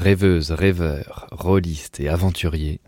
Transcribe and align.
Rêveuses, 0.00 0.50
rêveurs, 0.50 1.26
rôlistes 1.30 2.00
et 2.00 2.08
aventuriers, 2.08 2.80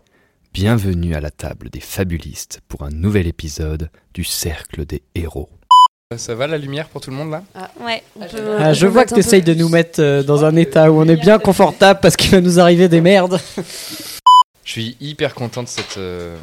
bienvenue 0.53 1.15
à 1.15 1.19
la 1.21 1.31
table 1.31 1.69
des 1.71 1.79
fabulistes 1.79 2.61
pour 2.67 2.83
un 2.83 2.91
nouvel 2.91 3.25
épisode 3.27 3.89
du 4.13 4.23
Cercle 4.23 4.85
des 4.85 5.01
Héros. 5.15 5.49
Ça 6.17 6.35
va 6.35 6.45
la 6.47 6.57
lumière 6.59 6.87
pour 6.87 7.01
tout 7.01 7.09
le 7.09 7.15
monde 7.15 7.31
là? 7.31 7.43
Ouais, 7.81 8.03
on 8.15 8.27
peut- 8.27 8.57
Ah, 8.59 8.69
on 8.69 8.73
je 8.73 8.85
vois 8.87 9.05
que 9.05 9.13
tu 9.15 9.19
essayes 9.19 9.41
de 9.41 9.53
nous 9.55 9.69
mettre 9.69 9.99
euh, 10.01 10.21
dans 10.23 10.45
un 10.45 10.55
état 10.55 10.91
où 10.91 10.99
on 11.01 11.07
est 11.07 11.15
bien 11.15 11.39
confortable 11.39 11.99
parce 11.99 12.15
qu'il 12.15 12.29
va 12.31 12.41
nous 12.41 12.59
arriver 12.59 12.87
des 12.87 13.01
merdes. 13.01 13.39
Je 14.65 14.73
suis 14.73 14.97
hyper 15.01 15.33
content 15.33 15.63
de 15.63 15.67
cette, 15.67 15.97
euh, 15.97 16.37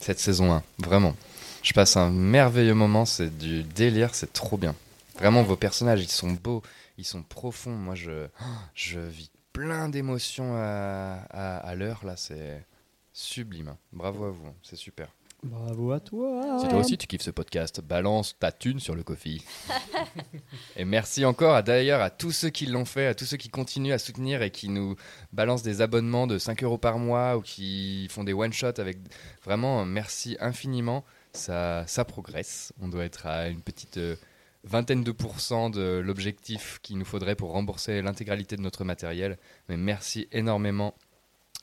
cette 0.00 0.18
saison 0.18 0.52
1, 0.54 0.62
vraiment. 0.78 1.14
Je 1.62 1.74
passe 1.74 1.98
un 1.98 2.08
merveilleux 2.10 2.72
moment, 2.72 3.04
c'est 3.04 3.36
du 3.36 3.62
délire, 3.62 4.14
c'est 4.14 4.32
trop 4.32 4.56
bien. 4.56 4.74
Vraiment, 5.18 5.42
vos 5.42 5.56
personnages, 5.56 6.00
ils 6.02 6.08
sont 6.08 6.30
beaux, 6.30 6.62
ils 6.98 7.04
sont 7.04 7.22
profonds. 7.22 7.76
Moi, 7.76 7.94
je, 7.94 8.28
je 8.74 9.00
vis 9.00 9.30
plein 9.52 9.88
d'émotions 9.88 10.54
à, 10.56 11.24
à, 11.30 11.56
à 11.58 11.74
l'heure, 11.74 12.04
là, 12.04 12.16
c'est 12.16 12.66
sublime. 13.12 13.68
hein. 13.68 13.78
Bravo 13.92 14.24
à 14.24 14.30
vous, 14.30 14.46
hein. 14.46 14.54
c'est 14.62 14.76
super. 14.76 15.08
Bravo 15.44 15.90
à 15.90 15.98
toi. 15.98 16.58
Si 16.60 16.68
toi 16.68 16.78
aussi 16.78 16.96
tu 16.96 17.08
kiffes 17.08 17.22
ce 17.22 17.32
podcast, 17.32 17.80
balance 17.80 18.36
ta 18.38 18.52
thune 18.52 18.78
sur 18.78 18.94
le 18.94 19.02
coffee. 19.02 19.42
et 20.76 20.84
merci 20.84 21.24
encore 21.24 21.56
à 21.56 21.62
d'ailleurs 21.62 22.00
à 22.00 22.10
tous 22.10 22.30
ceux 22.30 22.50
qui 22.50 22.66
l'ont 22.66 22.84
fait, 22.84 23.06
à 23.08 23.14
tous 23.16 23.24
ceux 23.24 23.36
qui 23.36 23.48
continuent 23.48 23.92
à 23.92 23.98
soutenir 23.98 24.42
et 24.42 24.50
qui 24.52 24.68
nous 24.68 24.94
balancent 25.32 25.64
des 25.64 25.80
abonnements 25.80 26.28
de 26.28 26.38
5 26.38 26.62
euros 26.62 26.78
par 26.78 26.98
mois 26.98 27.36
ou 27.36 27.40
qui 27.42 28.06
font 28.08 28.22
des 28.22 28.32
one-shots 28.32 28.78
avec. 28.78 28.98
Vraiment, 29.44 29.84
merci 29.84 30.36
infiniment. 30.38 31.04
Ça, 31.32 31.84
ça 31.88 32.04
progresse. 32.04 32.72
On 32.80 32.86
doit 32.88 33.04
être 33.04 33.26
à 33.26 33.48
une 33.48 33.62
petite 33.62 33.96
euh, 33.96 34.14
vingtaine 34.64 35.02
de 35.02 35.10
pourcents 35.12 35.70
de 35.70 36.00
l'objectif 36.04 36.78
qu'il 36.82 36.98
nous 36.98 37.04
faudrait 37.04 37.34
pour 37.34 37.50
rembourser 37.52 38.00
l'intégralité 38.02 38.56
de 38.56 38.62
notre 38.62 38.84
matériel. 38.84 39.38
Mais 39.68 39.76
merci 39.76 40.28
énormément 40.32 40.94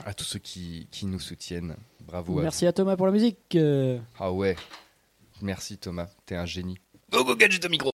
à 0.06 0.14
tous 0.14 0.24
ceux 0.26 0.40
qui, 0.40 0.88
qui 0.92 1.06
nous 1.06 1.20
soutiennent. 1.20 1.76
Bravo 2.06 2.40
à 2.40 2.44
Merci 2.44 2.66
à 2.66 2.74
Thomas 2.74 2.96
pour 2.98 3.06
la 3.06 3.12
musique. 3.12 3.38
euh. 3.56 4.00
ah 4.20 4.32
ouais. 4.32 4.56
Merci 5.42 5.78
Thomas, 5.78 6.08
t'es 6.26 6.36
un 6.36 6.46
génie. 6.46 6.78
Go 7.12 7.24
go 7.24 7.36
gadget 7.36 7.64
au 7.66 7.70
micro. 7.70 7.92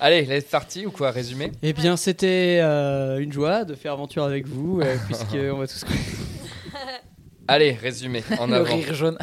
Allez, 0.00 0.24
c'est 0.26 0.48
parti 0.50 0.86
ou 0.86 0.90
quoi 0.90 1.10
Résumé? 1.10 1.52
Eh 1.62 1.72
bien, 1.72 1.96
c'était 1.96 2.58
euh, 2.62 3.18
une 3.18 3.32
joie 3.32 3.64
de 3.64 3.74
faire 3.74 3.92
aventure 3.92 4.24
avec 4.24 4.46
vous, 4.46 4.80
euh, 4.80 4.96
puisqu'on 5.06 5.56
va 5.58 5.66
tous. 5.66 5.84
Allez, 7.48 7.72
résumé 7.72 8.22
en 8.38 8.46
Le 8.46 8.54
avant. 8.56 8.74
rire 8.76 8.94
jaune. 8.94 9.18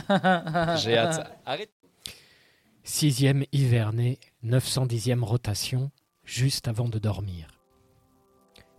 J'ai 0.78 0.97
hâte. 0.97 1.31
Arrête. 1.46 1.72
Sixième 2.84 3.46
hiverné, 3.52 4.20
910e 4.44 5.24
rotation, 5.24 5.91
juste 6.25 6.68
avant 6.68 6.90
de 6.90 6.97
dormir. 6.97 7.62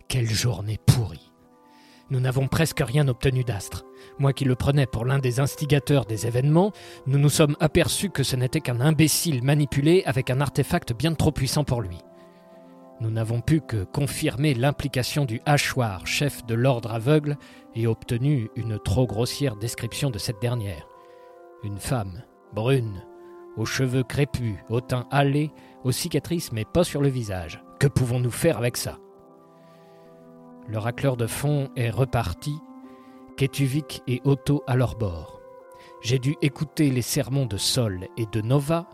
Quelle 0.09 0.29
journée 0.29 0.77
pourrie. 0.85 1.31
Nous 2.09 2.19
n'avons 2.19 2.49
presque 2.49 2.81
rien 2.81 3.07
obtenu 3.07 3.45
d'Astre. 3.45 3.85
Moi 4.19 4.33
qui 4.33 4.43
le 4.43 4.55
prenais 4.55 4.85
pour 4.85 5.05
l'un 5.05 5.19
des 5.19 5.39
instigateurs 5.39 6.05
des 6.05 6.27
événements, 6.27 6.73
nous 7.07 7.17
nous 7.17 7.29
sommes 7.29 7.55
aperçus 7.61 8.09
que 8.09 8.23
ce 8.23 8.35
n'était 8.35 8.59
qu'un 8.59 8.81
imbécile 8.81 9.41
manipulé 9.41 10.03
avec 10.05 10.29
un 10.29 10.41
artefact 10.41 10.91
bien 10.91 11.13
trop 11.13 11.31
puissant 11.31 11.63
pour 11.63 11.81
lui. 11.81 11.97
Nous 12.99 13.09
n'avons 13.09 13.39
pu 13.39 13.61
que 13.61 13.85
confirmer 13.85 14.53
l'implication 14.53 15.23
du 15.23 15.41
hachoir, 15.45 16.05
chef 16.05 16.45
de 16.45 16.55
l'ordre 16.55 16.91
aveugle, 16.91 17.37
et 17.73 17.87
obtenu 17.87 18.49
une 18.57 18.79
trop 18.79 19.07
grossière 19.07 19.55
description 19.55 20.09
de 20.09 20.19
cette 20.19 20.41
dernière. 20.41 20.87
Une 21.63 21.79
femme, 21.79 22.21
brune, 22.53 23.01
aux 23.57 23.65
cheveux 23.65 24.03
crépus, 24.03 24.55
au 24.69 24.81
teint 24.81 25.07
hâlé, 25.11 25.51
aux 25.83 25.91
cicatrices 25.91 26.51
mais 26.51 26.65
pas 26.65 26.83
sur 26.83 27.01
le 27.01 27.09
visage. 27.09 27.63
Que 27.79 27.87
pouvons-nous 27.87 28.31
faire 28.31 28.57
avec 28.57 28.77
ça? 28.77 28.97
Le 30.67 30.77
racleur 30.77 31.17
de 31.17 31.27
fond 31.27 31.69
est 31.75 31.89
reparti, 31.89 32.55
Ketuvik 33.35 34.01
et 34.07 34.21
Otto 34.23 34.63
à 34.67 34.75
leur 34.75 34.95
bord. 34.95 35.41
J'ai 36.01 36.19
dû 36.19 36.35
écouter 36.41 36.89
les 36.89 37.01
sermons 37.01 37.45
de 37.45 37.57
Sol 37.57 38.07
et 38.17 38.25
de 38.25 38.41
Nova. 38.41 38.89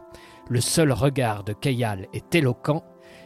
Le 0.47 0.61
seul 0.61 0.91
regard 0.91 1.43
de 1.43 1.53
Kayal 1.53 2.07
est 2.13 2.33
éloquent. 2.33 2.83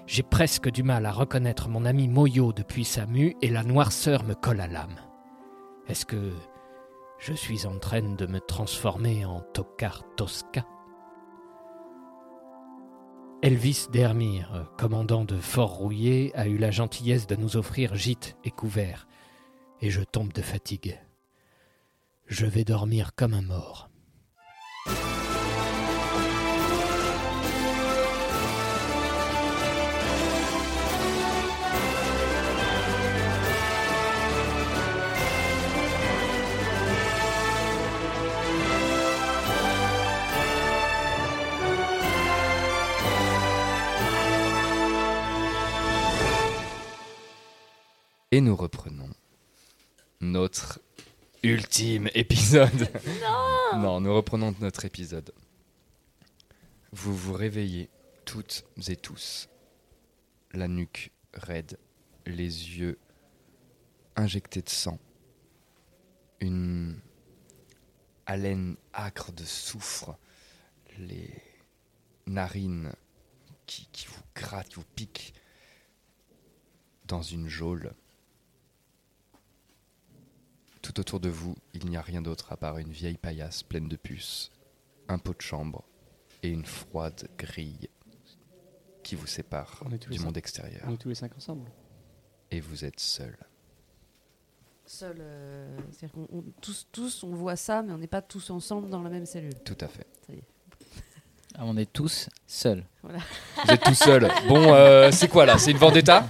J'ai 0.08 0.24
presque 0.24 0.70
du 0.70 0.84
mal 0.84 1.06
à 1.06 1.12
reconnaître 1.12 1.70
mon 1.70 1.86
ami 1.86 2.08
Moyo 2.08 2.52
depuis 2.52 2.86
sa 2.86 3.06
mue 3.06 3.36
et 3.42 3.50
la 3.50 3.64
noirceur 3.64 4.24
me 4.24 4.34
colle 4.34 4.62
à 4.62 4.68
l'âme. 4.68 5.00
Est-ce 5.88 6.06
que 6.06 6.32
je 7.20 7.34
suis 7.34 7.66
en 7.66 7.78
train 7.78 8.02
de 8.02 8.26
me 8.26 8.40
transformer 8.40 9.26
en 9.26 9.42
Tokar 9.54 10.04
Tosca 10.16 10.66
Elvis 13.44 13.88
Dermire, 13.92 14.72
commandant 14.78 15.26
de 15.26 15.38
Fort 15.38 15.74
Rouillé, 15.74 16.32
a 16.34 16.48
eu 16.48 16.58
la 16.58 16.72
gentillesse 16.72 17.28
de 17.28 17.36
nous 17.36 17.58
offrir 17.58 17.94
gîte 17.94 18.38
et 18.46 18.52
couvert, 18.52 19.06
et 19.82 19.90
je 19.90 20.02
tombe 20.02 20.32
de 20.32 20.42
fatigue. 20.42 20.98
Je 22.26 22.46
vais 22.46 22.64
dormir 22.64 23.14
comme 23.16 23.34
un 23.34 23.42
mort. 23.42 23.90
Et 48.34 48.42
nous 48.42 48.56
reprenons 48.56 49.12
notre 50.20 50.82
ultime 51.44 52.10
épisode. 52.16 52.90
Non 53.22 53.80
non, 53.80 54.02
nous 54.02 54.16
reprenons 54.16 54.56
notre 54.60 54.86
épisode. 54.86 55.32
Vous 56.92 57.16
vous 57.16 57.34
réveillez 57.34 57.92
toutes 58.26 58.66
et 58.88 58.96
tous, 58.96 59.50
la 60.52 60.68
nuque 60.68 61.12
raide, 61.36 61.78
les 62.26 62.80
yeux 62.80 62.98
injectés 64.16 64.64
de 64.64 64.70
sang, 64.70 64.98
une 66.40 67.00
haleine 68.26 68.78
âcre 68.96 69.32
de 69.32 69.44
soufre, 69.44 70.18
les 70.98 71.30
narines 72.26 72.94
qui, 73.68 73.88
qui 73.92 74.08
vous 74.08 74.24
grattent, 74.34 74.70
qui 74.70 74.76
vous 74.78 74.86
piquent, 74.96 75.36
dans 77.06 77.22
une 77.22 77.48
geôle. 77.48 77.94
Tout 80.84 81.00
autour 81.00 81.20
de 81.20 81.30
vous, 81.30 81.56
il 81.74 81.88
n'y 81.90 81.98
a 81.98 82.02
rien 82.02 82.22
d'autre 82.22 82.52
à 82.52 82.58
part 82.58 82.78
une 82.78 82.92
vieille 82.92 83.18
paillasse 83.18 83.64
pleine 83.64 83.88
de 83.88 83.96
puces, 83.96 84.52
un 85.08 85.18
pot 85.18 85.34
de 85.36 85.42
chambre 85.42 85.84
et 86.44 86.50
une 86.50 86.66
froide 86.66 87.28
grille 87.38 87.90
qui 89.02 89.16
vous 89.16 89.26
sépare 89.28 89.82
On 89.86 89.92
est 89.92 89.98
tous 89.98 90.12
du 90.12 90.20
monde 90.20 90.34
cinq. 90.36 90.38
extérieur. 90.38 90.84
On 90.88 90.94
est 90.94 90.98
tous 90.98 91.10
les 91.10 91.16
cinq 91.16 91.36
ensemble. 91.36 91.72
Et 92.52 92.60
vous 92.60 92.86
êtes 92.86 93.00
seul. 93.00 93.36
Seul, 94.86 95.18
euh, 95.22 95.78
c'est-à-dire 95.92 96.12
qu'on 96.12 96.28
on- 96.38 96.44
tous, 96.62 96.88
tous, 96.92 97.24
on 97.24 97.34
voit 97.34 97.56
ça, 97.56 97.82
mais 97.82 97.94
on 97.94 97.98
n'est 97.98 98.06
pas 98.08 98.22
tous 98.22 98.50
ensemble 98.50 98.90
dans 98.90 99.02
la 99.02 99.10
même 99.10 99.26
cellule. 99.26 99.56
Tout 99.64 99.78
à 99.80 99.88
fait. 99.88 100.06
Ça 100.28 100.34
y 100.34 100.38
est. 100.40 100.44
Ah, 101.56 101.62
on 101.66 101.78
est 101.78 101.92
tous 101.92 102.30
seuls. 102.48 102.84
Voilà. 103.04 103.20
Vous 103.66 103.72
êtes 103.72 103.82
tout 103.84 103.94
seul. 103.94 104.28
Bon, 104.48 104.74
euh, 104.74 105.12
c'est 105.12 105.28
quoi 105.28 105.46
là? 105.46 105.58
C'est 105.58 105.72
une 105.72 105.78
vendetta? 105.78 106.28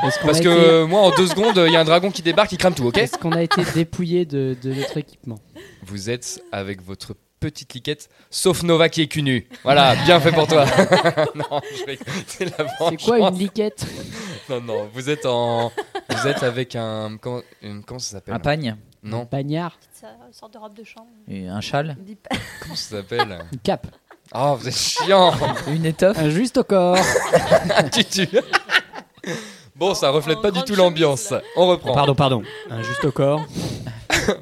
Parce 0.00 0.16
a 0.18 0.32
que 0.32 0.38
été- 0.38 0.48
euh, 0.48 0.86
moi, 0.86 1.00
en 1.02 1.10
deux 1.10 1.26
secondes, 1.28 1.62
il 1.66 1.72
y 1.72 1.76
a 1.76 1.80
un 1.80 1.84
dragon 1.84 2.10
qui 2.10 2.22
débarque, 2.22 2.50
qui 2.50 2.56
crame 2.56 2.74
tout, 2.74 2.86
ok? 2.86 2.98
Est-ce 2.98 3.16
qu'on 3.18 3.32
a 3.32 3.42
été 3.42 3.62
dépouillé 3.74 4.24
de, 4.24 4.56
de 4.60 4.72
notre 4.74 4.96
équipement? 4.96 5.38
Vous 5.82 6.10
êtes 6.10 6.42
avec 6.50 6.82
votre 6.82 7.14
petite 7.38 7.74
liquette, 7.74 8.08
sauf 8.30 8.62
Nova 8.62 8.88
qui 8.88 9.02
est 9.02 9.06
cul 9.06 9.22
nu. 9.22 9.46
Voilà, 9.62 9.94
bien 10.04 10.18
fait 10.18 10.32
pour 10.32 10.46
toi. 10.48 10.64
non, 11.34 11.60
je 11.86 11.94
c'est 12.26 12.44
la 12.58 12.66
C'est 12.88 12.96
quoi 13.04 13.18
une 13.18 13.38
liquette? 13.38 13.86
Non, 14.48 14.60
non, 14.60 14.88
vous 14.92 15.10
êtes 15.10 15.26
en. 15.26 15.70
Vous 16.08 16.26
êtes 16.26 16.42
avec 16.42 16.74
un. 16.74 17.16
Comment, 17.20 17.42
une- 17.62 17.84
comment 17.84 18.00
ça 18.00 18.12
s'appelle? 18.12 18.34
Un 18.34 18.38
pagne 18.40 18.76
Non, 19.02 19.28
Bagnard 19.30 19.78
C'est 19.92 20.06
une 20.06 20.32
sorte 20.32 20.54
de 20.54 20.58
robe 20.58 20.74
de 20.74 20.84
chambre. 20.84 21.08
et 21.28 21.46
Un 21.48 21.60
châle? 21.60 21.96
Comment 22.62 22.74
ça 22.74 22.96
s'appelle? 22.96 23.38
Une 23.52 23.58
cape 23.60 23.86
Oh, 24.32 24.56
vous 24.58 24.68
êtes 24.68 24.76
chiant 24.76 25.32
Une 25.68 25.84
étoffe 25.84 26.18
Un 26.18 26.30
juste 26.30 26.56
au 26.58 26.64
corps 26.64 26.96
Tu 27.92 28.04
tues. 28.04 28.28
Bon, 29.76 29.94
ça 29.94 30.10
reflète 30.10 30.38
En 30.38 30.42
pas 30.42 30.50
du 30.50 30.62
tout 30.62 30.76
l'ambiance. 30.76 31.34
On 31.56 31.66
reprend. 31.66 31.94
Pardon, 31.94 32.14
pardon. 32.14 32.42
Un 32.70 32.82
juste 32.82 33.04
au 33.04 33.12
corps. 33.12 33.44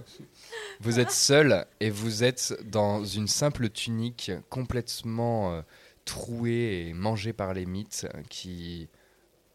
Vous 0.81 0.99
êtes 0.99 1.13
seul 1.13 1.65
et 1.79 1.91
vous 1.91 2.25
êtes 2.25 2.59
dans 2.65 3.05
une 3.05 3.29
simple 3.29 3.69
tunique 3.71 4.33
complètement 4.51 5.53
euh, 5.53 5.63
trouée 6.05 6.89
et 6.89 6.93
mangée 6.93 7.33
par 7.33 7.55
les 7.55 7.67
mythes 7.67 8.09
qui 8.29 8.89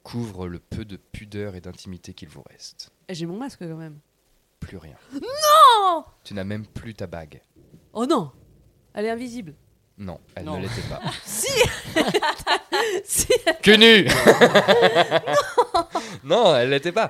couvre 0.03 0.47
le 0.47 0.59
peu 0.59 0.85
de 0.85 0.95
pudeur 0.95 1.55
et 1.55 1.59
d'intimité 1.59 2.13
qu'il 2.13 2.29
vous 2.29 2.43
reste. 2.49 2.91
J'ai 3.09 3.25
mon 3.25 3.35
masque 3.35 3.59
quand 3.59 3.75
même. 3.75 3.99
Plus 4.61 4.77
rien. 4.77 4.95
Non 5.13 6.05
Tu 6.23 6.33
n'as 6.33 6.45
même 6.45 6.65
plus 6.65 6.95
ta 6.95 7.07
bague. 7.07 7.41
Oh 7.91 8.05
non 8.05 8.31
Elle 8.93 9.03
est 9.03 9.09
invisible. 9.09 9.53
Non, 9.99 10.19
elle 10.35 10.45
Non. 10.45 10.57
ne 10.57 10.63
l'était 10.63 10.81
pas. 10.89 11.01
Si 11.25 11.47
Si 13.03 13.27
Que 13.63 13.71
nu 13.71 14.07
Non, 16.23 16.55
elle 16.55 16.69
l'était 16.69 16.91
pas. 16.91 17.09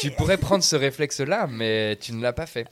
Tu 0.00 0.10
pourrais 0.12 0.36
prendre 0.36 0.62
ce 0.62 0.76
réflexe-là, 0.76 1.46
mais 1.48 1.96
tu 1.96 2.12
ne 2.12 2.22
l'as 2.22 2.32
pas 2.32 2.46
fait. 2.46 2.68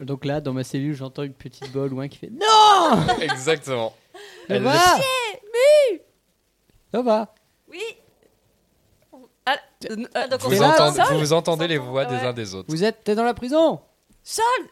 Donc 0.00 0.24
là, 0.24 0.40
dans 0.40 0.52
ma 0.52 0.62
cellule, 0.62 0.94
j'entends 0.94 1.22
une 1.22 1.32
petite 1.32 1.72
bolle 1.72 1.90
loin 1.90 2.08
qui 2.08 2.18
fait 2.18 2.30
Non 2.30 3.06
Exactement. 3.20 3.94
Ça 4.12 4.54
Elle 4.54 4.62
va 4.62 4.74
Mais 5.52 6.02
Ça 6.92 7.02
va 7.02 7.34
Oui 7.70 7.82
Ah, 9.46 9.56
euh, 9.90 9.96
donc 10.28 10.40
on 10.44 10.48
Vous, 10.48 10.56
Sol 10.56 11.16
vous 11.16 11.32
entendez 11.32 11.66
les 11.66 11.78
voix 11.78 12.04
des 12.04 12.16
uns 12.16 12.32
des 12.34 12.54
autres. 12.54 12.66
Vous 12.68 12.84
êtes. 12.84 13.02
T'es 13.04 13.14
dans 13.14 13.24
la 13.24 13.34
prison? 13.34 13.80
Sol 14.22 14.44
t'es- 14.66 14.70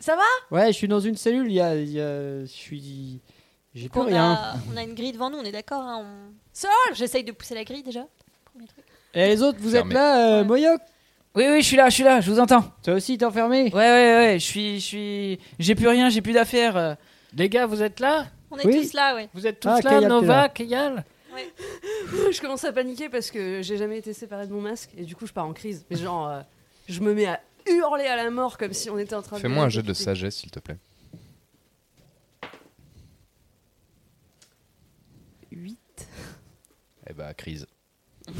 Ça 0.00 0.16
va? 0.16 0.22
Ouais, 0.56 0.68
je 0.68 0.72
suis 0.72 0.88
dans 0.88 0.98
une 1.00 1.16
cellule, 1.16 1.46
il 1.48 1.54
y 1.54 1.60
a. 1.60 1.76
il 1.76 1.90
y 1.90 2.00
a- 2.00 2.40
Je 2.40 2.46
suis. 2.46 3.20
J'ai 3.74 3.88
plus 3.88 4.00
on, 4.00 4.04
rien. 4.06 4.32
a, 4.32 4.54
on 4.72 4.76
a 4.76 4.82
une 4.82 4.94
grille 4.94 5.12
devant 5.12 5.30
nous, 5.30 5.38
on 5.38 5.44
est 5.44 5.52
d'accord 5.52 5.82
hein, 5.82 6.02
on... 6.04 6.32
Sol 6.52 6.70
J'essaye 6.94 7.22
de 7.22 7.30
pousser 7.30 7.54
la 7.54 7.62
grille 7.62 7.84
déjà. 7.84 8.04
Premier 8.44 8.66
truc. 8.66 8.84
Et 9.14 9.28
les 9.28 9.42
autres, 9.42 9.58
vous 9.60 9.70
Fermé. 9.70 9.90
êtes 9.90 9.94
là, 9.94 10.16
euh, 10.18 10.40
Ouais. 10.40 10.44
Moyoc? 10.46 10.80
Oui, 11.36 11.44
oui, 11.48 11.62
je 11.62 11.66
suis 11.66 11.76
là, 11.76 11.88
je 11.88 11.94
suis 11.94 12.02
là, 12.02 12.20
je 12.20 12.28
vous 12.32 12.40
entends. 12.40 12.64
Toi 12.82 12.94
aussi, 12.94 13.16
t'es 13.16 13.24
enfermé? 13.24 13.64
Ouais, 13.66 13.70
ouais, 13.72 14.14
ouais, 14.16 14.36
je 14.40 14.44
suis. 14.44 14.80
je 14.80 14.84
suis. 14.84 15.38
J'ai 15.60 15.76
plus 15.76 15.86
rien, 15.86 16.08
j'ai 16.08 16.20
plus 16.22 16.32
d'affaires. 16.32 16.76
euh. 16.76 16.94
Les 17.36 17.48
gars, 17.48 17.66
vous 17.66 17.80
êtes 17.82 18.00
là? 18.00 18.26
On 18.50 18.56
est 18.58 18.66
Oui. 18.66 18.80
tous 18.80 18.92
là, 18.94 19.14
ouais. 19.14 19.28
Vous 19.34 19.46
êtes 19.46 19.60
tous 19.60 19.68
Ah, 19.68 19.76
là, 19.76 19.82
Kayal, 19.82 20.00
t'es 20.02 20.08
Nova, 20.08 20.36
là. 20.36 20.48
Kayal? 20.48 21.04
Je 22.32 22.40
commence 22.40 22.64
à 22.64 22.72
paniquer 22.72 23.08
parce 23.08 23.30
que 23.30 23.62
j'ai 23.62 23.76
jamais 23.76 23.98
été 23.98 24.12
séparée 24.12 24.46
de 24.48 24.52
mon 24.52 24.60
masque 24.60 24.90
et 24.98 25.04
du 25.04 25.14
coup 25.14 25.26
je 25.26 25.32
pars 25.32 25.46
en 25.46 25.52
crise. 25.52 25.86
Mais 25.88 25.96
genre, 25.96 26.28
euh, 26.28 26.40
je 26.88 27.00
me 27.00 27.14
mets 27.14 27.26
à 27.26 27.40
hurler 27.66 28.06
à 28.06 28.16
la 28.16 28.30
mort 28.30 28.58
comme 28.58 28.72
si 28.72 28.90
on 28.90 28.98
était 28.98 29.14
en 29.14 29.22
train 29.22 29.36
de. 29.36 29.42
Fais-moi 29.42 29.64
un 29.64 29.68
jeu 29.68 29.82
de 29.82 29.92
sagesse, 29.92 30.36
s'il 30.36 30.50
te 30.50 30.58
plaît. 30.60 30.78
8. 35.52 35.78
Eh 37.08 37.12
bah, 37.12 37.34
crise. 37.34 37.66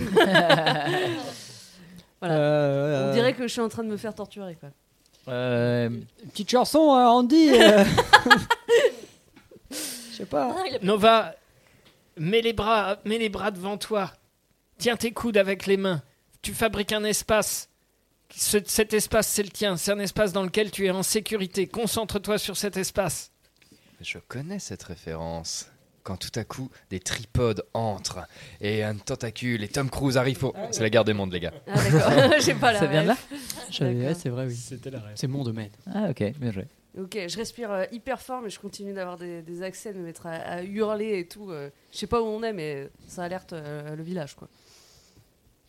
Voilà. 2.20 2.34
Euh, 2.34 3.08
On 3.08 3.14
dirait 3.14 3.32
que 3.32 3.44
je 3.44 3.52
suis 3.52 3.62
en 3.62 3.70
train 3.70 3.82
de 3.82 3.88
me 3.88 3.96
faire 3.96 4.14
torturer 4.14 4.55
quoi. 4.55 4.69
Euh, 5.28 5.88
Petite 6.28 6.50
chanson, 6.50 6.93
hein, 6.93 7.08
Andy 7.08 7.49
euh. 7.55 7.82
Je 9.70 9.76
sais 10.17 10.26
pas. 10.26 10.55
Ah, 10.55 10.64
Nova, 10.82 11.34
mets 12.19 12.43
les 12.43 12.52
bras, 12.52 12.99
mets 13.06 13.17
les 13.17 13.31
bras 13.31 13.50
devant 13.50 13.78
toi. 13.78 14.12
Tiens 14.76 14.96
tes 14.96 15.12
coudes 15.12 15.38
avec 15.38 15.64
les 15.67 15.78
mains. 15.78 16.02
Tu 16.43 16.52
fabriques 16.52 16.93
un 16.93 17.05
espace. 17.05 17.69
Ce- 18.35 18.59
cet 18.65 18.94
espace, 18.94 19.29
c'est 19.29 19.43
le 19.43 19.49
tien. 19.50 19.77
C'est 19.77 19.93
un 19.93 19.99
espace 19.99 20.32
dans 20.32 20.43
lequel 20.43 20.71
tu 20.71 20.87
es 20.87 20.91
en 20.91 21.03
sécurité. 21.03 21.67
Concentre-toi 21.67 22.38
sur 22.38 22.56
cet 22.56 22.77
espace. 22.77 23.31
Je 24.00 24.19
connais 24.29 24.59
cette 24.59 24.82
référence. 24.85 25.67
Quand 26.03 26.17
tout 26.17 26.31
à 26.41 26.44
coup, 26.44 26.71
des 26.88 26.99
tripodes 26.99 27.62
entrent 27.75 28.21
et 28.62 28.82
un 28.82 28.94
tentacule 28.97 29.62
et 29.62 29.69
Tom 29.69 29.91
Cruise 29.91 30.17
arrive 30.17 30.43
au... 30.44 30.55
C'est 30.71 30.81
la 30.82 30.88
guerre 30.88 31.05
des 31.05 31.12
mondes, 31.12 31.31
les 31.31 31.41
gars. 31.41 31.53
Ah 31.67 31.75
d'accord, 31.91 32.41
j'ai 32.41 32.55
pas 32.55 32.73
la 32.73 32.79
ça 32.81 32.87
vient 32.87 33.03
de 33.03 33.09
là 33.09 33.15
ref. 33.15 33.81
Ouais, 33.81 34.15
c'est 34.15 34.31
vrai, 34.31 34.47
oui. 34.47 34.55
C'était 34.56 34.88
la 34.91 35.00
rêve. 35.00 35.12
C'est 35.17 35.27
mon 35.27 35.44
domaine. 35.44 35.69
Ah, 35.93 36.09
ok, 36.09 36.32
bien 36.38 36.53
joué. 36.53 36.65
Ok, 36.99 37.19
je 37.29 37.37
respire 37.37 37.71
euh, 37.71 37.85
hyper 37.93 38.21
fort, 38.21 38.41
mais 38.41 38.49
je 38.49 38.59
continue 38.59 38.94
d'avoir 38.94 39.19
des, 39.19 39.43
des 39.43 39.62
accès, 39.62 39.93
de 39.93 39.99
me 39.99 40.05
mettre 40.06 40.27
à, 40.27 40.31
à 40.37 40.62
hurler 40.62 41.19
et 41.19 41.29
tout. 41.29 41.50
euh. 41.50 41.69
je 41.93 41.99
sais 41.99 42.06
pas 42.06 42.21
où 42.23 42.25
on 42.25 42.43
est, 42.43 42.55
mais 42.55 42.88
ça 43.06 43.23
alerte 43.25 43.53
euh, 43.53 43.94
le 43.94 44.03
village, 44.03 44.35
quoi. 44.35 44.49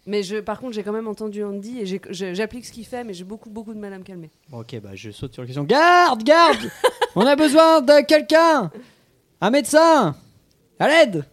Mais 0.07 0.23
je, 0.23 0.37
par 0.37 0.59
contre, 0.59 0.73
j'ai 0.73 0.83
quand 0.83 0.91
même 0.93 1.07
entendu 1.07 1.43
Andy 1.43 1.79
et 1.79 2.01
j'applique 2.35 2.65
ce 2.65 2.71
qu'il 2.71 2.85
fait, 2.85 3.03
mais 3.03 3.13
j'ai 3.13 3.23
beaucoup, 3.23 3.49
beaucoup 3.49 3.73
de 3.73 3.79
mal 3.79 3.93
à 3.93 3.99
me 3.99 4.03
calmer. 4.03 4.31
Bon, 4.49 4.61
ok, 4.61 4.79
bah 4.81 4.95
je 4.95 5.11
saute 5.11 5.33
sur 5.33 5.43
la 5.43 5.45
question. 5.47 5.63
Garde, 5.63 6.23
garde 6.23 6.71
On 7.15 7.25
a 7.25 7.35
besoin 7.35 7.81
de 7.81 8.03
quelqu'un 8.05 8.71
Un 9.41 9.49
médecin 9.51 10.15
À 10.79 10.87
l'aide 10.87 11.25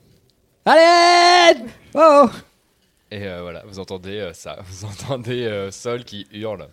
À 0.66 0.74
l'aide 1.54 1.66
Oh 1.94 2.26
Et 3.10 3.26
euh, 3.26 3.42
voilà, 3.42 3.64
vous 3.66 3.78
entendez 3.78 4.18
euh, 4.18 4.32
ça. 4.34 4.58
Vous 4.66 4.84
entendez 4.84 5.44
euh, 5.44 5.70
Sol 5.70 6.04
qui 6.04 6.26
hurle. 6.32 6.68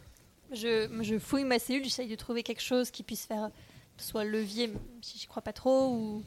Je, 0.51 0.89
je 1.01 1.17
fouille 1.17 1.45
ma 1.45 1.59
cellule, 1.59 1.83
j'essaye 1.83 2.09
de 2.09 2.15
trouver 2.15 2.43
quelque 2.43 2.61
chose 2.61 2.91
qui 2.91 3.03
puisse 3.03 3.25
faire 3.25 3.49
soit 3.97 4.25
levier, 4.25 4.71
si 5.01 5.17
j'y 5.17 5.27
crois 5.27 5.41
pas 5.41 5.53
trop, 5.53 5.93
ou 5.93 6.23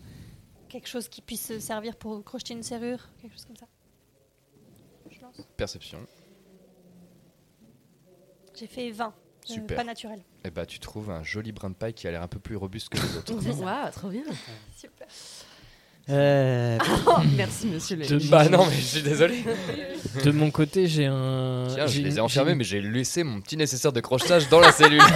quelque 0.69 0.89
chose 0.89 1.09
qui 1.09 1.21
puisse 1.21 1.59
servir 1.59 1.97
pour 1.97 2.23
crocheter 2.25 2.55
une 2.55 2.63
serrure, 2.63 3.09
quelque 3.21 3.33
chose 3.35 3.45
comme 3.45 3.57
ça. 3.57 3.67
Perception. 5.57 5.99
J'ai 8.55 8.67
fait 8.67 8.91
20. 8.91 9.07
euh, 9.07 9.11
Super. 9.45 9.77
pas 9.77 9.85
naturel. 9.85 10.23
Et 10.45 10.51
bah, 10.51 10.67
tu 10.67 10.79
trouves 10.79 11.11
un 11.11 11.23
joli 11.23 11.53
brin 11.53 11.71
de 11.71 11.75
paille 11.75 11.95
qui 11.95 12.07
a 12.09 12.11
l'air 12.11 12.23
un 12.23 12.29
peu 12.29 12.39
plus 12.41 12.57
robuste 12.57 12.89
que 12.91 12.99
les 12.99 13.17
autres. 13.17 13.35
Waouh, 13.63 13.91
trop 13.93 14.09
bien. 14.11 14.25
Super. 14.77 15.07
Euh, 16.11 16.79
Oh, 17.07 17.17
merci, 17.37 17.67
monsieur 17.67 17.97
le. 17.97 18.07
De- 18.07 18.31
bah 18.31 18.49
non, 18.49 18.65
mais 18.67 18.75
je 18.77 18.81
suis 18.81 19.03
désolé. 19.03 19.45
De 20.25 20.31
mon 20.31 20.51
côté, 20.51 20.87
j'ai 20.87 21.07
un. 21.07 21.67
Tiens, 21.69 21.87
je 21.87 22.01
les 22.01 22.17
ai 22.17 22.21
enfermés, 22.21 22.55
mais 22.55 22.65
j'ai 22.65 22.81
laissé 22.81 23.25
mon 23.25 23.41
petit 23.41 23.57
nécessaire 23.57 23.93
de 23.93 24.01
crochetage 24.01 24.49
dans 24.49 24.61
la 24.61 24.73
cellule. 24.73 25.01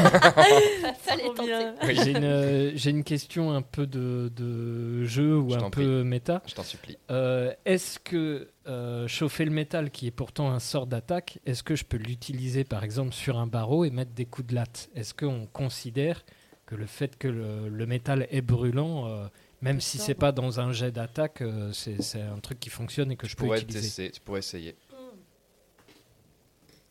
Oui. 1.85 1.97
J'ai 2.03 2.11
une, 2.13 2.25
euh, 2.25 2.71
j'ai 2.75 2.91
une 2.91 3.05
question 3.05 3.53
un 3.53 3.63
peu 3.63 3.87
de, 3.87 4.31
de 4.35 5.05
jeu 5.05 5.37
ou 5.37 5.51
Je 5.51 5.57
un 5.59 5.71
peu 5.71 6.03
méta. 6.03 6.43
Je 6.47 6.55
t'en 6.55 6.63
supplie. 6.63 6.97
Euh, 7.11 7.53
est-ce 7.65 7.99
que 7.99 8.49
euh, 8.69 9.07
chauffer 9.09 9.45
le 9.45 9.51
métal, 9.51 9.91
qui 9.91 10.07
est 10.07 10.11
pourtant 10.13 10.51
un 10.51 10.61
sort 10.61 10.87
d'attaque, 10.87 11.39
est-ce 11.47 11.63
que 11.63 11.75
je 11.77 11.85
peux 11.85 11.97
l'utiliser 11.97 12.65
par 12.65 12.85
exemple 12.85 13.13
sur 13.13 13.39
un 13.39 13.47
barreau 13.47 13.85
et 13.85 13.91
mettre 13.91 14.13
des 14.13 14.25
coups 14.25 14.49
de 14.49 14.55
latte? 14.55 14.89
Est-ce 14.95 15.13
qu'on 15.15 15.47
considère 15.53 16.25
que 16.67 16.75
le 16.75 16.87
fait 16.87 17.17
que 17.19 17.29
le, 17.29 17.69
le 17.69 17.87
métal 17.87 18.27
est 18.31 18.43
brûlant, 18.43 19.07
euh, 19.09 19.27
même 19.63 19.81
si 19.81 19.99
c'est 19.99 20.15
pas 20.15 20.33
dans 20.33 20.61
un 20.61 20.73
jet 20.73 20.91
d'attaque, 20.93 21.41
euh, 21.43 21.73
c'est 21.73 22.21
un 22.21 22.39
truc 22.41 22.59
qui 22.61 22.69
fonctionne 22.71 23.11
et 23.13 23.17
que 23.17 23.27
je 23.27 23.33
Tu 23.33 23.37
peux 23.37 23.45
pourrais, 23.45 23.61
utiliser 23.61 23.81
tester- 23.89 24.11
tu 24.11 24.21
pourrais 24.21 24.41
essayer. 24.41 24.77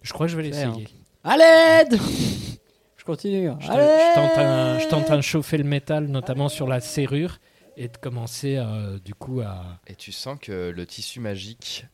Je 0.01 0.13
crois 0.13 0.25
que 0.25 0.31
je 0.31 0.37
vais 0.37 0.43
l'essayer. 0.43 0.87
À 1.23 1.37
l'aide 1.37 1.99
Je 2.97 3.03
continue. 3.05 3.49
Je, 3.59 3.67
te- 3.67 3.71
je 3.71 4.15
tente 4.15 4.37
un, 4.37 4.79
je 4.79 4.87
tente 4.87 5.09
un 5.11 5.21
chauffer 5.21 5.57
le 5.57 5.63
métal, 5.63 6.05
notamment 6.07 6.49
sur 6.49 6.67
la 6.67 6.79
serrure, 6.81 7.39
et 7.75 7.87
de 7.87 7.97
commencer 7.97 8.57
euh, 8.57 8.99
du 8.99 9.15
coup 9.15 9.41
à. 9.41 9.79
Et 9.87 9.95
tu 9.95 10.11
sens 10.11 10.37
que 10.39 10.69
le 10.69 10.85
tissu 10.85 11.19
magique 11.19 11.85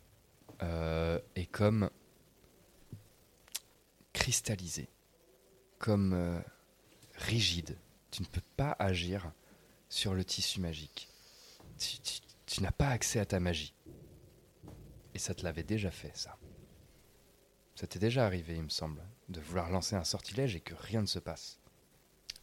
euh, 0.63 1.17
est 1.37 1.45
comme 1.45 1.89
cristallisé, 4.13 4.89
comme 5.79 6.13
euh, 6.13 6.39
rigide. 7.15 7.77
Tu 8.11 8.21
ne 8.21 8.27
peux 8.27 8.41
pas 8.55 8.75
agir 8.79 9.31
sur 9.89 10.13
le 10.13 10.23
tissu 10.25 10.59
magique. 10.59 11.09
Tu, 11.77 11.99
tu- 11.99 12.19
tu 12.45 12.61
n'as 12.63 12.71
pas 12.71 12.87
accès 12.89 13.19
à 13.19 13.25
ta 13.25 13.39
magie. 13.39 13.73
Et 15.13 15.19
ça 15.19 15.33
te 15.33 15.43
l'avait 15.43 15.63
déjà 15.63 15.91
fait, 15.91 16.11
ça. 16.15 16.37
Ça 17.75 17.87
t'est 17.87 17.99
déjà 17.99 18.25
arrivé, 18.25 18.55
il 18.55 18.63
me 18.63 18.69
semble, 18.69 19.01
de 19.29 19.39
vouloir 19.41 19.69
lancer 19.69 19.95
un 19.95 20.03
sortilège 20.03 20.55
et 20.55 20.59
que 20.61 20.73
rien 20.75 21.01
ne 21.01 21.07
se 21.07 21.19
passe. 21.19 21.59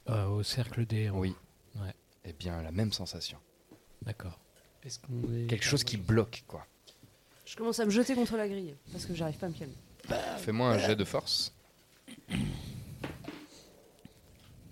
Euh, 0.08 0.26
au 0.26 0.42
cercle 0.42 0.84
des 0.86 1.02
héros. 1.04 1.20
Oui. 1.20 1.34
Ouais. 1.76 1.94
Eh 2.24 2.32
bien, 2.32 2.62
la 2.62 2.70
même 2.72 2.92
sensation. 2.92 3.38
D'accord. 4.02 4.38
Est-ce 4.82 4.98
qu'on 4.98 5.22
est- 5.34 5.46
Quelque 5.46 5.64
chose 5.64 5.82
qui 5.84 5.96
bloque, 5.96 6.44
quoi. 6.46 6.66
Je 7.46 7.56
commence 7.56 7.78
à 7.80 7.84
me 7.86 7.90
jeter 7.90 8.14
contre 8.14 8.36
la 8.36 8.48
grille 8.48 8.74
parce 8.92 9.06
que 9.06 9.14
j'arrive 9.14 9.36
pas 9.38 9.46
à 9.46 9.48
me 9.50 9.54
calmer. 9.54 9.74
Fais-moi 10.38 10.68
un 10.70 10.78
jet 10.78 10.96
de 10.96 11.04
force. 11.04 11.52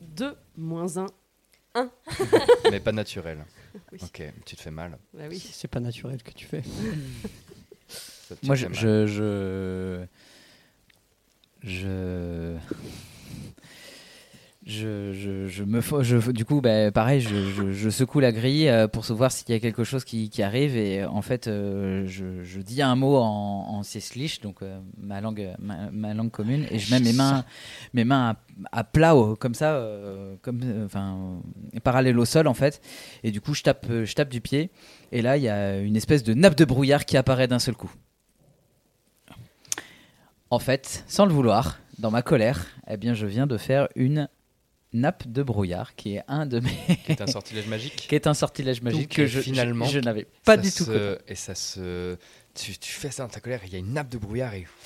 2 0.00 0.37
moins 0.57 0.97
1. 0.99 1.07
mais 2.71 2.81
pas 2.81 2.93
naturel. 2.93 3.45
Oui. 3.93 3.99
Ok, 4.02 4.23
tu 4.45 4.57
te 4.57 4.61
fais 4.61 4.71
mal. 4.71 4.99
Bah 5.14 5.25
oui. 5.29 5.38
C'est 5.52 5.69
pas 5.69 5.81
naturel 5.81 6.23
que 6.23 6.33
tu 6.33 6.47
fais. 6.47 6.62
Ça 7.88 8.35
Moi, 8.43 8.55
je, 8.55 8.67
je, 8.73 10.07
je, 11.62 12.57
je, 14.64 15.64
me, 15.64 16.33
du 16.33 16.45
coup, 16.45 16.61
bah, 16.61 16.92
pareil, 16.92 17.21
je, 17.21 17.90
secoue 17.90 18.21
la 18.21 18.31
grille 18.31 18.69
euh, 18.69 18.87
pour 18.87 19.04
savoir 19.04 19.33
s'il 19.33 19.50
y 19.50 19.54
a 19.54 19.61
quelque 19.61 19.83
chose 19.83 20.04
qui, 20.04 20.31
arrive 20.42 20.76
et 20.76 21.04
en 21.04 21.23
fait, 21.23 21.49
euh, 21.49 22.07
je, 22.07 22.61
dis 22.61 22.81
un 22.81 22.95
mot 22.95 23.16
en, 23.16 23.81
en 23.81 23.83
donc 24.42 24.62
euh, 24.62 24.78
ma 24.99 25.21
langue, 25.21 25.50
ma, 25.59 26.14
langue 26.14 26.31
commune, 26.31 26.66
et 26.71 26.78
je 26.78 26.95
mets 26.95 27.00
mes 27.00 27.12
mains, 27.12 27.45
mes 27.92 28.04
mains 28.04 28.37
à, 28.71 28.81
à 28.81 28.85
plat, 28.85 29.14
comme 29.38 29.54
ça, 29.54 29.75
euh, 29.75 30.37
comme, 30.42 30.61
euh, 30.62 30.87
enfin, 30.87 31.40
euh, 31.75 31.81
parallèle 31.81 32.19
au 32.19 32.25
sol 32.25 32.47
en 32.47 32.54
fait, 32.54 32.81
et 33.25 33.31
du 33.31 33.40
coup, 33.40 33.54
je 33.54 33.62
tape, 33.62 33.87
euh, 33.90 34.04
je 34.04 34.14
tape 34.14 34.28
du 34.28 34.40
pied, 34.40 34.71
et 35.11 35.23
là, 35.23 35.37
il 35.37 35.42
y 35.42 35.49
a 35.49 35.78
une 35.78 35.97
espèce 35.97 36.23
de 36.23 36.35
nappe 36.35 36.54
de 36.54 36.64
brouillard 36.64 37.04
qui 37.04 37.16
apparaît 37.16 37.49
d'un 37.49 37.59
seul 37.59 37.75
coup. 37.75 37.92
En 40.50 40.59
fait, 40.59 41.04
sans 41.09 41.26
le 41.26 41.33
vouloir, 41.33 41.81
dans 41.99 42.11
ma 42.11 42.23
colère, 42.23 42.66
eh 42.88 42.97
bien, 42.97 43.14
je 43.14 43.26
viens 43.26 43.47
de 43.47 43.57
faire 43.57 43.88
une 43.97 44.28
nappe 44.92 45.26
de 45.26 45.42
brouillard, 45.42 45.94
qui 45.94 46.16
est 46.16 46.22
un 46.28 46.46
de 46.46 46.61
mes, 46.61 46.70
Qui 47.04 47.12
est 47.12 47.20
un 47.20 47.26
sortilège 47.26 47.66
magique. 47.66 47.96
qui 48.08 48.14
est 48.14 48.26
un 48.26 48.34
sortilège 48.34 48.82
magique 48.82 49.00
Donc, 49.08 49.16
que 49.16 49.22
euh, 49.22 49.26
je, 49.26 49.40
finalement, 49.40 49.84
je, 49.87 49.92
je 49.92 49.99
n'avais 50.00 50.26
pas 50.44 50.56
du 50.56 50.70
tout. 50.70 50.84
se-. 50.84 51.18
Et 51.28 51.34
ça 51.34 51.54
se. 51.54 52.16
Tu, 52.54 52.76
tu 52.78 52.92
fais 52.92 53.11
ça 53.11 53.22
dans 53.22 53.30
ta 53.30 53.40
colère, 53.40 53.61
il 53.64 53.72
y 53.72 53.76
a 53.76 53.78
une 53.78 53.92
nappe 53.94 54.08
de 54.11 54.18
brouillard 54.18 54.54
et. 54.54 54.66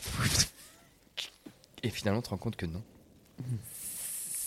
Et 1.82 1.90
finalement, 1.90 2.20
tu 2.20 2.26
te 2.26 2.30
rends 2.30 2.36
compte 2.38 2.56
que 2.56 2.66
non. 2.66 2.82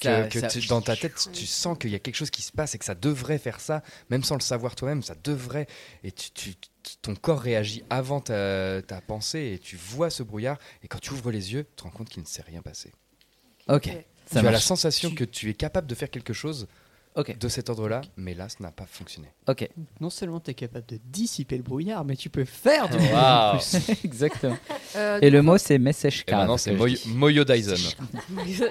Que, 0.01 0.05
Ça- 0.07 0.23
que 0.27 0.39
ça- 0.39 0.47
tu- 0.47 0.65
dans 0.67 0.81
ta 0.81 0.95
tête, 0.95 1.29
tu 1.33 1.45
sens 1.45 1.77
qu'il 1.77 1.89
y 1.89 1.95
a 1.95 1.99
quelque 1.99 2.15
chose 2.15 2.29
qui 2.31 2.41
se 2.41 2.51
passe 2.51 2.73
et 2.73 2.77
que 2.77 2.85
ça 2.85 2.95
devrait 2.95 3.37
faire 3.37 3.59
ça, 3.59 3.83
même 4.09 4.23
sans 4.23 4.35
le 4.35 4.41
savoir 4.41 4.75
toi-même, 4.75 5.03
ça 5.03 5.15
devrait. 5.23 5.67
Et 6.03 6.11
tu, 6.11 6.55
ton 7.01 7.15
corps 7.15 7.39
réagit 7.41 7.83
avant 7.89 8.19
ta, 8.21 8.81
ta 8.81 9.01
pensée 9.01 9.51
et 9.53 9.59
tu 9.59 9.75
vois 9.75 10.09
ce 10.09 10.23
brouillard. 10.23 10.57
Et 10.83 10.87
quand 10.87 10.99
tu 10.99 11.11
ouvres 11.11 11.31
les 11.31 11.53
yeux, 11.53 11.63
tu 11.65 11.75
te 11.75 11.83
rends 11.83 11.89
compte 11.91 12.09
qu'il 12.09 12.23
ne 12.23 12.27
s'est 12.27 12.41
rien 12.41 12.61
passé. 12.61 12.91
Ok. 13.67 13.89
Tu 14.31 14.37
as 14.37 14.41
la 14.51 14.59
sensation 14.59 15.11
que 15.11 15.23
tu 15.23 15.49
es 15.49 15.53
capable 15.53 15.87
de 15.87 15.95
faire 15.95 16.09
quelque 16.09 16.33
chose 16.33 16.67
de 17.17 17.49
cet 17.49 17.69
ordre-là, 17.69 17.99
mais 18.15 18.33
là, 18.33 18.47
ça 18.47 18.57
n'a 18.61 18.71
pas 18.71 18.85
fonctionné. 18.85 19.27
Ok. 19.47 19.67
Non 19.99 20.09
seulement 20.09 20.39
tu 20.39 20.51
es 20.51 20.53
capable 20.53 20.85
de 20.85 20.99
dissiper 21.03 21.57
le 21.57 21.63
brouillard, 21.63 22.05
mais 22.05 22.15
tu 22.15 22.29
peux 22.29 22.45
faire 22.45 22.87
du 22.87 22.95
Oh, 22.95 22.99
bruit 22.99 23.13
en 23.13 23.57
plus. 23.57 23.75
Exactement. 24.05 24.57
Euh, 24.95 25.19
Et 25.21 25.29
le 25.29 25.41
mot, 25.41 25.57
c'est 25.57 25.77
message 25.79 26.23
Et 26.27 26.31
maintenant, 26.31 26.57
c'est 26.57 26.73
Moyo, 27.07 27.43
Dyson. 27.43 27.75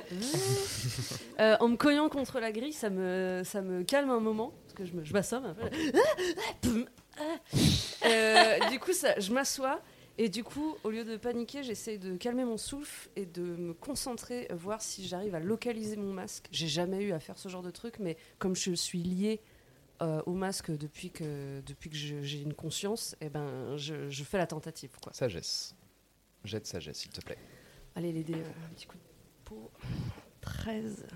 Euh, 1.41 1.57
en 1.61 1.69
me 1.69 1.77
coglant 1.77 2.09
contre 2.09 2.41
la 2.41 2.50
grille, 2.50 2.73
ça 2.73 2.91
me, 2.91 3.43
ça 3.45 3.62
me 3.62 3.85
calme 3.85 4.11
un 4.11 4.19
moment, 4.19 4.53
parce 4.65 4.75
que 4.75 4.85
je, 4.87 4.93
me, 4.93 5.05
je 5.05 5.12
m'assomme 5.12 5.45
un 5.45 5.55
peu. 5.55 6.85
Euh, 8.07 8.69
du 8.71 8.79
coup, 8.81 8.93
ça, 8.93 9.19
je 9.21 9.33
m'assois, 9.33 9.81
et 10.21 10.29
du 10.29 10.43
coup, 10.43 10.77
au 10.83 10.91
lieu 10.91 11.05
de 11.05 11.17
paniquer, 11.17 11.63
j'essaie 11.63 11.97
de 11.97 12.17
calmer 12.17 12.45
mon 12.45 12.57
souffle 12.57 13.09
et 13.15 13.25
de 13.25 13.43
me 13.43 13.73
concentrer, 13.73 14.49
euh, 14.51 14.57
voir 14.57 14.83
si 14.83 15.07
j'arrive 15.07 15.37
à 15.37 15.41
localiser 15.41 15.97
mon 15.97 16.13
masque. 16.13 16.49
J'ai 16.51 16.67
jamais 16.67 17.05
eu 17.05 17.13
à 17.13 17.21
faire 17.21 17.39
ce 17.39 17.49
genre 17.49 17.63
de 17.63 17.71
truc, 17.71 18.01
mais 18.01 18.17
comme 18.41 18.57
je 18.57 18.73
suis 18.73 19.01
liée 19.01 19.41
euh, 20.03 20.21
au 20.27 20.33
masque 20.33 20.73
depuis 20.77 21.13
que, 21.13 21.61
depuis 21.61 21.89
que 21.89 21.97
j'ai 21.97 22.43
une 22.43 22.53
conscience, 22.53 23.15
eh 23.21 23.29
ben, 23.29 23.77
je, 23.77 24.11
je 24.11 24.25
fais 24.25 24.39
la 24.39 24.49
tentative. 24.49 24.91
Quoi. 25.01 25.13
Sagesse. 25.13 25.77
Jette 26.43 26.67
sagesse, 26.67 26.99
s'il 26.99 27.13
te 27.13 27.21
plaît. 27.21 27.39
Allez, 27.95 28.13
les 28.13 28.25
dés, 28.25 28.35
euh, 28.35 28.67
un 28.69 28.75
petit 28.75 28.89
coup 28.89 28.97
de 28.97 29.03
peau. 29.45 29.71
13. 30.41 31.07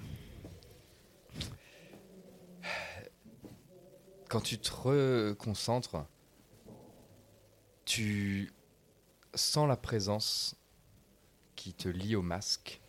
Quand 4.28 4.40
tu 4.40 4.58
te 4.58 4.70
reconcentres, 4.70 6.06
tu 7.84 8.52
sens 9.34 9.68
la 9.68 9.76
présence 9.76 10.56
qui 11.56 11.72
te 11.74 11.88
lie 11.88 12.16
au 12.16 12.22
masque. 12.22 12.80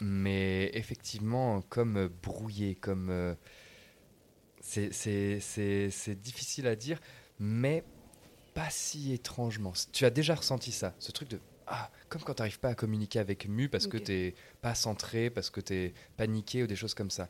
Mais 0.00 0.70
effectivement, 0.74 1.62
comme 1.62 2.08
brouillé, 2.22 2.74
comme... 2.74 3.10
euh, 3.10 3.34
c'est- 4.60 6.20
difficile 6.20 6.66
à 6.66 6.76
dire, 6.76 7.00
mais 7.38 7.84
pas 8.54 8.70
si 8.70 9.12
étrangement. 9.12 9.72
Tu 9.92 10.04
as 10.04 10.10
déjà 10.10 10.34
ressenti 10.34 10.72
ça, 10.72 10.94
ce 10.98 11.12
truc 11.12 11.28
de... 11.28 11.40
Ah, 11.66 11.90
comme 12.08 12.22
quand 12.22 12.34
tu 12.34 12.40
n'arrives 12.42 12.60
pas 12.60 12.70
à 12.70 12.74
communiquer 12.74 13.18
avec 13.18 13.46
Mu 13.46 13.68
parce 13.68 13.86
que 13.86 13.98
tu 13.98 14.12
n'es 14.12 14.34
pas 14.62 14.74
centré, 14.74 15.28
parce 15.30 15.50
que 15.50 15.60
tu 15.60 15.74
es 15.74 15.94
paniqué 16.16 16.62
ou 16.62 16.66
des 16.66 16.76
choses 16.76 16.94
comme 16.94 17.10
ça. 17.10 17.28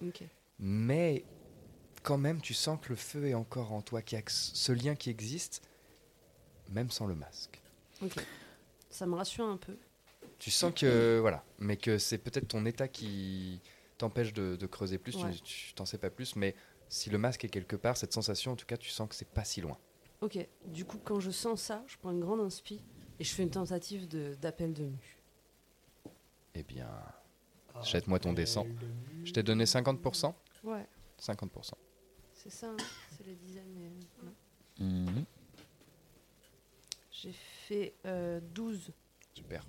Mais 0.60 1.24
quand 2.02 2.18
même, 2.18 2.40
tu 2.40 2.54
sens 2.54 2.78
que 2.80 2.90
le 2.90 2.96
feu 2.96 3.26
est 3.28 3.34
encore 3.34 3.72
en 3.72 3.82
toi, 3.82 4.00
qu'il 4.02 4.16
y 4.18 4.20
a 4.20 4.24
ce 4.28 4.72
lien 4.72 4.94
qui 4.94 5.10
existe, 5.10 5.62
même 6.68 6.90
sans 6.90 7.06
le 7.06 7.14
masque. 7.14 7.60
Ok. 8.02 8.14
Ça 8.90 9.06
me 9.06 9.14
rassure 9.14 9.46
un 9.46 9.56
peu. 9.56 9.76
Tu 10.38 10.50
sens 10.50 10.72
que, 10.74 11.18
voilà, 11.20 11.44
mais 11.58 11.76
que 11.76 11.98
c'est 11.98 12.18
peut-être 12.18 12.48
ton 12.48 12.64
état 12.66 12.86
qui 12.88 13.60
t'empêche 13.98 14.32
de, 14.32 14.56
de 14.56 14.66
creuser 14.66 14.98
plus, 14.98 15.12
tu- 15.16 15.24
Ouais. 15.24 15.34
tu 15.42 15.74
t'en 15.74 15.84
sais 15.84 15.98
pas 15.98 16.10
plus, 16.10 16.36
mais 16.36 16.54
si 16.88 17.10
le 17.10 17.18
masque 17.18 17.44
est 17.44 17.48
quelque 17.48 17.74
part, 17.76 17.96
cette 17.96 18.12
sensation, 18.12 18.52
en 18.52 18.56
tout 18.56 18.66
cas, 18.66 18.76
tu 18.76 18.88
sens 18.90 19.08
que 19.08 19.14
c'est 19.14 19.28
pas 19.28 19.44
si 19.44 19.60
loin. 19.60 19.76
Ok. 20.20 20.38
Du 20.66 20.84
coup, 20.84 20.98
quand 21.04 21.18
je 21.20 21.30
sens 21.30 21.60
ça, 21.60 21.82
je 21.86 21.96
prends 21.96 22.12
une 22.12 22.20
grande 22.20 22.40
inspi 22.40 22.80
et 23.18 23.24
je 23.24 23.34
fais 23.34 23.42
une 23.42 23.50
tentative 23.50 24.06
de- 24.08 24.34
d'appel 24.40 24.72
de, 24.72 24.84
mu. 24.84 25.18
Eh 26.54 26.62
bien, 26.62 26.88
jette-moi 27.82 28.18
ton 28.20 28.32
dessin. 28.32 28.64
Je 29.24 29.32
t'ai 29.32 29.42
donné 29.42 29.64
50% 29.66 30.34
Ouais, 30.64 30.86
50%. 31.20 31.74
c'est 32.32 32.50
ça. 32.50 32.68
hein, 32.70 32.76
c'est 33.16 33.26
les 33.26 33.34
dizaines. 33.34 33.72
mais, 33.76 33.90
voilà. 34.20 35.22
J'ai 37.20 37.32
fait 37.32 37.94
euh, 38.06 38.38
12. 38.54 38.92
Super, 39.34 39.64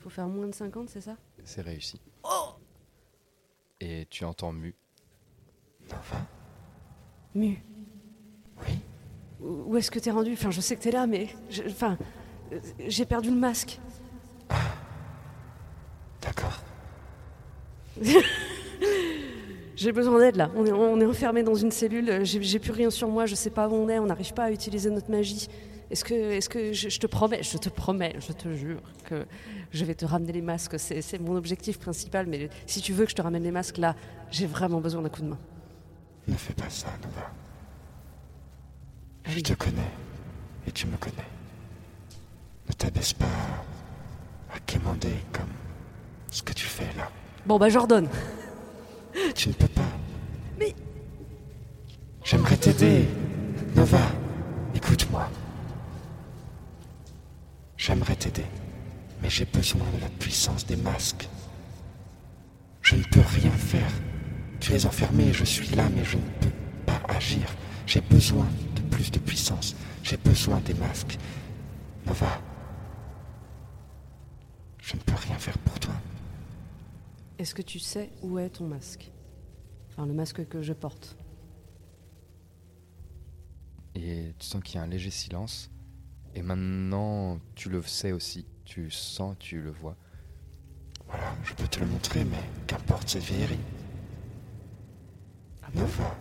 Faut 0.00 0.10
faire 0.10 0.26
moins 0.26 0.46
de 0.48 0.54
50, 0.54 0.88
c'est 0.90 1.00
ça? 1.00 1.16
C'est 1.44 1.60
réussi. 1.60 2.00
Et 3.80 4.06
tu 4.10 4.24
entends 4.24 4.52
Mu. 4.52 4.74
Mu. 7.34 7.62
Oui. 8.66 8.78
Où 9.40 9.64
où 9.72 9.76
est-ce 9.76 9.90
que 9.90 9.98
t'es 10.00 10.10
rendu? 10.10 10.32
Enfin, 10.32 10.50
je 10.50 10.60
sais 10.60 10.74
que 10.76 10.82
t'es 10.82 10.90
là, 10.90 11.06
mais. 11.06 11.28
je- 11.50 11.62
Enfin, 11.64 11.96
euh, 12.52 12.58
j'ai 12.88 13.04
perdu 13.04 13.30
le 13.30 13.36
masque. 13.36 13.78
D'accord. 16.20 16.60
J'ai 19.76 19.92
besoin 19.92 20.18
d'aide 20.18 20.36
là. 20.36 20.50
On 20.56 20.64
est, 20.64 20.72
on 20.72 20.98
est 21.00 21.04
enfermé 21.04 21.42
dans 21.42 21.54
une 21.54 21.70
cellule. 21.70 22.24
J'ai 22.24 22.42
j'ai 22.42 22.58
plus 22.58 22.72
rien 22.72 22.88
sur 22.90 23.08
moi. 23.08 23.26
Je 23.26 23.34
sais 23.34 23.50
pas 23.50 23.68
où 23.68 23.74
on 23.74 23.88
est. 23.90 23.98
On 23.98 24.06
n'arrive 24.06 24.32
pas 24.32 24.44
à 24.44 24.50
utiliser 24.50 24.88
notre 24.90 25.10
magie. 25.10 25.48
Est-ce 25.90 26.04
que, 26.04 26.14
est-ce 26.14 26.48
que 26.48 26.72
je, 26.72 26.88
je 26.88 26.98
te 26.98 27.06
promets, 27.06 27.42
je 27.42 27.58
te 27.58 27.68
promets, 27.68 28.16
je 28.18 28.32
te 28.32 28.52
jure 28.54 28.80
que 29.04 29.24
je 29.72 29.84
vais 29.84 29.94
te 29.94 30.04
ramener 30.04 30.32
les 30.32 30.42
masques. 30.42 30.78
C'est 30.80 31.00
c'est 31.00 31.18
mon 31.20 31.36
objectif 31.36 31.78
principal. 31.78 32.26
Mais 32.26 32.48
si 32.66 32.80
tu 32.80 32.92
veux 32.92 33.04
que 33.04 33.10
je 33.10 33.16
te 33.16 33.22
ramène 33.22 33.44
les 33.44 33.52
masques 33.52 33.78
là, 33.78 33.94
j'ai 34.30 34.46
vraiment 34.46 34.80
besoin 34.80 35.02
d'un 35.02 35.08
coup 35.08 35.22
de 35.22 35.28
main. 35.28 35.38
Ne 36.26 36.34
fais 36.34 36.54
pas 36.54 36.68
ça, 36.68 36.88
Nova. 37.02 37.30
Je 39.26 39.40
te 39.40 39.52
connais 39.54 39.90
et 40.66 40.72
tu 40.72 40.86
me 40.86 40.96
connais. 40.96 41.14
Ne 42.68 42.72
t'abaisse 42.72 43.12
pas 43.12 43.26
à 44.52 44.58
quémander 44.66 45.14
comme 45.32 45.48
ce 46.32 46.42
que 46.42 46.52
tu 46.52 46.66
fais 46.66 46.92
là. 46.96 47.08
Bon 47.46 47.58
bah 47.58 47.68
j'ordonne. 47.68 48.08
Tu 49.34 49.48
ne 49.50 49.54
peux 49.54 49.68
pas. 49.68 49.82
Mais- 50.58 50.74
J'aimerais 52.24 52.56
t'aider. 52.56 53.06
Nova, 53.76 54.00
écoute-moi. 54.74 55.28
J'aimerais 57.86 58.16
t'aider, 58.16 58.44
mais 59.22 59.30
j'ai 59.30 59.44
besoin 59.44 59.86
de 59.94 60.00
la 60.00 60.08
puissance 60.08 60.66
des 60.66 60.74
masques. 60.74 61.28
Je 62.82 62.96
ne 62.96 63.04
peux 63.04 63.20
rien 63.20 63.52
faire. 63.52 63.92
Tu 64.58 64.72
es 64.72 64.86
enfermé, 64.86 65.32
je 65.32 65.44
suis 65.44 65.68
là, 65.68 65.88
mais 65.90 66.04
je 66.04 66.16
ne 66.16 66.28
peux 66.40 66.50
pas 66.84 67.00
agir. 67.06 67.48
J'ai 67.86 68.00
besoin 68.00 68.48
de 68.74 68.80
plus 68.90 69.12
de 69.12 69.20
puissance. 69.20 69.76
J'ai 70.02 70.16
besoin 70.16 70.58
des 70.62 70.74
masques. 70.74 71.16
Nova, 72.06 72.42
je 74.82 74.96
ne 74.96 75.00
peux 75.02 75.14
rien 75.14 75.38
faire 75.38 75.58
pour 75.58 75.78
toi. 75.78 75.94
Est-ce 77.38 77.54
que 77.54 77.62
tu 77.62 77.78
sais 77.78 78.10
où 78.20 78.36
est 78.40 78.50
ton 78.50 78.66
masque? 78.66 79.12
Enfin, 79.90 80.06
le 80.06 80.12
masque 80.12 80.44
que 80.48 80.60
je 80.60 80.72
porte. 80.72 81.16
Et 83.94 84.34
tu 84.40 84.44
sens 84.44 84.60
qu'il 84.60 84.74
y 84.74 84.78
a 84.78 84.82
un 84.82 84.88
léger 84.88 85.12
silence. 85.12 85.70
Et 86.36 86.42
maintenant, 86.42 87.40
tu 87.54 87.70
le 87.70 87.82
sais 87.82 88.12
aussi. 88.12 88.44
Tu 88.66 88.90
sens, 88.90 89.36
tu 89.38 89.62
le 89.62 89.70
vois. 89.70 89.96
Voilà, 91.08 91.34
je 91.42 91.54
peux 91.54 91.66
te 91.66 91.80
le 91.80 91.86
montrer, 91.86 92.24
mais 92.24 92.42
qu'importe 92.66 93.08
cette 93.08 93.22
vieillerie. 93.22 93.58
Ah 95.62 95.68
ans. 95.80 96.14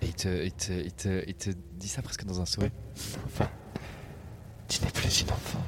Et 0.00 0.06
il 0.06 0.14
te, 0.14 0.44
il, 0.44 0.52
te, 0.52 0.72
il, 0.72 0.92
te, 0.92 1.24
il 1.26 1.34
te 1.34 1.50
dit 1.74 1.88
ça 1.88 2.00
presque 2.00 2.24
dans 2.24 2.40
un 2.40 2.46
sourire. 2.46 2.70
Enfin, 3.26 3.50
tu 4.68 4.82
n'es 4.82 4.90
plus 4.90 5.20
une 5.20 5.30
enfant. 5.30 5.62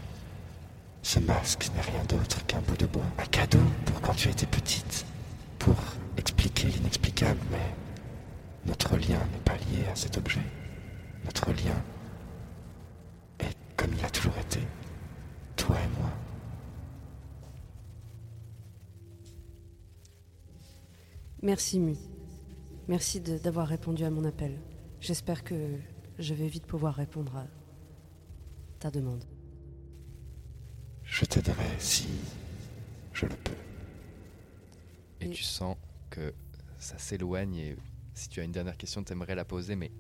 Ce 1.03 1.19
masque 1.19 1.69
n'est 1.75 1.83
rien 1.83 2.05
d'autre 2.05 2.45
qu'un 2.47 2.61
bout 2.61 2.77
de 2.77 2.87
bois. 2.87 3.05
Un 3.19 3.27
cadeau 3.27 3.61
pour 3.85 4.01
quand 4.01 4.15
tu 4.15 4.31
étais 4.31 4.47
petite. 4.47 5.05
Pour 5.59 5.77
expliquer 6.17 6.69
l'inexplicable, 6.69 7.41
mais 7.51 7.75
notre 8.65 8.97
lien 8.97 9.19
n'est 9.33 9.45
pas 9.45 9.57
lié 9.57 9.87
à 9.93 9.95
cet 9.95 10.17
objet. 10.17 10.41
Notre 11.27 11.51
lien 11.51 11.83
comme 13.79 13.95
il 13.99 14.05
a 14.05 14.11
toujours 14.11 14.37
été. 14.39 14.61
Toi 15.57 15.77
et 15.77 15.89
moi. 16.01 16.11
Merci 21.43 21.79
Mu. 21.79 21.95
Merci 22.89 23.21
de- 23.21 23.39
d'avoir 23.39 23.69
répondu 23.69 24.05
à 24.05 24.11
mon 24.11 24.25
appel. 24.25 24.59
J'espère 25.01 25.45
que 25.45 25.55
je 26.19 26.35
vais 26.35 26.49
vite 26.49 26.67
pouvoir 26.67 26.95
répondre 26.95 27.37
à 27.37 27.47
ta 28.81 28.91
demande. 28.91 29.25
Je 31.05 31.25
t'aiderai 31.25 31.69
si 31.79 32.09
je 33.13 33.27
le 33.27 33.35
peux. 33.37 33.53
Et 35.21 35.31
tu 35.31 35.43
sens 35.43 35.77
que 36.11 36.35
ça 36.79 36.99
s'éloigne. 36.99 37.57
Et 37.57 37.77
si 38.15 38.29
tu 38.29 38.41
as 38.41 38.45
une 38.45 38.53
dernière 38.53 38.77
question, 38.77 39.03
t'aimerais 39.05 39.35
la 39.35 39.45
poser, 39.45 39.77
mais 39.77 39.91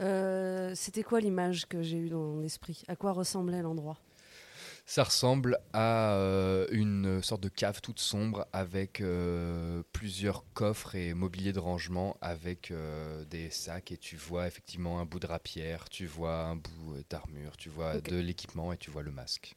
Euh, 0.00 0.72
C'était 0.74 1.02
quoi 1.02 1.20
l'image 1.20 1.66
que 1.66 1.82
j'ai 1.82 1.98
eue 1.98 2.08
dans 2.08 2.40
l'esprit 2.40 2.82
À 2.88 2.96
quoi 2.96 3.12
ressemblait 3.12 3.62
l'endroit? 3.62 3.98
Ça 4.86 5.04
ressemble 5.04 5.58
à 5.74 6.14
euh, 6.14 6.66
une 6.70 7.22
sorte 7.22 7.42
de 7.42 7.50
cave 7.50 7.82
toute 7.82 8.00
sombre 8.00 8.46
avec 8.54 9.02
euh, 9.02 9.82
plusieurs 9.92 10.44
coffres 10.54 10.94
et 10.94 11.12
mobilier 11.12 11.52
de 11.52 11.58
rangement 11.58 12.16
avec 12.22 12.70
euh, 12.70 13.22
des 13.26 13.50
sacs 13.50 13.92
et 13.92 13.98
tu 13.98 14.16
vois 14.16 14.46
effectivement 14.46 14.98
un 14.98 15.04
bout 15.04 15.20
de 15.20 15.26
rapière, 15.26 15.90
tu 15.90 16.06
vois 16.06 16.44
un 16.44 16.56
bout 16.56 16.96
d'armure, 17.10 17.58
tu 17.58 17.68
vois 17.68 18.00
de 18.00 18.16
l'équipement 18.16 18.72
et 18.72 18.78
tu 18.78 18.90
vois 18.90 19.02
le 19.02 19.10
masque. 19.10 19.56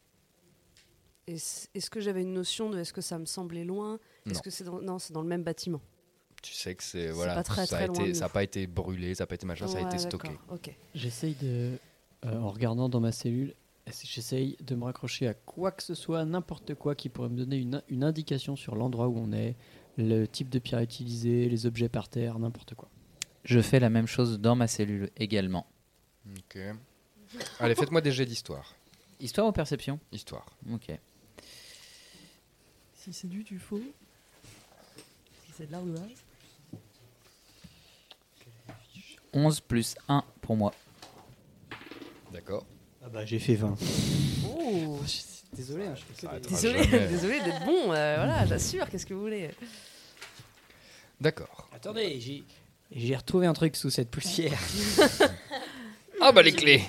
Est-ce 1.28 1.90
que 1.90 2.02
j'avais 2.02 2.24
une 2.24 2.34
notion 2.34 2.70
de 2.70 2.80
est-ce 2.80 2.92
que 2.92 3.00
ça 3.00 3.18
me 3.18 3.26
semblait 3.26 3.64
loin? 3.64 4.00
Est-ce 4.30 4.42
que 4.42 4.50
c'est 4.50 4.66
dans... 4.66 4.82
non, 4.82 5.00
c'est 5.00 5.14
dans 5.14 5.22
le 5.22 5.30
même 5.30 5.44
bâtiment. 5.44 5.82
Tu 6.42 6.54
sais 6.54 6.74
que 6.76 6.84
c'est 6.84 7.12
voilà, 7.12 7.36
pas 7.36 7.44
très, 7.44 7.66
ça 7.68 7.76
très 7.78 7.84
a 7.84 8.04
été, 8.04 8.14
ça 8.16 8.30
pas 8.30 8.44
été 8.44 8.66
brûlé, 8.66 9.14
ça 9.14 9.24
n'a 9.24 9.28
pas 9.28 9.36
été 9.36 9.46
machin, 9.46 9.68
ça 9.68 9.78
a 9.78 9.82
été 9.82 9.98
stocké. 10.00 10.30
d'accord, 10.30 10.56
Ok. 10.56 10.76
J'essaye 10.96 11.36
de, 11.36 11.78
euh, 12.26 12.40
en 12.40 12.50
regardant 12.50 12.90
dans 12.90 13.00
ma 13.00 13.12
cellule, 13.12 13.54
j'essaye 14.04 14.58
de 14.62 14.76
me 14.76 14.86
raccrocher 14.86 15.28
à 15.28 15.34
quoi 15.34 15.72
que 15.72 15.84
ce 15.84 15.94
soit, 15.94 16.26
n'importe 16.26 16.74
quoi 16.76 16.96
qui 16.96 17.10
pourrait 17.10 17.30
me 17.30 17.38
donner 17.38 17.58
une, 17.58 17.84
une 17.90 18.04
indication 18.04 18.56
sur 18.56 18.76
l'endroit 18.76 19.08
où 19.08 19.18
on 19.18 19.32
est, 19.34 19.56
le 19.98 20.26
type 20.26 20.50
de 20.50 20.58
pierre 20.58 20.80
utilisé, 20.80 21.48
les 21.48 21.66
objets 21.66 21.90
par 21.90 22.08
terre, 22.10 22.40
n'importe 22.40 22.74
quoi. 22.76 22.90
Je 23.44 23.60
fais 23.60 23.80
la 23.80 23.90
même 23.90 24.08
chose 24.08 24.40
dans 24.40 24.56
ma 24.56 24.68
cellule 24.68 25.10
également. 25.18 25.68
Ok. 26.38 26.58
Allez, 27.60 27.76
faites-moi 27.76 28.02
des 28.02 28.12
jets 28.12 28.26
d'histoire. 28.26 28.76
Histoire 29.20 29.48
ou 29.48 29.52
perception? 29.52 30.00
Histoire. 30.12 30.46
Ok. 30.72 30.92
Si 32.96 33.14
c'est 33.14 33.28
du, 33.28 33.44
tu 33.44 33.58
faux. 33.60 33.82
Si 35.46 35.52
c'est 35.58 35.68
de 35.68 35.72
l'ardoise. 35.72 36.02
11 39.34 39.60
plus 39.62 39.96
1 40.08 40.24
pour 40.42 40.56
moi. 40.56 40.74
D'accord. 42.34 42.66
Ah 43.04 43.10
bah 43.10 43.26
j'ai 43.26 43.40
fait 43.40 43.56
20. 43.56 43.76
Oh 44.48 45.00
Désolé, 45.54 45.86
hein, 45.86 45.96
je 45.96 46.22
que 46.22 46.28
arrêtera 46.28 46.50
Désolé, 46.56 46.84
jamais. 46.84 47.08
désolé 47.08 47.40
d'être 47.42 47.66
bon, 47.66 47.92
euh, 47.92 48.16
voilà, 48.16 48.46
j'assure, 48.46 48.90
qu'est-ce 48.90 49.06
que 49.06 49.14
vous 49.14 49.22
voulez 49.22 49.50
D'accord. 51.20 51.70
Attendez, 51.74 52.20
j'ai 52.22 52.44
j'ai 52.94 53.16
retrouvé 53.16 53.48
un 53.48 53.54
truc 53.54 53.76
sous 53.76 53.90
cette 53.90 54.10
poussière. 54.10 54.60
Ah 56.20 56.32
bah 56.32 56.42
les 56.44 56.52
clés 56.52 56.84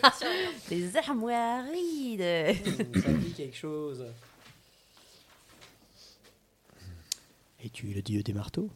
Les 0.70 0.96
armoiries 0.96 2.16
de... 2.16 2.54
Ça 3.00 3.12
dit 3.12 3.32
quelque 3.36 3.56
chose. 3.56 4.04
Es-tu 7.64 7.86
le 7.88 8.02
dieu 8.02 8.22
des 8.22 8.32
marteaux? 8.32 8.68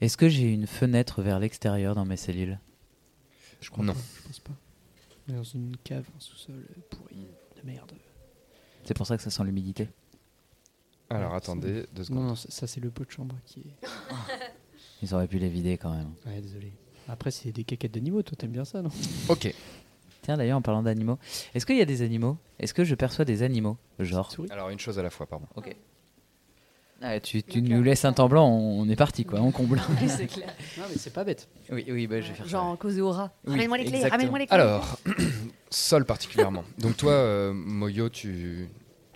Est-ce 0.00 0.16
que 0.16 0.28
j'ai 0.28 0.52
une 0.52 0.66
fenêtre 0.66 1.22
vers 1.22 1.38
l'extérieur 1.40 1.94
dans 1.94 2.04
mes 2.04 2.16
cellules? 2.16 2.58
Je 3.60 3.70
crois 3.70 3.84
Non. 3.84 3.94
pas, 3.94 4.00
je 4.22 4.26
pense 4.28 4.38
pas. 4.40 4.52
On 5.28 5.32
est 5.32 5.36
Dans 5.36 5.42
une 5.42 5.76
cave, 5.82 6.06
un 6.16 6.20
sous-sol 6.20 6.64
pourri 6.90 7.26
de 7.56 7.66
merde. 7.66 7.92
C'est 8.84 8.94
pour 8.94 9.06
ça 9.06 9.16
que 9.16 9.22
ça 9.22 9.30
sent 9.30 9.42
l'humidité. 9.44 9.88
Alors 11.10 11.30
Ouais, 11.32 11.36
attendez 11.36 11.86
deux 11.92 12.04
secondes. 12.04 12.22
Non, 12.22 12.28
non, 12.28 12.34
ça, 12.36 12.50
ça, 12.50 12.66
c'est 12.66 12.80
le 12.80 12.90
pot 12.90 13.04
de 13.04 13.10
chambre 13.10 13.36
qui 13.44 13.60
est. 13.60 13.86
Ils 15.02 15.14
auraient 15.14 15.28
pu 15.28 15.38
les 15.38 15.48
vider 15.48 15.78
quand 15.78 15.94
même. 15.94 16.12
Ouais, 16.26 16.40
désolé. 16.40 16.72
Après, 17.08 17.30
c'est 17.30 17.50
des 17.52 17.64
caquettes 17.64 17.92
d'animaux, 17.94 18.22
toi 18.22 18.36
t'aimes 18.36 18.52
bien 18.52 18.64
ça, 18.64 18.82
non? 18.82 18.90
Ok. 19.28 19.52
Tiens, 20.22 20.36
d'ailleurs, 20.36 20.58
en 20.58 20.62
parlant 20.62 20.82
d'animaux, 20.82 21.18
est-ce 21.54 21.64
qu'il 21.64 21.76
y 21.78 21.80
a 21.80 21.86
des 21.86 22.02
animaux? 22.02 22.36
Est-ce 22.58 22.74
que 22.74 22.84
je 22.84 22.94
perçois 22.94 23.24
des 23.24 23.42
animaux? 23.42 23.78
Genre. 23.98 24.30
Alors 24.50 24.68
une 24.68 24.78
chose 24.78 24.98
à 24.98 25.02
la 25.02 25.10
fois, 25.10 25.26
pardon. 25.26 25.46
Ok. 25.56 25.74
Ah, 27.00 27.20
tu 27.20 27.42
tu 27.42 27.62
nous 27.62 27.82
laisses 27.82 28.04
un 28.04 28.12
temps 28.12 28.28
blanc, 28.28 28.48
on, 28.48 28.88
est 28.88 28.96
parti 28.96 29.24
quoi, 29.24 29.40
on 29.40 29.52
comble. 29.52 29.80
c'est 30.08 30.26
clair. 30.26 30.52
Non, 30.76 30.84
mais 30.90 30.96
c'est 30.96 31.12
pas 31.12 31.22
bête. 31.22 31.48
Oui, 31.70 31.86
oui, 31.88 32.06
bah, 32.06 32.20
je 32.20 32.28
vais 32.28 32.34
faire 32.34 32.46
ça. 32.46 32.50
Genre 32.50 32.76
causer 32.76 33.00
au 33.00 33.12
rat. 33.12 33.32
Oui, 33.46 33.52
ramène-moi 33.52 33.78
les 33.78 33.84
clés, 33.84 33.96
exactement. 33.96 34.16
ramène-moi 34.16 34.38
les 34.40 34.46
clés. 34.46 34.54
Alors, 34.54 34.98
Sol 35.70 36.04
particulièrement. 36.04 36.64
Donc 36.78 36.96
toi, 36.96 37.12
euh, 37.12 37.52
Moyo, 37.52 38.08
tu, 38.08 38.68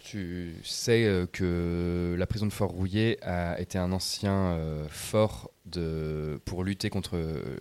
tu 0.02 0.56
sais 0.64 1.04
euh, 1.04 1.26
que 1.26 2.14
la 2.18 2.26
prison 2.26 2.46
de 2.46 2.52
Fort 2.52 2.70
Rouillé 2.70 3.22
a 3.22 3.60
été 3.60 3.78
un 3.78 3.92
ancien 3.92 4.32
euh, 4.32 4.86
fort 4.88 5.50
de, 5.64 6.40
pour 6.44 6.64
lutter 6.64 6.90
contre 6.90 7.16
euh, 7.16 7.56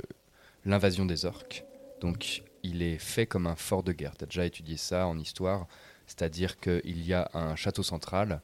l'invasion 0.66 1.06
des 1.06 1.26
orques. 1.26 1.64
Donc 2.02 2.44
il 2.64 2.82
est 2.82 2.98
fait 2.98 3.28
comme 3.28 3.48
un 3.48 3.56
fort 3.56 3.84
de 3.84 3.94
guerre. 3.94 4.18
Tu 4.18 4.24
as 4.24 4.28
déjà 4.28 4.46
étudié 4.46 4.76
ça 4.76 5.08
en 5.08 5.18
histoire. 5.20 5.68
C'est-à-dire 6.08 6.60
qu'il 6.60 7.06
y 7.06 7.14
a 7.14 7.30
un 7.34 7.56
château 7.56 7.84
central 7.84 8.42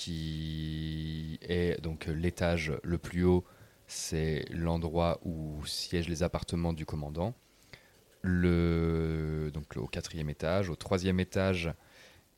qui 0.00 1.38
est 1.42 1.78
donc 1.82 2.06
l'étage 2.06 2.72
le 2.82 2.96
plus 2.96 3.24
haut, 3.24 3.44
c'est 3.86 4.46
l'endroit 4.48 5.20
où 5.26 5.62
siègent 5.66 6.08
les 6.08 6.22
appartements 6.22 6.72
du 6.72 6.86
commandant. 6.86 7.34
Le, 8.22 9.50
donc 9.52 9.76
au 9.76 9.86
quatrième 9.86 10.30
étage. 10.30 10.70
Au 10.70 10.74
troisième 10.74 11.20
étage, 11.20 11.70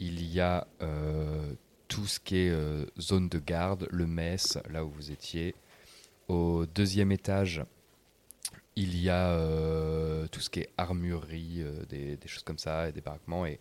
il 0.00 0.26
y 0.26 0.40
a 0.40 0.66
euh, 0.82 1.54
tout 1.86 2.08
ce 2.08 2.18
qui 2.18 2.38
est 2.38 2.50
euh, 2.50 2.84
zone 3.00 3.28
de 3.28 3.38
garde, 3.38 3.86
le 3.92 4.08
mess, 4.08 4.58
là 4.68 4.84
où 4.84 4.90
vous 4.90 5.12
étiez. 5.12 5.54
Au 6.26 6.66
deuxième 6.66 7.12
étage, 7.12 7.64
il 8.74 9.00
y 9.00 9.08
a 9.08 9.34
euh, 9.34 10.26
tout 10.32 10.40
ce 10.40 10.50
qui 10.50 10.60
est 10.60 10.70
armurerie, 10.76 11.64
des, 11.88 12.18
choses 12.26 12.42
comme 12.42 12.58
ça, 12.58 12.88
et 12.88 12.92
des 12.92 13.02
baraquements, 13.02 13.46
et 13.46 13.60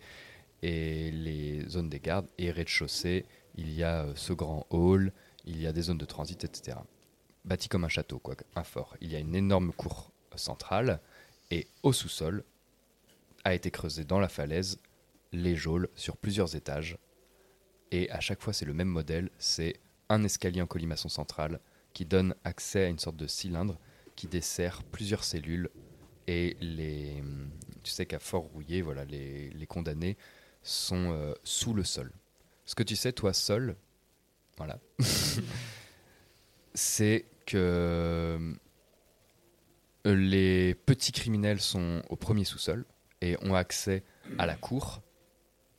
les 0.62 1.68
zones 1.68 1.88
des 1.88 2.00
gardes. 2.00 2.26
Et 2.38 2.50
rez-de-chaussée, 2.50 3.26
il 3.56 3.72
y 3.72 3.82
a 3.82 4.04
euh, 4.04 4.12
ce 4.14 4.32
grand 4.32 4.66
hall, 4.70 5.12
il 5.44 5.60
y 5.60 5.66
a 5.66 5.72
des 5.72 5.82
zones 5.82 5.98
de 5.98 6.04
transit, 6.04 6.42
etc. 6.44 6.78
Bâti 7.44 7.68
comme 7.68 7.84
un 7.84 7.88
château, 7.88 8.18
quoi, 8.18 8.34
un 8.54 8.64
fort. 8.64 8.96
Il 9.00 9.10
y 9.10 9.16
a 9.16 9.18
une 9.18 9.34
énorme 9.34 9.72
cour 9.72 10.12
centrale, 10.36 11.00
et 11.50 11.68
au 11.82 11.92
sous-sol 11.92 12.44
a 13.44 13.54
été 13.54 13.70
creusé 13.70 14.04
dans 14.04 14.20
la 14.20 14.28
falaise 14.28 14.78
les 15.32 15.56
geôles 15.56 15.88
sur 15.94 16.16
plusieurs 16.16 16.54
étages. 16.56 16.98
Et 17.90 18.10
à 18.10 18.20
chaque 18.20 18.40
fois, 18.40 18.52
c'est 18.52 18.64
le 18.64 18.74
même 18.74 18.88
modèle. 18.88 19.30
C'est 19.38 19.80
un 20.08 20.22
escalier 20.24 20.62
en 20.62 20.66
colimaçon 20.66 21.08
central 21.08 21.60
qui 21.92 22.04
donne 22.04 22.34
accès 22.44 22.84
à 22.84 22.88
une 22.88 22.98
sorte 22.98 23.16
de 23.16 23.26
cylindre 23.26 23.78
qui 24.16 24.28
dessert 24.28 24.82
plusieurs 24.84 25.24
cellules. 25.24 25.68
Et 26.26 26.56
les, 26.60 27.22
tu 27.82 27.90
sais 27.90 28.06
qu'à 28.06 28.18
Fort 28.18 28.44
Rouillé, 28.44 28.80
voilà, 28.82 29.04
les, 29.04 29.50
les 29.50 29.66
condamnés 29.66 30.16
sont 30.62 31.12
euh, 31.12 31.34
sous 31.42 31.74
le 31.74 31.84
sol. 31.84 32.12
Ce 32.72 32.74
que 32.74 32.82
tu 32.82 32.96
sais, 32.96 33.12
toi 33.12 33.34
seul, 33.34 33.76
voilà, 34.56 34.78
c'est 36.74 37.26
que 37.44 38.56
euh, 40.06 40.14
les 40.14 40.74
petits 40.74 41.12
criminels 41.12 41.60
sont 41.60 42.00
au 42.08 42.16
premier 42.16 42.44
sous-sol 42.44 42.86
et 43.20 43.36
ont 43.42 43.54
accès 43.54 44.04
à 44.38 44.46
la 44.46 44.54
cour 44.54 45.02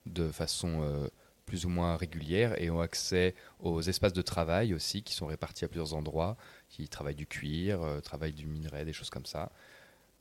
de 0.06 0.30
façon 0.30 0.84
euh, 0.84 1.08
plus 1.48 1.66
ou 1.66 1.70
moins 1.70 1.98
régulière 1.98 2.62
et 2.62 2.70
ont 2.70 2.80
accès 2.80 3.34
aux 3.60 3.82
espaces 3.82 4.14
de 4.14 4.22
travail 4.22 4.76
aussi 4.76 5.02
qui 5.02 5.16
sont 5.16 5.26
répartis 5.26 5.66
à 5.66 5.70
plusieurs 5.70 5.96
endroits, 5.96 6.38
qui 6.70 6.88
travaillent 6.90 7.16
du 7.16 7.26
cuir, 7.26 7.82
euh, 7.82 8.02
travaillent 8.02 8.34
du 8.34 8.46
minerai, 8.46 8.86
des 8.86 8.94
choses 8.94 9.10
comme 9.10 9.26
ça. 9.26 9.52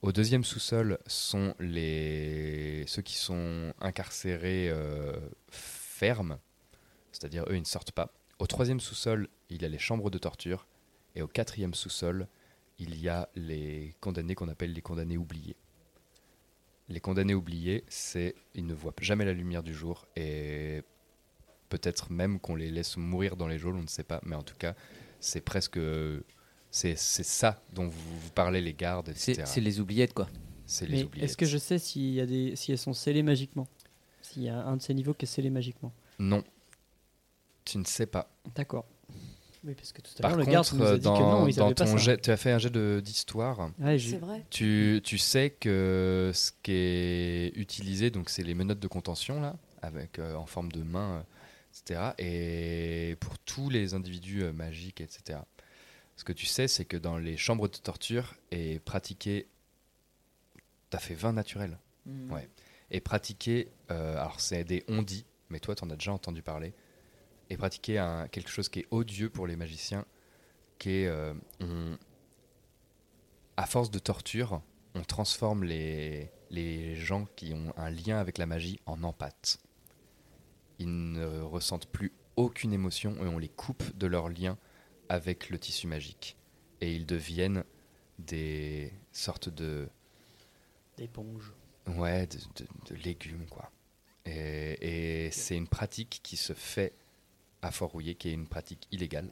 Au 0.01 0.11
deuxième 0.11 0.43
sous-sol 0.43 0.99
sont 1.07 1.55
les 1.61 2.85
ceux 2.87 3.03
qui 3.03 3.17
sont 3.17 3.75
incarcérés 3.79 4.73
fermes, 5.51 6.39
c'est-à-dire 7.13 7.45
eux 7.49 7.55
ils 7.55 7.61
ne 7.61 7.67
sortent 7.67 7.93
pas. 7.93 8.13
Au 8.39 8.47
troisième 8.47 8.81
sous-sol, 8.81 9.29
il 9.51 9.63
y 9.63 9.65
a 9.65 9.69
les 9.69 9.79
chambres 9.79 10.11
de 10.11 10.19
torture 10.19 10.67
et 11.15 11.23
au 11.23 11.29
quatrième 11.29 11.75
sous-sol, 11.75 12.27
il 12.79 12.99
y 12.99 13.09
a 13.09 13.29
les 13.35 13.95
condamnés 14.01 14.35
qu'on 14.35 14.49
appelle 14.49 14.73
les 14.73 14.83
condamnés 14.83 15.17
oubliés. 15.17 15.57
Les 16.89 17.01
condamnés 17.01 17.35
oubliés, 17.35 17.85
c'est 17.89 18.35
ils 18.55 18.67
ne 18.67 18.75
voient 18.75 18.95
jamais 19.01 19.25
la 19.25 19.33
lumière 19.33 19.63
du 19.63 19.73
jour 19.73 20.07
et 20.17 20.83
peut-être 21.69 22.11
même 22.11 22.41
qu'on 22.41 22.57
les 22.57 22.71
laisse 22.71 22.97
mourir 22.97 23.37
dans 23.37 23.47
les 23.47 23.59
geôles, 23.59 23.77
on 23.77 23.83
ne 23.83 23.87
sait 23.87 24.05
pas, 24.05 24.21
mais 24.25 24.37
en 24.37 24.43
tout 24.43 24.57
cas, 24.57 24.75
c'est 25.21 25.41
presque 25.41 25.79
c'est 26.71 26.97
c'est 26.97 27.23
ça 27.23 27.63
dont 27.73 27.87
vous, 27.87 28.19
vous 28.19 28.31
parlez 28.31 28.61
les 28.61 28.75
gardes, 28.75 29.09
etc. 29.09 29.43
C'est 29.47 29.61
les 29.61 29.79
oubliettes, 29.79 30.15
quoi. 30.15 30.29
C'est 30.67 30.87
les 30.87 31.05
oubliettes. 31.05 31.25
est-ce 31.25 31.37
que 31.37 31.47
je 31.47 31.59
sais 31.59 31.79
s'il 31.79 32.11
y 32.15 32.21
a 32.21 32.27
des, 32.27 32.57
si 32.57 32.73
elles 32.73 32.79
sont 32.79 32.95
scellées 32.95 33.23
magiquement? 33.23 33.69
S'il 34.23 34.43
y 34.43 34.49
a 34.49 34.65
un 34.65 34.77
de 34.77 34.83
ces 34.83 34.95
niveaux 34.95 35.15
qui 35.15 35.27
est 35.27 35.29
scellé 35.29 35.51
magiquement? 35.51 35.93
Non, 36.19 36.43
tu 37.65 37.79
ne 37.79 37.85
sais 37.85 38.07
pas. 38.07 38.31
D'accord. 38.55 38.87
Oui, 39.65 39.75
parce 39.77 39.93
que 39.93 40.01
tout 40.03 40.11
à 40.19 40.23
Par 40.23 40.31
l'heure, 40.33 40.41
le 40.41 40.45
garde 40.51 40.69
contre, 40.69 40.83
nous 40.83 40.89
a 40.89 40.99
dit 40.99 41.05
dans, 41.05 41.17
que 41.17 41.23
non, 41.23 41.47
ils 41.47 41.55
dans 41.55 41.67
avaient 41.67 41.75
pas 41.77 41.85
ton 41.85 41.93
ça. 41.93 41.97
jet, 41.99 42.21
tu 42.21 42.31
as 42.31 42.37
fait 42.37 42.51
un 42.51 42.59
jet 42.59 42.71
de- 42.71 43.01
d'histoire. 43.05 43.71
Ouais, 43.79 43.97
C'est 43.99 44.19
vrai. 44.19 44.45
Tu, 44.51 45.01
tu 45.05 45.19
sais 45.19 45.51
que 45.51 46.33
ce 46.35 46.51
qui 46.65 46.73
est 46.73 47.53
utilisé, 47.57 48.11
donc 48.11 48.29
c'est 48.29 48.43
les 48.43 48.55
menottes 48.55 48.81
de 48.81 48.89
contention 48.89 49.41
là, 49.41 49.55
avec 49.81 50.19
euh, 50.19 50.35
en 50.35 50.47
forme 50.47 50.73
de 50.73 50.83
main, 50.83 51.19
euh, 51.19 51.23
etc. 51.81 52.11
Et 52.19 53.17
pour 53.21 53.39
tous 53.39 53.71
les 53.71 53.95
individus 53.95 54.43
euh, 54.43 54.53
magiques, 54.53 55.01
etc. 55.01 55.39
Ce 56.17 56.25
que 56.25 56.33
tu 56.33 56.47
sais, 56.47 56.67
c'est 56.67 56.85
que 56.85 56.97
dans 56.97 57.17
les 57.19 57.37
chambres 57.37 57.69
de 57.69 57.77
torture 57.77 58.35
est 58.51 58.83
pratiqué. 58.85 59.47
T'as 60.91 60.99
fait 60.99 61.15
20 61.15 61.33
naturels. 61.35 61.79
Mhm. 62.07 62.33
Ouais. 62.33 62.49
Et 62.91 63.01
pratiquer, 63.01 63.69
euh, 63.93 64.15
alors 64.19 64.41
c'est 64.41 64.65
des 64.65 64.85
on-dit, 64.89 65.25
mais 65.51 65.61
toi 65.61 65.75
tu 65.77 65.85
en 65.85 65.91
as 65.91 65.97
déjà 65.97 66.13
entendu 66.13 66.43
parler, 66.43 66.75
et 67.53 67.57
pratiquer 67.57 67.99
un, 67.99 68.29
quelque 68.29 68.49
chose 68.51 68.69
qui 68.71 68.81
est 68.81 68.87
odieux 68.91 69.29
pour 69.29 69.47
les 69.47 69.57
magiciens, 69.57 70.05
qui 70.79 70.91
est, 70.91 71.07
euh, 71.07 71.35
on- 71.61 71.99
à 73.57 73.67
force 73.67 73.91
de 73.91 73.99
torture, 73.99 74.63
on 74.95 75.03
transforme 75.03 75.65
les, 75.65 76.31
les 76.51 76.97
gens 76.97 77.27
qui 77.37 77.53
ont 77.53 77.73
un 77.77 77.91
lien 77.91 78.19
avec 78.19 78.39
la 78.39 78.47
magie 78.47 78.81
en 78.87 79.03
empathes. 79.03 79.59
Ils 80.79 81.13
ne 81.13 81.41
ressentent 81.43 81.87
plus 81.87 82.13
aucune 82.37 82.73
émotion 82.73 83.17
et 83.23 83.29
on 83.29 83.39
les 83.39 83.49
coupe 83.51 83.97
de 83.97 84.07
leur 84.07 84.31
lien 84.31 84.57
avec 85.11 85.51
le 85.51 85.59
tissu 85.59 85.87
magique. 85.87 86.37
Et 86.81 86.95
ils 86.95 87.05
deviennent 87.07 87.65
des 88.19 88.93
sortes 89.13 89.49
de, 89.51 89.89
D'éponge. 90.97 91.53
Ouais, 91.87 92.27
de, 92.27 92.39
de- 92.39 92.95
de 92.95 92.95
légumes, 93.03 93.47
quoi. 93.51 93.71
Et, 94.25 95.27
et 95.27 95.31
c'est 95.31 95.57
une 95.57 95.69
pratique 95.69 96.21
qui 96.23 96.37
se 96.37 96.53
fait 96.55 96.95
à 97.63 97.71
Fort-Rouillé, 97.71 98.15
qui 98.17 98.29
est 98.29 98.33
une 98.33 98.47
pratique 98.47 98.87
illégale, 98.91 99.29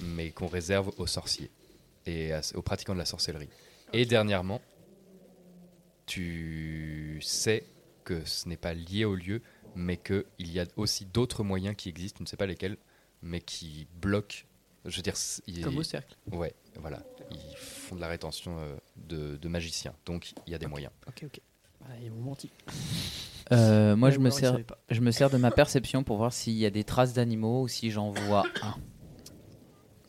mais 0.00 0.30
qu'on 0.30 0.46
réserve 0.46 0.92
aux 0.96 1.06
sorciers 1.06 1.50
et 2.06 2.32
à- 2.32 2.40
aux 2.54 2.62
pratiquants 2.62 2.94
de 2.94 2.98
la 2.98 3.04
sorcellerie. 3.04 3.48
Et 3.92 4.06
dernièrement, 4.06 4.60
tu 6.06 7.20
sais 7.22 7.64
que 8.04 8.24
ce 8.24 8.48
n'est 8.48 8.56
pas 8.56 8.74
lié 8.74 9.04
au 9.04 9.14
lieu, 9.14 9.42
mais 9.74 9.96
qu'il 9.96 10.24
y 10.38 10.58
a 10.60 10.66
aussi 10.76 11.04
d'autres 11.04 11.44
moyens 11.44 11.76
qui 11.76 11.88
existent, 11.88 12.18
tu 12.18 12.22
ne 12.22 12.28
sais 12.28 12.36
pas 12.36 12.46
lesquels, 12.46 12.76
mais 13.22 13.40
qui 13.40 13.86
bloquent. 14.00 14.44
Je 14.84 14.96
veux 14.96 15.02
dire, 15.02 15.14
il- 15.46 15.62
Comme 15.62 15.78
au 15.78 15.82
cercle. 15.82 16.16
Ouais, 16.32 16.54
voilà. 16.76 17.02
Ils 17.30 17.56
font 17.56 17.96
de 17.96 18.00
la 18.00 18.08
rétention 18.08 18.58
euh, 18.60 18.76
de, 18.96 19.36
de 19.36 19.48
magiciens, 19.48 19.94
donc 20.06 20.32
il 20.46 20.52
y 20.52 20.54
a 20.54 20.58
des 20.58 20.66
moyens. 20.66 20.92
Ok, 21.06 21.24
ok. 21.26 21.40
Ah, 21.84 21.96
ils 22.02 22.10
m'ont 22.10 22.22
menti. 22.22 22.50
Euh, 23.52 23.96
moi, 23.96 24.10
je 24.10 24.18
me, 24.18 24.30
sers, 24.30 24.50
savaient 24.52 24.62
pas. 24.64 24.78
je 24.90 25.00
me 25.00 25.10
sers 25.10 25.30
de 25.30 25.36
ma 25.38 25.50
perception 25.50 26.02
pour 26.04 26.16
voir 26.18 26.32
s'il 26.32 26.54
y 26.54 26.66
a 26.66 26.70
des 26.70 26.84
traces 26.84 27.14
d'animaux 27.14 27.62
ou 27.62 27.68
si 27.68 27.90
j'en 27.90 28.10
vois 28.10 28.44
un. 28.62 28.74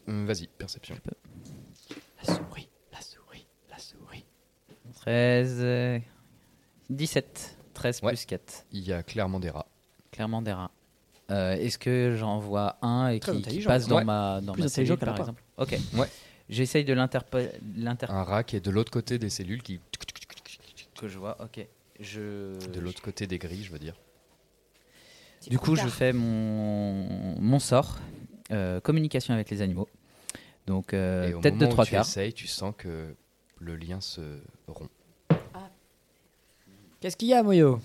Hum, 0.07 0.25
Vas-y, 0.25 0.47
perception. 0.57 0.95
La 2.27 2.33
souris, 2.35 2.69
la 2.91 3.01
souris, 3.01 3.47
la 3.69 3.77
souris. 3.79 4.25
13, 5.01 5.57
euh, 5.61 5.99
17. 6.89 7.57
13 7.73 8.01
Ouais. 8.03 8.09
plus 8.11 8.25
4. 8.25 8.65
Il 8.71 8.81
y 8.87 8.91
a 8.91 9.03
clairement 9.03 9.39
des 9.39 9.49
rats. 9.51 9.67
Clairement 10.11 10.41
des 10.41 10.51
rats. 10.51 10.71
Euh, 11.31 11.53
Est-ce 11.53 11.77
que 11.77 12.15
j'en 12.17 12.39
vois 12.39 12.77
un 12.81 13.07
et 13.09 13.19
Très 13.19 13.31
qui, 13.33 13.37
qui 13.41 13.47
intelligent. 13.47 13.67
passe 13.69 13.87
dans 13.87 13.97
Ouais. 13.97 14.03
ma, 14.03 14.41
dans 14.41 14.53
Plus 14.53 14.63
ma 14.63 14.65
intelligent 14.67 14.95
cellule, 14.95 15.05
par 15.05 15.17
exemple 15.17 15.43
Ok. 15.57 15.77
Ouais. 15.95 16.07
J'essaye 16.49 16.83
de 16.83 16.93
l'interpe- 16.93 17.51
l'inter... 17.77 18.07
Un 18.09 18.23
rat 18.23 18.43
qui 18.43 18.55
est 18.55 18.59
de 18.65 18.71
l'autre 18.71 18.91
côté 18.91 19.19
des 19.19 19.29
cellules, 19.29 19.61
qui 19.61 19.79
que 20.99 21.07
je 21.07 21.17
vois. 21.19 21.37
Ok. 21.41 21.65
Je... 21.99 22.57
de 22.71 22.79
l'autre 22.79 23.01
côté 23.01 23.27
des 23.27 23.37
grilles, 23.37 23.63
je 23.63 23.71
veux 23.71 23.79
dire. 23.79 23.95
Du 25.47 25.57
coup, 25.59 25.75
je 25.75 25.87
fais 25.87 26.13
mon, 26.13 27.05
mon 27.39 27.59
sort, 27.59 27.97
euh, 28.51 28.79
communication 28.79 29.33
avec 29.33 29.49
les 29.49 29.61
animaux. 29.61 29.87
Donc, 30.67 30.93
euh, 30.93 31.39
tête 31.41 31.55
de 31.55 31.59
moment 31.59 31.69
où 31.69 31.73
trois 31.73 31.85
tu 31.85 31.91
quarts. 31.91 32.05
essayes, 32.05 32.33
tu 32.33 32.47
sens 32.47 32.73
que 32.77 33.15
le 33.59 33.75
lien 33.75 34.01
se 34.01 34.21
rompt. 34.67 34.89
Qu'est-ce 36.99 37.15
qu'il 37.15 37.29
y 37.29 37.33
a, 37.33 37.41
Moyo? 37.43 37.79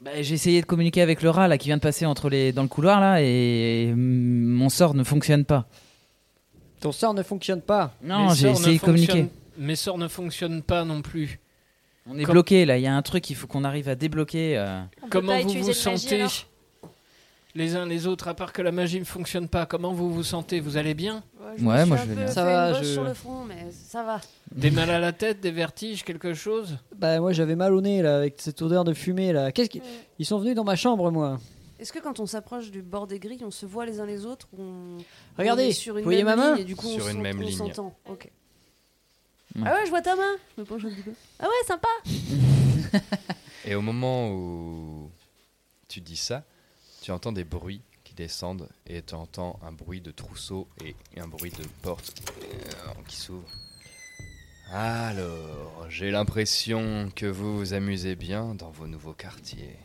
Bah, 0.00 0.22
j'ai 0.22 0.34
essayé 0.34 0.60
de 0.60 0.66
communiquer 0.66 1.02
avec 1.02 1.22
le 1.22 1.30
rat 1.30 1.48
là 1.48 1.58
qui 1.58 1.68
vient 1.68 1.76
de 1.76 1.82
passer 1.82 2.06
entre 2.06 2.28
les 2.28 2.52
dans 2.52 2.62
le 2.62 2.68
couloir 2.68 3.00
là 3.00 3.22
et 3.22 3.92
mm, 3.94 4.46
mon 4.46 4.68
sort 4.68 4.94
ne 4.94 5.02
fonctionne 5.02 5.44
pas. 5.44 5.66
Ton 6.80 6.92
sort 6.92 7.14
ne 7.14 7.22
fonctionne 7.22 7.62
pas? 7.62 7.94
Non, 8.02 8.28
j'ai 8.34 8.50
essayé 8.50 8.78
de 8.78 8.82
communiquer. 8.82 9.26
Mes 9.56 9.76
sorts 9.76 9.98
ne 9.98 10.08
fonctionnent 10.08 10.62
pas 10.62 10.84
non 10.84 11.00
plus. 11.00 11.40
On 12.06 12.18
est 12.18 12.24
bloqué 12.24 12.66
là, 12.66 12.76
il 12.76 12.82
y 12.82 12.86
a 12.86 12.94
un 12.94 13.02
truc 13.02 13.30
il 13.30 13.34
faut 13.36 13.46
qu'on 13.46 13.64
arrive 13.64 13.88
à 13.88 13.94
débloquer. 13.94 14.58
euh. 14.58 14.82
Comment 15.10 15.38
vous 15.40 15.48
vous 15.48 15.54
magie, 15.66 15.74
sentez 15.74 16.24
les 17.56 17.76
uns 17.76 17.86
les 17.86 18.06
autres, 18.08 18.26
à 18.26 18.34
part 18.34 18.52
que 18.52 18.62
la 18.62 18.72
magie 18.72 18.98
ne 18.98 19.04
fonctionne 19.04 19.46
pas 19.48 19.64
Comment 19.64 19.92
vous 19.92 20.12
vous 20.12 20.24
sentez? 20.24 20.58
Vous 20.58 20.76
allez 20.76 20.92
bien? 20.92 21.22
Ouais, 21.40 21.52
je 21.56 21.62
me 21.62 21.68
Ouais, 21.70 21.80
suis 21.82 21.88
moi, 21.88 21.98
je 21.98 22.08
vais 22.10 22.14
bien. 22.16 22.26
Ça 22.26 22.44
va, 22.44 22.72
je- 22.74 22.84
sur 22.84 23.04
le 23.04 23.14
front, 23.14 23.44
mais 23.44 23.68
ça 23.70 24.02
va. 24.02 24.20
Des 24.50 24.72
mal 24.72 24.90
à 24.90 24.98
la 24.98 25.12
tête, 25.12 25.40
des 25.40 25.52
vertiges, 25.52 26.02
quelque 26.02 26.34
chose? 26.34 26.78
Bah 26.96 27.20
moi 27.20 27.32
j'avais 27.32 27.54
mal 27.56 27.72
au 27.72 27.80
nez 27.80 28.02
là 28.02 28.16
avec 28.16 28.34
cette 28.38 28.60
odeur 28.60 28.82
de 28.84 28.92
fumée 28.92 29.32
là. 29.32 29.52
Qu'est-ce 29.52 29.70
qui... 29.70 29.80
Ils 30.18 30.26
sont 30.26 30.38
venus 30.38 30.56
dans 30.56 30.64
ma 30.64 30.74
chambre 30.76 31.10
moi. 31.12 31.38
Est-ce 31.78 31.92
que 31.92 32.00
quand 32.00 32.18
on 32.20 32.26
s'approche 32.26 32.70
du 32.70 32.82
bord 32.82 33.06
des 33.06 33.18
grilles, 33.18 33.42
on 33.44 33.50
se 33.50 33.66
voit 33.66 33.86
les 33.86 34.00
uns 34.00 34.06
les 34.06 34.26
autres 34.26 34.48
on... 34.58 34.96
Regardez, 35.38 35.64
on 35.64 35.68
est 35.68 35.72
sur 35.72 35.94
une 35.96 36.00
vous 36.02 36.04
voyez 36.10 36.24
même 36.24 36.36
ma 36.36 36.44
main 36.44 36.52
ligne 36.54 36.62
et 36.62 36.64
du 36.64 36.76
coup, 36.76 36.86
Sur 36.88 37.04
on 37.06 37.10
une 37.10 37.20
même 37.20 37.38
on 37.38 37.42
ligne. 37.42 37.56
s'entend? 37.56 37.94
Ah 39.62 39.72
ouais, 39.74 39.84
je 39.84 39.90
vois 39.90 40.02
ta 40.02 40.16
main. 40.16 40.34
Je 40.56 40.62
me 40.62 40.66
penche 40.66 40.84
un 40.84 40.90
petit 40.90 41.02
peu. 41.02 41.12
Ah 41.38 41.44
ouais, 41.44 41.66
sympa. 41.66 41.88
Et 43.64 43.74
au 43.74 43.80
moment 43.80 44.30
où 44.32 45.10
tu 45.88 46.00
dis 46.00 46.16
ça, 46.16 46.44
tu 47.02 47.10
entends 47.12 47.32
des 47.32 47.44
bruits 47.44 47.82
qui 48.02 48.14
descendent 48.14 48.68
et 48.86 49.00
tu 49.02 49.14
entends 49.14 49.58
un 49.62 49.72
bruit 49.72 50.00
de 50.00 50.10
trousseau 50.10 50.68
et 50.84 50.94
un 51.18 51.28
bruit 51.28 51.50
de 51.52 51.64
porte 51.82 52.12
qui 53.08 53.16
s'ouvre. 53.16 53.48
Alors, 54.72 55.86
j'ai 55.88 56.10
l'impression 56.10 57.10
que 57.14 57.26
vous 57.26 57.56
vous 57.58 57.72
amusez 57.74 58.16
bien 58.16 58.54
dans 58.54 58.70
vos 58.70 58.86
nouveaux 58.86 59.12
quartiers. 59.14 59.76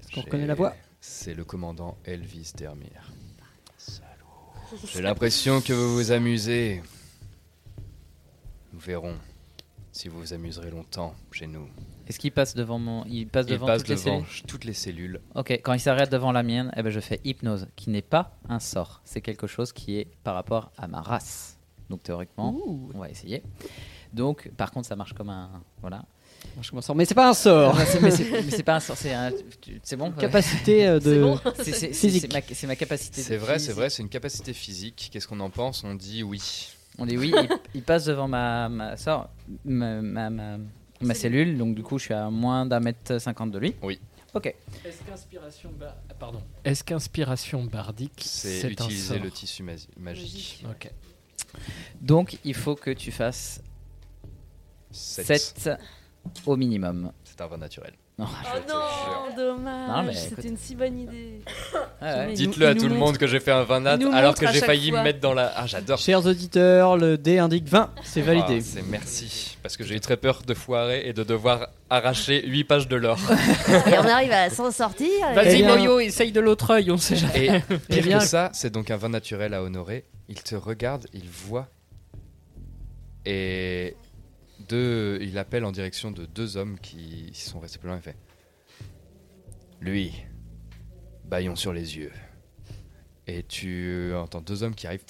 Est-ce 0.00 0.08
qu'on 0.08 0.14
J'ai- 0.14 0.20
reconnaît 0.22 0.46
la 0.46 0.54
voix? 0.54 0.74
C'est 1.00 1.34
le 1.34 1.44
commandant 1.44 1.96
Elvis 2.04 2.52
Dermire. 2.56 3.12
J'ai 4.92 5.02
l'impression 5.02 5.60
que 5.60 5.72
vous 5.72 5.94
vous 5.94 6.10
amusez. 6.10 6.82
Nous 8.76 8.82
verrons 8.82 9.16
si 9.90 10.08
vous 10.08 10.20
vous 10.20 10.34
amuserez 10.34 10.70
longtemps 10.70 11.14
chez 11.32 11.46
nous. 11.46 11.66
Est-ce 12.06 12.18
qu'il 12.18 12.30
passe 12.30 12.54
devant 12.54 12.78
mon 12.78 13.06
il 13.06 13.26
passe 13.26 13.46
Il 13.48 13.54
devant 13.54 13.64
passe 13.64 13.78
toutes 13.84 13.88
les 13.88 13.96
cellules 13.96 14.24
toutes 14.46 14.64
les 14.64 14.74
cellules. 14.74 15.20
OK, 15.34 15.50
quand 15.50 15.72
il 15.72 15.80
s'arrête 15.80 16.12
devant 16.12 16.30
la 16.30 16.42
mienne, 16.42 16.70
eh 16.76 16.82
ben 16.82 16.90
je 16.90 17.00
fais 17.00 17.18
hypnose 17.24 17.68
qui 17.74 17.88
n'est 17.88 18.02
pas 18.02 18.36
un 18.50 18.60
sort, 18.60 19.00
c'est 19.06 19.22
quelque 19.22 19.46
chose 19.46 19.72
qui 19.72 19.96
est 19.96 20.08
par 20.24 20.34
rapport 20.34 20.72
à 20.76 20.88
ma 20.88 21.00
race. 21.00 21.56
Donc 21.88 22.02
théoriquement, 22.02 22.52
Ouh. 22.52 22.90
on 22.92 22.98
va 22.98 23.08
essayer. 23.08 23.42
Donc 24.12 24.50
par 24.58 24.70
contre, 24.72 24.86
ça 24.88 24.94
marche 24.94 25.14
comme 25.14 25.30
un 25.30 25.62
voilà. 25.80 26.04
Je 26.60 26.68
commence 26.68 26.90
Mais 26.90 27.06
c'est 27.06 27.14
pas 27.14 27.30
un 27.30 27.34
sort. 27.34 27.78
Ah, 27.78 27.98
mais 28.02 28.10
c'est 28.10 28.62
pas 28.62 28.76
un 28.76 28.80
sort, 28.80 28.98
c'est 28.98 29.14
un 29.14 29.32
bon. 29.96 30.12
Capacité 30.12 30.86
euh, 30.86 31.00
de. 31.00 31.14
C'est 31.62 31.80
bon. 31.88 31.94
Physique. 31.94 32.30
Ma, 32.30 32.68
ma 32.68 32.76
capacité. 32.76 33.22
C'est 33.22 33.38
vrai, 33.38 33.58
c'est 33.58 33.72
vrai, 33.72 33.88
c'est 33.88 34.02
une 34.02 34.10
capacité 34.10 34.52
physique. 34.52 35.08
Qu'est-ce 35.10 35.26
qu'on 35.26 35.40
en 35.40 35.48
pense? 35.48 35.82
On 35.82 35.94
dit 35.94 36.22
oui. 36.22 36.75
On 36.98 37.06
dit 37.06 37.18
oui, 37.18 37.32
il, 37.36 37.48
il 37.74 37.82
passe 37.82 38.06
devant 38.06 38.28
ma, 38.28 38.68
ma, 38.68 38.96
sort, 38.96 39.28
ma, 39.64 40.00
ma, 40.00 40.30
ma- 40.30 40.58
ma 41.02 41.14
cellule, 41.14 41.58
donc 41.58 41.74
du 41.74 41.82
coup 41.82 41.98
je 41.98 42.04
suis 42.04 42.14
à 42.14 42.30
moins 42.30 42.64
d'un 42.66 42.80
mètre 42.80 43.18
cinquante 43.20 43.50
de 43.50 43.58
lui. 43.58 43.74
Oui. 43.82 44.00
Ok. 44.34 44.46
Est-ce 44.84 45.02
qu'inspiration 45.04 45.70
bar- 45.78 45.96
pardon. 46.18 46.42
Est-ce 46.64 46.84
qu'inspiration 46.84 47.64
bardique 47.64 48.22
C'est 48.24 48.64
un 48.64 48.68
utiliser 48.68 49.14
sort 49.14 49.22
le 49.22 49.30
tissu 49.30 49.62
ma- 49.62 49.72
magique. 49.98 50.64
Ok. 50.70 50.90
Donc 52.00 52.38
il 52.44 52.54
faut 52.54 52.74
que 52.74 52.90
tu 52.90 53.12
fasses 53.12 53.62
7. 54.90 55.26
7 55.58 55.70
au 56.46 56.56
minimum. 56.56 57.12
C'est 57.24 57.40
un 57.40 57.46
vin 57.46 57.58
naturel. 57.58 57.92
Non, 58.18 58.24
Oh 58.26 58.46
Je 58.56 58.72
non, 58.72 59.36
dommage. 59.54 59.88
Non, 59.90 60.02
mais 60.04 60.14
C'était 60.14 60.48
une 60.48 60.56
si 60.56 60.74
bonne 60.74 60.98
idée. 61.00 61.42
ouais. 62.00 62.28
Il 62.30 62.34
Dites-le 62.34 62.64
nous- 62.64 62.70
à 62.70 62.74
tout 62.74 62.82
nous 62.84 62.88
le 62.88 62.94
montre- 62.94 63.06
monde 63.12 63.18
que 63.18 63.26
j'ai 63.26 63.40
fait 63.40 63.50
un 63.50 63.62
vin 63.64 63.80
nat 63.80 63.96
il 64.00 64.06
nous 64.06 64.12
alors 64.14 64.34
que 64.34 64.50
j'ai 64.50 64.60
failli 64.60 64.88
fois. 64.88 65.00
me 65.00 65.04
mettre 65.04 65.20
dans 65.20 65.34
la. 65.34 65.52
Ah, 65.54 65.66
j'adore. 65.66 65.98
Chers 65.98 66.24
auditeurs, 66.24 66.96
le 66.96 67.18
dé 67.18 67.38
indique 67.38 67.68
20, 67.68 67.90
c'est 68.02 68.22
validé. 68.22 68.58
Ah, 68.60 68.64
c'est 68.64 68.82
merci. 68.88 69.58
Parce 69.62 69.76
que 69.76 69.84
j'ai 69.84 69.96
eu 69.96 70.00
très 70.00 70.16
peur 70.16 70.40
de 70.46 70.54
foirer 70.54 71.02
et 71.06 71.12
de 71.12 71.24
devoir 71.24 71.68
arracher 71.90 72.42
8 72.46 72.64
pages 72.64 72.88
de 72.88 72.96
l'or. 72.96 73.18
Et 73.86 73.98
on 73.98 74.08
arrive 74.08 74.32
à 74.32 74.48
s'en 74.48 74.70
sortir. 74.70 75.08
Vas-y, 75.34 75.56
Eh 75.60 75.62
bien- 75.64 75.76
Moyo, 75.76 76.00
essaye 76.00 76.32
de 76.32 76.40
l'autre 76.40 76.70
œil, 76.70 76.90
on 76.90 76.96
sait 76.96 77.16
jamais. 77.16 77.62
Et 77.68 77.96
pire 77.96 78.02
bien- 78.02 78.18
que 78.20 78.24
ça, 78.24 78.48
c'est 78.54 78.70
donc 78.72 78.90
un 78.90 78.96
vin 78.96 79.10
naturel 79.10 79.52
à 79.52 79.62
honorer. 79.62 80.04
Il 80.30 80.42
te 80.42 80.54
regarde, 80.54 81.06
il 81.12 81.28
voit 81.28 81.68
Et 83.26 83.94
deux, 84.68 85.18
il 85.20 85.38
appelle 85.38 85.64
en 85.64 85.72
direction 85.72 86.10
de 86.10 86.26
deux 86.26 86.56
hommes 86.56 86.78
qui 86.78 87.30
sont 87.34 87.60
restés 87.60 87.78
plus 87.78 87.88
loin 87.88 87.98
et 87.98 88.02
fait 88.02 88.16
Lui, 89.80 90.12
baillon 91.24 91.56
sur 91.56 91.72
les 91.72 91.96
yeux. 91.96 92.12
Et 93.26 93.42
tu 93.42 94.14
entends 94.14 94.40
deux 94.40 94.62
hommes 94.62 94.74
qui 94.74 94.86
arrivent 94.86 95.04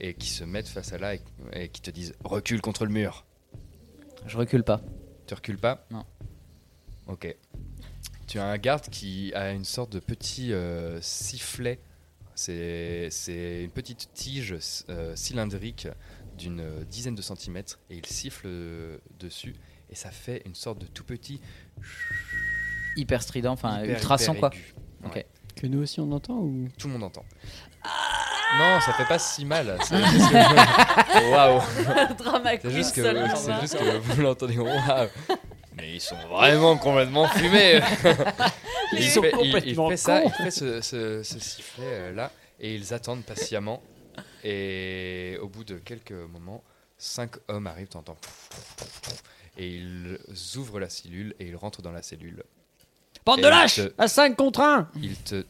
et 0.00 0.14
qui 0.14 0.28
se 0.28 0.44
mettent 0.44 0.68
face 0.68 0.92
à 0.92 0.98
là 0.98 1.14
et, 1.14 1.20
et 1.52 1.68
qui 1.68 1.80
te 1.82 1.90
disent 1.90 2.14
Recule 2.24 2.60
contre 2.60 2.84
le 2.84 2.90
mur. 2.90 3.26
Je 4.26 4.36
recule 4.36 4.64
pas. 4.64 4.80
Tu 5.26 5.34
recules 5.34 5.58
pas? 5.58 5.86
Non. 5.90 6.04
Ok. 7.06 7.36
Tu 8.26 8.38
as 8.38 8.44
un 8.44 8.58
garde 8.58 8.88
qui 8.88 9.32
a 9.34 9.52
une 9.52 9.64
sorte 9.64 9.92
de 9.92 9.98
petit 10.00 10.52
euh, 10.52 11.00
sifflet. 11.00 11.80
C'est 12.34 13.08
c'est 13.10 13.64
une 13.64 13.70
petite 13.70 14.10
tige 14.14 14.56
euh, 14.88 15.14
cylindrique 15.16 15.88
d'une 16.40 16.84
dizaine 16.84 17.14
de 17.14 17.22
centimètres 17.22 17.78
et 17.90 17.96
il 17.96 18.06
siffle 18.06 18.48
dessus 19.18 19.54
et 19.90 19.94
ça 19.94 20.10
fait 20.10 20.42
une 20.46 20.54
sorte 20.54 20.78
de 20.80 20.86
tout 20.86 21.04
petit. 21.04 21.40
Hyper 22.96 23.22
strident, 23.22 23.52
enfin 23.52 23.84
ultrason 23.84 24.34
quoi. 24.34 24.50
Que 25.56 25.66
nous 25.66 25.82
aussi 25.82 26.00
on 26.00 26.10
entend 26.12 26.34
ou? 26.38 26.68
Tout 26.78 26.86
le 26.88 26.94
monde 26.94 27.04
entend. 27.04 27.24
Non, 28.58 28.80
ça 28.80 28.92
fait 28.94 29.04
pas 29.06 29.18
si 29.18 29.44
mal. 29.44 29.76
C'est 29.84 29.96
juste 30.06 30.30
que- 30.30 31.30
Waouh. 31.30 31.60
C'est 31.76 32.58
queen 32.60 32.72
juste 32.72 32.94
que, 32.94 33.02
seulement, 33.02 33.36
c'est 33.36 33.50
hein. 33.52 33.58
juste 33.60 33.78
que 33.78 33.98
vous 33.98 34.22
l'entendez. 34.22 34.58
Waouh. 34.58 35.08
Mais 35.76 35.94
ils 35.94 36.00
sont 36.00 36.16
vraiment 36.28 36.76
complètement 36.76 37.28
fumés. 37.28 37.80
Ils 38.92 38.98
il, 39.04 39.08
sont 39.10 39.22
fait, 39.22 39.32
il- 39.40 39.46
il 39.46 39.52
complètement 39.76 39.88
fait 39.90 39.96
ça, 39.96 40.24
il 40.24 40.30
fait 40.32 40.50
ce, 40.50 40.80
ce- 40.80 41.22
ce 41.22 41.38
sifflet 41.38 41.84
euh, 41.86 42.12
là, 42.12 42.32
et 42.58 42.74
ils 42.74 42.92
attendent 42.92 43.22
patiemment. 43.24 43.80
Et 44.44 45.36
au 45.42 45.48
bout 45.48 45.64
de 45.64 45.76
quelques 45.78 46.12
moments, 46.12 46.62
cinq 46.98 47.32
hommes 47.48 47.66
arrivent, 47.66 47.88
t'entends, 47.88 48.16
et 49.58 49.68
ils 49.68 50.18
ouvrent 50.56 50.80
la 50.80 50.88
cellule 50.88 51.34
et 51.38 51.46
ils 51.46 51.56
rentrent 51.56 51.82
dans 51.82 51.92
la 51.92 52.02
cellule. 52.02 52.42
Bande 53.26 53.40
Et 53.40 53.42
de 53.42 53.46
ils 53.46 53.50
lâches 53.50 53.76
te- 53.76 53.92
À 53.98 54.08
5 54.08 54.36
contre 54.36 54.60
1 54.60 54.88
Ils 54.96 55.16
te 55.16 55.44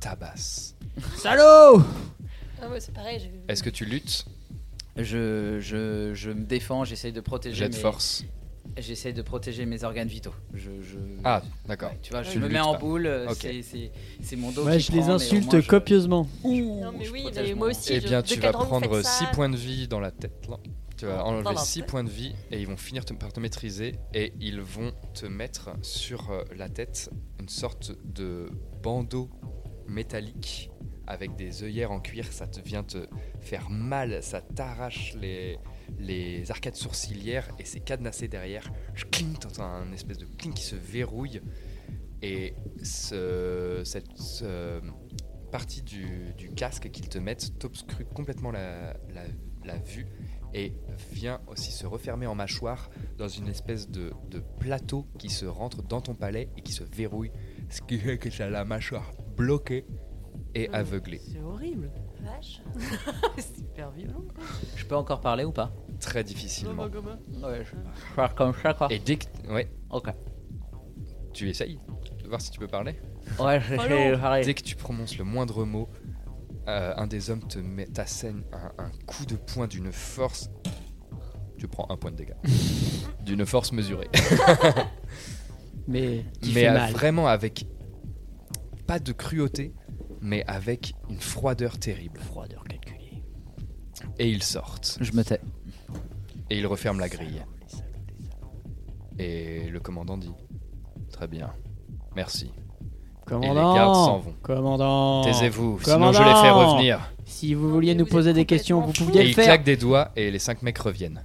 tabassent. 0.00 0.74
Salaud 1.16 1.82
Ah 2.60 2.68
ouais, 2.68 2.80
c'est 2.80 2.92
pareil. 2.92 3.18
j'ai- 3.20 3.32
Est-ce 3.52 3.62
que 3.62 3.70
tu 3.70 3.84
luttes? 3.86 4.26
Je, 4.96 5.58
je, 5.60 6.12
je 6.14 6.30
me 6.30 6.44
défends, 6.44 6.84
j'essaye 6.84 7.12
de 7.12 7.20
protéger. 7.20 7.56
Jet 7.56 7.68
de 7.70 7.74
mes- 7.76 7.80
force. 7.80 8.24
J'essaye 8.76 9.12
de 9.14 9.22
protéger 9.22 9.66
mes 9.66 9.82
organes 9.82 10.06
vitaux. 10.08 10.34
Je, 10.54 10.70
je- 10.82 10.98
Ah, 11.24 11.42
d'accord. 11.66 11.90
Ouais, 11.90 11.98
tu 12.02 12.10
vois, 12.12 12.22
je 12.22 12.38
me 12.38 12.48
mets 12.48 12.60
en 12.60 12.72
pas. 12.74 12.78
boule. 12.78 13.06
euh, 13.06 13.26
c'est- 13.34 14.36
mon 14.36 14.50
dos. 14.52 14.64
Ouais, 14.64 14.76
qui 14.78 14.84
je 14.84 14.92
les 14.92 15.00
prend, 15.00 15.10
insulte 15.14 15.50
moins, 15.52 15.60
je- 15.60 15.66
copieusement. 15.68 16.28
Non, 16.44 16.92
mais 16.96 17.08
oui, 17.08 17.24
mais 17.34 17.54
moi 17.54 17.68
aussi. 17.68 17.92
Eh 17.92 18.00
bien, 18.00 18.20
de 18.22 18.26
tu 18.26 18.38
vas 18.38 18.52
prendre 18.52 18.94
faites 18.96 19.04
ça 19.04 19.10
6 19.10 19.26
points 19.32 19.48
de 19.48 19.56
vie 19.56 19.88
dans 19.88 20.00
la 20.00 20.10
tête. 20.12 20.46
Là. 20.48 20.58
Tu 20.96 21.06
vas 21.06 21.24
enlever 21.24 21.44
Dans 21.44 21.52
la 21.52 21.56
6 21.60 21.80
tête. 21.80 21.88
points 21.88 22.04
de 22.04 22.10
vie 22.10 22.34
et 22.50 22.60
ils 22.60 22.66
vont 22.66 22.76
finir 22.76 23.04
te- 23.04 23.14
par 23.14 23.32
te 23.32 23.38
maîtriser 23.40 23.94
et 24.14 24.32
ils 24.40 24.60
vont 24.60 24.92
te 25.14 25.26
mettre 25.26 25.70
sur 25.82 26.30
euh, 26.30 26.42
la 26.56 26.68
tête 26.68 27.10
une 27.40 27.48
sorte 27.48 27.92
de 28.04 28.50
bandeau 28.82 29.30
métallique 29.86 30.70
avec 31.06 31.36
des 31.36 31.62
œillères 31.62 31.90
en 31.92 32.00
cuir. 32.00 32.26
Ça 32.32 32.46
te 32.46 32.60
vient 32.60 32.82
te 32.82 33.06
faire 33.40 33.70
mal, 33.70 34.22
ça 34.22 34.40
t'arrache 34.40 35.14
les, 35.20 35.58
les 35.98 36.50
arcades 36.50 36.74
sourcilières 36.74 37.48
et 37.58 37.64
c'est 37.64 37.80
cadenassé 37.80 38.28
derrière. 38.28 38.70
Cling, 39.10 39.36
t'entends 39.38 39.64
un 39.64 39.92
espèce 39.92 40.18
de 40.18 40.26
cling 40.26 40.52
qui 40.54 40.64
se 40.64 40.76
verrouille 40.76 41.40
et 42.22 42.54
ce- 42.82 43.82
cette 43.84 44.16
ce- 44.18 44.80
partie 45.50 45.82
du, 45.82 46.34
du 46.36 46.50
casque 46.50 46.90
qu'ils 46.90 47.08
te 47.08 47.18
mettent 47.18 47.58
t'obstrue 47.58 48.04
complètement 48.04 48.50
la, 48.50 48.94
la- 49.14 49.24
la 49.64 49.76
vue 49.78 50.06
et 50.54 50.72
vient 51.12 51.40
aussi 51.46 51.72
se 51.72 51.86
refermer 51.86 52.26
en 52.26 52.34
mâchoire 52.34 52.90
dans 53.18 53.28
une 53.28 53.48
espèce 53.48 53.88
de, 53.90 54.12
de 54.30 54.42
plateau 54.60 55.06
qui 55.18 55.28
se 55.30 55.44
rentre 55.46 55.82
dans 55.82 56.00
ton 56.00 56.14
palais 56.14 56.48
et 56.56 56.62
qui 56.62 56.72
se 56.72 56.84
verrouille, 56.84 57.30
ce 57.68 57.80
qui 57.82 57.98
fait 57.98 58.18
que 58.18 58.28
tu 58.30 58.42
as 58.42 58.48
la 58.50 58.64
mâchoire 58.64 59.12
bloquée 59.36 59.84
et 60.54 60.68
aveuglée. 60.70 61.20
C'est 61.32 61.40
horrible. 61.40 61.90
Vache. 62.28 62.60
c'est 63.38 63.58
hyper 63.58 63.90
violent. 63.90 64.24
Je 64.76 64.84
peux 64.84 64.96
encore 64.96 65.20
parler 65.20 65.44
ou 65.44 65.52
pas? 65.52 65.72
Très 66.00 66.22
difficilement. 66.24 66.84
Ouais, 66.84 67.64
je 67.64 68.14
faire 68.14 68.34
comme 68.34 68.54
ça 68.62 68.74
quoi. 68.74 68.88
Et 68.92 68.98
dès 68.98 69.16
que. 69.16 69.24
Ouais, 69.50 69.68
Ok. 69.90 70.08
tu 71.32 71.48
essayes 71.48 71.80
de 72.22 72.28
voir 72.28 72.40
si 72.40 72.50
tu 72.50 72.58
peux 72.58 72.68
parler? 72.68 72.94
Ouais, 73.38 73.60
je 73.60 73.74
vais 73.88 74.16
parler. 74.18 74.44
Dès 74.44 74.54
que 74.54 74.62
tu 74.62 74.76
prononces 74.76 75.16
le 75.18 75.24
moindre 75.24 75.64
mot, 75.64 75.88
euh, 76.68 76.92
un 76.96 77.06
des 77.06 77.30
hommes 77.30 77.46
te 77.46 77.58
met 77.58 77.86
t'assène 77.86 78.44
un, 78.52 78.84
un 78.84 78.90
coup 79.06 79.24
de 79.26 79.36
poing 79.36 79.66
d'une 79.66 79.92
force. 79.92 80.50
Tu 81.56 81.66
prends 81.66 81.86
un 81.90 81.96
point 81.96 82.10
de 82.12 82.16
dégâts. 82.16 82.36
d'une 83.24 83.44
force 83.46 83.72
mesurée. 83.72 84.08
Mais 85.88 86.24
qui 86.42 86.52
mais 86.52 86.60
fait 86.62 86.68
euh, 86.68 86.72
mal. 86.74 86.92
vraiment 86.92 87.26
avec 87.28 87.66
pas 88.86 88.98
de 88.98 89.12
cruauté, 89.12 89.72
mais 90.20 90.44
avec 90.46 90.94
une 91.10 91.20
froideur 91.20 91.78
terrible. 91.78 92.20
Froideur 92.20 92.64
calculée. 92.64 93.22
Et 94.18 94.28
ils 94.28 94.42
sortent. 94.42 94.98
Je 95.00 95.12
me 95.12 95.22
tais. 95.24 95.40
Et 96.50 96.58
ils 96.58 96.66
referment 96.66 97.00
la 97.00 97.08
grille. 97.08 97.42
Et 99.18 99.68
le 99.68 99.80
commandant 99.80 100.16
dit 100.16 100.32
Très 101.12 101.26
bien, 101.26 101.50
merci. 102.14 102.52
Commandant 103.26 103.70
Et 103.70 103.72
les 103.72 103.78
gardes 103.78 103.94
s'en 103.94 104.18
vont. 104.18 104.34
Commandant 104.42 105.22
Taisez-vous, 105.24 105.80
sinon 105.82 106.12
je 106.12 106.18
les 106.18 106.24
fais 106.24 106.50
revenir. 106.50 107.12
Si 107.24 107.52
vous 107.54 107.68
vouliez 107.70 107.94
nous 107.94 108.06
poser 108.06 108.32
des 108.32 108.46
questions, 108.46 108.80
vous 108.80 108.92
pouviez 108.92 109.20
Et 109.20 109.24
le 109.24 109.28
il 109.30 109.34
faire. 109.34 109.44
claque 109.44 109.64
des 109.64 109.76
doigts 109.76 110.10
et 110.16 110.30
les 110.30 110.38
cinq 110.38 110.62
mecs 110.62 110.78
reviennent. 110.78 111.22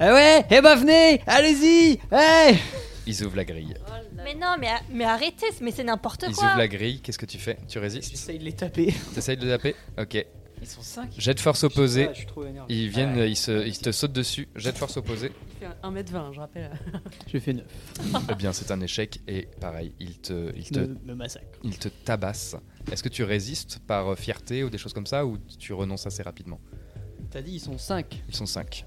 Ah 0.00 0.12
ouais 0.12 0.44
Eh 0.50 0.60
ben 0.60 0.74
venez 0.74 1.20
Allez-y 1.26 2.00
Eh 2.12 2.54
Ils 3.06 3.22
ouvrent 3.24 3.36
la 3.36 3.44
grille. 3.44 3.74
Mais 4.16 4.34
non, 4.34 4.56
mais, 4.58 4.68
mais 4.90 5.04
arrêtez, 5.04 5.46
mais 5.60 5.70
c'est 5.70 5.84
n'importe 5.84 6.24
Ils 6.28 6.34
quoi. 6.34 6.46
ouvrent 6.48 6.58
la 6.58 6.68
grille, 6.68 7.00
qu'est-ce 7.00 7.18
que 7.18 7.26
tu 7.26 7.38
fais? 7.38 7.58
Tu 7.68 7.78
résistes? 7.78 8.10
J'essaye 8.10 8.38
de 8.38 8.44
les 8.44 8.52
taper. 8.54 8.94
T'essayes 9.14 9.36
de 9.36 9.48
taper? 9.48 9.74
Ok. 9.98 10.24
Ils 10.62 10.66
sont 10.68 10.80
5 10.80 11.10
Jet 11.18 11.34
de 11.34 11.40
force 11.40 11.62
opposée. 11.64 12.08
je 12.12 12.18
suis 12.18 12.26
trop 12.26 12.46
énervé. 12.46 12.72
Ils 12.74 12.88
viennent, 12.88 13.18
ils, 13.18 13.36
se, 13.36 13.66
ils 13.66 13.76
te 13.78 13.92
sautent 13.92 14.12
dessus. 14.14 14.48
Jet 14.56 14.72
de 14.72 14.78
force 14.78 14.96
opposée. 14.96 15.30
Il 15.60 15.66
fait 15.66 15.74
1m20, 16.12 16.32
je 16.32 16.40
rappelle. 16.40 16.70
J'ai 17.26 17.40
fait 17.40 17.52
9. 17.52 17.64
Eh 18.30 18.34
bien, 18.36 18.52
c'est 18.54 18.70
un 18.70 18.80
échec 18.80 19.20
et 19.28 19.48
pareil, 19.60 19.94
ils 20.00 20.18
te, 20.20 20.52
ils 20.56 20.70
te, 20.70 20.78
Me, 20.78 20.96
me 21.04 21.14
massacre. 21.14 21.58
ils 21.64 21.76
te 21.78 21.88
tabassent. 21.88 22.56
Est-ce 22.90 23.02
que 23.02 23.10
tu 23.10 23.24
résistes 23.24 23.80
par 23.80 24.08
euh, 24.12 24.14
fierté 24.16 24.64
ou 24.64 24.70
des 24.70 24.78
choses 24.78 24.94
comme 24.94 25.06
ça 25.06 25.26
ou 25.26 25.36
tu 25.58 25.74
renonces 25.74 26.06
assez 26.06 26.22
rapidement? 26.22 26.60
T'as 27.30 27.42
dit 27.42 27.52
ils 27.56 27.60
sont 27.60 27.76
5. 27.76 28.22
Ils 28.28 28.34
sont 28.34 28.46
5. 28.46 28.86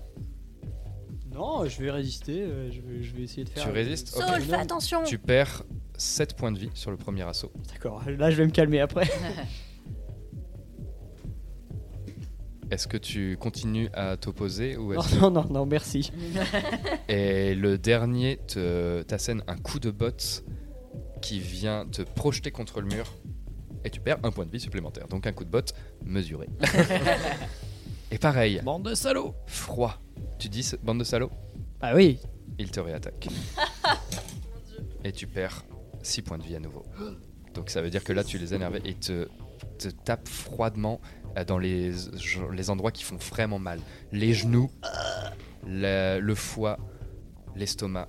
Non, 1.37 1.65
je 1.67 1.81
vais 1.83 1.91
résister. 1.91 2.41
euh, 2.41 2.71
je, 2.71 2.81
vais, 2.81 3.03
je 3.03 3.15
vais 3.15 3.23
essayer 3.23 3.43
de 3.43 3.49
faire. 3.49 3.63
Tu 3.63 3.69
résistes 3.69 4.07
Saul, 4.09 4.23
Ok. 4.23 4.41
fais 4.41 4.53
attention. 4.55 5.03
Tu 5.03 5.17
perds 5.19 5.63
7 5.97 6.35
points 6.35 6.51
de 6.51 6.57
vie 6.59 6.69
sur 6.73 6.89
le 6.91 6.97
premier 6.97 7.23
assaut. 7.23 7.51
D'accord, 7.71 8.03
là 8.09 8.31
je 8.31 8.35
vais 8.37 8.45
me 8.45 8.51
calmer 8.51 8.79
après. 8.79 9.07
Est-ce 12.71 12.87
que 12.87 12.97
tu 12.97 13.37
continues 13.39 13.89
à 13.93 14.17
t'opposer 14.17 14.75
ou 14.75 14.93
non, 14.93 14.99
est-ce 15.01 15.15
que- 15.15 15.21
non, 15.21 15.31
non, 15.31 15.45
non, 15.49 15.65
merci. 15.65 16.11
Et 17.07 17.55
le 17.55 17.77
dernier 17.77 18.37
te 18.45 19.03
t'assène 19.03 19.41
un 19.47 19.55
coup 19.57 19.79
de 19.79 19.89
botte 19.89 20.43
qui 21.21 21.39
vient 21.39 21.85
te 21.85 22.01
projeter 22.01 22.51
contre 22.51 22.81
le 22.81 22.87
mur 22.87 23.05
et 23.85 23.89
tu 23.89 24.01
perds 24.01 24.17
un 24.23 24.31
point 24.31 24.45
de 24.45 24.51
vie 24.51 24.59
supplémentaire. 24.59 25.07
Donc 25.07 25.25
un 25.27 25.31
coup 25.31 25.45
de 25.45 25.49
botte 25.49 25.73
mesuré. 26.03 26.49
Et 28.11 28.17
pareil, 28.17 28.61
Bande 28.63 28.83
de 28.83 28.95
salauds 28.95 29.35
froid. 29.45 30.01
Tu 30.39 30.49
dis 30.49 30.71
bande 30.83 30.99
de 30.99 31.03
salauds 31.03 31.31
Ah 31.81 31.95
oui 31.95 32.19
Il 32.57 32.71
te 32.71 32.79
réattaque. 32.79 33.27
et 35.03 35.11
tu 35.11 35.27
perds 35.27 35.63
6 36.03 36.21
points 36.21 36.37
de 36.37 36.43
vie 36.43 36.55
à 36.55 36.59
nouveau. 36.59 36.83
Donc 37.53 37.69
ça 37.69 37.81
veut 37.81 37.89
dire 37.89 38.03
que 38.03 38.13
là 38.13 38.23
tu 38.23 38.37
les 38.37 38.53
as 38.53 38.55
énervés 38.57 38.81
et 38.85 38.93
te, 38.93 39.27
te 39.77 39.89
tapent 39.89 40.27
froidement 40.27 41.01
euh, 41.37 41.43
dans 41.43 41.57
les, 41.57 41.91
les 42.53 42.69
endroits 42.69 42.91
qui 42.91 43.03
font 43.03 43.17
vraiment 43.17 43.59
mal. 43.59 43.79
Les 44.11 44.33
genoux, 44.33 44.69
le, 45.65 46.19
le 46.19 46.35
foie, 46.35 46.77
l'estomac, 47.55 48.07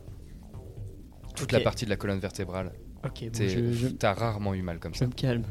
toute 1.34 1.52
la 1.52 1.61
partie 1.61 1.84
de 1.84 1.90
la 1.90 1.96
colonne 1.96 2.18
vertébrale. 2.18 2.72
Ok, 3.04 3.20
bon, 3.24 3.30
T'es- 3.30 3.48
je, 3.48 3.72
je- 3.72 3.88
T'as 3.88 4.12
rarement 4.12 4.54
eu 4.54 4.62
mal 4.62 4.78
comme 4.80 4.92
je 4.94 4.98
ça. 4.98 5.06
me 5.06 5.12
calme. 5.12 5.44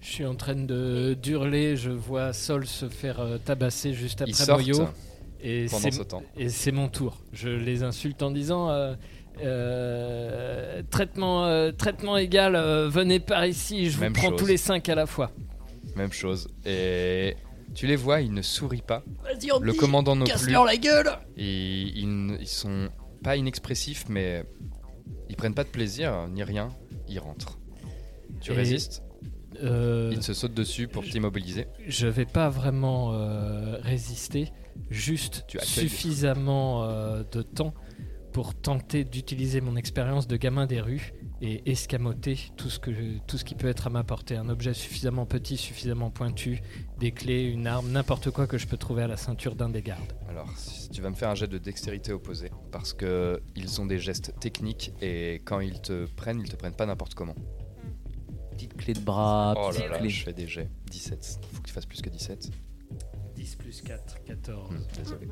Je 0.00 0.06
suis 0.06 0.24
en 0.24 0.34
train 0.34 0.54
de 0.54 1.14
d'hurler, 1.20 1.76
je 1.76 1.90
vois 1.90 2.32
Sol 2.32 2.66
se 2.66 2.88
faire 2.88 3.20
euh, 3.20 3.36
tabasser 3.38 3.92
juste 3.92 4.20
Ils 4.26 4.32
après 4.32 4.44
sortent 4.44 4.66
Moyo. 4.66 4.88
Et 5.42 5.66
pendant 5.70 5.82
c'est- 5.82 5.90
ce 5.90 6.02
temps. 6.02 6.22
Et 6.38 6.48
c'est 6.48 6.72
mon 6.72 6.88
tour. 6.88 7.20
Je 7.34 7.50
les 7.50 7.82
insulte 7.82 8.22
en 8.22 8.30
disant 8.30 8.70
euh, 8.70 8.94
euh, 9.42 10.82
traitement, 10.90 11.44
euh, 11.46 11.72
traitement 11.72 12.16
égal, 12.16 12.56
euh, 12.56 12.88
venez 12.88 13.20
par 13.20 13.44
ici, 13.46 13.90
je 13.90 14.00
Même 14.00 14.12
vous 14.12 14.20
prends 14.20 14.30
chose. 14.30 14.38
tous 14.40 14.46
les 14.46 14.56
cinq 14.56 14.88
à 14.88 14.94
la 14.94 15.06
fois. 15.06 15.30
Même 15.96 16.12
chose. 16.12 16.48
Et 16.64 17.36
tu 17.74 17.86
les 17.86 17.96
vois, 17.96 18.20
ils 18.22 18.32
ne 18.32 18.42
sourient 18.42 18.82
pas. 18.82 19.02
Vas-y, 19.22 19.52
on 19.52 19.60
Le 19.60 19.72
commandant 19.74 20.16
non 20.16 20.24
plus. 20.24 20.50
La 20.52 20.76
gueule 20.76 21.10
Ils, 21.36 21.98
ils 22.40 22.46
sont 22.48 22.88
pas 23.22 23.36
inexpressifs, 23.36 24.04
mais 24.08 24.44
ils 25.28 25.36
prennent 25.36 25.54
pas 25.54 25.64
de 25.64 25.68
plaisir 25.68 26.26
ni 26.32 26.42
rien. 26.42 26.68
Ils 27.08 27.18
rentrent. 27.18 27.58
Tu 28.40 28.52
Et- 28.52 28.54
résistes 28.54 29.02
Euh, 29.62 30.10
Il 30.12 30.20
se 30.22 30.34
saute 30.34 30.52
dessus 30.52 30.88
pour 30.88 31.04
t'immobiliser. 31.04 31.66
Je 31.86 32.08
vais 32.08 32.24
pas 32.24 32.48
vraiment 32.48 33.12
euh, 33.14 33.76
résister, 33.82 34.50
juste 34.90 35.44
Tu 35.46 35.58
suffisamment 35.60 36.82
euh, 36.84 37.22
de 37.30 37.40
temps 37.42 37.72
pour 38.34 38.52
tenter 38.56 39.04
d'utiliser 39.04 39.60
mon 39.60 39.76
expérience 39.76 40.26
de 40.26 40.36
gamin 40.36 40.66
des 40.66 40.80
rues 40.80 41.14
et 41.40 41.70
escamoter 41.70 42.36
tout 42.56 42.68
ce, 42.68 42.80
que 42.80 42.92
je- 42.92 43.18
tout 43.28 43.38
ce 43.38 43.44
qui 43.44 43.54
peut 43.54 43.68
être 43.68 43.86
à 43.86 43.90
ma 43.90 44.02
portée. 44.02 44.36
Un 44.36 44.48
objet 44.48 44.74
suffisamment 44.74 45.24
petit, 45.24 45.56
suffisamment 45.56 46.10
pointu, 46.10 46.60
des 46.98 47.12
clés, 47.12 47.44
une 47.44 47.68
arme, 47.68 47.92
n'importe 47.92 48.30
quoi 48.32 48.48
que 48.48 48.58
je 48.58 48.66
peux 48.66 48.76
trouver 48.76 49.04
à 49.04 49.06
la 49.06 49.16
ceinture 49.16 49.54
d'un 49.54 49.68
des 49.68 49.82
gardes. 49.82 50.12
Alors, 50.28 50.50
si 50.56 50.88
tu 50.90 51.00
vas 51.00 51.10
me 51.10 51.14
faire 51.14 51.28
un 51.30 51.36
jet 51.36 51.46
de 51.46 51.58
dextérité 51.58 52.12
opposé, 52.12 52.50
parce 52.72 52.92
que 52.92 53.40
ils 53.54 53.80
ont 53.80 53.86
des 53.86 54.00
gestes 54.00 54.34
techniques 54.40 54.92
et 55.00 55.40
quand 55.44 55.60
ils 55.60 55.80
te 55.80 56.06
prennent, 56.06 56.40
ils 56.40 56.48
te 56.50 56.56
prennent 56.56 56.74
pas 56.74 56.86
n'importe 56.86 57.14
comment. 57.14 57.36
Petite 58.50 58.74
clé 58.76 58.94
de 58.94 59.00
bras, 59.00 59.54
oh 59.56 59.68
petite 59.68 59.82
là 59.82 59.88
là, 59.90 59.98
clé. 59.98 60.08
je 60.10 60.24
fais 60.24 60.32
des 60.32 60.48
jets. 60.48 60.68
17. 60.90 61.38
Faut 61.52 61.60
que 61.62 61.68
tu 61.68 61.72
fasses 61.72 61.86
plus 61.86 62.02
que 62.02 62.10
17. 62.10 62.50
10 63.44 63.56
plus 63.56 63.82
4, 63.82 64.24
14. 64.24 64.70
Hmm, 64.70 64.78
désolé. 64.96 65.28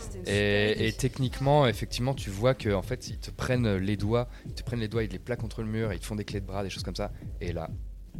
Super 0.00 0.34
Et, 0.34 0.88
et 0.88 0.92
techniquement, 0.94 1.66
effectivement, 1.66 2.14
tu 2.14 2.30
vois 2.30 2.54
que 2.54 2.72
en 2.72 2.80
fait, 2.80 3.08
ils 3.08 3.18
te 3.18 3.30
prennent 3.30 3.76
les 3.76 3.98
doigts, 3.98 4.28
ils 4.46 4.54
te 4.54 4.62
prennent 4.62 4.80
les 4.80 4.88
doigts, 4.88 5.04
ils 5.04 5.10
les 5.10 5.18
plaquent 5.18 5.40
contre 5.40 5.60
le 5.60 5.68
mur, 5.68 5.92
ils 5.92 6.00
te 6.00 6.06
font 6.06 6.16
des 6.16 6.24
clés 6.24 6.40
de 6.40 6.46
bras, 6.46 6.62
des 6.62 6.70
choses 6.70 6.82
comme 6.82 6.96
ça. 6.96 7.12
Et 7.42 7.52
là, 7.52 7.68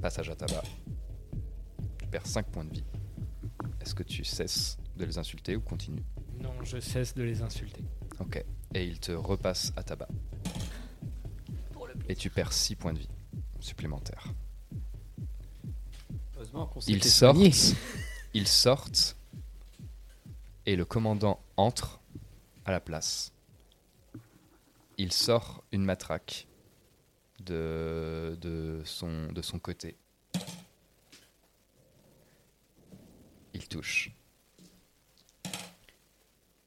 passage 0.03 0.29
à 0.29 0.37
tabac. 0.37 0.63
Tu 1.99 2.07
perds 2.09 2.27
5 2.27 2.47
points 2.49 2.65
de 2.65 2.73
vie. 2.75 2.85
Est-ce 3.81 3.95
que 3.95 4.03
tu 4.03 4.25
cesses 4.25 4.77
de 4.99 5.07
les 5.07 5.17
insulter 5.17 5.57
ou 5.57 5.61
continues? 5.61 6.05
Non, 6.39 6.53
je 6.63 6.79
cesse 6.79 7.15
de 7.15 7.23
les 7.23 7.41
insulter. 7.41 7.83
Ok. 8.19 8.45
Et 8.75 8.85
ils 8.85 9.01
te 9.01 9.13
repassent 9.13 9.73
à 9.77 9.83
tabac. 9.83 10.09
Et 12.11 12.15
tu 12.15 12.29
perds 12.29 12.53
6 12.53 12.77
points 12.77 12.93
de 12.93 12.99
vie 12.99 13.09
supplémentaires. 13.59 14.35
Heureusement 16.37 16.67
qu'on 16.67 16.81
Ils 16.81 17.05
sortent, 17.05 17.75
ils 18.35 18.49
sortent, 18.49 19.17
et 20.71 20.77
le 20.77 20.85
commandant 20.85 21.43
entre 21.57 22.01
à 22.65 22.71
la 22.71 22.79
place. 22.79 23.33
Il 24.99 25.13
sort 25.13 25.65
une 25.73 25.85
matraque 25.85 26.47
de, 27.41 28.39
de, 28.41 28.81
son, 28.85 29.33
de 29.33 29.43
son 29.43 29.59
côté. 29.59 29.97
Il 33.53 33.67
touche. 33.67 34.13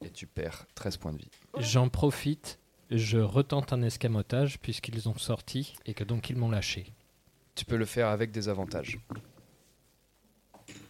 Et 0.02 0.10
tu 0.10 0.28
perds 0.28 0.66
13 0.76 0.98
points 0.98 1.14
de 1.14 1.20
vie. 1.20 1.32
J'en 1.60 1.88
profite, 1.88 2.60
je 2.92 3.20
retente 3.20 3.72
un 3.72 3.84
escamotage 3.84 4.60
puisqu'ils 4.60 5.08
ont 5.08 5.18
sorti 5.18 5.76
et 5.86 5.94
que 5.94 6.04
donc 6.04 6.30
ils 6.30 6.36
m'ont 6.36 6.52
lâché. 6.52 6.92
Tu 7.56 7.64
peux 7.64 7.78
le 7.78 7.86
faire 7.86 8.10
avec 8.10 8.32
des 8.32 8.50
avantages. 8.50 9.00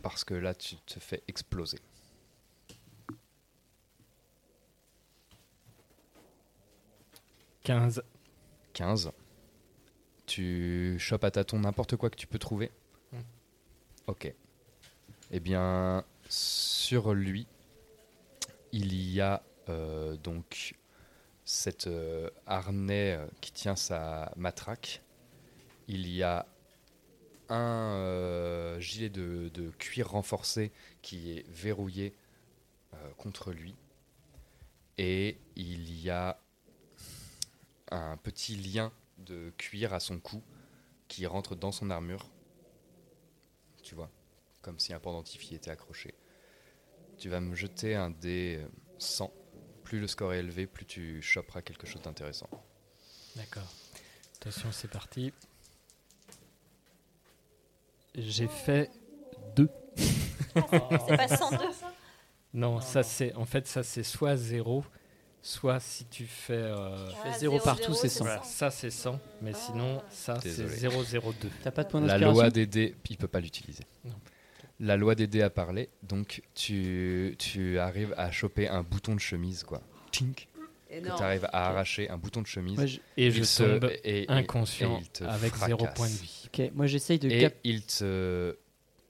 Parce 0.02 0.24
que 0.24 0.34
là, 0.34 0.56
tu 0.56 0.78
te 0.78 1.00
fais 1.00 1.22
exploser. 1.28 1.78
15. 7.64 8.04
15. 8.74 9.12
Tu 10.26 10.98
chopes 11.00 11.24
à 11.24 11.32
tâtons 11.32 11.60
n'importe 11.60 11.96
quoi 11.96 12.10
que 12.10 12.16
tu 12.16 12.28
peux 12.28 12.40
trouver. 12.40 12.72
Ok. 14.08 14.34
Eh 15.32 15.40
bien, 15.40 16.04
sur 16.28 17.14
lui, 17.14 17.48
il 18.72 18.94
y 18.94 19.22
a 19.22 19.44
euh, 19.70 20.18
donc 20.18 20.76
cet 21.46 21.88
euh, 21.88 22.30
harnais 22.46 23.14
euh, 23.18 23.28
qui 23.42 23.52
tient 23.52 23.76
sa 23.76 24.32
matraque. 24.36 25.02
Il 25.88 26.08
y 26.08 26.24
a 26.24 26.46
un 27.50 27.94
euh, 27.96 28.80
gilet 28.80 29.10
de, 29.10 29.50
de 29.54 29.70
cuir 29.72 30.12
renforcé 30.12 30.72
qui 31.02 31.38
est 31.38 31.46
verrouillé 31.50 32.14
contre 33.18 33.52
lui. 33.52 33.76
Et 35.00 35.38
il 35.56 36.00
y 36.00 36.12
a 36.12 36.40
un 37.94 38.18
petit 38.18 38.56
lien 38.56 38.92
de 39.20 39.54
cuir 39.58 39.94
à 39.94 40.00
son 40.00 40.20
cou 40.20 40.42
qui 41.08 41.26
rentre 41.26 41.56
dans 41.56 41.72
son 41.72 41.90
armure. 41.90 42.30
Tu 43.84 43.96
vois, 43.96 44.10
comme 44.62 44.80
si 44.80 44.94
un 44.94 45.00
pendentif 45.00 45.52
y 45.52 45.56
était 45.56 45.72
accroché. 45.72 46.14
Tu 47.18 47.30
vas 47.30 47.40
me 47.40 47.56
jeter 47.56 47.96
un 47.96 48.10
dé 48.10 48.60
euh, 48.62 48.68
100. 48.98 49.32
Plus 49.84 50.00
le 50.00 50.08
score 50.08 50.34
est 50.34 50.40
élevé, 50.40 50.66
plus 50.66 50.86
tu 50.86 51.22
choperas 51.22 51.62
quelque 51.62 51.86
chose 51.86 52.02
d'intéressant. 52.02 52.50
D'accord. 53.36 53.72
Attention, 54.38 54.72
c'est 54.72 54.90
parti. 54.90 55.34
J'ai 58.16 58.48
fait 58.48 58.90
2. 59.56 59.70
C'est 60.56 61.18
pas 61.18 61.28
102 61.28 61.72
ça 61.72 61.94
Non, 62.54 62.80
ça 62.80 63.04
c'est 63.04 63.34
en 63.34 63.46
fait 63.46 63.68
ça 63.68 63.84
c'est 63.84 64.04
soit 64.04 64.36
0, 64.38 64.84
soit 65.44 65.80
si 65.80 66.06
tu 66.06 66.26
fais 66.26 66.54
euh, 66.54 67.08
Tu 67.10 67.16
fais 67.18 67.30
Ah, 67.34 67.38
zéro 67.38 67.60
partout, 67.60 67.82
zéro, 67.94 67.94
c'est 67.96 68.08
c'est 68.10 68.18
100. 68.20 68.24
Voilà, 68.26 68.44
ça 68.44 68.72
c'est 68.72 68.90
100, 68.90 69.20
mais 69.42 69.54
sinon 69.54 70.02
ça 70.10 70.40
c'est 70.42 70.66
Désolé. 70.66 71.06
002. 71.12 71.50
T'as 71.64 71.70
pas 71.72 71.84
de 71.84 71.90
point 71.90 72.02
La 72.02 72.18
loi 72.18 72.50
des 72.50 72.66
dés, 72.66 72.96
il 73.10 73.18
peut 73.18 73.28
pas 73.28 73.40
l'utiliser. 73.42 73.84
La 74.80 74.98
loi 74.98 75.14
des 75.16 75.28
dés 75.28 75.42
a 75.44 75.50
parlé, 75.52 75.90
donc 76.02 76.42
tu, 76.56 77.36
tu 77.38 77.78
arrives 77.78 78.14
à 78.18 78.32
choper 78.32 78.68
un 78.68 78.82
bouton 78.82 79.14
de 79.14 79.20
chemise, 79.20 79.64
quoi. 79.64 79.82
Tink. 80.12 80.48
Que 80.90 81.00
tu 81.18 81.24
arrives 81.24 81.46
à 81.52 81.70
arracher 81.70 82.08
un 82.10 82.18
bouton 82.18 82.42
de 82.42 82.48
chemise. 82.48 82.86
Je- 82.86 83.00
Et 83.18 83.28
Il 83.28 83.32
je 83.34 83.44
se- 83.44 83.64
tombe 83.64 83.92
et- 84.04 84.24
et- 84.24 84.30
inconscient 84.30 85.00
et 85.22 85.24
avec 85.26 85.56
0 85.56 85.78
fracasse. 85.80 85.96
point 85.98 86.08
de 86.08 86.14
vie. 86.14 86.50
Ok, 86.54 86.72
moi 86.76 86.86
j'essaye 86.86 87.18
de 87.20 87.30
Et 87.30 87.40
cap- 87.42 87.56
il 87.64 87.82
te, 87.84 88.56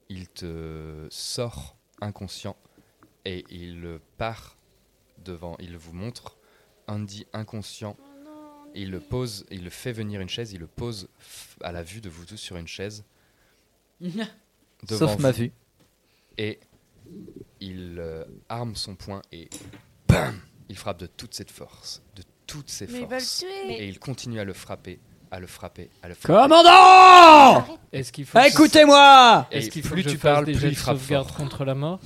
il 0.09 0.27
te 0.29 1.07
sort 1.09 1.75
inconscient 1.99 2.55
et 3.25 3.43
il 3.49 3.99
part 4.17 4.55
devant, 5.23 5.55
il 5.59 5.77
vous 5.77 5.93
montre 5.93 6.37
Andy 6.87 7.25
inconscient. 7.33 7.95
Il 8.75 8.89
le 8.91 8.99
pose, 8.99 9.45
il 9.51 9.63
le 9.63 9.69
fait 9.69 9.91
venir 9.91 10.19
une 10.21 10.29
chaise, 10.29 10.51
il 10.53 10.59
le 10.59 10.67
pose 10.67 11.07
à 11.61 11.71
la 11.71 11.83
vue 11.83 12.01
de 12.01 12.09
vous 12.09 12.25
tous 12.25 12.37
sur 12.37 12.57
une 12.57 12.67
chaise. 12.67 13.03
devant 14.01 14.27
Sauf 14.97 15.19
ma 15.19 15.31
vue. 15.31 15.51
Et 16.37 16.59
il 17.59 17.97
euh, 17.99 18.25
arme 18.49 18.75
son 18.75 18.95
poing 18.95 19.21
et 19.31 19.49
bam 20.07 20.39
Il 20.69 20.77
frappe 20.77 20.99
de 20.99 21.05
toute 21.05 21.33
cette 21.35 21.51
force, 21.51 22.01
de 22.15 22.23
toutes 22.47 22.69
ses 22.69 22.87
Mais 22.87 23.01
le 23.01 23.07
forces. 23.07 23.39
tuer. 23.39 23.73
Et 23.83 23.87
il 23.87 23.99
continue 23.99 24.39
à 24.39 24.43
le 24.43 24.53
frapper, 24.53 24.99
à 25.29 25.39
le 25.39 25.45
frapper, 25.47 25.89
à 26.01 26.07
le 26.07 26.15
frapper. 26.15 26.33
Commandant 26.33 27.79
Est-ce 27.91 28.11
qu'il 28.11 28.25
faut 28.25 28.39
que 28.39 28.43
je- 28.45 28.49
Écoutez-moi 28.49 29.47
Et 29.51 29.57
Est-ce 29.59 29.69
qu'il 29.69 29.83
faut 29.83 29.93
plus 29.93 30.03
que 30.03 30.09
je 30.09 30.15
tu 30.15 30.19
fasse 30.19 30.33
parles, 30.33 30.45
des 30.45 30.53
plus 30.53 30.61
jets 30.61 30.67
il 30.69 30.73
de 30.73 30.79
frappe 30.79 30.97
sauvegarde 30.97 31.27
fort. 31.27 31.37
contre 31.37 31.63
la 31.65 31.75
mort? 31.75 31.99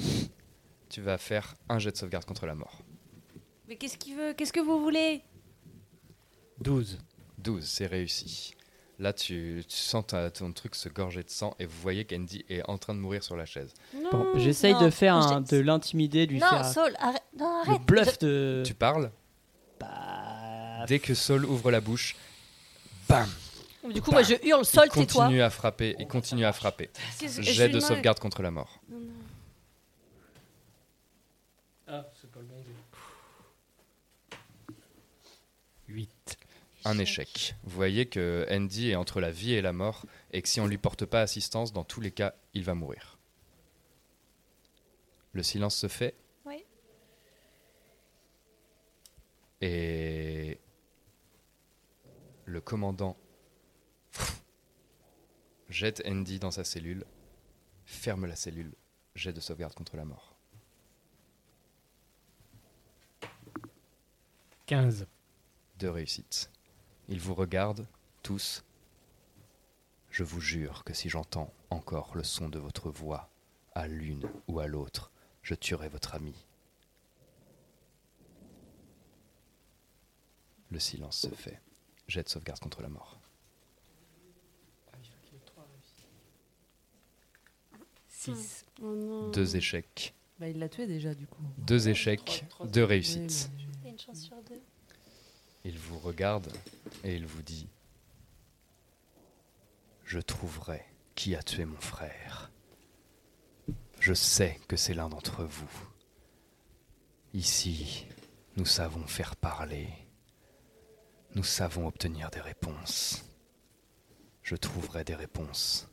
Tu 0.89 1.01
vas 1.01 1.17
faire 1.17 1.55
un 1.69 1.79
jet 1.79 1.91
de 1.91 1.97
sauvegarde 1.97 2.25
contre 2.25 2.45
la 2.45 2.55
mort. 2.55 2.81
Mais 3.67 3.75
qu'est-ce 3.75 3.97
qu'il 3.97 4.15
veut? 4.15 4.33
Qu'est-ce 4.33 4.53
que 4.53 4.59
vous 4.59 4.81
voulez? 4.81 5.21
12. 6.61 6.97
12, 7.39 7.63
c'est 7.65 7.85
réussi. 7.85 8.53
Là, 8.99 9.13
tu, 9.13 9.63
tu 9.67 9.75
sens 9.77 10.07
ta- 10.07 10.31
ton 10.31 10.51
truc 10.53 10.73
se 10.73 10.89
gorger 10.89 11.21
de 11.23 11.29
sang 11.29 11.55
et 11.59 11.65
vous 11.67 11.79
voyez 11.81 12.03
qu'Andy 12.05 12.43
est 12.49 12.67
en 12.67 12.79
train 12.79 12.95
de 12.95 12.99
mourir 12.99 13.23
sur 13.23 13.35
la 13.35 13.45
chaise. 13.45 13.71
Bon, 14.11 14.25
j'essaye 14.39 14.73
Non, 14.73 14.81
de 14.81 14.89
faire 14.89 15.21
je 15.21 15.27
un, 15.35 15.41
de 15.41 15.57
l'intimider, 15.57 16.25
de 16.25 16.31
lui 16.31 16.39
Non, 16.39 16.47
faire 16.49 16.65
Saul, 16.65 16.95
arrête. 16.97 17.21
Non, 17.37 17.61
le 17.65 17.69
arrête. 17.73 17.81
bluff 17.85 18.17
de. 18.19 18.63
Tu 18.65 18.73
parles? 18.73 19.11
Bah, 19.79 20.85
Dès 20.87 20.97
que 20.97 21.13
Saul 21.13 21.45
ouvre 21.45 21.69
la 21.69 21.79
bouche, 21.79 22.15
bam 23.07 23.29
Du 23.93 24.01
coup, 24.01 24.09
moi, 24.11 24.23
je 24.23 24.33
hurle 24.43 24.65
Saul, 24.65 24.85
Il 24.87 24.91
tais-toi. 25.05 25.25
continue 25.25 25.41
à 25.43 25.51
frapper, 25.51 25.95
il 25.99 26.07
continue 26.07 26.45
à 26.45 26.53
frapper. 26.53 26.89
Qu'est-ce- 27.19 27.41
je 27.43 27.51
Jet 27.51 27.67
lui 27.67 27.73
de 27.73 27.77
demande- 27.79 27.89
sauvegarde 27.89 28.19
contre 28.19 28.41
la 28.41 28.49
mort. 28.49 28.79
Non, 28.89 28.97
non. 28.97 29.11
Ah, 31.87 32.05
c'est 32.19 32.31
pas 32.31 32.39
le 32.39 32.45
bon 32.45 32.55
8. 35.87 36.09
Un 36.87 36.99
échec. 36.99 37.55
Vous 37.63 37.75
voyez 37.75 38.05
que 38.05 38.47
Andy 38.49 38.91
est 38.91 38.95
entre 38.95 39.19
la 39.19 39.29
vie 39.29 39.51
et 39.51 39.61
la 39.61 39.73
mort 39.73 40.05
et 40.31 40.41
que 40.41 40.47
si 40.47 40.61
on 40.61 40.67
lui 40.67 40.77
porte 40.77 41.05
pas 41.05 41.21
assistance, 41.21 41.73
dans 41.73 41.83
tous 41.83 41.99
les 41.99 42.11
cas, 42.11 42.33
il 42.53 42.63
va 42.63 42.75
mourir. 42.75 43.17
Le 45.33 45.43
silence 45.43 45.75
se 45.75 45.89
fait 45.89 46.15
Oui. 46.45 46.63
et 49.59 50.59
le 52.45 52.61
commandant 52.61 53.17
jette 55.67 56.01
Andy 56.07 56.39
dans 56.39 56.51
sa 56.51 56.63
cellule, 56.63 57.05
ferme 57.85 58.25
la 58.27 58.37
cellule, 58.37 58.73
jet 59.13 59.33
de 59.33 59.41
sauvegarde 59.41 59.73
contre 59.73 59.97
la 59.97 60.05
mort. 60.05 60.37
15. 64.67 65.05
Deux 65.79 65.89
réussites. 65.89 66.49
Ils 67.07 67.19
vous 67.19 67.33
regardent, 67.33 67.87
tous. 68.21 68.63
Je 70.11 70.23
vous 70.23 70.41
jure 70.41 70.83
que 70.83 70.93
si 70.93 71.09
j'entends 71.09 71.53
encore 71.69 72.15
le 72.15 72.23
son 72.23 72.49
de 72.49 72.59
votre 72.59 72.89
voix, 72.89 73.29
à 73.75 73.87
l'une 73.87 74.29
ou 74.47 74.59
à 74.59 74.67
l'autre, 74.67 75.11
je 75.41 75.55
tuerai 75.55 75.89
votre 75.89 76.15
ami. 76.15 76.33
Le 80.69 80.79
silence 80.79 81.19
se 81.19 81.29
fait. 81.29 81.61
Jet 82.07 82.23
de 82.23 82.29
sauvegarde 82.29 82.59
contre 82.59 82.81
la 82.81 82.89
mort. 82.89 83.19
6. 88.09 88.65
Oh 88.81 88.95
non. 88.95 89.29
Deux 89.29 89.55
échecs. 89.55 90.13
Bah, 90.39 90.49
il 90.49 90.59
l'a 90.59 90.69
tué 90.69 90.87
déjà, 90.87 91.13
du 91.13 91.27
coup. 91.27 91.43
Deux 91.59 91.87
échecs, 91.87 92.45
deux 92.65 92.83
réussites. 92.83 93.49
Oui, 93.55 93.65
Il 93.81 93.85
y 93.85 93.87
a 93.87 93.91
une 93.91 93.99
chance 93.99 94.21
sur 94.21 94.35
deux. 94.43 94.61
Il 95.67 95.77
vous 95.79 95.99
regarde 95.99 96.49
et 97.03 97.13
il 97.17 97.25
vous 97.25 97.41
dit 97.41 97.67
Je 100.05 100.19
trouverai 100.19 100.81
qui 101.13 101.35
a 101.35 101.43
tué 101.43 101.65
mon 101.65 101.81
frère. 101.81 102.53
Je 103.99 104.13
sais 104.13 104.61
que 104.69 104.77
c'est 104.77 104.93
l'un 104.93 105.09
d'entre 105.09 105.43
vous. 105.43 105.89
Ici, 107.33 108.07
nous 108.55 108.65
savons 108.65 109.05
faire 109.07 109.35
parler. 109.35 109.89
Nous 111.35 111.43
savons 111.43 111.85
obtenir 111.85 112.29
des 112.29 112.39
réponses. 112.39 113.25
Je 114.43 114.55
trouverai 114.55 115.03
des 115.03 115.15
réponses. 115.15 115.89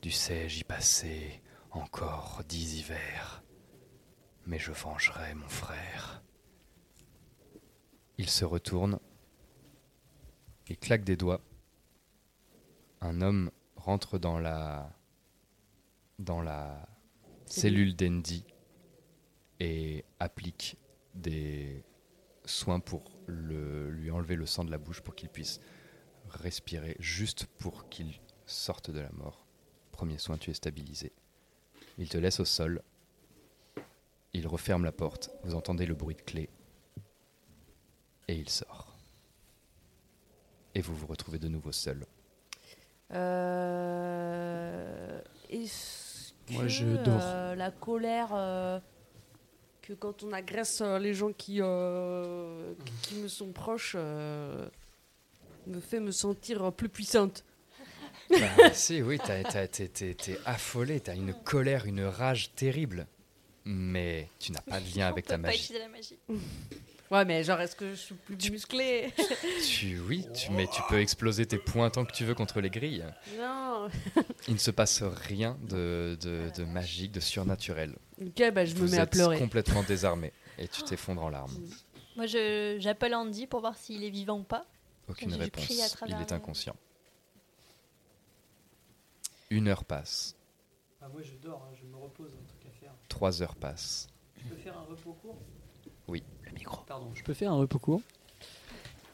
Dussé-je 0.00 0.60
y 0.60 0.64
passer 0.64 1.42
encore 1.72 2.42
dix 2.46 2.78
hivers 2.78 3.42
Mais 4.46 4.60
je 4.60 4.70
vengerai 4.70 5.34
mon 5.34 5.48
frère. 5.48 6.23
Il 8.18 8.30
se 8.30 8.44
retourne 8.44 8.98
et 10.68 10.76
claque 10.76 11.04
des 11.04 11.16
doigts. 11.16 11.40
Un 13.00 13.20
homme 13.20 13.50
rentre 13.76 14.18
dans 14.18 14.38
la 14.38 14.90
dans 16.18 16.40
la 16.40 16.88
cellule 17.46 17.96
d'Andy 17.96 18.44
et 19.60 20.04
applique 20.20 20.76
des 21.14 21.84
soins 22.44 22.80
pour 22.80 23.18
le, 23.26 23.90
lui 23.90 24.10
enlever 24.10 24.36
le 24.36 24.46
sang 24.46 24.64
de 24.64 24.70
la 24.70 24.78
bouche 24.78 25.00
pour 25.00 25.14
qu'il 25.14 25.28
puisse 25.28 25.60
respirer 26.28 26.96
juste 27.00 27.46
pour 27.58 27.88
qu'il 27.88 28.20
sorte 28.46 28.90
de 28.90 29.00
la 29.00 29.10
mort. 29.12 29.46
Premier 29.92 30.18
soin, 30.18 30.38
tu 30.38 30.50
es 30.50 30.54
stabilisé. 30.54 31.12
Il 31.98 32.08
te 32.08 32.18
laisse 32.18 32.40
au 32.40 32.44
sol. 32.44 32.82
Il 34.32 34.46
referme 34.46 34.84
la 34.84 34.92
porte. 34.92 35.30
Vous 35.44 35.54
entendez 35.54 35.86
le 35.86 35.94
bruit 35.94 36.16
de 36.16 36.22
clé 36.22 36.50
et 38.28 38.34
il 38.34 38.48
sort. 38.48 38.92
Et 40.74 40.80
vous 40.80 40.94
vous 40.94 41.06
retrouvez 41.06 41.38
de 41.38 41.48
nouveau 41.48 41.72
seul. 41.72 42.04
Euh, 43.84 45.20
Est-ce 45.50 46.32
Moi, 46.50 46.66
je 46.68 46.84
dors. 47.04 47.20
euh, 47.22 47.54
la 47.54 47.70
colère 47.70 48.30
euh, 48.32 48.80
que 49.82 49.92
quand 49.92 50.22
on 50.22 50.32
agresse 50.32 50.80
euh, 50.80 50.98
les 50.98 51.14
gens 51.14 51.32
qui, 51.32 51.58
euh, 51.60 52.74
qui- 53.02 53.16
me 53.16 53.28
sont 53.28 53.52
proches 53.52 53.94
euh, 53.98 54.66
me 55.66 55.80
fait 55.80 56.00
me 56.00 56.10
sentir 56.10 56.72
plus 56.72 56.88
puissante. 56.88 57.44
Bah, 58.30 58.72
si, 58.72 59.02
oui, 59.02 59.18
t'as- 59.18 59.42
t'as- 59.44 59.68
t'es 59.68 59.86
t'es- 59.88 60.14
t'es 60.14 60.38
affolé, 60.46 60.98
t'as 60.98 61.14
une 61.14 61.34
colère, 61.34 61.84
une 61.84 62.04
rage 62.04 62.52
terrible. 62.54 63.06
Mais 63.66 64.28
tu 64.38 64.50
n'as 64.52 64.62
pas 64.62 64.80
de 64.80 64.86
lien 64.96 65.06
On 65.08 65.10
avec 65.12 65.26
peut 65.26 65.30
ta 65.30 65.36
pas 65.36 65.42
magie. 65.48 65.58
utiliser 65.64 65.78
la 65.84 65.88
magie. 65.90 66.18
Ouais, 67.10 67.24
mais 67.24 67.44
genre, 67.44 67.60
est-ce 67.60 67.76
que 67.76 67.90
je 67.90 67.94
suis 67.96 68.14
plus 68.14 68.50
musclée? 68.50 69.12
Tu, 69.66 70.00
oui, 70.00 70.26
tu, 70.34 70.50
mais 70.52 70.66
tu 70.66 70.80
peux 70.88 70.98
exploser 71.00 71.46
tes 71.46 71.58
poings 71.58 71.90
tant 71.90 72.04
que 72.04 72.12
tu 72.12 72.24
veux 72.24 72.34
contre 72.34 72.60
les 72.60 72.70
grilles. 72.70 73.04
Non. 73.38 73.88
Il 74.48 74.54
ne 74.54 74.58
se 74.58 74.70
passe 74.70 75.02
rien 75.02 75.56
de, 75.62 76.16
de, 76.20 76.50
de 76.56 76.64
magique, 76.64 77.12
de 77.12 77.20
surnaturel. 77.20 77.94
Ok, 78.20 78.42
bah, 78.52 78.64
je 78.64 78.74
me 78.76 78.88
mets 78.88 78.98
à 78.98 79.06
pleurer. 79.06 79.38
complètement 79.38 79.82
désarmé 79.82 80.32
et 80.58 80.66
tu 80.68 80.82
t'effondres 80.84 81.22
en 81.22 81.28
larmes. 81.28 81.54
Moi, 82.16 82.26
je- 82.26 82.76
j'appelle 82.80 83.14
Andy 83.14 83.46
pour 83.46 83.60
voir 83.60 83.76
s'il 83.76 84.02
est 84.04 84.10
vivant 84.10 84.38
ou 84.40 84.44
pas. 84.44 84.64
Aucune 85.08 85.30
Je 85.32 85.36
réponse. 85.38 85.64
crie 85.64 85.82
à 85.82 85.86
Il 85.86 85.90
travers 85.90 86.20
est 86.22 86.30
le- 86.30 86.36
inconscient. 86.36 86.76
Une 89.50 89.68
heure 89.68 89.84
passe. 89.84 90.34
Ah, 91.02 91.08
moi, 91.12 91.22
je 91.22 91.32
dors, 91.34 91.68
je 91.80 91.86
me 91.86 91.96
repose, 91.96 92.32
un 92.32 92.44
truc 92.46 92.64
à 92.66 92.70
faire. 92.80 92.92
Trois 93.08 93.42
heures 93.42 93.56
passent. 93.56 94.08
Je 94.38 94.48
peux 94.48 94.56
faire 94.56 94.76
un 94.78 94.82
repos 94.82 95.12
court? 95.20 95.38
Micro. 96.64 96.82
Pardon, 96.86 97.10
je 97.14 97.22
peux 97.22 97.34
faire 97.34 97.52
un 97.52 97.56
repos 97.56 97.78
court 97.78 98.00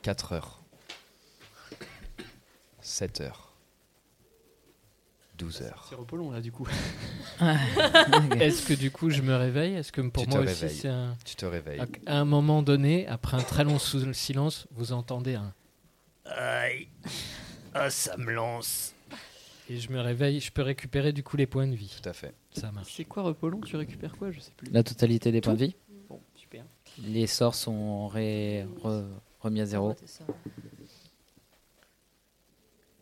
4 0.03 0.33
heures. 0.33 0.61
7 2.81 3.21
heures. 3.21 3.53
12 5.37 5.63
heures. 5.63 5.87
C'est 5.89 5.95
repos 5.95 6.17
long 6.17 6.31
là 6.31 6.41
du 6.41 6.53
coup. 6.53 6.69
Est-ce 8.41 8.67
que 8.67 8.75
du 8.75 8.91
coup 8.91 9.11
je 9.11 9.23
me 9.23 9.35
réveille? 9.35 9.75
Est-ce 9.75 9.91
que 9.91 10.01
pour 10.03 10.25
Tu 10.25 10.29
te 10.29 10.35
moi 10.35 10.45
aussi 10.45 10.69
c'est 10.69 10.89
un... 10.89 11.17
Tu 11.25 11.35
te 11.35 11.47
réveilles. 11.47 11.81
À 12.07 12.19
un 12.19 12.25
moment 12.25 12.63
donné, 12.63 13.07
après 13.09 13.37
un 13.37 13.43
très 13.43 13.65
long 13.65 13.79
silence, 13.79 14.67
vous 14.73 14.93
entendez 14.93 15.35
un 15.35 15.53
Aïe 16.27 16.89
Ah, 17.75 17.91
ça 17.91 18.17
me 18.17 18.33
lance 18.33 18.95
Et 19.69 19.79
je 19.79 19.91
me 19.91 20.01
réveille, 20.01 20.41
je 20.41 20.53
peux 20.53 20.63
récupérer 20.63 21.13
du 21.13 21.23
coup 21.23 21.37
les 21.37 21.47
points 21.47 21.67
de 21.67 21.75
vie. 21.75 21.97
Tout 22.01 22.09
à 22.09 22.13
fait. 22.13 22.35
Ça 22.53 22.71
marche. 22.71 22.93
C'est 22.95 23.05
quoi 23.05 23.23
repos 23.23 23.49
long? 23.49 23.61
Tu 23.61 23.77
récupères 23.77 24.17
quoi? 24.17 24.31
Je 24.31 24.41
sais 24.41 24.53
plus. 24.57 24.71
La 24.71 24.83
totalité 24.83 25.33
des 25.33 25.41
points 25.41 25.55
de 25.55 25.65
vie? 25.65 25.77
Les 27.03 27.27
sorts 27.27 27.55
sont 27.55 28.09
ré- 28.09 28.67
re- 28.83 29.09
remis 29.41 29.61
à 29.61 29.67
zéro. 29.67 29.95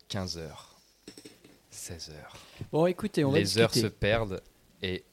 15 0.09 0.39
heures. 0.39 0.75
16 1.71 2.11
heures. 2.11 2.37
Bon, 2.73 2.87
écoutez, 2.87 3.25
on 3.25 3.31
va 3.31 3.39
Les 3.39 3.59
heures 3.59 3.75
se 3.75 3.87
perdent 3.87 4.43
et 4.83 5.05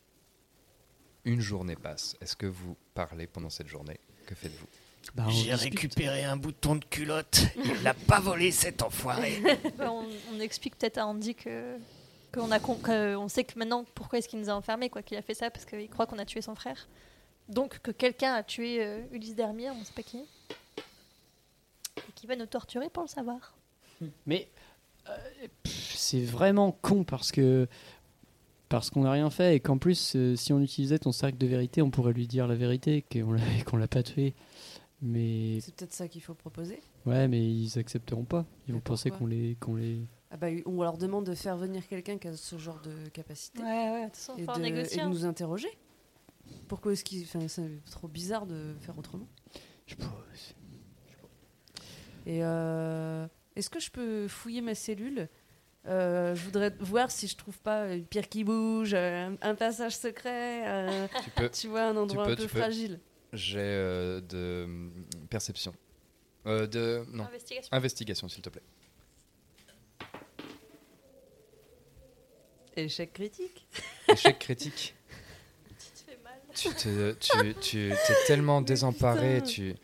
une 1.25 1.41
journée 1.41 1.75
passe. 1.75 2.15
Est-ce 2.21 2.35
que 2.35 2.45
vous 2.45 2.75
parlez 2.93 3.27
pendant 3.27 3.49
cette 3.49 3.67
journée? 3.67 3.99
Que 4.25 4.35
faites-vous? 4.35 4.67
Bah, 5.13 5.25
J'ai 5.29 5.53
récupéré 5.53 6.23
un 6.23 6.35
bouton 6.37 6.75
de 6.75 6.85
culotte. 6.85 7.41
Il 7.63 7.83
l'a 7.83 7.93
pas 7.93 8.19
volé 8.19 8.51
cet 8.51 8.81
enfoiré. 8.81 9.41
Bah, 9.77 9.91
on, 9.91 10.05
on 10.33 10.39
explique 10.39 10.77
peut-être 10.77 10.97
à 10.97 11.05
Andy 11.05 11.35
que 11.35 11.77
qu'on 12.33 12.51
a 12.51 12.59
on 13.17 13.27
sait 13.29 13.43
que 13.45 13.57
maintenant 13.57 13.85
pourquoi 13.95 14.19
est-ce 14.19 14.27
qu'il 14.27 14.39
nous 14.39 14.49
a 14.49 14.53
enfermés 14.53 14.89
quoi 14.89 15.01
qu'il 15.01 15.15
a 15.17 15.21
fait 15.21 15.33
ça 15.33 15.49
parce 15.49 15.63
qu'il 15.65 15.87
croit 15.89 16.05
qu'on 16.05 16.17
a 16.19 16.25
tué 16.25 16.41
son 16.41 16.53
frère 16.55 16.87
donc 17.49 17.79
que 17.79 17.91
quelqu'un 17.91 18.33
a 18.33 18.43
tué 18.43 18.83
euh, 18.83 19.01
Ulysse 19.11 19.35
Dermire 19.35 19.73
on 19.79 19.83
sait 19.83 19.93
pas 19.93 20.03
qui 20.03 20.19
et 21.97 22.11
qui 22.15 22.27
va 22.27 22.35
nous 22.35 22.45
torturer 22.45 22.89
pour 22.89 23.03
le 23.03 23.09
savoir 23.09 23.55
Mais 24.25 24.47
euh, 25.09 25.47
pff, 25.63 25.95
c'est 25.95 26.23
vraiment 26.23 26.71
con 26.71 27.03
parce 27.03 27.31
que 27.31 27.67
parce 28.69 28.89
qu'on 28.89 29.01
n'a 29.01 29.11
rien 29.11 29.29
fait 29.29 29.55
et 29.55 29.59
qu'en 29.59 29.77
plus, 29.77 30.15
euh, 30.15 30.35
si 30.35 30.51
on 30.51 30.59
utilisait 30.59 30.99
ton 30.99 31.11
cercle 31.11 31.37
de 31.37 31.45
vérité, 31.45 31.81
on 31.81 31.91
pourrait 31.91 32.13
lui 32.13 32.27
dire 32.27 32.47
la 32.47 32.55
vérité 32.55 33.03
qu'on 33.11 33.33
l'a 33.33 33.41
qu'on 33.65 33.77
l'a 33.77 33.87
pas 33.87 34.03
tué. 34.03 34.33
Mais 35.01 35.59
C'est 35.61 35.75
peut-être 35.75 35.93
ça 35.93 36.07
qu'il 36.07 36.21
faut 36.21 36.33
proposer. 36.33 36.81
ouais, 37.05 37.27
mais 37.27 37.45
ils 37.45 37.77
accepteront 37.77 38.23
pas. 38.23 38.45
Ils 38.67 38.71
vont 38.71 38.79
Mais 38.79 38.81
penser 38.81 39.09
pourquoi 39.09 39.27
qu'on 39.27 39.33
les 39.33 39.55
qu'on 39.59 39.75
les. 39.75 40.01
Ah 40.31 40.37
bah, 40.37 40.47
on 40.65 40.81
leur 40.81 40.97
demande 40.97 41.25
de 41.25 41.35
faire 41.35 41.57
venir 41.57 41.87
quelqu'un 41.87 42.17
qui 42.17 42.27
a 42.27 42.35
ce 42.35 42.57
genre 42.57 42.81
de 42.81 43.09
capacité. 43.09 43.61
ouais 43.61 43.91
ouais 43.91 44.01
de 44.01 44.05
toute 44.07 44.15
façon 44.15 44.33
et, 44.37 44.43
faut 44.43 44.51
en 44.51 44.57
de, 44.57 44.61
négocier 44.61 44.97
et 44.97 45.01
de 45.01 45.05
hein. 45.05 45.09
nous 45.09 45.25
interroger. 45.25 45.69
Pourquoi 46.67 46.93
est-ce 46.93 47.03
qu'il. 47.03 47.23
Enfin, 47.23 47.47
c'est 47.47 47.83
trop 47.91 48.07
bizarre 48.07 48.45
de 48.45 48.75
faire 48.81 48.97
autrement? 48.97 49.27
Je 49.87 49.95
pense- 49.95 50.55
Et 52.25 52.43
euh, 52.43 53.27
est-ce 53.55 53.69
que 53.69 53.79
je 53.79 53.91
peux 53.91 54.27
fouiller 54.27 54.61
ma 54.61 54.73
cellule? 54.73 55.29
Euh, 55.85 56.33
Je 56.33 56.43
voudrais 56.43 56.73
voir 56.79 57.11
si 57.11 57.27
je 57.27 57.35
trouve 57.35 57.59
pas 57.59 57.93
une 57.93 58.05
pierre 58.07 58.27
qui 58.27 58.43
bouge, 58.43 58.95
euh, 58.95 59.27
un, 59.29 59.37
un 59.49 59.53
passage 59.55 59.95
secret, 59.95 60.67
euh, 60.67 61.07
Tu 61.23 61.29
peux. 61.29 61.49
tu 61.51 61.67
vois, 61.67 61.83
un 61.83 61.95
endroit 61.95 62.25
peux, 62.25 62.31
un 62.31 62.35
peu 62.35 62.47
peux. 62.47 62.59
fragile. 62.59 62.99
J'ai 63.33 63.59
euh, 63.59 64.21
de 64.21 64.63
hum, 64.65 65.05
perception. 65.29 65.73
Euh, 66.47 66.65
de 66.65 67.05
non. 67.11 67.25
Investigation. 67.25 67.69
Investigation, 67.71 68.27
s'il 68.29 68.41
te 68.41 68.49
plaît. 68.49 68.63
Échec 72.75 73.13
critique. 73.13 73.67
Échec 74.09 74.39
critique. 74.39 74.95
Tu 75.77 75.91
te 76.05 76.11
fais 76.11 76.17
mal. 76.23 76.39
Tu 76.55 76.69
te, 76.69 77.11
tu, 77.13 77.53
tu 77.61 77.91
es 77.91 77.95
tellement 78.27 78.61
Mais 78.61 78.65
désemparé 78.67 79.41
tu, 79.43 79.75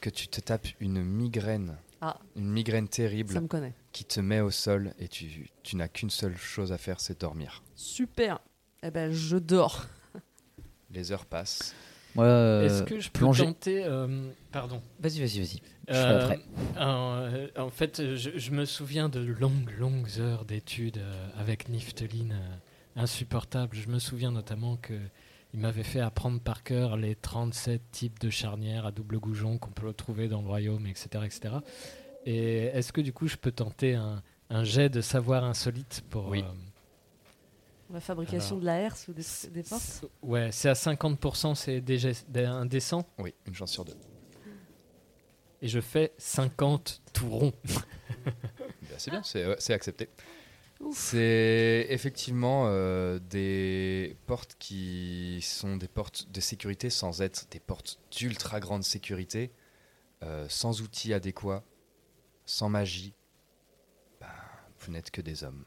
que 0.00 0.08
tu 0.10 0.28
te 0.28 0.40
tapes 0.40 0.68
une 0.80 1.02
migraine. 1.02 1.76
Ah. 2.00 2.18
Une 2.36 2.50
migraine 2.50 2.88
terrible 2.88 3.32
Ça 3.34 3.40
me 3.40 3.46
connaît. 3.48 3.74
qui 3.92 4.04
te 4.04 4.20
met 4.20 4.40
au 4.40 4.50
sol 4.50 4.92
et 4.98 5.08
tu, 5.08 5.50
tu 5.62 5.76
n'as 5.76 5.88
qu'une 5.88 6.10
seule 6.10 6.36
chose 6.36 6.72
à 6.72 6.78
faire, 6.78 7.00
c'est 7.00 7.20
dormir. 7.20 7.62
Super. 7.76 8.40
Eh 8.82 8.90
ben, 8.90 9.12
je 9.12 9.36
dors. 9.36 9.86
Les 10.90 11.12
heures 11.12 11.26
passent. 11.26 11.74
Moi, 12.14 12.24
euh, 12.26 12.66
Est-ce 12.66 12.82
que 12.82 13.00
je 13.00 13.08
peux 13.10 13.20
plonger- 13.20 13.44
tenter 13.44 13.84
euh, 13.84 14.30
Pardon. 14.50 14.82
Vas-y, 15.00 15.20
vas-y, 15.20 15.38
vas-y. 15.38 15.62
Euh, 15.90 16.26
prêt. 16.26 16.40
euh, 16.76 17.48
en 17.56 17.70
fait, 17.70 18.14
je, 18.16 18.30
je 18.36 18.50
me 18.50 18.64
souviens 18.64 19.08
de 19.08 19.20
longues, 19.20 19.70
longues 19.78 20.18
heures 20.18 20.44
d'études 20.44 21.00
avec 21.38 21.68
Nifteline 21.68 22.32
euh, 22.32 23.00
insupportable. 23.00 23.74
Je 23.76 23.88
me 23.88 23.98
souviens 23.98 24.30
notamment 24.30 24.76
que 24.76 24.94
il 25.54 25.60
m'avait 25.60 25.82
fait 25.82 26.00
apprendre 26.00 26.40
par 26.40 26.62
cœur 26.62 26.96
les 26.96 27.14
37 27.14 27.82
types 27.90 28.18
de 28.20 28.30
charnières 28.30 28.86
à 28.86 28.92
double 28.92 29.18
goujon 29.18 29.58
qu'on 29.58 29.70
peut 29.70 29.86
retrouver 29.86 30.28
dans 30.28 30.40
le 30.42 30.48
royaume, 30.48 30.86
etc. 30.86 31.08
etc. 31.24 31.54
Et 32.24 32.64
est-ce 32.66 32.92
que 32.92 33.00
du 33.00 33.12
coup 33.12 33.28
je 33.28 33.36
peux 33.36 33.52
tenter 33.52 33.94
un, 33.94 34.22
un 34.50 34.64
jet 34.64 34.88
de 34.88 35.00
savoir 35.00 35.44
insolite 35.44 36.02
pour... 36.08 36.28
Oui. 36.28 36.42
euh, 36.42 36.52
La 37.92 38.00
fabrication 38.00 38.56
Alors, 38.56 38.60
de 38.60 38.66
la 38.66 38.78
herse 38.78 39.08
ou 39.08 39.12
des, 39.12 39.24
des 39.50 39.62
portes. 39.62 40.04
Ouais, 40.22 40.50
c'est 40.52 40.68
à 40.68 40.74
50%, 40.74 41.54
c'est 41.54 41.80
déjà 41.80 42.10
indécent. 42.50 43.06
Oui, 43.18 43.34
une 43.46 43.54
chance 43.54 43.72
sur 43.72 43.84
deux. 43.84 43.96
Et 45.60 45.68
je 45.68 45.80
fais 45.80 46.12
50 46.18 47.02
tout 47.12 47.28
rond. 47.28 47.52
Bah, 48.24 48.96
c'est 48.98 49.10
bien, 49.10 49.22
c'est 49.22 49.42
euh, 49.44 49.54
c'est 49.58 49.72
accepté. 49.74 50.08
C'est 50.90 51.86
effectivement 51.90 52.64
euh, 52.66 53.18
des 53.30 54.16
portes 54.26 54.56
qui 54.58 55.38
sont 55.42 55.76
des 55.76 55.88
portes 55.88 56.30
de 56.32 56.40
sécurité 56.40 56.90
sans 56.90 57.22
être 57.22 57.46
des 57.50 57.60
portes 57.60 57.98
d'ultra 58.10 58.60
grande 58.60 58.82
sécurité, 58.84 59.50
euh, 60.22 60.46
sans 60.48 60.80
outils 60.82 61.14
adéquats, 61.14 61.62
sans 62.46 62.68
magie. 62.68 63.14
Ben, 64.20 64.26
vous 64.80 64.92
n'êtes 64.92 65.10
que 65.10 65.20
des 65.20 65.44
hommes. 65.44 65.64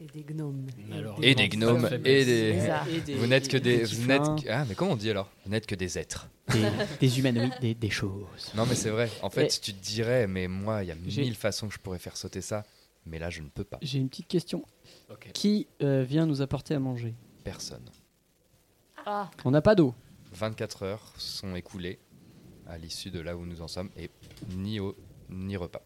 Et 0.00 0.06
des 0.06 0.22
gnomes. 0.22 0.66
Alors, 0.92 1.18
Et 1.20 1.34
des 1.34 1.48
gnomes 1.48 1.88
et 2.04 2.24
des. 2.24 2.52
Bizarre. 2.52 2.88
Et 2.88 3.00
des- 3.00 3.14
Vous 3.16 3.26
n'êtes 3.26 3.48
que 3.48 3.56
des. 3.56 3.78
des 3.78 3.84
Vous 3.84 4.06
n'êtes. 4.06 4.46
Ah, 4.48 4.64
mais 4.68 4.76
comment 4.76 4.92
on 4.92 4.96
dit 4.96 5.10
alors? 5.10 5.28
Vous 5.44 5.50
n'êtes 5.50 5.66
que 5.66 5.74
des 5.74 5.98
êtres. 5.98 6.28
des, 6.52 6.62
des 7.00 7.18
humanoïdes, 7.18 7.58
des, 7.60 7.74
des 7.74 7.90
choses. 7.90 8.52
Non, 8.54 8.64
mais 8.64 8.76
c'est 8.76 8.90
vrai. 8.90 9.10
En 9.22 9.28
fait, 9.30 9.48
tu 9.60 9.74
te 9.74 9.82
dirais, 9.84 10.28
mais 10.28 10.46
moi, 10.46 10.84
il 10.84 10.88
y 10.88 10.92
a 10.92 10.94
mille 10.94 11.34
façons 11.34 11.66
que 11.66 11.74
je 11.74 11.80
pourrais 11.80 11.98
faire 11.98 12.16
sauter 12.16 12.40
ça, 12.42 12.64
mais 13.06 13.18
là, 13.18 13.30
je 13.30 13.42
ne 13.42 13.48
peux 13.48 13.64
pas. 13.64 13.78
J'ai 13.82 13.98
une 13.98 14.08
petite 14.08 14.28
question. 14.28 14.64
Qui 15.34 15.66
euh, 15.82 16.02
vient 16.02 16.26
nous 16.26 16.42
apporter 16.42 16.74
à 16.74 16.78
manger? 16.78 17.14
Personne. 17.44 17.84
Ah, 19.06 19.30
On 19.44 19.50
n'a 19.50 19.62
pas 19.62 19.74
d'eau. 19.74 19.94
24 20.32 20.82
heures 20.82 21.12
sont 21.16 21.54
écoulées 21.56 21.98
à 22.66 22.76
l'issue 22.76 23.10
de 23.10 23.20
là 23.20 23.36
où 23.36 23.46
nous 23.46 23.62
en 23.62 23.68
sommes 23.68 23.88
et 23.96 24.10
ni 24.50 24.78
eau 24.80 24.94
ni 25.30 25.56
repas. 25.56 25.82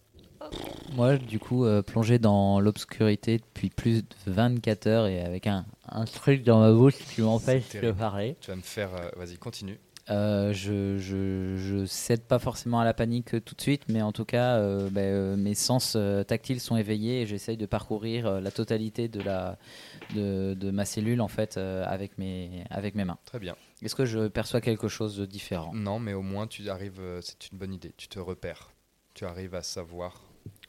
Moi, 0.95 1.17
du 1.19 1.39
coup, 1.39 1.65
euh, 1.65 1.83
plongé 1.83 2.19
dans 2.19 2.59
l'obscurité 2.59 3.39
depuis 3.39 3.71
plus 3.71 4.03
de 4.03 4.09
24 4.27 4.87
heures 4.89 5.07
et 5.07 5.21
avec 5.21 5.47
un, 5.47 5.65
un 5.89 6.05
truc 6.05 6.43
dans 6.43 6.59
ma 6.59 6.73
bouche 6.73 6.97
qui 6.99 7.21
m'empêche 7.23 7.71
de 7.81 7.93
parler, 7.93 8.37
Tu 8.41 8.51
vas 8.51 8.57
me 8.57 8.63
faire. 8.63 8.93
euh, 8.95 9.09
Vas-y, 9.17 9.37
continue. 9.39 9.79
Euh, 10.11 10.53
je, 10.53 10.99
je, 10.99 11.57
je 11.57 11.85
cède 11.87 12.23
pas 12.23 12.39
forcément 12.39 12.81
à 12.81 12.85
la 12.85 12.95
panique 12.95 13.45
tout 13.45 13.55
de 13.55 13.61
suite, 13.61 13.83
mais 13.89 14.03
en 14.03 14.13
tout 14.13 14.25
cas, 14.25 14.57
euh, 14.57 14.91
ben, 14.91 15.01
euh, 15.03 15.37
mes 15.37 15.55
sens 15.55 15.97
tactiles 16.27 16.61
sont 16.61 16.77
éveillés 16.77 17.23
et 17.23 17.27
j'essaye 17.27 17.57
de 17.57 17.67
parcourir 17.67 18.41
la 18.41 18.51
totalité 18.51 19.09
de, 19.09 19.21
la, 19.21 19.59
de, 20.15 20.55
de 20.55 20.71
ma 20.71 20.85
cellule 20.85 21.21
en 21.21 21.29
fait 21.29 21.57
avec, 21.57 22.19
mes, 22.19 22.65
avec 22.71 22.95
mes 22.95 23.05
mains. 23.05 23.19
Très 23.25 23.39
bien. 23.39 23.57
Est-ce 23.83 23.95
que 23.95 24.05
je 24.05 24.29
perçois 24.29 24.61
quelque 24.61 24.89
chose 24.89 25.17
de 25.17 25.27
différent? 25.27 25.73
Non, 25.75 25.99
mais 25.99 26.13
au 26.15 26.23
moins, 26.23 26.47
tu 26.47 26.69
arrives. 26.69 27.01
C'est 27.21 27.51
une 27.51 27.59
bonne 27.59 27.73
idée. 27.75 27.93
Tu 27.97 28.09
te 28.09 28.19
repères. 28.19 28.71
Tu 29.15 29.25
arrives 29.25 29.55
à 29.55 29.63
savoir. 29.63 30.23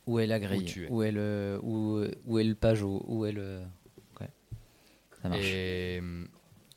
Où 0.06 0.20
est 0.20 0.28
la 0.28 0.40
grille? 0.40 0.88
Où 0.90 1.02
est 1.04 1.12
le 1.12 1.60
où, 1.64 2.04
où 2.26 2.40
est 2.40 2.44
le 2.44 2.56
Où 2.84 3.26
est 3.26 3.32
le 3.32 3.62
Ouais. 4.20 4.30
Ça 5.22 5.30
marche. 5.30 5.42
Et 5.46 6.00
hum, 6.00 6.28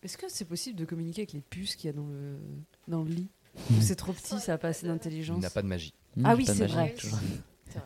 est-ce 0.07 0.17
que 0.17 0.29
c'est 0.29 0.45
possible 0.45 0.79
de 0.79 0.85
communiquer 0.85 1.23
avec 1.23 1.33
les 1.33 1.41
puces 1.41 1.75
qu'il 1.77 1.89
y 1.89 1.91
a 1.91 1.93
dans 1.93 2.07
le, 2.07 2.39
dans 2.87 3.03
le 3.03 3.11
lit 3.11 3.29
Ou 3.73 3.81
c'est 3.81 3.97
trop 3.97 4.13
petit, 4.13 4.39
ça 4.39 4.53
n'a 4.53 4.59
pas 4.59 4.69
assez 4.69 4.87
il 4.87 4.89
d'intelligence 4.89 5.43
n'a 5.43 5.51
pas 5.51 5.63
de 5.63 5.67
magie. 5.67 5.93
Hmm, 6.17 6.27
Ah 6.27 6.35
oui, 6.37 6.47
c'est 6.47 6.67
vrai. 6.67 6.95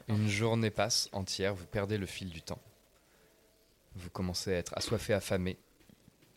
Une 0.08 0.28
journée 0.28 0.70
passe 0.70 1.08
entière, 1.12 1.54
vous 1.54 1.64
perdez 1.66 1.96
le 1.96 2.04
fil 2.06 2.28
du 2.28 2.42
temps. 2.42 2.60
Vous 3.96 4.10
commencez 4.10 4.52
à 4.52 4.58
être 4.58 4.76
assoiffé, 4.76 5.14
affamé. 5.14 5.56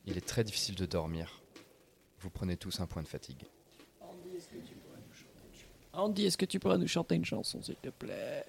Il 0.06 0.18
est 0.18 0.26
très 0.26 0.44
difficile 0.46 0.76
de 0.76 0.86
dormir. 0.86 1.42
Vous 2.22 2.30
prenez 2.30 2.56
tous 2.58 2.80
un 2.80 2.88
point 2.88 3.04
de 3.04 3.08
fatigue. 3.08 3.44
Andy, 5.92 6.26
est-ce 6.26 6.38
que 6.38 6.46
tu 6.46 6.60
pourras 6.60 6.78
nous 6.78 6.88
chanter 6.88 7.16
une 7.16 7.26
chanson, 7.26 7.62
s'il 7.62 7.76
te 7.76 7.90
plaît? 7.90 8.46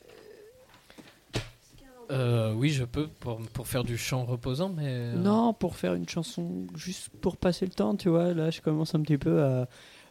Euh, 2.11 2.53
oui, 2.55 2.71
je 2.71 2.85
peux 2.85 3.07
pour, 3.09 3.39
pour 3.53 3.67
faire 3.67 3.85
du 3.85 3.97
chant 3.99 4.25
reposant, 4.25 4.69
mais. 4.69 4.85
euh, 4.87 5.15
Non, 5.17 5.53
pour 5.55 5.77
faire 5.77 5.95
une 5.95 6.09
chanson, 6.09 6.67
juste 6.77 7.09
pour 7.21 7.37
passer 7.37 7.65
le 7.67 7.73
temps, 7.73 7.97
tu 7.97 8.09
vois. 8.09 8.35
Là, 8.35 8.51
je 8.51 8.61
commence 8.61 8.95
un 8.95 9.01
petit 9.01 9.19
peu 9.19 9.43
à. 9.43 9.69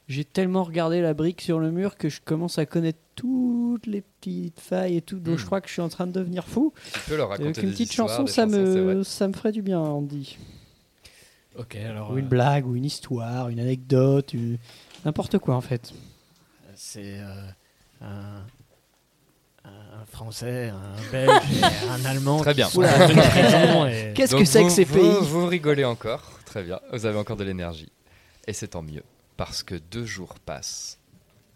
J'ai 0.10 0.26
tellement 0.26 0.64
regardé 0.64 1.00
la 1.02 1.14
brique 1.14 1.40
sur 1.42 1.60
le 1.60 1.72
mur 1.72 1.96
que 1.96 2.10
je 2.10 2.20
commence 2.20 2.58
à 2.58 2.66
connaître 2.66 3.00
toutes 3.16 3.86
les 3.88 4.02
petites 4.02 4.60
failles 4.60 4.98
et 4.98 5.02
tout. 5.02 5.18
Donc, 5.20 5.36
Hmm. 5.36 5.38
je 5.38 5.46
crois 5.46 5.62
que 5.62 5.68
je 5.70 5.74
suis 5.74 5.82
en 5.82 5.88
train 5.88 6.08
de 6.08 6.12
devenir 6.12 6.46
fou. 6.46 6.74
Tu 6.94 7.00
peux 7.12 7.16
leur 7.16 7.30
raconter 7.30 7.46
avec 7.50 7.58
une 7.64 7.70
des 7.70 7.72
petite 7.72 7.90
histoires, 7.92 8.10
chanson, 8.10 8.24
des 8.24 8.32
ça 8.32 8.44
chansons, 8.46 8.58
me, 8.58 9.04
ça 9.04 9.28
me 9.30 9.34
ferait 9.34 9.54
du 9.54 9.62
bien, 9.62 9.80
Andy. 9.80 10.38
Ok, 11.58 11.76
alors. 11.76 12.12
Ou 12.12 12.18
une 12.18 12.26
euh, 12.26 12.30
blague, 12.30 12.68
ou 12.68 12.76
une 12.76 12.84
histoire, 12.84 13.48
une 13.50 13.60
anecdote, 13.60 14.34
une- 14.34 14.58
n'importe 15.06 15.38
quoi 15.38 15.56
en 15.56 15.62
fait. 15.62 15.94
C'est 16.76 17.20
euh, 17.20 17.46
un, 18.02 18.42
un 19.66 20.06
Français, 20.06 20.70
un 20.70 21.12
Belge 21.12 21.32
et 21.62 21.64
un 21.90 22.06
Allemand. 22.06 22.40
Très 22.42 22.54
bien. 22.54 22.68
et- 22.70 24.14
Qu'est-ce 24.16 24.36
que 24.36 24.46
c'est 24.46 24.60
que 24.60 24.64
vous- 24.66 24.70
ces 24.70 24.84
vous- 24.84 24.94
pays 24.96 25.18
Vous 25.28 25.46
rigolez 25.48 25.86
encore, 25.86 26.40
très 26.46 26.64
bien. 26.64 26.80
Vous 26.92 27.06
avez 27.06 27.18
encore 27.18 27.38
de 27.38 27.44
l'énergie. 27.44 27.92
Et 28.48 28.54
c'est 28.54 28.70
tant 28.70 28.84
mieux, 28.84 29.04
parce 29.38 29.64
que 29.64 29.76
deux 29.76 30.06
jours 30.06 30.36
passent 30.40 31.00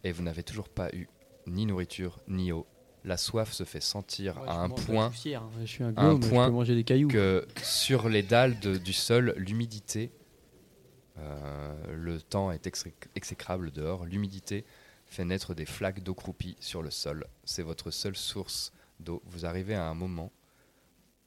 et 0.04 0.12
vous 0.12 0.24
n'avez 0.24 0.44
toujours 0.44 0.70
pas 0.70 0.90
eu 0.94 1.08
ni 1.48 1.66
nourriture 1.66 2.20
ni 2.28 2.52
eau. 2.52 2.66
La 3.04 3.16
soif 3.18 3.52
se 3.54 3.64
fait 3.64 3.80
sentir 3.82 4.38
à 4.48 4.62
un 4.64 4.70
point 4.70 5.12
Je 5.14 5.18
suis 5.18 5.36
un 5.84 5.94
à 5.96 6.02
un 6.04 6.20
je 6.22 6.28
point 6.28 6.46
peux 6.48 6.52
manger 6.52 6.76
des 6.76 6.84
cailloux. 6.84 7.08
que 7.08 7.46
sur 7.64 8.10
les 8.10 8.24
dalles 8.24 8.60
de- 8.60 8.78
du 8.78 8.92
sol, 8.94 9.34
l'humidité, 9.38 10.12
euh, 11.20 11.74
le 11.96 12.22
temps 12.22 12.52
est 12.52 12.68
exé- 12.68 12.94
exécrable 13.16 13.72
dehors, 13.72 14.06
l'humidité 14.06 14.66
fait 15.08 15.26
naître 15.26 15.54
des 15.54 15.66
flaques 15.66 16.04
d'eau 16.04 16.14
croupie 16.14 16.56
sur 16.60 16.82
le 16.82 16.92
sol. 16.92 17.26
C'est 17.44 17.64
votre 17.64 17.92
seule 17.92 18.16
source 18.16 18.72
d'eau. 19.00 19.22
Vous 19.26 19.46
arrivez 19.46 19.76
à 19.76 19.86
un 19.86 19.94
moment 19.94 20.32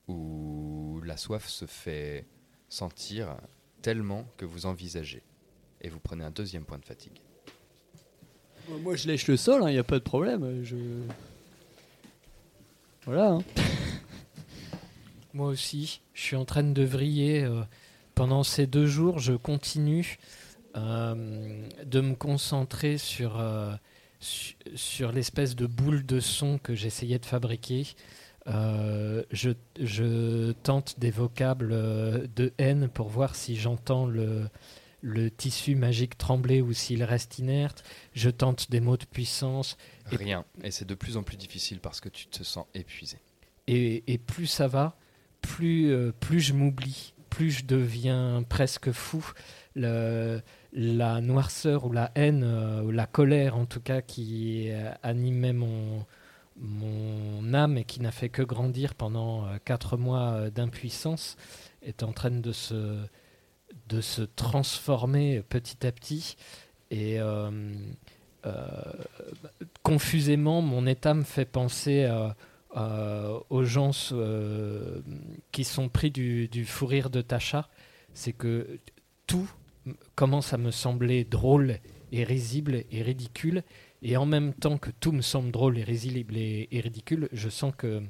où 0.08 1.00
la 1.04 1.16
soif 1.16 1.48
se 1.48 1.66
fait 1.66 2.26
sentir 2.68 3.36
tellement 3.82 4.24
que 4.36 4.44
vous 4.44 4.66
envisagez. 4.66 5.22
Et 5.80 5.88
vous 5.88 6.00
prenez 6.00 6.24
un 6.24 6.30
deuxième 6.30 6.64
point 6.64 6.78
de 6.78 6.84
fatigue. 6.84 7.20
Moi 8.68 8.94
je 8.96 9.08
lèche 9.08 9.26
le 9.26 9.36
sol, 9.36 9.62
il 9.66 9.72
n'y 9.72 9.78
a 9.78 9.84
pas 9.84 9.98
de 9.98 10.04
problème. 10.04 10.62
Je... 10.62 10.76
Voilà. 13.04 13.32
hein. 13.32 13.44
Moi 15.32 15.48
aussi, 15.48 16.00
je 16.12 16.22
suis 16.22 16.36
en 16.36 16.44
train 16.44 16.62
de 16.62 16.82
vriller. 16.82 17.42
euh, 17.44 17.62
pendant 18.14 18.42
ces 18.42 18.66
deux 18.66 18.86
jours, 18.86 19.18
je 19.18 19.32
continue 19.32 20.18
euh, 20.18 20.24
de 20.74 22.00
me 22.00 22.14
concentrer 22.14 22.98
sur, 22.98 23.38
euh, 23.40 23.74
su- 24.20 24.54
sur 24.74 25.12
l'espèce 25.12 25.56
de 25.56 25.66
boule 25.66 26.04
de 26.06 26.20
son 26.20 26.58
que 26.58 26.74
j'essayais 26.74 27.18
de 27.18 27.26
fabriquer. 27.26 27.86
Euh, 28.46 29.22
je, 29.30 29.50
je 29.78 30.52
tente 30.52 30.98
des 30.98 31.10
vocables 31.10 31.70
euh, 31.72 32.26
de 32.36 32.52
haine 32.58 32.88
pour 32.88 33.08
voir 33.08 33.34
si 33.36 33.54
j'entends 33.56 34.06
le, 34.06 34.48
le 35.02 35.30
tissu 35.30 35.74
magique 35.74 36.16
trembler 36.16 36.62
ou 36.62 36.72
s'il 36.72 37.04
reste 37.04 37.38
inerte. 37.38 37.84
Je 38.14 38.30
tente 38.30 38.70
des 38.70 38.80
mots 38.80 38.96
de 38.96 39.04
puissance. 39.04 39.76
Et- 40.12 40.16
Rien. 40.16 40.44
Et 40.64 40.70
c'est 40.70 40.86
de 40.86 40.94
plus 40.94 41.16
en 41.16 41.22
plus 41.22 41.36
difficile 41.36 41.80
parce 41.80 42.00
que 42.00 42.08
tu 42.08 42.26
te 42.28 42.42
sens 42.42 42.66
épuisé. 42.74 43.18
Et, 43.66 44.04
et 44.12 44.18
plus 44.18 44.46
ça 44.46 44.66
va, 44.68 44.96
plus, 45.42 45.92
euh, 45.92 46.10
plus 46.18 46.40
je 46.40 46.54
m'oublie, 46.54 47.12
plus 47.28 47.50
je 47.50 47.64
deviens 47.66 48.42
presque 48.48 48.90
fou. 48.90 49.24
La 49.76 51.20
noirceur 51.20 51.84
ou 51.84 51.92
la 51.92 52.10
haine, 52.14 52.42
euh, 52.44 52.82
ou 52.82 52.90
la 52.90 53.06
colère 53.06 53.56
en 53.56 53.66
tout 53.66 53.80
cas, 53.80 54.02
qui 54.02 54.70
euh, 54.70 54.92
animait 55.02 55.52
mon, 55.52 56.04
mon 56.56 57.54
âme 57.54 57.78
et 57.78 57.84
qui 57.84 58.00
n'a 58.00 58.10
fait 58.10 58.28
que 58.28 58.42
grandir 58.42 58.94
pendant 58.94 59.46
euh, 59.46 59.58
quatre 59.64 59.96
mois 59.96 60.50
d'impuissance, 60.50 61.36
est 61.82 62.02
en 62.02 62.12
train 62.12 62.30
de 62.30 62.52
se, 62.52 62.98
de 63.88 64.00
se 64.00 64.22
transformer 64.22 65.42
petit 65.48 65.86
à 65.86 65.92
petit. 65.92 66.36
Et 66.90 67.18
confusément, 69.84 70.60
mon 70.60 70.86
état 70.86 71.14
me 71.14 71.22
fait 71.22 71.44
penser 71.44 72.10
aux 72.74 73.64
gens 73.64 74.12
qui 75.52 75.64
sont 75.64 75.88
pris 75.88 76.10
du, 76.10 76.48
du 76.48 76.64
fou 76.64 76.86
rire 76.86 77.10
de 77.10 77.22
Tacha, 77.22 77.68
c'est 78.12 78.32
que 78.32 78.80
tout 79.28 79.48
commence 80.14 80.52
à 80.52 80.58
me 80.58 80.70
sembler 80.70 81.24
drôle 81.24 81.78
et 82.12 82.24
risible 82.24 82.84
et 82.90 83.02
ridicule, 83.02 83.62
et 84.02 84.16
en 84.16 84.26
même 84.26 84.54
temps 84.54 84.78
que 84.78 84.90
tout 84.90 85.12
me 85.12 85.22
semble 85.22 85.50
drôle 85.50 85.78
et 85.78 85.84
risible 85.84 86.36
et, 86.36 86.68
ridicule, 86.72 87.28
je 87.32 87.48
sens 87.48 87.72
que 87.76 88.02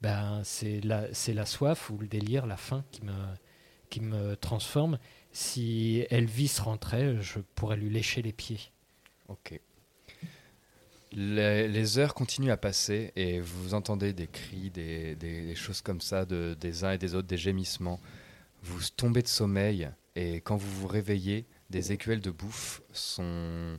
ben, 0.00 0.40
c'est 0.44 0.80
la, 0.80 1.46
soif 1.46 1.90
ou 1.90 1.98
le 1.98 2.08
délire, 2.08 2.46
la 2.46 2.56
faim 2.56 2.84
qui 2.90 3.04
me, 3.04 3.12
qui 3.90 4.00
me 4.00 4.34
transforme. 4.36 4.98
Si 5.32 6.04
Elvis 6.10 6.56
rentrait, 6.60 7.16
je 7.20 7.38
pourrais 7.54 7.76
lui 7.76 7.90
lécher 7.90 8.22
les 8.22 8.32
pieds. 8.32 8.72
Ok. 9.28 9.60
Les, 11.12 11.98
heures 11.98 12.14
continuent 12.14 12.52
à 12.52 12.56
passer 12.56 13.12
et 13.16 13.40
vous 13.40 13.74
entendez 13.74 14.12
des 14.12 14.28
cris, 14.28 14.70
des, 14.70 15.54
choses 15.56 15.80
comme 15.80 16.00
ça 16.00 16.24
de, 16.24 16.56
des 16.60 16.84
uns 16.84 16.92
et 16.92 16.98
des 16.98 17.14
autres, 17.14 17.28
des 17.28 17.36
gémissements. 17.36 18.00
Vous 18.62 18.80
tombez 18.96 19.22
de 19.22 19.28
sommeil 19.28 19.90
et 20.16 20.40
quand 20.40 20.56
vous 20.56 20.70
vous 20.80 20.86
réveillez, 20.88 21.46
des 21.70 21.92
écuelles 21.92 22.20
de 22.20 22.30
bouffe 22.30 22.82
sont 22.92 23.78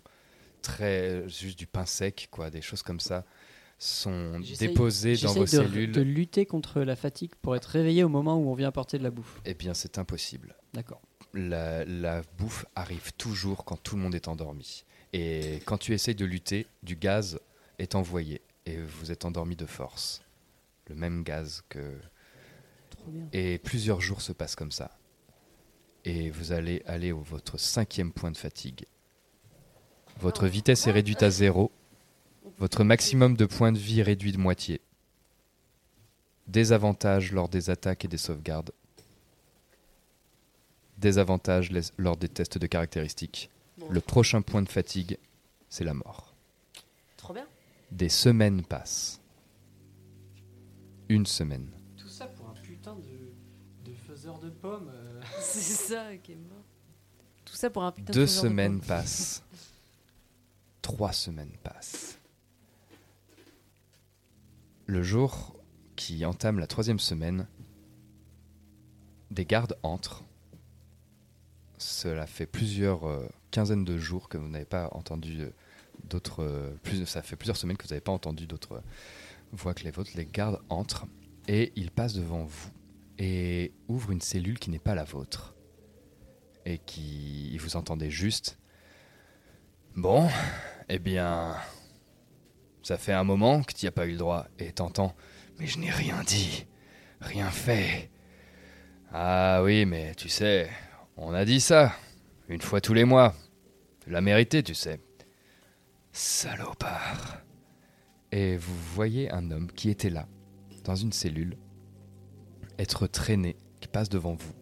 très 0.61 1.27
juste 1.27 1.57
du 1.57 1.67
pain 1.67 1.85
sec, 1.85 2.27
quoi, 2.31 2.49
des 2.49 2.61
choses 2.61 2.83
comme 2.83 2.99
ça 2.99 3.25
sont 3.81 4.39
déposées 4.59 5.17
dans 5.17 5.33
vos 5.33 5.41
de, 5.41 5.49
cellules. 5.49 5.91
de 5.91 6.01
lutter 6.01 6.45
contre 6.45 6.81
la 6.81 6.95
fatigue 6.95 7.31
pour 7.41 7.55
être 7.55 7.65
réveillé 7.65 8.03
au 8.03 8.09
moment 8.09 8.37
où 8.37 8.51
on 8.51 8.53
vient 8.53 8.67
apporter 8.67 8.99
de 8.99 9.03
la 9.03 9.09
bouffe. 9.09 9.41
Eh 9.43 9.55
bien, 9.55 9.73
c'est 9.73 9.97
impossible. 9.97 10.55
D'accord. 10.73 11.01
la, 11.33 11.83
la 11.85 12.21
bouffe 12.37 12.65
arrive 12.75 13.11
toujours 13.13 13.65
quand 13.65 13.77
tout 13.81 13.95
le 13.95 14.03
monde 14.03 14.13
est 14.13 14.27
endormi. 14.27 14.85
Et 15.13 15.61
quand 15.65 15.79
tu 15.79 15.93
essayes 15.93 16.13
de 16.13 16.25
lutter, 16.25 16.67
du 16.83 16.95
gaz 16.95 17.39
est 17.79 17.95
envoyé 17.95 18.41
et 18.67 18.77
vous 18.77 19.11
êtes 19.11 19.25
endormi 19.25 19.55
de 19.55 19.65
force. 19.65 20.21
le 20.87 20.95
même 20.95 21.23
gaz 21.23 21.63
que. 21.67 21.97
Trop 22.91 23.09
bien. 23.09 23.27
Et 23.33 23.57
plusieurs 23.57 23.99
jours 23.99 24.21
se 24.21 24.31
passent 24.31 24.55
comme 24.55 24.71
ça. 24.71 24.91
Et 26.05 26.29
vous 26.29 26.51
allez 26.51 26.81
aller 26.85 27.11
au 27.11 27.21
votre 27.21 27.59
cinquième 27.59 28.11
point 28.11 28.31
de 28.31 28.37
fatigue. 28.37 28.85
Votre 30.19 30.47
vitesse 30.47 30.87
est 30.87 30.91
réduite 30.91 31.23
à 31.23 31.29
zéro. 31.29 31.71
Votre 32.57 32.83
maximum 32.83 33.35
de 33.35 33.45
points 33.45 33.71
de 33.71 33.77
vie 33.77 34.01
réduit 34.01 34.31
de 34.31 34.37
moitié. 34.37 34.81
Désavantage 36.47 37.31
lors 37.31 37.49
des 37.49 37.69
attaques 37.69 38.05
et 38.05 38.07
des 38.07 38.17
sauvegardes. 38.17 38.71
Désavantage 40.97 41.71
lors 41.97 42.17
des 42.17 42.29
tests 42.29 42.57
de 42.57 42.67
caractéristiques. 42.67 43.49
Le 43.89 44.01
prochain 44.01 44.41
point 44.41 44.61
de 44.61 44.69
fatigue, 44.69 45.17
c'est 45.69 45.83
la 45.83 45.93
mort. 45.93 46.35
Trop 47.17 47.33
bien. 47.33 47.47
Des 47.91 48.09
semaines 48.09 48.63
passent. 48.63 49.19
Une 51.09 51.25
semaine. 51.25 51.69
C'est 55.59 55.93
ça 55.93 56.15
qui 56.17 56.31
est 56.33 56.35
mort. 56.35 56.63
Tout 57.43 57.55
ça 57.55 57.69
pour 57.69 57.83
un 57.83 57.91
putain 57.91 58.11
de 58.11 58.13
Deux 58.13 58.21
de 58.21 58.25
semaines 58.27 58.79
passent. 58.79 59.43
Trois 60.81 61.11
semaines 61.11 61.55
passent. 61.63 62.17
Le 64.85 65.03
jour 65.03 65.55
qui 65.95 66.25
entame 66.25 66.59
la 66.59 66.67
troisième 66.67 66.99
semaine, 66.99 67.47
des 69.29 69.45
gardes 69.45 69.77
entrent. 69.83 70.23
Cela 71.77 72.27
fait 72.27 72.45
plusieurs 72.45 73.07
euh, 73.07 73.27
quinzaines 73.51 73.85
de 73.85 73.97
jours 73.97 74.29
que 74.29 74.37
vous 74.37 74.47
n'avez 74.47 74.65
pas 74.65 74.89
entendu 74.93 75.41
euh, 75.41 75.49
d'autres. 76.05 76.43
euh, 76.43 76.71
plus, 76.83 77.05
ça 77.05 77.21
fait 77.21 77.35
plusieurs 77.35 77.57
semaines 77.57 77.77
que 77.77 77.83
vous 77.83 77.89
n'avez 77.89 78.01
pas 78.01 78.11
entendu 78.11 78.47
d'autres 78.47 78.81
voix 79.51 79.73
que 79.73 79.83
les 79.83 79.91
vôtres. 79.91 80.11
Les 80.15 80.25
gardes 80.25 80.61
entrent 80.69 81.07
et 81.47 81.73
ils 81.75 81.91
passent 81.91 82.13
devant 82.13 82.43
vous 82.45 82.71
et 83.23 83.71
ouvrent 83.87 84.09
une 84.09 84.19
cellule 84.19 84.57
qui 84.57 84.71
n'est 84.71 84.79
pas 84.79 84.95
la 84.95 85.03
vôtre 85.03 85.53
et 86.65 86.79
qui 86.79 87.55
vous 87.59 87.75
entendez 87.75 88.09
juste. 88.09 88.57
Bon, 89.95 90.27
eh 90.89 90.97
bien, 90.97 91.55
ça 92.81 92.97
fait 92.97 93.13
un 93.13 93.23
moment 93.23 93.61
que 93.61 93.73
tu 93.73 93.85
n'y 93.85 93.89
as 93.89 93.91
pas 93.91 94.07
eu 94.07 94.13
le 94.13 94.17
droit 94.17 94.47
et 94.57 94.71
t'entends. 94.71 95.15
Mais 95.59 95.67
je 95.67 95.77
n'ai 95.77 95.91
rien 95.91 96.23
dit, 96.25 96.65
rien 97.19 97.51
fait. 97.51 98.09
Ah 99.13 99.61
oui, 99.63 99.85
mais 99.85 100.15
tu 100.15 100.27
sais, 100.27 100.67
on 101.15 101.31
a 101.31 101.45
dit 101.45 101.61
ça 101.61 101.93
une 102.49 102.61
fois 102.61 102.81
tous 102.81 102.95
les 102.95 103.05
mois. 103.05 103.35
Tu 104.03 104.09
l'as 104.09 104.21
mérité, 104.21 104.63
tu 104.63 104.73
sais. 104.73 104.99
Salopard. 106.11 107.37
Et 108.31 108.57
vous 108.57 108.75
voyez 108.95 109.29
un 109.31 109.51
homme 109.51 109.71
qui 109.71 109.91
était 109.91 110.09
là, 110.09 110.27
dans 110.83 110.95
une 110.95 111.11
cellule, 111.11 111.55
être 112.81 113.07
traîné, 113.07 113.55
qui 113.79 113.87
passe 113.87 114.09
devant 114.09 114.33
vous. 114.33 114.53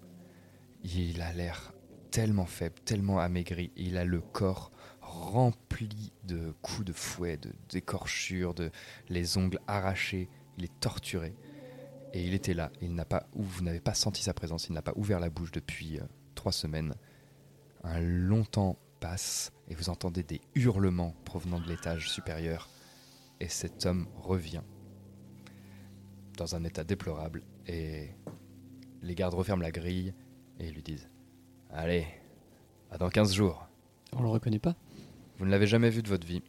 Il 0.84 1.22
a 1.22 1.34
l'air 1.34 1.74
tellement 2.12 2.46
faible, 2.46 2.76
tellement 2.86 3.20
amaigri. 3.20 3.72
Il 3.76 3.98
a 3.98 4.06
le 4.06 4.20
corps 4.20 4.72
rempli 5.02 6.12
de 6.26 6.54
coups 6.62 6.86
de 6.86 6.94
fouet, 6.94 7.38
de 7.38 7.52
d'écorchures, 7.70 8.54
de 8.54 8.72
les 9.08 9.38
ongles 9.38 9.60
arrachés. 9.68 10.30
Il 10.58 10.66
est 10.66 10.80
torturé. 10.80 11.34
Et 12.14 12.26
il 12.26 12.34
était 12.34 12.54
là. 12.54 12.72
Il 12.82 12.94
n'a 12.94 13.06
pas, 13.06 13.28
ou 13.34 13.44
vous 13.44 13.64
n'avez 13.64 13.80
pas 13.80 13.94
senti 13.94 14.22
sa 14.22 14.34
présence. 14.34 14.68
Il 14.68 14.74
n'a 14.74 14.82
pas 14.82 14.94
ouvert 14.96 15.20
la 15.20 15.30
bouche 15.30 15.52
depuis 15.52 16.00
euh, 16.00 16.04
trois 16.36 16.52
semaines. 16.52 16.96
Un 17.84 18.02
long 18.02 18.44
temps 18.44 18.78
passe 19.00 19.52
et 19.70 19.76
vous 19.76 19.90
entendez 19.90 20.24
des 20.24 20.42
hurlements 20.56 21.16
provenant 21.24 21.60
de 21.60 21.68
l'étage 21.68 22.10
supérieur. 22.10 22.70
Et 23.40 23.48
cet 23.48 23.86
homme 23.86 24.08
revient 24.18 24.64
dans 26.36 26.56
un 26.56 26.64
état 26.64 26.84
déplorable. 26.84 27.44
Et 27.70 28.10
les 29.04 29.14
gardes 29.14 29.36
referment 29.36 29.62
la 29.62 29.70
grille 29.70 30.14
et 30.60 30.72
lui 30.72 30.82
disent 30.82 31.08
Allez, 31.70 32.08
à 32.90 32.98
dans 32.98 33.10
15 33.10 33.32
jours. 33.32 33.68
On 34.12 34.24
le 34.24 34.30
reconnaît 34.30 34.60
pas? 34.60 34.76
Vous 35.38 35.46
ne 35.46 35.52
l'avez 35.52 35.68
jamais 35.68 35.92
vu 35.92 36.02
de 36.02 36.08
votre 36.08 36.26
vie. 36.26 36.42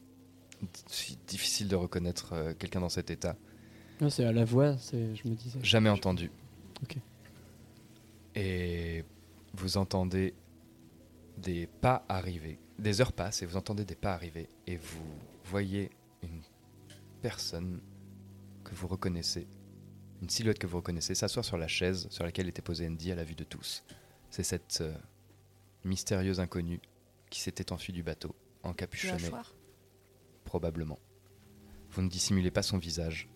C'est 0.87 1.23
difficile 1.27 1.69
de 1.69 1.77
reconnaître 1.77 2.33
euh, 2.33 2.55
quelqu'un 2.55 2.81
dans 2.81 2.89
cet 2.89 3.11
état. 3.11 3.37
Non, 4.01 4.09
c'est 4.09 4.25
à 4.25 4.33
la 4.33 4.47
voix, 4.47 4.79
c'est, 4.79 5.15
je 5.15 5.29
me 5.29 5.35
disais. 5.35 5.59
Jamais 5.63 5.91
entendu. 5.91 6.31
Ok. 6.83 6.97
Et 8.35 9.05
vous 9.53 9.77
entendez 9.77 10.33
des 11.37 11.67
pas 11.67 12.05
arriver. 12.09 12.59
Des 12.79 13.03
heures 13.03 13.13
passent 13.13 13.43
et 13.43 13.47
vous 13.47 13.57
entendez 13.57 13.85
des 13.85 13.95
pas 13.95 14.15
arriver. 14.15 14.49
Et 14.67 14.79
vous 14.79 15.05
voyez 15.45 15.91
une 16.23 16.41
personne 17.21 17.81
que 18.65 18.75
vous 18.75 18.89
reconnaissez, 18.89 19.47
une 20.23 20.29
silhouette 20.29 20.59
que 20.59 20.67
vous 20.67 20.79
reconnaissez, 20.79 21.15
s'asseoir 21.15 21.45
sur 21.45 21.57
la 21.57 21.69
chaise 21.69 22.07
sur 22.11 22.25
laquelle 22.25 22.49
était 22.49 22.63
posée 22.63 22.87
Andy 22.87 23.13
à 23.13 23.15
la 23.15 23.25
vue 23.25 23.35
de 23.35 23.45
tous. 23.45 23.85
C'est 24.31 24.43
cette 24.43 24.81
euh, 24.81 24.95
mystérieuse 25.85 26.41
inconnue 26.41 26.81
qui 27.31 27.41
s'était 27.41 27.73
enfuie 27.73 27.93
du 27.93 28.03
bateau, 28.03 28.35
encapuchonnée, 28.63 29.31
probablement. 30.45 30.99
Vous 31.91 32.03
ne 32.03 32.09
dissimulez 32.09 32.51
pas 32.51 32.63
son 32.63 32.79
visage. 32.79 33.29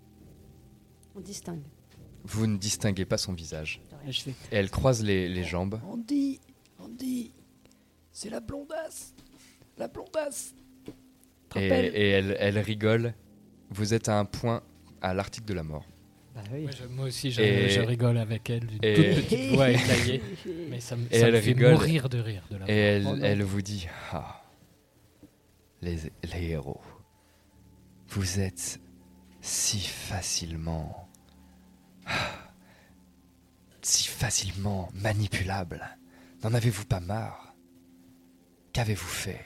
On 1.14 1.20
distingue. 1.20 1.62
Vous 2.24 2.46
ne 2.46 2.56
distinguez 2.56 3.04
pas 3.04 3.18
son 3.18 3.32
visage. 3.32 3.80
Je 4.08 4.20
fais 4.20 4.30
Et 4.30 4.56
elle 4.56 4.70
croise 4.70 5.02
les, 5.02 5.28
les 5.28 5.44
jambes. 5.44 5.80
Andy, 5.86 6.40
Andy, 6.78 7.32
c'est 8.12 8.30
la 8.30 8.40
blondasse, 8.40 9.14
la 9.78 9.88
blondasse. 9.88 10.54
Et, 11.56 11.66
et 11.66 12.08
elle, 12.10 12.36
elle 12.38 12.58
rigole. 12.58 13.14
Vous 13.70 13.94
êtes 13.94 14.08
à 14.08 14.18
un 14.18 14.24
point 14.24 14.62
à 15.00 15.14
l'article 15.14 15.46
de 15.46 15.54
la 15.54 15.62
mort. 15.62 15.86
Bah 16.34 16.42
oui. 16.52 16.62
Moi, 16.62 16.70
je- 16.72 16.86
moi 16.86 17.04
aussi, 17.06 17.30
je, 17.30 17.40
Et- 17.40 17.68
je 17.70 17.80
rigole 17.80 18.18
avec 18.18 18.50
elle 18.50 18.66
d'une 18.66 18.82
et- 18.82 18.94
toute 19.14 19.24
petite 19.24 19.54
voix 19.54 19.70
étayée. 19.70 20.20
Mais 20.70 20.80
ça 20.80 20.96
me, 20.96 21.06
Et 21.12 21.20
ça 21.20 21.28
elle 21.28 21.34
me 21.34 21.40
fait 21.40 21.52
rigole. 21.52 21.72
mourir 21.74 22.08
de 22.08 22.18
rire 22.18 22.42
de 22.50 22.56
la 22.56 22.68
Et 22.70 22.74
elle, 22.76 23.06
Oh 23.06 23.16
elle 23.22 23.42
vous 23.44 23.62
dit 23.62 23.86
Ah, 24.12 24.42
les, 25.80 25.96
les 26.32 26.42
héros, 26.50 26.80
vous 28.08 28.40
êtes 28.40 28.80
si 29.40 29.80
facilement. 29.80 31.08
ah, 32.06 32.12
si 33.82 34.08
facilement 34.08 34.88
manipulables. 34.94 35.84
N'en 36.42 36.52
avez-vous 36.54 36.84
pas 36.86 37.00
marre? 37.00 37.54
Qu'avez-vous 38.72 39.06
fait? 39.06 39.44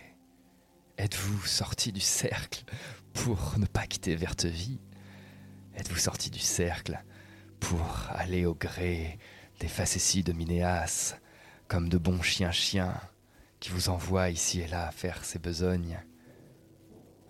Êtes-vous 0.97 1.45
sorti 1.47 1.93
du 1.93 2.01
cercle 2.01 2.64
pour 3.12 3.55
ne 3.59 3.66
pas 3.66 3.86
quitter 3.86 4.16
Vertevie? 4.16 4.80
Êtes-vous 5.79 5.97
sorti 5.97 6.29
du 6.29 6.41
cercle 6.41 6.99
pour 7.61 8.09
aller 8.11 8.47
au 8.47 8.55
gré 8.55 9.16
des 9.61 9.68
facéties 9.68 10.24
de 10.24 10.33
Minéas, 10.33 11.16
comme 11.68 11.89
de 11.89 11.97
bons 11.99 12.20
chiens-chiens 12.20 13.01
qui 13.61 13.70
vous 13.70 13.89
envoient 13.89 14.29
ici 14.29 14.61
et 14.61 14.66
là 14.66 14.91
faire 14.91 15.24
ses 15.24 15.39
besognes? 15.39 16.01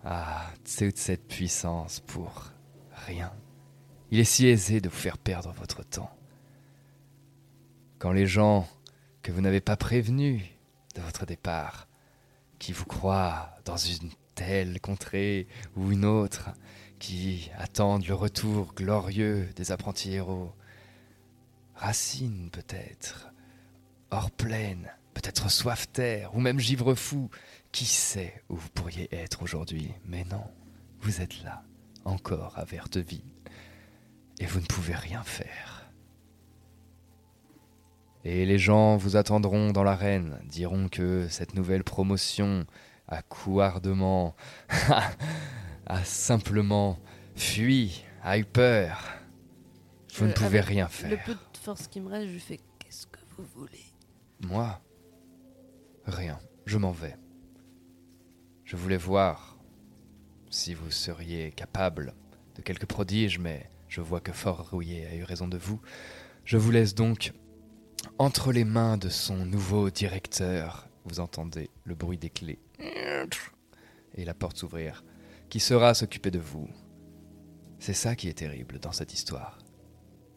Ah, 0.03 0.49
toute 0.63 0.97
cette 0.97 1.27
puissance 1.27 1.99
pour 1.99 2.45
rien. 3.05 3.31
Il 4.09 4.19
est 4.19 4.23
si 4.23 4.47
aisé 4.47 4.81
de 4.81 4.89
vous 4.89 4.97
faire 4.97 5.19
perdre 5.19 5.51
votre 5.51 5.83
temps. 5.83 6.09
Quand 7.99 8.11
les 8.11 8.25
gens 8.25 8.67
que 9.21 9.31
vous 9.31 9.41
n'avez 9.41 9.61
pas 9.61 9.77
prévenus 9.77 10.41
de 10.95 11.01
votre 11.01 11.27
départ, 11.27 11.87
qui 12.57 12.73
vous 12.73 12.85
croient 12.85 13.51
dans 13.63 13.77
une 13.77 14.09
telle 14.33 14.81
contrée 14.81 15.47
ou 15.75 15.91
une 15.91 16.05
autre, 16.05 16.49
qui 16.99 17.49
attendent 17.57 18.05
le 18.05 18.13
retour 18.13 18.73
glorieux 18.75 19.49
des 19.55 19.71
apprentis 19.71 20.13
héros. 20.13 20.51
Racine 21.75 22.49
peut-être, 22.51 23.31
Orplaine, 24.11 24.91
peut-être 25.13 25.49
Soifterre, 25.49 26.35
ou 26.35 26.39
même 26.39 26.59
Givrefou. 26.59 27.29
Qui 27.71 27.85
sait 27.85 28.41
où 28.49 28.55
vous 28.55 28.69
pourriez 28.69 29.07
être 29.15 29.43
aujourd'hui? 29.43 29.93
Mais 30.05 30.25
non, 30.25 30.43
vous 31.01 31.21
êtes 31.21 31.43
là, 31.43 31.63
encore 32.03 32.57
à 32.57 32.65
Vertevie, 32.65 33.23
et 34.39 34.45
vous 34.45 34.59
ne 34.59 34.65
pouvez 34.65 34.95
rien 34.95 35.23
faire. 35.23 35.79
Et 38.25 38.45
les 38.45 38.57
gens 38.57 38.97
vous 38.97 39.15
attendront 39.15 39.71
dans 39.71 39.83
l'arène, 39.83 40.39
diront 40.45 40.89
que 40.89 41.27
cette 41.29 41.53
nouvelle 41.53 41.83
promotion 41.83 42.65
a 43.07 43.21
couardement, 43.21 44.35
a 45.89 46.03
simplement 46.03 46.99
fui, 47.35 48.03
a 48.23 48.37
eu 48.37 48.45
peur. 48.45 49.03
Vous 50.15 50.25
ne 50.25 50.31
Euh, 50.31 50.33
pouvez 50.33 50.59
avec 50.59 50.65
rien 50.69 50.85
Le 50.85 50.89
faire. 50.91 51.23
peu 51.25 51.33
de 51.33 51.57
force 51.61 51.87
qui 51.87 51.99
me 52.01 52.07
reste, 52.09 52.27
je 52.27 52.33
lui 52.33 52.39
fais 52.39 52.59
Qu'est-ce 52.79 53.05
que 53.07 53.19
vous 53.37 53.43
voulez? 53.55 53.83
Moi 54.41 54.79
Rien. 56.05 56.39
Je 56.65 56.77
m'en 56.77 56.91
vais. 56.91 57.15
Je 58.63 58.75
voulais 58.75 58.97
voir 58.97 59.57
si 60.49 60.73
vous 60.73 60.89
seriez 60.91 61.51
capable 61.51 62.13
de 62.55 62.61
quelques 62.61 62.85
prodiges, 62.85 63.37
mais 63.39 63.69
je 63.87 64.01
vois 64.01 64.19
que 64.21 64.31
Fort 64.31 64.69
Rouillé 64.71 65.05
a 65.07 65.15
eu 65.15 65.23
raison 65.23 65.47
de 65.47 65.57
vous. 65.57 65.79
Je 66.45 66.57
vous 66.57 66.71
laisse 66.71 66.95
donc 66.95 67.31
entre 68.17 68.51
les 68.51 68.63
mains 68.65 68.97
de 68.97 69.09
son 69.09 69.45
nouveau 69.45 69.89
directeur. 69.89 70.87
Vous 71.05 71.19
entendez 71.19 71.69
le 71.83 71.95
bruit 71.95 72.17
des 72.17 72.29
clés 72.29 72.59
et 74.15 74.25
la 74.25 74.33
porte 74.33 74.57
s'ouvrir. 74.57 75.03
Qui 75.49 75.59
sera 75.59 75.95
s'occuper 75.95 76.29
de 76.29 76.37
vous 76.37 76.69
C'est 77.79 77.95
ça 77.95 78.15
qui 78.15 78.29
est 78.29 78.37
terrible 78.37 78.79
dans 78.79 78.91
cette 78.91 79.13
histoire. 79.13 79.57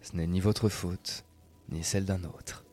Ce 0.01 0.17
n'est 0.17 0.27
ni 0.27 0.41
votre 0.41 0.71
faute, 0.71 1.27
ni 1.69 1.85
celle 1.85 2.07
d'un 2.07 2.25
autre. 2.25 2.65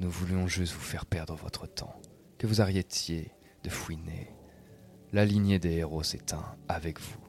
Nous 0.00 0.10
voulions 0.10 0.46
juste 0.46 0.74
vous 0.74 0.80
faire 0.80 1.06
perdre 1.06 1.34
votre 1.34 1.66
temps, 1.66 1.98
que 2.36 2.46
vous 2.46 2.60
arrêtiez 2.60 3.32
de 3.62 3.70
fouiner. 3.70 4.36
La 5.12 5.24
lignée 5.24 5.58
des 5.58 5.76
héros 5.76 6.02
s'éteint 6.02 6.56
avec 6.68 7.00
vous, 7.00 7.24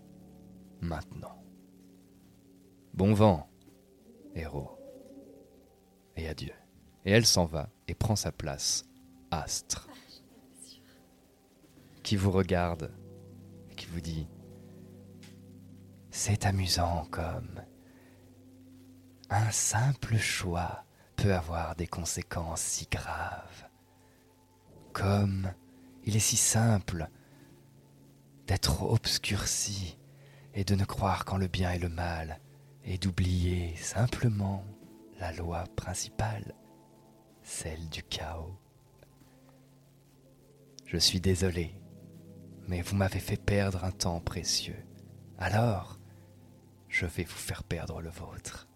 maintenant. 0.82 1.42
Bon 2.94 3.14
vent, 3.14 3.50
héros. 4.36 4.78
Et 6.18 6.28
adieu. 6.28 6.54
Et 7.06 7.12
elle 7.12 7.26
s'en 7.26 7.46
va 7.46 7.70
et 7.88 7.94
prend 7.94 8.18
sa 8.18 8.34
place, 8.34 8.84
Astre, 9.32 9.88
qui 12.04 12.18
vous 12.18 12.32
regarde 12.32 12.92
qui 13.88 13.94
vous 13.94 14.02
dit 14.02 14.28
C'est 16.12 16.46
amusant 16.46 17.06
comme 17.10 17.62
un 19.30 19.52
simple 19.52 20.18
choix 20.18 20.86
peut 21.16 21.34
avoir 21.34 21.76
des 21.76 21.88
conséquences 21.88 22.62
si 22.62 22.88
graves. 22.90 23.68
Comme 24.94 25.52
il 26.04 26.16
est 26.16 26.20
si 26.20 26.38
simple 26.38 27.10
d'être 28.48 28.84
obscurci 28.84 29.98
et 30.54 30.64
de 30.64 30.76
ne 30.76 30.86
croire 30.86 31.26
qu'en 31.26 31.38
le 31.38 31.48
bien 31.48 31.72
et 31.72 31.80
le 31.80 31.90
mal 31.90 32.40
et 32.84 32.98
d'oublier 32.98 33.76
simplement 33.76 34.64
la 35.20 35.34
loi 35.34 35.66
principale, 35.76 36.54
celle 37.42 37.90
du 37.90 38.04
chaos. 38.04 38.58
Je 40.86 40.98
suis 40.98 41.20
désolé, 41.20 41.74
mais 42.68 42.82
vous 42.82 42.96
m'avez 42.96 43.20
fait 43.20 43.38
perdre 43.38 43.84
un 43.84 43.92
temps 43.92 44.20
précieux. 44.20 44.84
Alors, 45.38 46.00
je 46.90 47.06
vais 47.06 47.24
vous 47.24 47.36
faire 47.36 47.64
perdre 47.64 48.02
le 48.02 48.10
vôtre. 48.10 48.68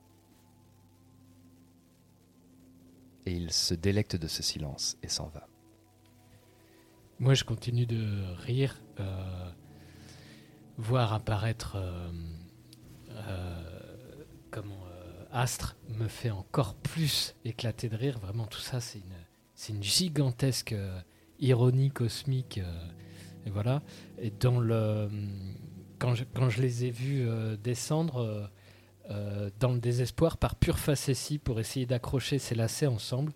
Et 3.26 3.34
il 3.34 3.52
se 3.52 3.74
délecte 3.74 4.16
de 4.16 4.28
ce 4.28 4.42
silence 4.44 4.98
et 5.04 5.08
s'en 5.08 5.28
va. 5.28 5.48
Moi, 7.20 7.36
je 7.36 7.44
continue 7.44 7.86
de 7.86 8.34
rire, 8.40 8.82
euh, 9.00 9.52
voir 10.78 11.14
apparaître 11.14 11.76
euh, 11.76 12.12
euh, 13.12 14.24
comment 14.50 14.84
euh, 14.88 15.26
Astre 15.32 15.78
me 15.88 16.08
fait 16.08 16.32
encore 16.32 16.76
plus 16.76 17.36
éclater 17.46 17.88
de 17.88 17.96
rire. 17.96 18.20
Vraiment, 18.20 18.48
tout 18.48 18.60
ça, 18.60 18.80
c'est 18.82 19.00
une, 19.70 19.84
gigantesque 19.84 20.76
ironie 21.40 21.92
cosmique. 21.92 22.60
Et 23.46 23.50
voilà. 23.50 23.82
Et 24.20 24.32
dans 24.32 24.60
le, 24.60 25.10
quand 26.00 26.16
je, 26.16 26.24
quand 26.34 26.50
je 26.50 26.62
les 26.62 26.86
ai 26.86 26.92
vus 26.92 27.28
euh, 27.28 27.58
descendre 27.58 28.18
euh, 28.18 28.48
euh, 29.10 29.50
dans 29.60 29.72
le 29.74 29.80
désespoir 29.80 30.38
par 30.38 30.56
pure 30.56 30.80
facétie 30.80 31.38
pour 31.38 31.60
essayer 31.60 31.86
d'accrocher 31.86 32.40
ces 32.40 32.56
lacets 32.56 32.88
ensemble, 32.88 33.34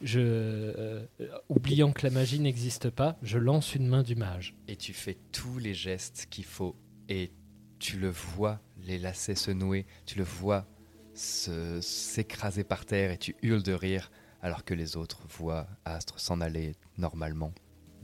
je, 0.00 1.04
oubliant 1.48 1.92
que 1.92 2.04
la 2.04 2.10
magie 2.10 2.40
n'existe 2.40 2.90
pas, 2.90 3.16
je 3.22 3.38
lance 3.38 3.74
une 3.76 3.86
main 3.86 4.02
du 4.02 4.16
mage. 4.16 4.54
Et 4.66 4.74
tu 4.76 4.92
fais 4.92 5.16
tous 5.30 5.58
les 5.58 5.74
gestes 5.74 6.26
qu'il 6.28 6.44
faut. 6.44 6.74
Et 7.08 7.30
tu 7.78 7.98
le 7.98 8.08
vois, 8.08 8.60
les 8.84 8.98
lacets 8.98 9.36
se 9.36 9.50
nouer, 9.52 9.86
tu 10.06 10.18
le 10.18 10.24
vois 10.24 10.66
se- 11.14 11.80
s'écraser 11.80 12.64
par 12.64 12.84
terre 12.84 13.12
et 13.12 13.18
tu 13.18 13.36
hurles 13.42 13.62
de 13.62 13.72
rire 13.74 14.10
alors 14.40 14.64
que 14.64 14.74
les 14.74 14.96
autres 14.96 15.20
voient 15.28 15.68
Astre 15.84 16.18
s'en 16.18 16.40
aller 16.40 16.74
normalement. 16.98 17.52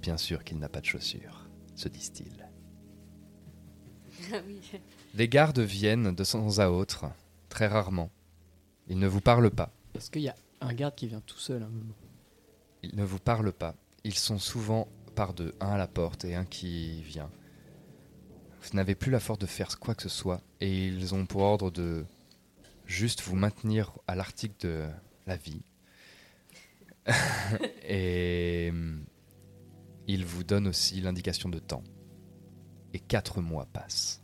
Bien 0.01 0.17
sûr 0.17 0.45
qu'il 0.45 0.59
n'a 0.59 0.69
pas 0.69 0.81
de 0.81 0.87
chaussures, 0.87 1.49
se 1.75 1.89
disent-ils. 1.89 2.49
Ah 4.33 4.41
oui. 4.47 4.61
Les 5.15 5.29
gardes 5.29 5.61
viennent 5.61 6.15
de 6.15 6.25
temps 6.25 6.59
à 6.59 6.69
autre, 6.69 7.07
très 7.49 7.67
rarement. 7.67 8.11
Ils 8.89 8.99
ne 8.99 9.07
vous 9.07 9.21
parlent 9.21 9.51
pas. 9.51 9.73
Est-ce 9.95 10.11
qu'il 10.11 10.23
y 10.23 10.29
a 10.29 10.35
un 10.61 10.73
garde 10.75 10.95
qui 10.95 11.07
vient 11.07 11.21
tout 11.21 11.39
seul 11.39 11.63
à 11.63 11.67
un 11.67 11.71
moment 11.71 11.95
Ils 12.83 12.97
ne 12.97 13.05
vous 13.05 13.19
parlent 13.19 13.53
pas. 13.53 13.75
Ils 14.05 14.15
sont 14.15 14.39
souvent 14.39 14.89
par 15.15 15.35
deux, 15.35 15.55
un 15.61 15.71
à 15.71 15.79
la 15.79 15.87
porte 15.87 16.25
et 16.25 16.35
un 16.35 16.45
qui 16.45 17.03
vient. 17.03 17.31
Vous 18.63 18.77
n'avez 18.77 18.95
plus 18.95 19.11
la 19.11 19.21
force 19.21 19.39
de 19.39 19.47
faire 19.47 19.79
quoi 19.79 19.95
que 19.95 20.03
ce 20.03 20.09
soit 20.09 20.41
et 20.61 20.87
ils 20.87 21.15
ont 21.15 21.27
pour 21.27 21.43
ordre 21.43 21.71
de 21.71 22.05
juste 22.87 23.23
vous 23.23 23.37
maintenir 23.37 23.93
à 24.07 24.15
l'article 24.15 24.55
de 24.61 24.87
la 25.27 25.37
vie. 25.37 25.63
et 27.89 28.73
ils 30.09 30.25
vous 30.25 30.43
donnent 30.43 30.67
aussi 30.67 31.01
l'indication 31.01 31.49
de 31.49 31.59
temps. 31.59 31.85
Et 32.93 32.99
quatre 32.99 33.41
mois 33.41 33.67
passent. 33.67 34.23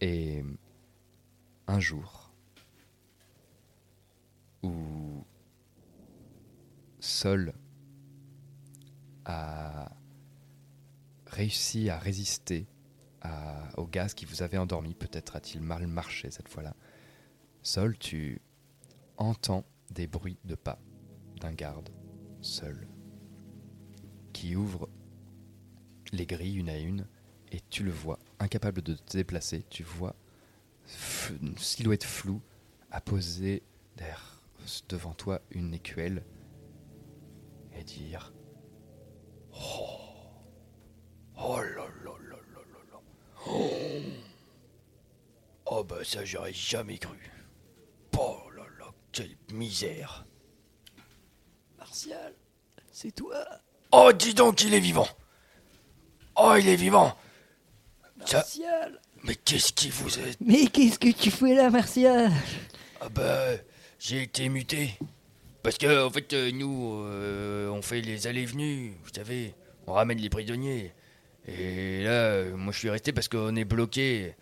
Et 0.00 0.44
un 1.66 1.80
jour, 1.80 2.32
où 4.62 5.24
Sol 7.00 7.52
a 9.24 9.90
réussi 11.26 11.90
à 11.90 11.98
résister 11.98 12.66
au 13.76 13.86
gaz 13.86 14.14
qui 14.14 14.24
vous 14.24 14.42
avait 14.42 14.58
endormi. 14.58 14.94
Peut-être 14.94 15.34
a-t-il 15.34 15.60
mal 15.60 15.88
marché 15.88 16.30
cette 16.30 16.48
fois-là. 16.48 16.76
Sol, 17.62 17.98
tu 17.98 18.40
entends 19.16 19.64
des 19.90 20.06
bruits 20.06 20.38
de 20.44 20.54
pas 20.54 20.78
d'un 21.40 21.52
garde, 21.52 21.90
seul, 22.46 22.86
qui 24.32 24.56
ouvre 24.56 24.88
les 26.12 26.26
grilles 26.26 26.56
une 26.56 26.68
à 26.68 26.78
une, 26.78 27.06
et 27.52 27.60
tu 27.70 27.82
le 27.84 27.90
vois, 27.90 28.18
incapable 28.38 28.82
de 28.82 28.94
te 28.94 29.16
déplacer, 29.16 29.64
tu 29.70 29.82
vois 29.82 30.16
une 31.42 31.58
silhouette 31.58 32.04
floue 32.04 32.40
apposer 32.90 33.62
derrière, 33.96 34.40
devant 34.88 35.14
toi 35.14 35.40
une 35.50 35.74
écuelle 35.74 36.24
et 37.74 37.84
dire 37.84 38.32
Oh, 39.52 39.98
oh 41.38 41.60
là 41.60 41.86
là 42.04 42.12
là 42.28 42.36
là 42.52 42.60
là 42.72 42.80
là. 42.92 43.00
Oh, 43.46 44.00
oh 45.66 45.84
bah 45.84 46.04
ça 46.04 46.24
j'aurais 46.24 46.52
jamais 46.52 46.98
cru. 46.98 47.18
Oh 48.18 48.50
là 48.56 48.64
là, 48.78 48.92
quelle 49.12 49.36
misère. 49.52 50.26
Martial, 51.86 52.32
c'est 52.92 53.14
toi 53.14 53.44
Oh 53.92 54.12
dis 54.12 54.34
donc 54.34 54.62
il 54.62 54.74
est 54.74 54.80
vivant. 54.80 55.08
Oh 56.36 56.54
il 56.58 56.68
est 56.68 56.76
vivant. 56.76 57.16
Ça- 58.24 58.38
Martial 58.38 59.00
mais 59.22 59.34
qu'est-ce 59.34 59.72
qui 59.72 59.88
vous 59.90 60.18
est 60.20 60.36
Mais 60.40 60.66
qu'est-ce 60.66 60.98
que 61.00 61.10
tu 61.10 61.30
fais 61.32 61.54
là, 61.54 61.68
Martial? 61.70 62.30
Ah 63.00 63.08
bah, 63.08 63.46
j'ai 63.98 64.22
été 64.22 64.48
muté. 64.48 64.90
Parce 65.64 65.78
que, 65.78 66.04
en 66.06 66.10
fait, 66.10 66.32
euh, 66.32 66.52
nous, 66.52 67.02
euh, 67.02 67.68
on 67.70 67.82
fait 67.82 68.00
les 68.02 68.28
allées-venues, 68.28 68.94
vous 69.02 69.10
savez, 69.12 69.54
on 69.88 69.94
ramène 69.94 70.18
les 70.18 70.28
prisonniers. 70.28 70.92
Et 71.48 72.04
là, 72.04 72.10
euh, 72.10 72.56
moi, 72.56 72.72
je 72.72 72.78
suis 72.78 72.90
resté 72.90 73.12
parce 73.12 73.26
qu'on 73.26 73.56
est 73.56 73.64
bloqué. 73.64 74.36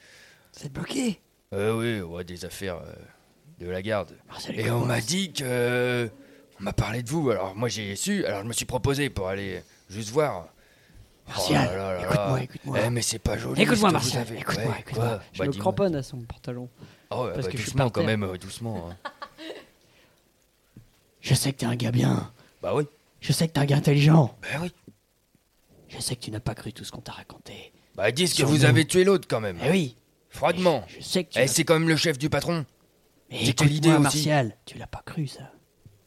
C'est 0.53 0.71
bloqué? 0.71 1.19
Euh, 1.55 1.73
oui, 1.79 2.01
ouais, 2.03 2.25
des 2.25 2.45
affaires 2.45 2.77
euh, 2.85 2.93
de 3.65 3.71
la 3.71 3.81
garde. 3.81 4.15
Martial, 4.29 4.61
Et 4.61 4.71
on 4.71 4.85
m'a 4.85 5.01
dit 5.01 5.33
que. 5.33 6.11
On 6.65 6.69
m'a 6.69 6.73
parlé 6.73 7.03
de 7.03 7.11
vous, 7.11 7.29
alors 7.31 7.55
moi 7.55 7.69
j'ai 7.69 7.95
su, 7.95 8.25
alors 8.25 8.43
je 8.43 8.49
me 8.49 8.55
suis 8.55 8.65
proposé 8.65 9.11
pour 9.11 9.29
aller 9.29 9.63
juste 9.91 10.09
voir. 10.11 10.49
Martial, 11.29 11.69
Oh 11.71 11.77
là 11.77 11.93
là 11.93 11.95
là 11.95 12.05
écoute-moi, 12.07 12.43
écoute-moi. 12.43 12.79
Eh, 12.87 12.91
mais 12.91 13.03
c'est 13.03 13.19
pas 13.19 13.37
joli. 13.37 13.61
Écoute-moi, 13.63 13.89
que 13.91 13.93
Martial, 13.95 14.23
avez. 14.27 14.39
écoute-moi, 14.39 14.73
Ouais, 14.73 14.81
écoute-moi. 14.81 15.07
quoi 15.09 15.21
Je 15.33 15.39
Bah, 15.41 15.47
me 15.47 15.53
cramponne 15.53 15.95
à 15.95 16.03
son 16.03 16.19
pantalon. 16.23 16.69
Oh, 17.11 17.25
ouais, 17.27 17.33
parce 17.35 17.47
bah, 17.47 17.53
que 17.53 17.57
je 17.59 17.63
suis 17.63 17.71
doucement 17.73 17.85
par 17.91 17.93
quand 17.93 18.05
même, 18.05 18.23
euh, 18.25 18.37
doucement. 18.39 18.91
hein. 18.91 18.97
Je 21.21 21.35
sais 21.35 21.53
que 21.53 21.59
t'es 21.59 21.67
un 21.67 21.77
gars 21.77 21.91
bien. 21.93 22.31
Bah 22.63 22.75
oui. 22.75 22.85
Je 23.21 23.33
sais 23.33 23.49
que 23.49 23.53
t'es 23.55 23.61
un 23.61 23.65
gars 23.65 23.77
intelligent. 23.77 24.37
Bah 24.43 24.59
oui. 24.63 24.73
Je 25.89 25.99
sais 26.01 26.17
que 26.17 26.21
tu 26.23 26.31
n'as 26.31 26.41
pas 26.41 26.55
cru 26.55 26.73
tout 26.73 26.85
ce 26.85 26.93
qu'on 26.93 27.01
t'a 27.01 27.13
raconté. 27.13 27.73
Bah 27.95 28.11
dis 28.11 28.25
que 28.25 28.31
Sur 28.31 28.49
vous 28.49 28.59
nous. 28.59 28.65
avez 28.65 28.87
tué 28.87 29.05
l'autre 29.05 29.27
quand 29.29 29.41
même. 29.41 29.59
Eh 29.65 29.71
oui. 29.71 29.97
Froidement. 30.31 30.85
Je 30.89 31.03
sais 31.03 31.25
que 31.25 31.33
tu 31.33 31.39
Eh, 31.41 31.47
c'est 31.47 31.65
quand 31.65 31.79
même 31.79 31.89
le 31.89 31.97
chef 31.97 32.19
du 32.19 32.29
patron. 32.29 32.67
Mais 33.31 33.39
J'ai 33.39 33.55
quelle 33.55 33.73
idée 33.73 33.89
écoute-moi, 33.89 34.09
aussi. 34.09 34.29
Martial, 34.29 34.57
tu 34.67 34.77
l'as 34.77 34.87
pas 34.87 35.03
cru 35.07 35.27
ça. 35.27 35.51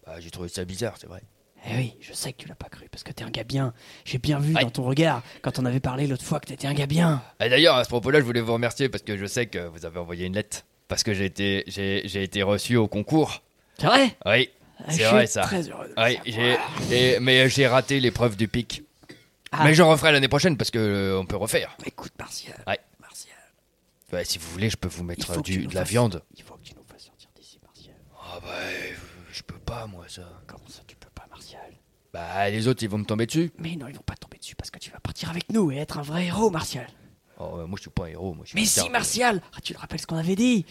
Bah 0.07 0.15
j'ai 0.19 0.31
trouvé 0.31 0.47
ça 0.49 0.63
bizarre, 0.65 0.95
c'est 0.99 1.07
vrai. 1.07 1.21
Eh 1.69 1.75
oui, 1.75 1.93
je 1.99 2.13
sais 2.13 2.31
que 2.31 2.37
tu 2.43 2.47
l'as 2.47 2.55
pas 2.55 2.69
cru 2.69 2.87
parce 2.89 3.03
que 3.03 3.11
t'es 3.11 3.23
un 3.25 3.29
gars 3.29 3.43
bien. 3.43 3.73
J'ai 4.05 4.19
bien 4.19 4.39
vu 4.39 4.53
dans 4.53 4.69
ton 4.69 4.83
regard 4.83 5.21
quand 5.41 5.59
on 5.59 5.65
avait 5.65 5.79
parlé 5.81 6.07
l'autre 6.07 6.23
fois 6.23 6.39
que 6.39 6.45
t'étais 6.47 6.67
un 6.67 6.73
gars 6.73 6.85
bien. 6.87 7.21
Et 7.41 7.49
d'ailleurs, 7.49 7.75
à 7.75 7.83
ce 7.83 7.89
propos-là, 7.89 8.19
je 8.19 8.25
voulais 8.25 8.39
vous 8.41 8.53
remercier 8.53 8.87
parce 8.89 9.03
que 9.03 9.17
je 9.17 9.25
sais 9.25 9.47
que 9.47 9.67
vous 9.67 9.85
avez 9.85 9.99
envoyé 9.99 10.25
une 10.25 10.33
lettre. 10.35 10.63
Parce 10.87 11.03
que 11.03 11.13
j'ai 11.13 11.25
été, 11.25 11.65
j'ai, 11.67 12.03
j'ai 12.05 12.23
été 12.23 12.41
reçu 12.43 12.77
au 12.77 12.87
concours. 12.87 13.43
C'est 13.77 13.87
vrai? 13.87 14.15
Oui, 14.25 14.49
Ah, 14.79 14.83
c'est 14.91 15.03
je 15.03 15.09
vrai 15.09 15.25
suis 15.27 15.33
ça. 15.33 15.41
très 15.41 15.67
heureux 15.69 15.89
de 15.89 15.93
Oui, 16.01 16.17
j'ai, 16.25 16.57
et- 17.15 17.19
mais 17.19 17.49
j'ai 17.49 17.67
raté 17.67 17.99
l'épreuve 17.99 18.37
du 18.37 18.47
pic. 18.47 18.83
Ah. 19.51 19.65
Mais 19.65 19.73
je 19.73 19.81
referai 19.83 20.13
l'année 20.13 20.27
prochaine 20.29 20.55
parce 20.55 20.71
que 20.71 20.79
euh, 20.79 21.19
on 21.19 21.25
peut 21.25 21.35
refaire. 21.35 21.75
Écoute, 21.85 22.13
Martial. 22.17 22.55
Ouais. 22.67 22.79
Martial. 23.01 23.35
Ouais, 24.13 24.23
si 24.23 24.37
vous 24.37 24.49
voulez, 24.51 24.69
je 24.69 24.77
peux 24.77 24.87
vous 24.87 25.03
mettre 25.03 25.41
du, 25.41 25.67
de 25.67 25.73
la 25.75 25.81
fasses- 25.81 25.89
viande. 25.89 26.21
Il 26.37 26.43
faut 26.43 26.53
que 26.55 26.63
tu 26.63 26.73
nous 26.75 26.83
fasses 26.89 27.05
sortir 27.05 27.29
d'ici, 27.35 27.59
Martial. 27.61 27.95
Ah 28.21 28.39
bah, 28.41 28.47
je 28.89 28.93
peux 29.01 29.06
pas 29.68 29.86
moi 29.88 30.05
ça. 30.07 30.24
Comment 30.47 30.68
ça, 30.68 30.82
tu 30.88 30.95
peux 30.95 31.09
pas, 31.13 31.26
Martial? 31.30 31.61
Bah, 32.13 32.49
les 32.49 32.68
autres, 32.68 32.82
ils 32.84 32.89
vont 32.89 32.97
me 32.97 33.05
tomber 33.05 33.26
dessus. 33.28 33.51
Mais 33.59 33.76
non, 33.76 33.88
ils 33.88 33.95
vont 33.95 34.01
pas 34.01 34.15
tomber 34.15 34.38
dessus 34.38 34.55
parce 34.55 34.72
que 34.72 34.80
tu 34.80 34.89
vas 34.91 34.99
partir 34.99 35.30
avec 35.30 35.51
nous 35.51 35.72
et 35.72 35.76
être 35.78 35.99
un 35.99 36.01
vrai 36.01 36.26
héros, 36.26 36.49
Martial. 36.49 36.88
Oh, 37.39 37.57
euh, 37.59 37.68
moi, 37.68 37.76
je 37.78 37.82
suis 37.82 37.91
pas 37.91 38.05
un 38.05 38.07
héros. 38.07 38.34
Moi, 38.34 38.45
je 38.45 38.49
suis 38.51 38.59
Mais 38.59 38.65
si. 38.65 38.89
Martial 38.89 39.41
Ah, 39.55 39.59
Tu 39.61 39.74
te 39.74 39.80
rappelles 39.80 39.99
ce 39.99 40.07
qu'on 40.07 40.15
avait 40.18 40.36
dit? 40.36 40.65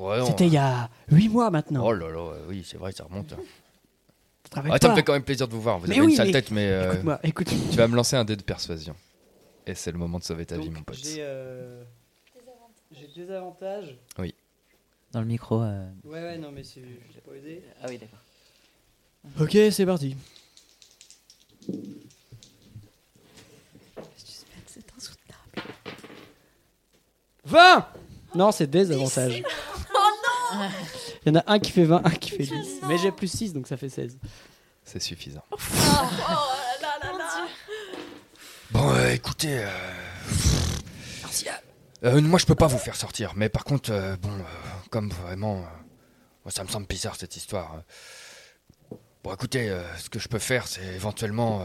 Ouais. 0.00 0.24
C'était 0.26 0.48
il 0.48 0.52
y 0.52 0.58
a 0.58 0.90
8 1.10 1.28
mois 1.28 1.50
maintenant. 1.50 1.86
Oh 1.86 1.92
là 1.92 2.08
là, 2.10 2.18
euh, 2.18 2.44
oui, 2.48 2.66
c'est 2.68 2.76
vrai, 2.76 2.92
ça 2.92 3.04
remonte. 3.04 3.32
Rappelles 4.52 4.72
Ah, 4.74 4.78
ça 4.82 4.88
me 4.90 4.94
fait 4.96 5.02
quand 5.02 5.12
même 5.14 5.22
plaisir 5.22 5.46
de 5.48 5.52
vous 5.54 5.62
voir. 5.62 5.78
Vous 5.78 5.86
Mais 5.86 5.94
avez 5.96 6.04
oui, 6.04 6.10
une 6.10 6.16
sale 6.16 6.26
mais- 6.26 6.32
tête, 6.32 6.50
mais. 6.50 6.66
euh, 6.68 6.92
Écoute-moi, 6.92 7.20
écoute. 7.22 7.46
Tu 7.70 7.76
vas 7.76 7.88
me 7.88 7.96
lancer 7.96 8.16
un 8.16 8.24
dé 8.24 8.36
de 8.36 8.42
persuasion. 8.42 8.94
Et 9.66 9.74
c'est 9.74 9.92
le 9.92 9.98
moment 9.98 10.18
de 10.18 10.24
sauver 10.24 10.44
ta 10.44 10.58
vie, 10.58 10.68
mon 10.68 10.82
pote. 10.82 10.96
J'ai 11.02 11.16
euh, 11.20 11.84
j'ai 12.90 13.08
deux 13.16 13.32
avantages. 13.32 13.96
Oui. 14.18 14.34
Dans 15.12 15.20
le 15.20 15.26
micro. 15.26 15.60
euh, 15.62 15.86
Ouais, 16.04 16.22
ouais, 16.22 16.38
non, 16.38 16.50
mais 16.52 16.64
c'est- 16.64 16.80
je 16.80 17.14
l'ai 17.14 17.20
pas 17.20 17.32
aidé. 17.36 17.62
Ah 17.82 17.86
oui, 17.88 17.98
d'accord. 17.98 18.18
Ok, 19.40 19.56
c'est 19.70 19.86
parti. 19.86 20.16
C'est 24.66 24.84
insoutenable. 24.96 25.68
20 27.44 27.86
Non, 28.34 28.50
c'est 28.52 28.66
des 28.66 28.90
avantages. 28.90 29.42
Il 31.24 31.32
y 31.32 31.36
en 31.36 31.40
a 31.40 31.44
un 31.52 31.58
qui 31.58 31.70
fait 31.70 31.84
20, 31.84 32.02
un 32.04 32.10
qui 32.10 32.30
fait 32.30 32.42
10. 32.44 32.80
Mais 32.88 32.98
j'ai 32.98 33.12
plus 33.12 33.28
6, 33.30 33.52
donc 33.52 33.66
ça 33.68 33.76
fait 33.76 33.88
16. 33.88 34.18
C'est 34.84 35.00
suffisant. 35.00 35.44
Oh, 35.52 35.56
là 36.82 36.98
là 37.02 37.12
là. 37.18 37.46
Bon, 38.70 38.90
euh, 38.92 39.10
écoutez. 39.12 39.58
euh, 39.64 39.68
euh, 42.04 42.20
moi, 42.20 42.38
je 42.38 42.46
peux 42.46 42.54
pas 42.54 42.66
vous 42.66 42.78
faire 42.78 42.96
sortir. 42.96 43.32
Mais 43.36 43.48
par 43.48 43.64
contre, 43.64 43.90
euh, 43.92 44.16
bon, 44.16 44.30
euh, 44.32 44.42
comme 44.90 45.10
vraiment. 45.10 45.64
ça 46.48 46.64
me 46.64 46.68
semble 46.68 46.86
bizarre 46.86 47.16
cette 47.16 47.36
histoire. 47.36 47.82
Bon, 49.24 49.32
écoutez, 49.32 49.72
ce 49.98 50.10
que 50.10 50.18
je 50.18 50.28
peux 50.28 50.40
faire, 50.40 50.66
c'est 50.66 50.84
éventuellement 50.84 51.64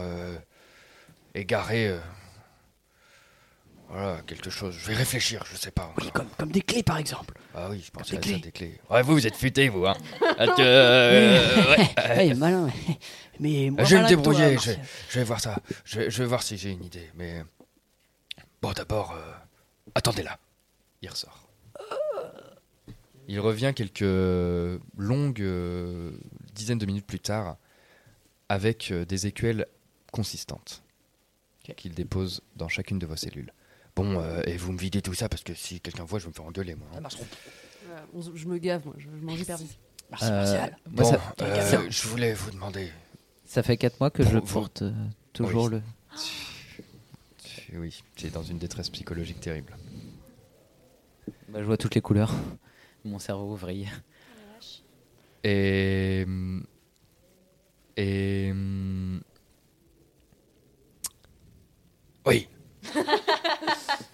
égarer. 1.34 1.98
voilà, 3.88 4.20
quelque 4.28 4.48
chose. 4.50 4.76
Je 4.78 4.86
vais 4.86 4.94
réfléchir, 4.94 5.44
je 5.50 5.56
sais 5.56 5.72
pas. 5.72 5.92
Oui, 6.00 6.08
comme, 6.12 6.28
comme 6.38 6.52
des 6.52 6.60
clés 6.62 6.84
par 6.84 6.98
exemple. 6.98 7.34
Ah 7.54 7.68
oui, 7.70 7.82
je 7.84 7.90
pensais 7.90 8.12
Des 8.12 8.18
à 8.18 8.20
ça, 8.20 8.28
clés. 8.28 8.38
des 8.38 8.52
clés. 8.52 8.80
Ouais, 8.90 9.02
vous, 9.02 9.14
vous 9.14 9.26
êtes 9.26 9.34
futé, 9.34 9.68
vous, 9.68 9.86
hein. 9.86 9.96
Ah, 10.38 10.46
euh, 10.60 11.76
ouais. 11.76 11.88
Ouais, 12.16 12.26
il 12.26 12.32
est 12.32 12.34
malin. 12.34 12.70
Mais 13.40 13.70
moi, 13.70 13.82
je 13.82 13.96
vais 13.96 14.02
me 14.02 14.02
malin 14.02 14.16
que 14.16 14.22
toi, 14.22 14.32
débrouiller, 14.34 14.48
je, 14.50 14.54
Martial. 14.54 14.76
vais- 14.76 14.82
je 15.10 15.18
vais 15.18 15.24
voir 15.24 15.40
ça. 15.40 15.56
Je 15.84 15.98
vais, 15.98 16.10
je 16.10 16.18
vais 16.22 16.28
voir 16.28 16.42
si 16.44 16.56
j'ai 16.58 16.70
une 16.70 16.84
idée. 16.84 17.10
Mais 17.16 17.42
bon, 18.62 18.70
d'abord, 18.72 19.12
euh, 19.16 19.32
attendez 19.94 20.22
là. 20.22 20.38
Il 21.02 21.08
ressort. 21.10 21.48
Il 23.30 23.40
revient 23.40 23.72
quelques 23.76 24.00
longues 24.96 25.42
euh, 25.42 26.12
dizaines 26.54 26.78
de 26.78 26.86
minutes 26.86 27.06
plus 27.06 27.20
tard 27.20 27.56
avec 28.48 28.90
euh, 28.90 29.04
des 29.04 29.26
écuelles 29.26 29.66
consistantes 30.12 30.82
qu'il 31.76 31.92
dépose 31.94 32.40
dans 32.56 32.68
chacune 32.68 32.98
de 32.98 33.04
vos 33.04 33.16
cellules. 33.16 33.52
Bon, 33.94 34.18
euh, 34.18 34.40
et 34.46 34.56
vous 34.56 34.72
me 34.72 34.78
videz 34.78 35.02
tout 35.02 35.12
ça 35.12 35.28
parce 35.28 35.42
que 35.42 35.52
si 35.52 35.80
quelqu'un 35.82 36.04
voit, 36.04 36.18
je 36.18 36.24
vais 36.24 36.30
me 36.30 36.34
faire 36.34 36.46
engueuler, 36.46 36.74
moi. 36.74 36.88
hein. 36.96 37.02
On 38.14 38.22
je 38.22 38.46
me 38.46 38.56
gave, 38.56 38.86
moi. 38.86 38.94
Je, 38.96 39.04
je 39.04 39.24
mange 39.26 39.38
hyper 39.40 39.58
vite. 39.58 39.76
Merci 40.10 40.24
Euh, 40.24 40.30
Martial. 40.30 40.76
moi, 40.90 41.02
Bon, 41.04 41.10
ça, 41.10 41.20
euh, 41.42 41.86
je 41.90 42.08
voulais 42.08 42.32
vous 42.32 42.50
demander. 42.52 42.90
ça 43.44 43.62
fait 43.62 43.76
4 43.76 44.00
mois 44.00 44.10
que 44.10 44.22
je 44.22 44.38
Pour- 44.38 44.48
porte 44.62 44.80
euh, 44.80 44.92
toujours 45.34 45.70
Oui. 45.70 45.80
Oui, 47.74 48.02
c'est 48.16 48.32
dans 48.32 48.42
une 48.42 48.58
détresse 48.58 48.88
psychologique 48.90 49.40
terrible. 49.40 49.76
Bah, 51.48 51.58
je 51.60 51.64
vois 51.64 51.76
toutes 51.76 51.94
les 51.94 52.00
couleurs. 52.00 52.32
Mon 53.04 53.18
cerveau 53.18 53.54
vrille. 53.56 53.88
Et. 55.44 56.24
Et. 57.96 58.52
Oui. 62.26 62.48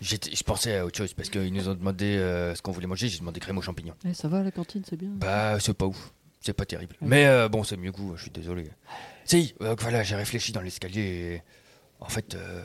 J'étais- 0.00 0.34
Je 0.34 0.42
pensais 0.44 0.76
à 0.76 0.84
autre 0.86 0.96
chose 0.98 1.14
parce 1.14 1.30
qu'ils 1.30 1.52
nous 1.52 1.68
ont 1.68 1.74
demandé 1.74 2.16
euh, 2.16 2.54
ce 2.54 2.62
qu'on 2.62 2.72
voulait 2.72 2.86
manger. 2.86 3.08
J'ai 3.08 3.18
demandé 3.20 3.40
crème 3.40 3.58
aux 3.58 3.62
champignons. 3.62 3.94
Eh, 4.04 4.14
ça 4.14 4.28
va, 4.28 4.42
la 4.42 4.50
cantine, 4.50 4.82
c'est 4.88 4.96
bien. 4.96 5.10
Bah, 5.14 5.58
c'est 5.60 5.74
pas 5.74 5.86
ouf. 5.86 6.12
C'est 6.40 6.52
pas 6.52 6.66
terrible. 6.66 6.96
Mais 7.00 7.26
euh, 7.26 7.48
bon, 7.48 7.64
c'est 7.64 7.76
mieux 7.76 7.90
que 7.90 7.96
vous, 7.98 8.16
je 8.16 8.22
suis 8.22 8.30
désolé. 8.30 8.68
Si, 9.24 9.54
euh, 9.62 9.74
voilà, 9.78 10.02
j'ai 10.02 10.16
réfléchi 10.16 10.52
dans 10.52 10.60
l'escalier 10.60 11.00
et. 11.02 11.42
En 12.00 12.08
fait, 12.08 12.34
euh, 12.34 12.62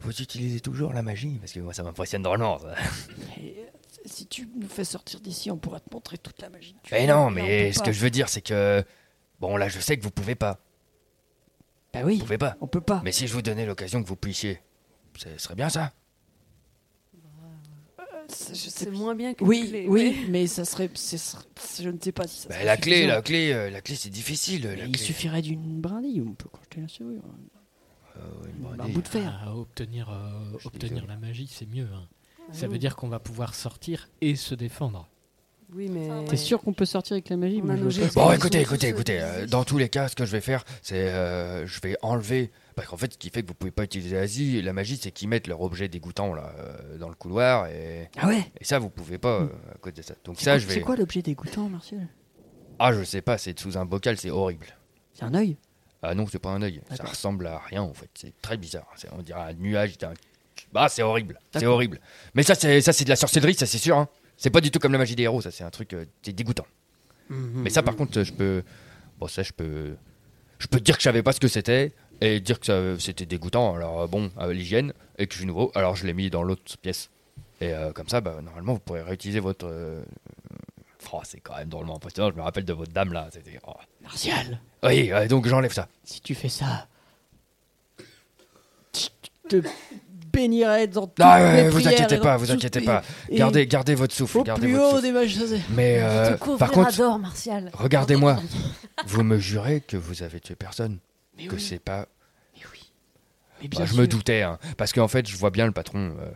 vous 0.00 0.22
utilisez 0.22 0.60
toujours 0.60 0.92
la 0.92 1.02
magie 1.02 1.38
parce 1.40 1.52
que 1.52 1.60
moi, 1.60 1.72
ça 1.74 1.82
m'impressionne 1.82 2.22
drôlement. 2.22 2.58
ça. 2.58 2.74
Et, 3.40 3.56
euh, 3.58 3.62
si 4.04 4.26
tu 4.26 4.48
nous 4.54 4.68
fais 4.68 4.84
sortir 4.84 5.20
d'ici, 5.20 5.50
on 5.50 5.56
pourra 5.56 5.80
te 5.80 5.92
montrer 5.92 6.18
toute 6.18 6.40
la 6.40 6.48
magie. 6.48 6.76
Tu 6.82 6.94
Mais 6.94 7.06
non, 7.06 7.30
mais 7.30 7.72
ce 7.72 7.78
pas. 7.80 7.86
que 7.86 7.92
je 7.92 8.00
veux 8.00 8.10
dire, 8.10 8.28
c'est 8.28 8.42
que. 8.42 8.84
Bon, 9.40 9.56
là, 9.56 9.68
je 9.68 9.80
sais 9.80 9.96
que 9.98 10.02
vous 10.02 10.10
pouvez 10.10 10.34
pas. 10.34 10.58
Bah 11.92 12.00
oui, 12.04 12.16
Vous 12.18 12.24
pouvez 12.24 12.38
pas. 12.38 12.56
on 12.60 12.66
peut 12.66 12.80
pas. 12.80 13.00
Mais 13.04 13.12
si 13.12 13.26
je 13.26 13.32
vous 13.32 13.42
donnais 13.42 13.64
l'occasion 13.66 14.02
que 14.02 14.08
vous 14.08 14.16
puissiez, 14.16 14.60
ce 15.16 15.28
serait 15.38 15.54
bien 15.54 15.68
ça. 15.68 15.92
C'est- 18.28 18.54
sais 18.56 18.70
C'est 18.70 18.90
moins 18.90 19.14
bien 19.14 19.34
que 19.34 19.44
Oui, 19.44 19.86
oui, 19.88 20.22
mais- 20.24 20.28
mais 20.30 20.46
ça 20.48 20.64
serait, 20.64 20.90
Je 20.94 21.88
ne 21.88 21.96
sais 22.02 22.12
pas 22.12 22.26
si 22.26 22.40
ça 22.40 22.48
Bah, 22.48 22.54
serait 22.56 22.64
la 22.64 22.76
clé, 22.76 23.06
la 23.06 23.22
clé, 23.22 23.52
euh, 23.52 23.70
la 23.70 23.80
clé, 23.80 23.94
c'est 23.94 24.10
difficile. 24.10 24.64
La 24.64 24.70
Mais 24.70 24.76
clé. 24.76 24.88
Il 24.94 24.98
suffirait 24.98 25.42
d'une 25.42 25.80
brindille, 25.80 26.20
on 26.26 26.34
peut 26.34 26.48
crocheter 26.48 26.80
la 26.80 26.88
serrure. 26.88 27.22
Euh, 28.18 28.74
une 28.74 28.80
Un 28.80 28.88
bout 28.88 29.02
de 29.02 29.08
fer. 29.08 29.40
Ah, 29.44 29.50
À 29.50 29.54
obtenir, 29.54 30.08
euh, 30.10 30.58
obtenir 30.64 31.06
la 31.06 31.16
magie, 31.16 31.48
c'est 31.50 31.66
mieux. 31.66 31.88
hein. 31.94 32.06
Ah 32.38 32.42
Ça 32.52 32.66
oui. 32.66 32.72
veut 32.74 32.78
dire 32.78 32.96
qu'on 32.96 33.08
va 33.08 33.18
pouvoir 33.18 33.54
sortir 33.54 34.08
et 34.20 34.36
se 34.36 34.54
défendre. 34.54 35.08
Oui, 35.74 35.88
mais. 35.90 36.24
T'es 36.26 36.36
sûr 36.36 36.60
qu'on 36.62 36.72
peut 36.72 36.84
sortir 36.84 37.14
avec 37.14 37.28
la 37.28 37.36
magie 37.36 37.56
je 37.56 38.14
Bon, 38.14 38.30
écoutez, 38.30 38.60
écoutez, 38.60 38.86
écoutez. 38.88 39.20
euh, 39.20 39.46
dans 39.46 39.64
tous 39.64 39.78
les 39.78 39.88
cas, 39.88 40.06
ce 40.06 40.14
que 40.14 40.24
je 40.24 40.30
vais 40.30 40.40
faire, 40.40 40.64
c'est 40.80 41.08
euh, 41.08 41.66
je 41.66 41.80
vais 41.80 41.96
enlever. 42.02 42.52
Parce 42.76 42.86
qu'en 42.86 42.96
fait, 42.96 43.14
ce 43.14 43.18
qui 43.18 43.30
fait 43.30 43.42
que 43.42 43.48
vous 43.48 43.54
pouvez 43.54 43.72
pas 43.72 43.82
utiliser 43.82 44.16
Asie, 44.16 44.62
la 44.62 44.72
magie, 44.72 44.96
c'est 44.96 45.10
qu'ils 45.10 45.28
mettent 45.28 45.48
leur 45.48 45.62
objet 45.62 45.88
dégoûtant 45.88 46.34
là 46.34 46.52
euh, 46.60 46.98
dans 46.98 47.08
le 47.08 47.16
couloir 47.16 47.66
et, 47.66 48.08
Ah 48.16 48.28
ouais 48.28 48.44
et 48.60 48.64
ça, 48.64 48.78
vous 48.78 48.90
pouvez 48.90 49.18
pas 49.18 49.40
euh, 49.40 49.48
à 49.74 49.78
cause 49.78 49.94
de 49.94 50.02
ça. 50.02 50.14
Donc 50.24 50.36
C'est 50.38 50.44
ça, 50.44 50.50
quoi- 50.52 50.58
je 50.58 50.66
vais. 50.68 50.74
C'est 50.74 50.80
quoi 50.82 50.94
l'objet 50.96 51.22
dégoûtant, 51.22 51.68
Martial? 51.68 52.06
Ah, 52.78 52.92
je 52.92 53.02
sais 53.02 53.22
pas. 53.22 53.36
C'est 53.36 53.58
sous 53.58 53.76
un 53.76 53.86
bocal, 53.86 54.16
c'est 54.18 54.30
horrible. 54.30 54.66
C'est 55.14 55.24
un 55.24 55.34
œil? 55.34 55.56
Ah 56.02 56.14
non, 56.14 56.26
c'est 56.30 56.38
pas 56.38 56.50
un 56.50 56.62
œil. 56.62 56.80
Ça 56.94 57.04
ressemble 57.04 57.46
à 57.46 57.58
rien 57.58 57.82
en 57.82 57.94
fait. 57.94 58.08
C'est 58.14 58.32
très 58.42 58.56
bizarre. 58.56 58.86
On 59.12 59.22
dirait 59.22 59.40
un 59.40 59.52
nuage 59.54 59.98
d'un. 59.98 60.12
Bah, 60.72 60.88
c'est 60.88 61.02
horrible. 61.02 61.38
C'est 61.52 61.66
horrible. 61.66 62.00
Mais 62.34 62.42
ça, 62.42 62.54
c'est 62.54 62.80
ça, 62.80 62.92
c'est 62.92 63.04
de 63.04 63.08
la 63.10 63.16
sorcellerie, 63.16 63.54
ça 63.54 63.66
c'est 63.66 63.78
sûr. 63.78 63.96
hein. 63.96 64.08
C'est 64.36 64.50
pas 64.50 64.60
du 64.60 64.70
tout 64.70 64.78
comme 64.78 64.92
la 64.92 64.98
magie 64.98 65.16
des 65.16 65.22
héros. 65.24 65.40
Ça, 65.40 65.50
c'est 65.50 65.64
un 65.64 65.70
truc, 65.70 65.94
euh, 65.94 66.04
c'est 66.22 66.32
dégoûtant. 66.32 66.66
Mais 67.30 67.70
ça, 67.70 67.82
par 67.82 67.96
contre, 67.96 68.22
je 68.22 68.32
peux. 68.32 68.62
Bon, 69.18 69.26
ça, 69.26 69.42
je 69.42 69.52
peux. 69.52 69.96
Je 70.58 70.66
peux 70.68 70.78
dire 70.80 70.94
que 70.96 71.00
je 71.00 71.04
savais 71.04 71.22
pas 71.22 71.32
ce 71.32 71.40
que 71.40 71.48
c'était 71.48 71.92
et 72.20 72.40
dire 72.40 72.60
que 72.60 72.96
c'était 72.98 73.26
dégoûtant. 73.26 73.74
Alors, 73.74 74.02
euh, 74.02 74.06
bon, 74.06 74.30
l'hygiène 74.48 74.92
et 75.18 75.26
que 75.26 75.32
je 75.32 75.38
suis 75.38 75.46
nouveau. 75.46 75.72
Alors, 75.74 75.96
je 75.96 76.06
l'ai 76.06 76.12
mis 76.14 76.30
dans 76.30 76.42
l'autre 76.42 76.76
pièce. 76.78 77.10
Et 77.60 77.72
euh, 77.72 77.92
comme 77.92 78.08
ça, 78.08 78.20
bah, 78.20 78.38
normalement, 78.42 78.74
vous 78.74 78.78
pourrez 78.80 79.02
réutiliser 79.02 79.40
votre. 79.40 79.66
Oh, 81.12 81.20
c'est 81.24 81.40
quand 81.40 81.56
même 81.56 81.68
drôlement 81.68 81.96
impressionnant. 81.96 82.30
Je 82.30 82.36
me 82.36 82.42
rappelle 82.42 82.64
de 82.64 82.72
votre 82.72 82.92
dame 82.92 83.12
là. 83.12 83.28
C'était. 83.32 83.58
oh. 83.66 83.72
Martial, 84.02 84.60
Oui, 84.82 85.12
euh, 85.12 85.28
donc 85.28 85.46
j'enlève 85.46 85.72
ça. 85.72 85.88
si 86.04 86.20
tu 86.20 86.34
fais 86.34 86.48
ça, 86.48 86.88
je 88.94 89.08
te 89.48 89.62
bénirais 90.32 90.86
dans 90.88 91.06
toutes 91.06 91.20
Ah, 91.20 91.40
ouais, 91.40 91.52
mes 91.64 91.68
vous 91.68 91.76
prières 91.78 91.92
inquiétez 91.92 92.14
et 92.14 92.18
dans 92.18 92.22
pas, 92.24 92.36
vous 92.36 92.46
toutes 92.46 92.56
inquiétez 92.56 92.80
mes- 92.80 92.86
pas. 92.86 93.02
et 93.28 93.36
Gardez, 93.36 93.66
gardez 93.66 93.94
votre 93.94 94.14
souffle. 94.14 94.38
Au 94.38 94.42
Gardez 94.44 94.66
plus 94.66 94.74
votre 94.76 94.96
haut 94.96 95.00
souffle. 95.00 95.48
des. 95.48 95.60
Mais 95.70 95.98
euh, 96.02 96.36
te 96.36 96.56
par 96.58 96.70
contre, 96.70 96.96
d'or, 96.96 97.18
Martial. 97.18 97.70
regardez-moi. 97.74 98.38
vous 99.06 99.22
me 99.22 99.38
jurez 99.38 99.80
que 99.80 99.96
vous 99.96 100.22
avez 100.22 100.40
tué 100.40 100.54
personne. 100.56 100.98
Mais 101.36 101.46
que 101.46 101.54
oui, 101.54 101.60
c'est 101.60 101.78
pas. 101.78 102.06
mais 102.56 102.62
oui. 102.72 102.90
Mais 103.62 103.68
Bah, 103.68 103.76
bien 103.78 103.86
je 103.86 103.92
sûr. 103.92 104.00
me 104.00 104.06
doutais, 104.06 104.42
hein, 104.42 104.58
parce 104.76 104.92
qu'en 104.92 105.08
fait, 105.08 105.26
je 105.28 105.36
vois 105.36 105.50
bien 105.50 105.66
le 105.66 105.72
patron. 105.72 106.16
euh, 106.20 106.30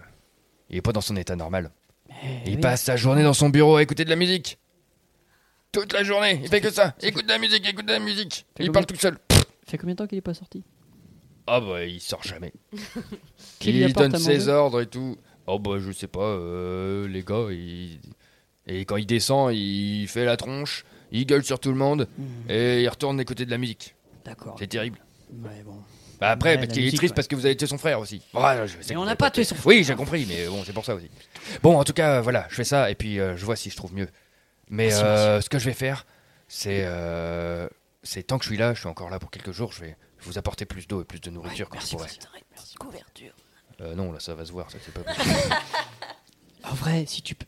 il 0.70 0.76
est 0.76 0.82
pas 0.82 0.92
dans 0.92 1.00
son 1.00 1.16
état 1.16 1.34
normal. 1.36 1.70
Il 2.46 2.54
oui. 2.56 2.60
passe 2.60 2.82
sa 2.82 2.96
journée 2.96 3.22
dans 3.24 3.32
son 3.34 3.48
bureau 3.48 3.76
à 3.76 3.82
écouter 3.82 4.04
de 4.04 4.10
la 4.10 4.16
musique. 4.16 4.58
Toute 5.72 5.92
la 5.92 6.02
journée, 6.02 6.40
il 6.42 6.48
fait 6.48 6.60
que 6.60 6.70
ça. 6.70 6.94
Écoute 7.00 7.24
de 7.24 7.28
la 7.30 7.38
musique, 7.38 7.68
écoute 7.68 7.86
de 7.86 7.92
la 7.92 7.98
musique. 8.00 8.44
Fait 8.56 8.64
Il 8.64 8.66
combien- 8.66 8.72
parle 8.72 8.86
tout 8.86 8.96
seul. 8.96 9.18
Ça 9.30 9.36
fait 9.68 9.78
combien 9.78 9.94
de 9.94 9.98
temps 9.98 10.06
qu'il 10.06 10.18
est 10.18 10.22
pas 10.22 10.34
sorti? 10.34 10.64
Ah 11.46 11.60
bah 11.60 11.84
il 11.84 12.00
sort 12.00 12.22
jamais. 12.22 12.52
Qui 13.60 13.72
lui 13.72 13.80
il 13.80 13.84
apporte 13.84 14.06
donne 14.08 14.14
à 14.14 14.18
ses 14.18 14.38
manger? 14.38 14.50
ordres 14.50 14.80
et 14.82 14.86
tout. 14.86 15.16
Oh 15.46 15.58
bah 15.58 15.78
je 15.78 15.90
sais 15.92 16.06
pas, 16.06 16.20
euh, 16.20 17.08
les 17.08 17.22
gars, 17.22 17.46
il- 17.50 18.00
et 18.66 18.84
quand 18.84 18.96
il 18.96 19.06
descend, 19.06 19.52
il 19.54 20.06
fait 20.08 20.24
la 20.24 20.36
tronche, 20.36 20.84
il 21.12 21.24
gueule 21.26 21.44
sur 21.44 21.58
tout 21.60 21.70
le 21.70 21.76
monde 21.76 22.08
Hmm, 22.18 22.50
et 22.50 22.82
il 22.82 22.88
retourne 22.88 23.18
écouter 23.20 23.46
de 23.46 23.50
la 23.50 23.58
musique. 23.58 23.94
D'accord. 24.24 24.56
C'est 24.58 24.66
terrible. 24.68 24.98
Ouais, 25.32 25.62
bon. 25.64 25.76
Bah 26.20 26.30
après, 26.30 26.50
Ouais, 26.50 26.54
parce 26.56 26.68
la 26.68 26.72
qu'il 26.74 26.82
est 26.82 26.84
musique, 26.86 26.98
triste 26.98 27.12
ouais. 27.12 27.16
parce 27.16 27.26
que 27.28 27.34
vous 27.36 27.46
avez 27.46 27.56
tué 27.56 27.66
son 27.66 27.78
frère 27.78 27.98
aussi. 28.00 28.20
Ouais, 28.34 28.66
je 28.66 28.72
sais 28.72 28.78
Mais 28.80 28.84
que 28.86 28.92
on 28.94 28.98
vous 28.98 29.04
n'a 29.06 29.10
avez 29.12 29.16
pas 29.16 29.30
tué 29.30 29.44
son 29.44 29.54
frère. 29.54 29.66
Oui, 29.68 29.84
j'ai 29.84 29.94
compris, 29.94 30.26
mais 30.28 30.46
bon, 30.46 30.62
c'est 30.64 30.72
pour 30.74 30.84
ça 30.84 30.94
aussi. 30.94 31.08
Bon, 31.62 31.78
en 31.78 31.84
tout 31.84 31.94
cas, 31.94 32.20
voilà, 32.20 32.46
je 32.50 32.56
fais 32.56 32.64
ça 32.64 32.90
et 32.90 32.94
puis 32.94 33.18
euh, 33.18 33.36
je 33.36 33.44
vois 33.44 33.56
si 33.56 33.70
je 33.70 33.76
trouve 33.76 33.94
mieux. 33.94 34.08
Mais 34.70 34.86
Merci, 34.86 35.02
euh, 35.04 35.40
ce 35.40 35.48
que 35.48 35.58
je 35.58 35.64
vais 35.66 35.74
faire, 35.74 36.06
c'est, 36.48 36.82
euh, 36.84 37.68
c'est 38.02 38.22
tant 38.22 38.38
que 38.38 38.44
je 38.44 38.50
suis 38.50 38.56
là, 38.56 38.72
je 38.72 38.80
suis 38.80 38.88
encore 38.88 39.10
là 39.10 39.18
pour 39.18 39.30
quelques 39.30 39.52
jours, 39.52 39.72
je 39.72 39.80
vais 39.80 39.96
vous 40.20 40.38
apporter 40.38 40.64
plus 40.64 40.86
d'eau 40.86 41.02
et 41.02 41.04
plus 41.04 41.20
de 41.20 41.28
nourriture 41.30 41.66
Ouais, 41.66 41.70
quand 41.72 41.76
merci, 41.78 41.92
je 41.92 41.96
pourrai. 41.96 42.10
merci, 42.10 42.44
merci. 42.52 42.74
Couverture. 42.76 43.32
Euh, 43.80 43.94
non, 43.94 44.12
là, 44.12 44.20
ça 44.20 44.34
va 44.34 44.44
se 44.44 44.52
voir, 44.52 44.70
ça 44.70 44.78
c'est 44.84 44.94
pas 44.94 45.02
possible. 45.02 45.34
En 46.64 46.74
vrai, 46.74 47.04
si 47.06 47.22
tu 47.22 47.34
peux. 47.34 47.46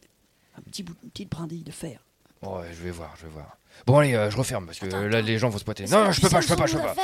Un 0.57 0.62
petit 0.62 0.83
bout, 0.83 0.95
une 1.03 1.11
petite 1.11 1.31
brindille 1.31 1.62
de 1.64 1.70
fer. 1.70 2.01
Ouais, 2.41 2.66
je 2.73 2.83
vais 2.83 2.91
voir, 2.91 3.14
je 3.18 3.27
vais 3.27 3.33
voir. 3.33 3.59
Bon, 3.87 3.99
allez, 3.99 4.14
euh, 4.14 4.31
je 4.31 4.37
referme 4.37 4.66
parce 4.66 4.79
que 4.79 4.87
euh, 4.87 5.09
là, 5.09 5.20
les 5.20 5.39
gens 5.39 5.49
vont 5.51 5.59
se 5.59 5.64
pointer. 5.64 5.85
Non, 5.85 6.05
non, 6.05 6.12
je 6.12 6.20
peux 6.20 6.29
pas, 6.31 6.41
je 6.41 6.49
peux 6.49 6.57
pas, 6.57 6.66
je 6.66 6.77
peux 6.77 6.83
pas. 6.83 6.95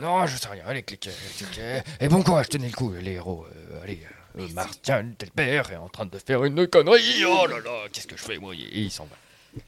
Non, 0.00 0.26
je 0.26 0.36
sais 0.38 0.48
rien. 0.48 0.64
Allez, 0.66 0.82
cliquez, 0.82 1.10
cliquez. 1.36 1.82
Et 2.00 2.08
bon 2.08 2.22
courage, 2.22 2.48
tenez 2.48 2.68
le 2.68 2.74
coup, 2.74 2.90
les 2.92 3.12
héros. 3.12 3.46
Euh, 3.54 3.82
allez, 3.82 4.02
euh, 4.38 4.48
Martial, 4.54 5.14
tel 5.18 5.30
père, 5.30 5.70
est 5.70 5.76
en 5.76 5.88
train 5.90 6.06
de 6.06 6.18
faire 6.18 6.42
une 6.44 6.66
connerie. 6.66 7.24
Oh 7.26 7.46
là 7.46 7.58
là, 7.60 7.88
qu'est-ce 7.92 8.06
que 8.06 8.16
je 8.16 8.22
fais, 8.22 8.38
moi? 8.38 8.54
Et 8.54 8.80
il 8.80 8.90
s'en 8.90 9.04
va. 9.04 9.16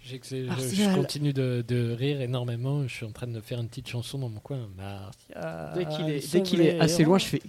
Je, 0.03 0.47
Martial. 0.47 0.91
je 0.91 0.95
continue 0.95 1.33
de, 1.33 1.63
de 1.67 1.93
rire 1.93 2.21
énormément. 2.21 2.87
Je 2.87 2.95
suis 2.95 3.05
en 3.07 3.13
train 3.13 3.27
de 3.27 3.41
faire 3.41 3.61
une 3.61 3.69
petite 3.69 3.89
chanson 3.89 4.19
dans 4.19 4.29
mon 4.29 4.41
coin. 4.41 4.69
Martial, 4.77 5.73
Dès 5.75 5.85
qu'il 5.87 6.11
est, 6.11 6.21
sauve 6.21 6.33
dès 6.33 6.43
qu'il 6.43 6.61
est 6.63 6.73
les 6.75 6.81
assez 6.81 7.05
loin, 7.05 7.19
je 7.19 7.27
fais 7.27 7.43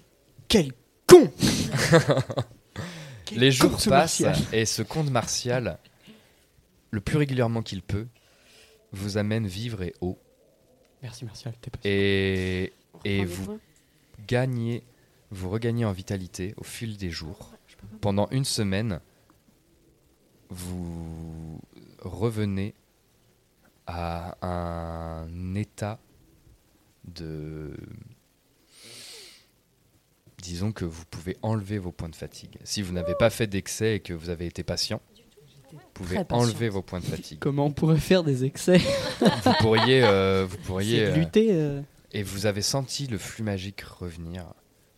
Quel 0.47 0.71
con 1.07 1.31
Quel 3.25 3.39
Les 3.39 3.49
con, 3.57 3.69
jours 3.69 3.77
passent 3.89 4.19
Martial. 4.19 4.35
et 4.51 4.65
ce 4.65 4.81
conte 4.81 5.09
martial, 5.09 5.79
le 6.91 7.01
plus 7.01 7.17
régulièrement 7.17 7.61
qu'il 7.61 7.81
peut, 7.81 8.07
vous 8.91 9.17
amène 9.17 9.47
vivre 9.47 9.81
et 9.83 9.93
haut. 10.01 10.19
Merci 11.01 11.25
Martial, 11.25 11.53
t'es 11.61 11.71
Et, 11.89 12.73
et 13.03 13.23
vous 13.25 13.59
gagnez, 14.27 14.83
vous 15.31 15.49
regagnez 15.49 15.85
en 15.85 15.91
vitalité 15.91 16.53
au 16.57 16.63
fil 16.63 16.97
des 16.97 17.09
jours. 17.11 17.53
Pendant 18.01 18.27
une 18.31 18.45
semaine, 18.45 18.99
vous 20.49 21.59
revenez 22.05 22.73
à 23.87 24.37
un 24.45 25.55
état 25.55 25.99
de... 27.03 27.75
Disons 30.37 30.71
que 30.71 30.85
vous 30.85 31.05
pouvez 31.05 31.37
enlever 31.41 31.79
vos 31.79 31.91
points 31.91 32.09
de 32.09 32.15
fatigue. 32.15 32.57
Si 32.63 32.81
vous 32.81 32.93
n'avez 32.93 33.15
pas 33.15 33.29
fait 33.29 33.47
d'excès 33.47 33.95
et 33.95 33.99
que 33.99 34.13
vous 34.13 34.29
avez 34.29 34.45
été 34.45 34.63
patient, 34.63 35.01
vous 35.71 35.79
pouvez 35.93 36.19
enlever 36.29 36.69
vos 36.69 36.81
points 36.83 36.99
de 36.99 37.05
fatigue. 37.05 37.39
Comment 37.39 37.65
on 37.65 37.71
pourrait 37.71 37.97
faire 37.99 38.23
des 38.23 38.45
excès? 38.45 38.79
Vous 39.19 39.53
pourriez, 39.59 40.03
euh, 40.03 40.45
vous 40.47 40.57
pourriez 40.57 41.05
euh, 41.05 41.15
lutter. 41.15 41.47
euh. 41.51 41.81
et 42.11 42.21
vous 42.21 42.45
avez 42.45 42.61
senti 42.61 43.07
le 43.07 43.17
flux 43.17 43.43
magique 43.43 43.81
revenir. 43.81 44.45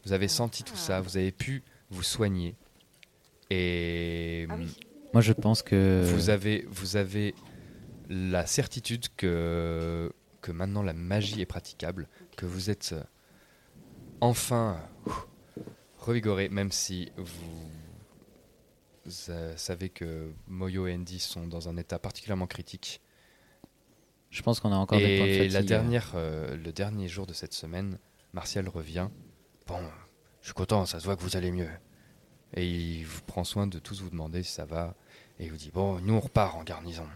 Vous 0.06 0.12
avez 0.14 0.28
senti 0.28 0.64
tout 0.64 0.76
ça. 0.76 1.00
Vous 1.02 1.18
avez 1.18 1.32
pu 1.32 1.64
vous 1.90 2.04
soigner. 2.04 2.56
Et 3.50 4.48
Moi, 5.14 5.22
je 5.22 5.34
pense 5.34 5.64
que. 5.64 6.04
vous 6.14 6.30
avez, 6.30 6.66
vous 6.70 6.96
avez 6.96 7.34
la 8.10 8.46
certitude 8.46 9.08
que, 9.16 10.12
que 10.42 10.52
maintenant 10.52 10.84
la 10.84 10.94
magie 10.94 11.42
est 11.42 11.46
praticable, 11.46 12.08
que 12.36 12.46
vous 12.46 12.70
êtes 12.70 12.96
enfin 14.22 14.82
revigoré, 15.98 16.50
même 16.50 16.72
si 16.72 17.12
vous, 17.18 17.70
euh, 19.30 19.56
savez 19.56 19.90
que 19.90 20.32
Moyo 20.48 20.88
et 20.88 20.94
Andy 20.94 21.20
sont 21.20 21.48
dans 21.48 21.70
un 21.70 21.78
état 21.78 22.00
particulièrement 22.00 22.48
critique. 22.48 23.02
Je 24.30 24.42
pense 24.42 24.60
qu'on 24.60 24.72
a 24.72 24.76
encore 24.76 25.00
des 25.00 25.18
points 25.18 25.26
de 25.26 25.32
Et 25.32 25.38
fatigue. 25.38 25.54
la 25.54 25.64
dernière, 25.64 26.12
euh, 26.16 26.56
le 26.58 26.72
dernier 26.74 27.08
jour 27.08 27.26
de 27.26 27.34
cette 27.34 27.54
semaine, 27.54 27.98
Martial 28.34 28.68
revient. 28.68 29.10
Bon, 29.68 29.80
je 30.42 30.48
suis 30.48 30.54
content, 30.54 30.86
ça 30.86 31.00
se 31.00 31.06
voit 31.06 31.16
que 31.16 31.22
vous 31.22 31.38
allez 31.38 31.52
mieux. 31.52 31.70
Et 32.54 32.68
il 32.68 33.06
vous 33.06 33.22
prend 33.22 33.44
soin 33.44 33.68
de 33.68 33.80
tous 33.80 34.02
vous 34.02 34.10
demander 34.10 34.44
si 34.44 34.52
ça 34.52 34.66
va. 34.66 34.96
Et 35.40 35.46
il 35.46 35.52
vous 35.52 35.58
dit 35.58 35.72
Bon, 35.74 36.00
nous 36.00 36.14
on 36.14 36.20
repart 36.20 36.56
en 36.56 36.64
garnison. 36.64 37.08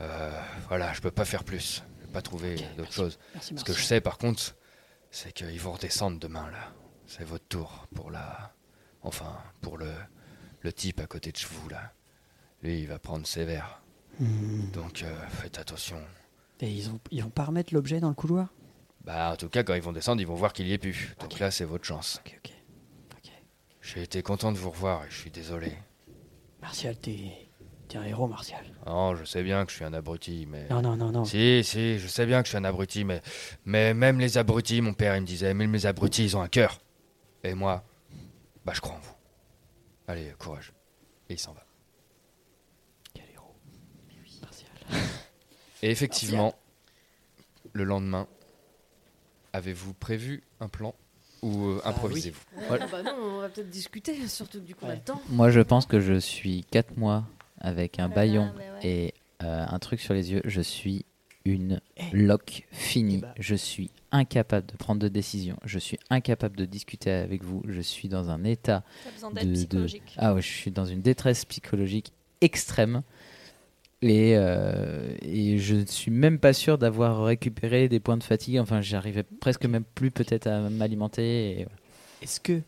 Euh, 0.00 0.42
voilà, 0.68 0.92
je 0.92 1.00
peux 1.00 1.10
pas 1.10 1.24
faire 1.24 1.44
plus. 1.44 1.82
Je 2.00 2.06
peux 2.06 2.12
pas 2.12 2.22
trouver 2.22 2.56
d'autre 2.76 2.92
chose. 2.92 3.18
Merci, 3.34 3.54
Ce 3.56 3.64
que 3.64 3.72
je 3.72 3.82
sais 3.82 4.00
par 4.00 4.18
contre, 4.18 4.54
c'est 5.10 5.32
qu'ils 5.32 5.60
vont 5.60 5.72
redescendre 5.72 6.18
demain 6.18 6.50
là. 6.50 6.72
C'est 7.06 7.24
votre 7.24 7.46
tour 7.46 7.86
pour 7.94 8.10
la. 8.10 8.54
Enfin, 9.02 9.36
pour 9.60 9.78
le, 9.78 9.90
le 10.60 10.72
type 10.72 11.00
à 11.00 11.06
côté 11.06 11.32
de 11.32 11.38
vous 11.38 11.68
là. 11.68 11.92
Lui, 12.62 12.80
il 12.80 12.86
va 12.86 12.98
prendre 12.98 13.26
sévère. 13.26 13.82
Hmm. 14.18 14.70
Donc 14.72 15.02
euh, 15.02 15.26
faites 15.28 15.58
attention. 15.58 16.00
Et 16.60 16.70
ils, 16.70 16.90
ont, 16.90 17.00
ils 17.10 17.22
vont 17.22 17.30
pas 17.30 17.44
remettre 17.44 17.74
l'objet 17.74 17.98
dans 17.98 18.08
le 18.08 18.14
couloir? 18.14 18.48
Bah, 19.04 19.32
en 19.32 19.36
tout 19.36 19.48
cas, 19.48 19.64
quand 19.64 19.74
ils 19.74 19.82
vont 19.82 19.92
descendre, 19.92 20.20
ils 20.20 20.26
vont 20.26 20.36
voir 20.36 20.52
qu'il 20.52 20.68
y 20.68 20.72
est 20.72 20.78
plus. 20.78 21.12
Donc 21.18 21.40
là, 21.40 21.50
c'est 21.50 21.64
votre 21.64 21.84
chance. 21.84 22.20
Ok, 22.24 22.38
ok. 22.44 22.51
J'ai 23.82 24.02
été 24.02 24.22
content 24.22 24.52
de 24.52 24.58
vous 24.58 24.70
revoir 24.70 25.04
et 25.04 25.10
je 25.10 25.16
suis 25.16 25.30
désolé. 25.30 25.72
Martial, 26.60 26.96
t'es 26.96 27.50
t'es 27.88 27.98
un 27.98 28.04
héros, 28.04 28.28
Martial. 28.28 28.64
Non, 28.86 29.16
je 29.16 29.24
sais 29.24 29.42
bien 29.42 29.66
que 29.66 29.72
je 29.72 29.76
suis 29.76 29.84
un 29.84 29.92
abruti, 29.92 30.46
mais. 30.48 30.68
Non, 30.70 30.80
non, 30.80 30.96
non, 30.96 31.10
non. 31.10 31.24
Si, 31.24 31.62
si, 31.64 31.98
je 31.98 32.06
sais 32.06 32.24
bien 32.24 32.40
que 32.40 32.46
je 32.46 32.50
suis 32.50 32.58
un 32.58 32.64
abruti, 32.64 33.04
mais. 33.04 33.20
Mais 33.64 33.92
même 33.92 34.20
les 34.20 34.38
abrutis, 34.38 34.80
mon 34.80 34.94
père, 34.94 35.16
il 35.16 35.22
me 35.22 35.26
disait, 35.26 35.52
même 35.52 35.72
les 35.72 35.84
abrutis, 35.84 36.24
ils 36.24 36.36
ont 36.36 36.42
un 36.42 36.48
cœur. 36.48 36.80
Et 37.42 37.54
moi, 37.54 37.84
bah, 38.64 38.72
je 38.74 38.80
crois 38.80 38.94
en 38.94 39.00
vous. 39.00 39.16
Allez, 40.06 40.32
courage. 40.38 40.72
Et 41.28 41.34
il 41.34 41.38
s'en 41.38 41.52
va. 41.52 41.66
Quel 43.12 43.24
héros. 43.34 43.54
Martial. 44.42 44.70
Et 45.82 45.90
effectivement, 45.90 46.54
le 47.72 47.82
lendemain, 47.82 48.28
avez-vous 49.52 49.92
prévu 49.92 50.44
un 50.60 50.68
plan 50.68 50.94
ou 51.42 51.66
euh, 51.66 51.80
improvisez-vous 51.84 52.40
Ah 52.70 52.78
bah 52.90 53.02
non, 53.02 53.14
on 53.20 53.40
va 53.40 53.48
peut-être 53.48 53.70
discuter, 53.70 54.14
surtout 54.28 54.60
du 54.60 54.74
coup, 54.74 54.84
on 54.86 54.90
a 54.90 54.94
le 54.94 55.00
temps. 55.00 55.20
Moi, 55.28 55.50
je 55.50 55.60
pense 55.60 55.86
que 55.86 56.00
je 56.00 56.14
suis 56.18 56.64
4 56.70 56.96
mois 56.96 57.24
avec 57.60 57.98
un 57.98 58.06
Voilà, 58.08 58.14
baillon 58.14 58.52
ouais. 58.56 58.86
et 58.88 59.14
euh, 59.42 59.64
un 59.68 59.78
truc 59.78 60.00
sur 60.00 60.14
les 60.14 60.32
yeux. 60.32 60.42
Je 60.44 60.60
suis 60.60 61.04
une 61.44 61.80
Eh. 61.96 62.02
loque 62.16 62.66
finie. 62.70 63.16
Eh 63.16 63.22
bah. 63.22 63.34
Je 63.38 63.54
suis 63.56 63.90
incapable 64.12 64.66
de 64.66 64.76
prendre 64.76 65.00
de 65.00 65.08
décision. 65.08 65.56
Je 65.64 65.78
suis 65.80 65.98
incapable 66.10 66.56
de 66.56 66.64
discuter 66.64 67.10
avec 67.10 67.42
vous. 67.42 67.62
Je 67.66 67.80
suis 67.80 68.08
dans 68.08 68.30
un 68.30 68.44
état 68.44 68.84
T'as 69.04 69.10
besoin 69.10 69.30
de, 69.30 69.34
d'aide 69.36 69.48
de- 69.50 69.54
psychologique. 69.54 70.14
Ah 70.18 70.34
ouais, 70.34 70.42
je 70.42 70.46
suis 70.48 70.70
dans 70.70 70.84
une 70.86 71.02
détresse 71.02 71.44
psychologique 71.44 72.12
extrême. 72.40 73.02
Et, 74.02 74.34
euh, 74.36 75.14
et 75.22 75.58
je 75.58 75.76
ne 75.76 75.86
suis 75.86 76.10
même 76.10 76.38
pas 76.40 76.52
sûr 76.52 76.76
d'avoir 76.76 77.24
récupéré 77.24 77.88
des 77.88 78.00
points 78.00 78.16
de 78.16 78.24
fatigue. 78.24 78.58
Enfin, 78.58 78.80
j'arrivais 78.80 79.22
presque 79.22 79.64
même 79.66 79.84
plus 79.94 80.10
peut-être 80.10 80.48
à 80.48 80.68
m'alimenter. 80.68 81.60
et. 81.60 81.66
Est-ce 82.20 82.40
que 82.40 82.60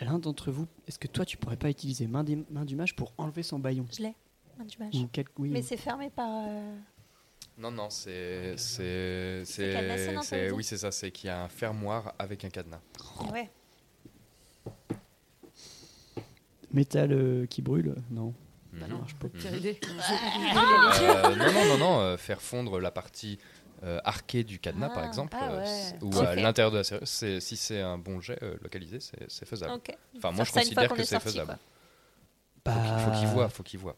l'un 0.00 0.18
d'entre 0.18 0.50
vous, 0.50 0.66
est-ce 0.88 0.98
que 0.98 1.08
toi 1.08 1.24
tu 1.26 1.36
pourrais 1.36 1.56
pas 1.58 1.68
utiliser 1.70 2.06
main, 2.06 2.24
des- 2.24 2.42
main 2.50 2.64
du 2.64 2.74
mage 2.76 2.96
pour 2.96 3.12
enlever 3.18 3.42
son 3.42 3.58
baillon? 3.58 3.86
Je 3.96 4.02
l'ai. 4.02 4.14
main 4.58 4.64
du 4.64 4.76
mage. 4.78 4.94
Ou 4.94 5.08
quel- 5.12 5.26
oui, 5.38 5.50
Mais 5.50 5.60
ou- 5.60 5.66
c'est 5.66 5.76
fermé 5.76 6.08
par. 6.10 6.28
euh, 6.48 6.74
Non, 7.58 7.70
non, 7.70 7.88
c'est. 7.90 8.54
C'est. 8.56 9.42
C'est 9.44 9.72
c'est- 10.22 10.50
Oui, 10.52 10.64
c'est 10.64 10.78
ça, 10.78 10.90
c'est 10.90 11.10
qu'il 11.10 11.26
y 11.28 11.30
a 11.30 11.42
un 11.42 11.48
fermoir 11.48 12.14
avec 12.18 12.44
un 12.46 12.48
cadenas. 12.50 12.80
Ouais. 13.32 13.50
métal 16.72 17.12
euh, 17.12 17.46
qui 17.46 17.60
brûle? 17.60 17.94
Non. 18.10 18.32
Mhm. 18.86 18.90
Ça 18.92 18.98
marche 18.98 19.14
pas. 19.14 19.28
Pire 19.28 19.54
idée. 19.56 19.80
Euh, 21.02 21.34
non, 21.36 21.52
non, 21.52 21.64
non, 21.66 21.78
non, 21.78 22.00
euh, 22.00 22.16
faire 22.16 22.40
fondre 22.42 22.78
la 22.80 22.90
partie 22.90 23.38
euh, 23.82 23.98
arquée 24.04 24.44
du 24.44 24.58
cadenas, 24.60 24.90
par 24.90 25.02
Ah, 25.02 25.06
exemple, 25.06 25.36
ah 25.40 25.50
euh, 25.52 25.58
ouais. 25.60 25.66
c- 25.66 25.94
ou 26.02 26.16
à 26.20 26.34
l'intérieur 26.36 26.70
de 26.70 26.76
la 26.78 26.84
serrure, 26.84 27.06
si 27.08 27.56
c'est 27.56 27.80
un 27.80 27.98
bon 27.98 28.20
jet 28.20 28.38
euh, 28.42 28.56
localisé, 28.62 28.98
c'est 29.28 29.44
faisable. 29.46 29.72
Ok. 29.74 29.96
Enfin, 30.16 30.30
moi, 30.30 30.44
Faire 30.44 30.46
je 30.46 30.52
considère 30.52 30.88
qu'on 30.88 30.94
que 30.96 31.00
est 31.00 31.04
c'est 31.04 31.18
faisable. 31.20 31.58
quoi. 32.64 32.72
Faut 32.74 32.80
qu'il- 32.80 32.98
faut 33.04 33.10
qu'il 33.10 33.26
Bah, 33.26 33.32
voit, 33.32 33.48
faut 33.48 33.62
qu'il 33.64 33.78
voit. 33.80 33.96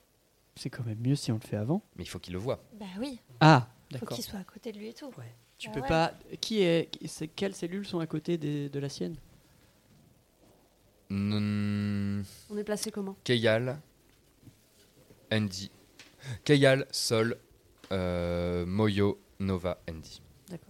C'est 0.56 0.70
quand 0.70 0.84
même 0.86 0.98
mieux 1.00 1.16
si 1.16 1.32
on 1.32 1.34
le 1.34 1.40
fait 1.46 1.56
avant. 1.56 1.82
Mais 1.96 2.04
il 2.04 2.08
faut 2.08 2.18
qu'il 2.18 2.32
le 2.32 2.38
voit. 2.38 2.62
Bah 2.80 2.86
oui. 3.00 3.18
Ah, 3.40 3.66
Faut 3.90 3.98
d'accord. 3.98 4.16
qu'il 4.16 4.24
soit 4.24 4.38
à 4.38 4.44
côté 4.44 4.72
de 4.72 4.78
lui 4.78 4.88
et 4.88 4.94
tout. 4.94 5.10
Tu 5.58 5.68
Bah 5.68 5.74
peux 5.74 5.80
ouais. 5.82 5.88
pas. 5.88 6.12
Qui 6.40 6.62
est. 6.62 6.88
c'est- 7.06 7.28
Quelles 7.28 7.54
cellules 7.54 7.86
sont 7.86 7.98
à 8.00 8.06
côté 8.06 8.38
des- 8.38 8.68
de 8.70 8.78
la 8.78 8.88
sienne? 8.88 9.16
Hmm, 11.10 12.22
On 12.50 12.56
est 12.56 12.64
placé 12.64 12.90
comment? 12.90 13.16
Keyal, 13.24 13.78
Andy. 15.34 15.70
Keyal, 16.44 16.86
Sol, 16.90 17.36
euh, 17.92 18.64
Moyo, 18.66 19.20
Nova, 19.40 19.78
Andy. 19.90 20.22
D'accord. 20.48 20.68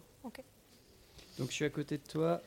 Donc 1.39 1.49
je 1.51 1.55
suis 1.55 1.65
à 1.65 1.71
côté 1.71 1.99
de 1.99 2.03
toi. 2.03 2.41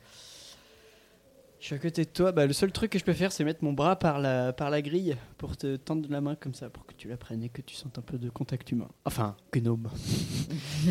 Je 1.60 1.66
suis 1.66 1.74
à 1.74 1.78
côté 1.78 2.04
de 2.04 2.10
toi. 2.10 2.32
Bah, 2.32 2.46
le 2.46 2.52
seul 2.52 2.70
truc 2.72 2.92
que 2.92 2.98
je 2.98 3.04
peux 3.04 3.12
faire, 3.12 3.32
c'est 3.32 3.44
mettre 3.44 3.62
mon 3.64 3.72
bras 3.72 3.98
par 3.98 4.18
la, 4.20 4.52
par 4.52 4.70
la 4.70 4.80
grille 4.80 5.16
pour 5.38 5.56
te 5.56 5.76
tendre 5.76 6.08
la 6.10 6.20
main 6.20 6.36
comme 6.36 6.54
ça, 6.54 6.70
pour 6.70 6.86
que 6.86 6.94
tu 6.94 7.08
la 7.08 7.16
prennes 7.16 7.42
et 7.42 7.48
que 7.48 7.60
tu 7.62 7.74
sentes 7.74 7.98
un 7.98 8.02
peu 8.02 8.16
de 8.18 8.30
contact 8.30 8.70
humain. 8.70 8.88
Enfin, 9.04 9.36
gnome. 9.52 9.90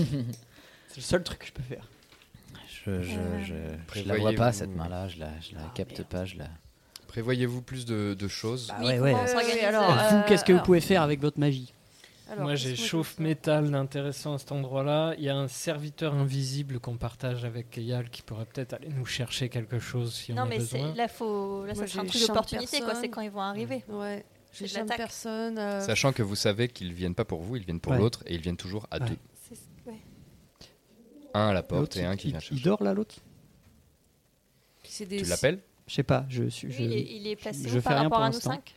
c'est 0.88 0.98
le 0.98 1.02
seul 1.02 1.24
truc 1.24 1.40
que 1.40 1.46
je 1.48 1.54
peux 1.54 1.64
faire. 1.64 1.90
Je, 2.86 3.02
je, 3.02 3.20
je, 3.44 3.54
je 4.02 4.08
la 4.08 4.18
vois 4.18 4.34
pas 4.34 4.52
cette 4.54 4.76
main-là. 4.76 5.08
Je 5.08 5.20
la, 5.20 5.40
je 5.40 5.56
la 5.56 5.62
Ah, 5.66 5.72
capte 5.74 5.92
merde. 6.00 6.08
pas. 6.10 6.26
Je 6.26 6.38
la... 6.38 6.50
Prévoyez-vous 7.18 7.64
plus 7.64 7.84
de, 7.86 8.14
de 8.14 8.28
choses 8.28 8.68
Bah 8.68 8.76
Oui, 8.82 8.86
ouais, 8.86 9.00
ouais. 9.00 9.14
on 9.16 9.66
alors, 9.66 9.90
euh, 9.90 10.10
Vous, 10.12 10.24
qu'est-ce 10.28 10.44
que 10.44 10.52
vous 10.52 10.58
alors- 10.58 10.66
pouvez 10.68 10.82
faire 10.82 11.02
avec 11.02 11.20
votre 11.20 11.40
magie 11.40 11.74
Alors, 12.30 12.44
Moi, 12.44 12.54
j'ai 12.54 12.76
chauffe 12.76 13.18
métal 13.18 13.72
d'intéressant 13.72 14.36
à 14.36 14.38
cet 14.38 14.52
endroit-là. 14.52 15.16
Il 15.18 15.24
y 15.24 15.30
a 15.30 15.36
un 15.36 15.48
serviteur 15.48 16.14
invisible 16.14 16.80
qu'on 16.80 16.96
partage 16.98 17.44
avec 17.44 17.76
Eyal 17.76 18.12
qui 18.12 18.22
pourrait 18.22 18.46
peut-être 18.46 18.74
aller 18.74 18.90
nous 18.90 19.08
chercher 19.08 19.50
quelque 19.50 19.80
chose 19.80 20.14
si 20.14 20.32
on 20.32 20.36
Non, 20.36 20.42
a 20.44 20.46
mais 20.46 20.60
c'est- 20.60 20.78
besoin. 20.78 20.94
là, 20.94 21.08
faut... 21.08 21.66
là 21.66 21.74
ça 21.74 21.88
sera 21.88 22.04
un 22.04 22.06
truc 22.06 22.22
d'opportunité, 22.22 22.82
quoi. 22.82 22.94
C'est 22.94 23.10
quand 23.10 23.22
ils 23.22 23.32
vont 23.32 23.42
arriver. 23.42 23.84
Ouais. 23.90 24.24
J'ai 24.54 24.68
jamais 24.68 24.96
personne. 24.96 25.58
euh, 25.58 25.82
Sachant 25.82 26.14
que 26.14 26.22
vous 26.22 26.36
savez 26.36 26.68
qu'ils 26.68 26.94
viennent 26.94 27.16
pas 27.16 27.26
pour 27.26 27.42
vous, 27.42 27.56
ils 27.56 27.64
viennent 27.66 27.80
pour 27.80 27.94
Ouais. 27.94 27.98
l'autre 27.98 28.22
et 28.28 28.36
ils 28.36 28.42
viennent 28.42 28.58
toujours 28.58 28.86
à 28.92 29.00
Ouais. 29.00 29.10
deux. 29.10 29.18
Un 31.34 31.48
à 31.50 31.54
la 31.54 31.64
porte 31.64 31.98
et 31.98 32.06
un 32.06 32.14
il- 32.14 32.18
qui 32.18 32.28
il, 32.28 32.32
vient 32.34 32.40
il 32.42 32.44
chercher. 32.44 32.64
dort 32.64 32.84
là, 32.84 32.94
l'autre? 32.94 33.16
Tu 34.84 35.04
l'appelles? 35.26 35.62
Je 35.88 35.94
sais 35.94 36.04
pas. 36.04 36.26
Je 36.30 36.50
suis. 36.50 36.72
Je... 36.72 36.82
Il 36.84 36.94
est- 36.94 37.16
il 37.16 37.28
est 37.28 37.36
placé 37.36 37.64
je 37.64 37.70
où 37.70 37.72
fais 37.78 37.82
par 37.82 37.94
rien 37.94 38.04
rapport 38.04 38.18
pour 38.20 38.26
à 38.26 38.30
nous 38.30 38.40
cinq 38.40 38.76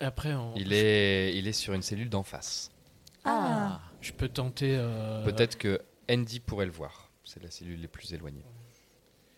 Après, 0.00 0.34
on... 0.34 0.54
il 0.56 0.72
est, 0.72 1.36
il 1.36 1.46
est 1.48 1.52
sur 1.52 1.72
une 1.74 1.82
cellule 1.82 2.10
d'en 2.10 2.22
face. 2.22 2.70
Ah. 3.24 3.80
Je 4.00 4.12
peux 4.12 4.28
tenter. 4.28 4.76
euh, 4.76 5.24
Peut-être 5.24 5.56
que 5.56 5.80
Andy 6.10 6.40
pourrait 6.40 6.66
le 6.66 6.72
voir. 6.72 7.10
C'est 7.24 7.42
la 7.42 7.50
cellule 7.50 7.80
les 7.80 7.88
plus 7.88 8.12
éloignée. 8.12 8.44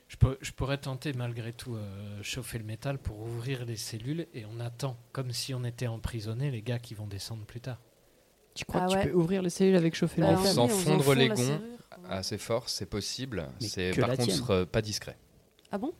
Je, 0.09 0.17
peux- 0.17 0.39
je 0.41 0.53
pourrais 0.53 0.79
tenter 0.79 1.13
malgré 1.13 1.53
tout 1.53 1.75
euh, 1.77 2.23
chauffer 2.23 2.59
le 2.59 2.65
métal 2.65 2.99
pour 2.99 3.21
ouvrir 3.21 3.65
les 3.65 3.77
cellules 3.77 4.27
et 4.33 4.45
on 4.47 4.61
attend, 4.61 4.97
comme 5.13 5.33
si 5.33 5.55
on 5.55 5.65
était 5.65 5.87
emprisonné, 5.87 6.51
les 6.51 6.63
gars 6.63 6.79
qui 6.79 6.95
vont 6.95 7.07
descendre 7.07 7.45
plus 7.45 7.61
tard. 7.61 7.79
Tu 8.55 8.65
crois 8.65 8.83
Ah 8.83 8.87
que 8.87 8.93
ouais. 8.95 9.03
tu 9.03 9.09
peux 9.11 9.15
ouvrir 9.17 9.43
les 9.43 9.51
cellules 9.51 9.77
avec 9.77 9.95
chauffer 9.95 10.21
le 10.21 10.29
Bah, 10.29 10.37
métal 10.37 10.53
dit, 10.53 10.59
on 10.61 10.69
fondre 10.69 11.15
les 11.15 11.29
gonds 11.29 11.61
assez 12.09 12.39
fort, 12.39 12.69
c'est 12.69 12.87
possible. 12.87 13.49
C'est 13.61 13.93
par 13.99 14.11
contre 14.11 14.25
tienne. 14.25 14.41
euh, 14.51 14.67
pas 14.67 14.83
discret. 14.83 15.17
Ah 15.73 15.79
bon? 15.79 15.93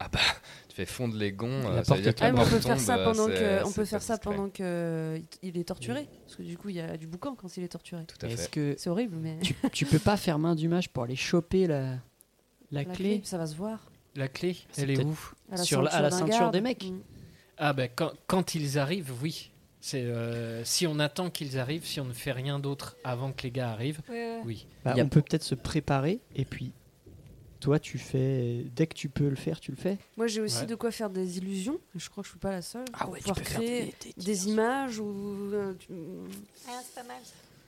Ah 0.00 0.08
bah, 0.12 0.20
tu 0.68 0.76
fais 0.76 0.86
fondre 0.86 1.16
les 1.16 1.32
gonds, 1.32 1.48
La 1.62 1.68
euh, 1.68 1.76
ça 1.78 1.94
porte 1.94 1.96
veut 1.98 2.02
dire 2.02 2.10
est 2.10 2.14
que 2.14 2.20
la 2.20 2.28
Ah, 2.28 2.32
on 2.36 2.48
peut 2.48 2.60
faire 2.60 2.78
ça 2.80 2.96
euh, 2.98 3.04
pendant 3.04 3.26
c'est- 3.26 3.32
que 3.34 3.66
on 3.66 3.72
peut 3.72 3.84
faire 3.84 4.02
ça 4.02 4.18
pendant 4.18 4.48
que 4.48 4.62
euh, 4.62 5.18
il- 5.42 5.58
est 5.58 5.64
torturé 5.64 6.08
parce 6.24 6.36
que 6.36 6.42
du 6.42 6.56
coup 6.56 6.68
il 6.68 6.76
y 6.76 6.80
a 6.80 6.96
du 6.96 7.06
boucan 7.08 7.34
quand 7.34 7.56
il 7.56 7.64
est 7.64 7.68
torturé. 7.68 8.04
Tout 8.06 8.24
à 8.24 8.28
Est-ce 8.28 8.42
fait. 8.44 8.50
que 8.50 8.74
C'est 8.78 8.88
horrible 8.90 9.16
mais 9.20 9.38
tu, 9.42 9.54
tu 9.72 9.86
peux 9.86 9.98
pas 9.98 10.16
faire 10.16 10.38
main 10.38 10.54
du 10.54 10.68
mage 10.68 10.88
pour 10.90 11.02
aller 11.02 11.16
choper 11.16 11.66
la, 11.66 11.80
la, 11.90 11.98
la 12.70 12.84
clé, 12.84 13.20
ça 13.24 13.38
va 13.38 13.46
se 13.46 13.56
voir. 13.56 13.90
La 14.14 14.28
clé, 14.28 14.56
C'est 14.70 14.82
elle 14.82 14.90
est 14.92 15.04
où? 15.04 15.18
À 15.50 15.56
la 15.56 15.62
Sur 15.64 15.82
la- 15.82 15.90
à 15.92 16.00
la 16.02 16.10
d'un 16.10 16.18
ceinture 16.18 16.38
garde. 16.38 16.52
des 16.54 16.60
mecs? 16.60 16.84
Mm. 16.84 17.00
Ah 17.56 17.72
ben 17.72 17.88
quand, 17.94 18.12
quand 18.28 18.54
ils 18.54 18.78
arrivent, 18.78 19.12
oui. 19.20 19.50
C'est 19.80 20.02
euh, 20.04 20.64
si 20.64 20.86
on 20.88 20.98
attend 20.98 21.30
qu'ils 21.30 21.58
arrivent, 21.58 21.84
si 21.86 22.00
on 22.00 22.04
ne 22.04 22.12
fait 22.12 22.32
rien 22.32 22.58
d'autre 22.58 22.96
avant 23.04 23.32
que 23.32 23.42
les 23.44 23.50
gars 23.52 23.70
arrivent, 23.70 24.00
Ouais, 24.08 24.14
ouais. 24.14 24.40
oui. 24.44 24.66
Bah, 24.84 24.94
On 24.96 25.08
peut 25.08 25.22
peut-être 25.22 25.44
se 25.44 25.54
préparer 25.54 26.20
et 26.34 26.44
puis 26.44 26.72
toi 27.60 27.78
tu 27.78 27.98
fais 27.98 28.64
dès 28.74 28.86
que 28.86 28.94
tu 28.94 29.08
peux 29.08 29.28
le 29.28 29.36
faire, 29.36 29.60
tu 29.60 29.70
le 29.70 29.76
fais. 29.76 29.98
Moi 30.16 30.26
j'ai 30.26 30.40
aussi 30.40 30.60
Ouais. 30.60 30.66
de 30.66 30.74
quoi 30.74 30.90
faire 30.90 31.10
des 31.10 31.38
illusions. 31.38 31.78
Je 31.96 32.08
crois 32.08 32.22
que 32.22 32.26
je 32.28 32.32
suis 32.32 32.38
pas 32.40 32.50
la 32.52 32.62
seule. 32.62 32.84
Ah 32.94 33.08
ouais, 33.08 33.18
tu 33.18 33.24
pouvoir 33.24 33.36
peux 33.38 33.44
faire 33.44 33.58
créer 33.60 33.82
des- 34.04 34.12
des- 34.16 34.24
des 34.24 34.48
images 34.48 34.98
ou 34.98 35.50
euh, 35.52 35.74
tu- 35.78 35.88
Ah, 36.68 36.80
c'est 36.84 36.94
pas 37.02 37.06
mal. 37.08 37.16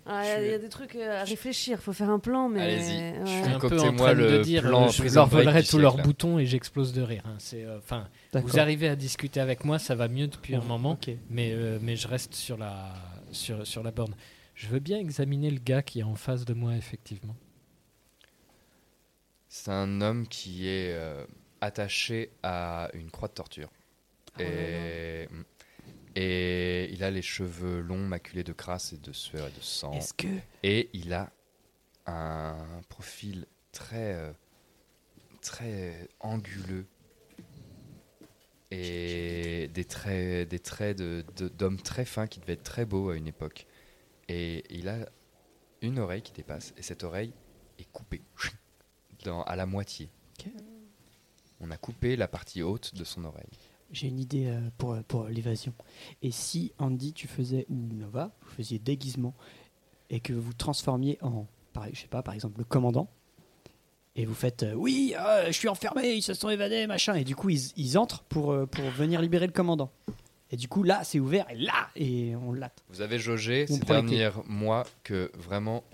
Ah, 0.07 0.23
Il 0.25 0.29
y 0.29 0.31
a- 0.33 0.45
il 0.47 0.51
y 0.51 0.55
a 0.55 0.59
des 0.59 0.69
trucs 0.71 0.97
euh, 0.97 1.21
à 1.21 1.25
réfléchir. 1.25 1.79
Faut 1.81 1.93
faire 1.93 2.09
un 2.09 2.19
plan 2.19 2.49
mais 2.49 2.63
Allez-y. 2.63 2.97
ouais. 2.97 3.15
Je 3.27 3.31
suis 3.31 3.43
un 3.53 3.59
peu 3.61 3.79
en 3.81 3.95
train 3.95 4.15
de 4.15 4.21
le 4.23 4.39
dire, 4.41 4.63
plan 4.63 4.87
euh, 4.87 4.91
je 4.91 5.03
leur 5.15 5.27
volerai 5.29 5.63
tous 5.63 5.79
leurs 5.79 5.99
boutons 5.99 6.39
et 6.39 6.47
j'explose 6.47 6.93
de 6.95 7.03
rire. 7.03 7.23
hein. 7.27 7.35
C'est, 7.39 7.65
euh, 7.65 7.79
enfin, 7.79 8.09
vous 8.33 8.59
arrivez 8.59 8.89
à 8.89 8.97
discuter 8.97 9.41
avec 9.41 9.65
moi, 9.65 9.79
ça 9.79 9.95
va 9.95 10.09
mieux 10.09 10.27
depuis 10.27 10.55
un 10.55 10.63
moment, 10.63 10.99
mais, 11.29 11.53
euh, 11.53 11.79
mais 11.83 11.97
je 11.97 12.09
reste 12.09 12.35
sur 12.35 12.57
la, 12.57 12.95
sur, 13.31 13.67
sur 13.67 13.83
la 13.83 13.91
borne. 13.91 14.15
Je 14.55 14.69
veux 14.69 14.79
bien 14.81 14.99
examiner 14.99 15.51
le 15.51 15.59
gars 15.61 15.83
qui 15.83 16.01
est 16.01 16.05
en 16.05 16.15
face 16.17 16.45
de 16.47 16.55
moi, 16.55 16.75
effectivement. 16.77 17.37
C'est 19.53 19.73
un 19.73 20.01
homme 20.01 20.29
qui 20.29 20.69
est 20.69 20.93
euh, 20.95 21.27
attaché 21.61 22.31
à 22.45 22.89
une 22.95 23.11
croix 23.11 23.27
de 23.27 23.35
torture. 23.35 23.69
Ah 24.37 24.43
et, 24.45 25.29
et 26.15 26.89
il 26.93 27.03
a 27.03 27.11
les 27.11 27.21
cheveux 27.21 27.81
longs, 27.81 27.99
maculés 28.07 28.45
de 28.45 28.53
crasse 28.53 28.93
et 28.93 28.99
de 28.99 29.13
sueur 29.13 29.49
et 29.49 29.51
de 29.51 29.61
sang. 29.61 29.93
Est-ce 29.93 30.15
que 30.15 30.29
Et 30.63 30.89
il 30.93 31.13
a 31.13 31.33
un 32.07 32.57
profil 32.89 33.47
très, 33.73 34.15
euh, 34.15 34.33
très 35.43 36.09
anguleux 36.21 36.87
et 38.71 39.69
des 39.75 39.85
traits, 39.85 40.49
des 40.49 40.61
traits 40.61 40.97
de- 40.97 41.25
de- 41.37 41.49
d'homme 41.49 41.81
très 41.81 42.05
fin 42.05 42.29
qui 42.29 42.39
devait 42.39 42.53
être 42.53 42.63
très 42.63 42.85
beau 42.85 43.11
à 43.11 43.17
une 43.17 43.27
époque. 43.27 43.67
Et 44.29 44.63
il 44.71 44.89
a 44.89 45.09
une 45.83 45.99
oreille 45.99 46.23
qui 46.23 46.33
dépasse 46.33 46.73
et 46.77 46.83
cette 46.83 47.03
oreille 47.03 47.33
est 47.81 47.91
coupée 47.91 48.23
dans, 49.25 49.43
à 49.43 49.57
la 49.57 49.67
moitié. 49.67 50.09
On 51.61 51.71
a 51.71 51.77
coupé 51.77 52.17
la 52.17 52.29
partie 52.29 52.63
haute 52.63 52.95
de 52.95 53.05
son 53.05 53.25
oreille. 53.25 53.51
j'ai 53.93 54.09
une 54.09 54.19
idée 54.19 54.47
euh, 54.47 54.61
pour, 54.79 54.97
pour 55.05 55.29
l'évasion. 55.29 55.75
Et 56.23 56.31
si 56.31 56.73
Andy 56.79 57.13
tu 57.13 57.27
faisais 57.29 57.67
ou 57.69 57.77
Nova, 57.95 58.31
vous 58.43 58.51
faisiez 58.51 58.79
déguisement 58.79 59.35
et 60.09 60.21
que 60.21 60.33
vous 60.33 60.55
transformiez 60.55 61.19
en 61.23 61.47
par, 61.73 61.87
je 61.93 62.01
sais 62.01 62.09
pas 62.09 62.23
par 62.23 62.35
exemple 62.35 62.59
le 62.59 62.65
commandant 62.65 63.09
et 64.17 64.25
vous 64.25 64.35
faites 64.35 64.65
euh, 64.65 64.73
oui, 64.75 65.15
euh, 65.17 65.47
je 65.49 65.53
suis 65.53 65.69
enfermé, 65.69 66.15
ils 66.15 66.23
se 66.23 66.35
sont 66.35 66.49
évadés, 66.49 66.87
machin 66.87 67.15
et 67.15 67.25
du 67.25 67.37
coup 67.37 67.51
ils, 67.51 67.73
ils 67.77 67.97
entrent 67.99 68.25
pour 68.25 68.67
pour 68.69 68.85
venir 68.91 69.21
libérer 69.21 69.47
le 69.47 69.53
commandant. 69.53 69.93
Et 70.51 70.57
du 70.57 70.67
coup 70.67 70.83
là 70.83 71.05
c'est 71.05 71.21
ouvert 71.21 71.49
et 71.51 71.57
là 71.57 71.91
et 71.95 72.35
on 72.37 72.53
latte. 72.53 72.83
Vous 72.89 73.03
avez 73.03 73.19
jaugé 73.19 73.67
On 73.69 73.75
ces 73.75 73.81
derniers 73.81 74.31
mois 74.47 74.85
que 75.05 75.31
vraiment 75.35 75.85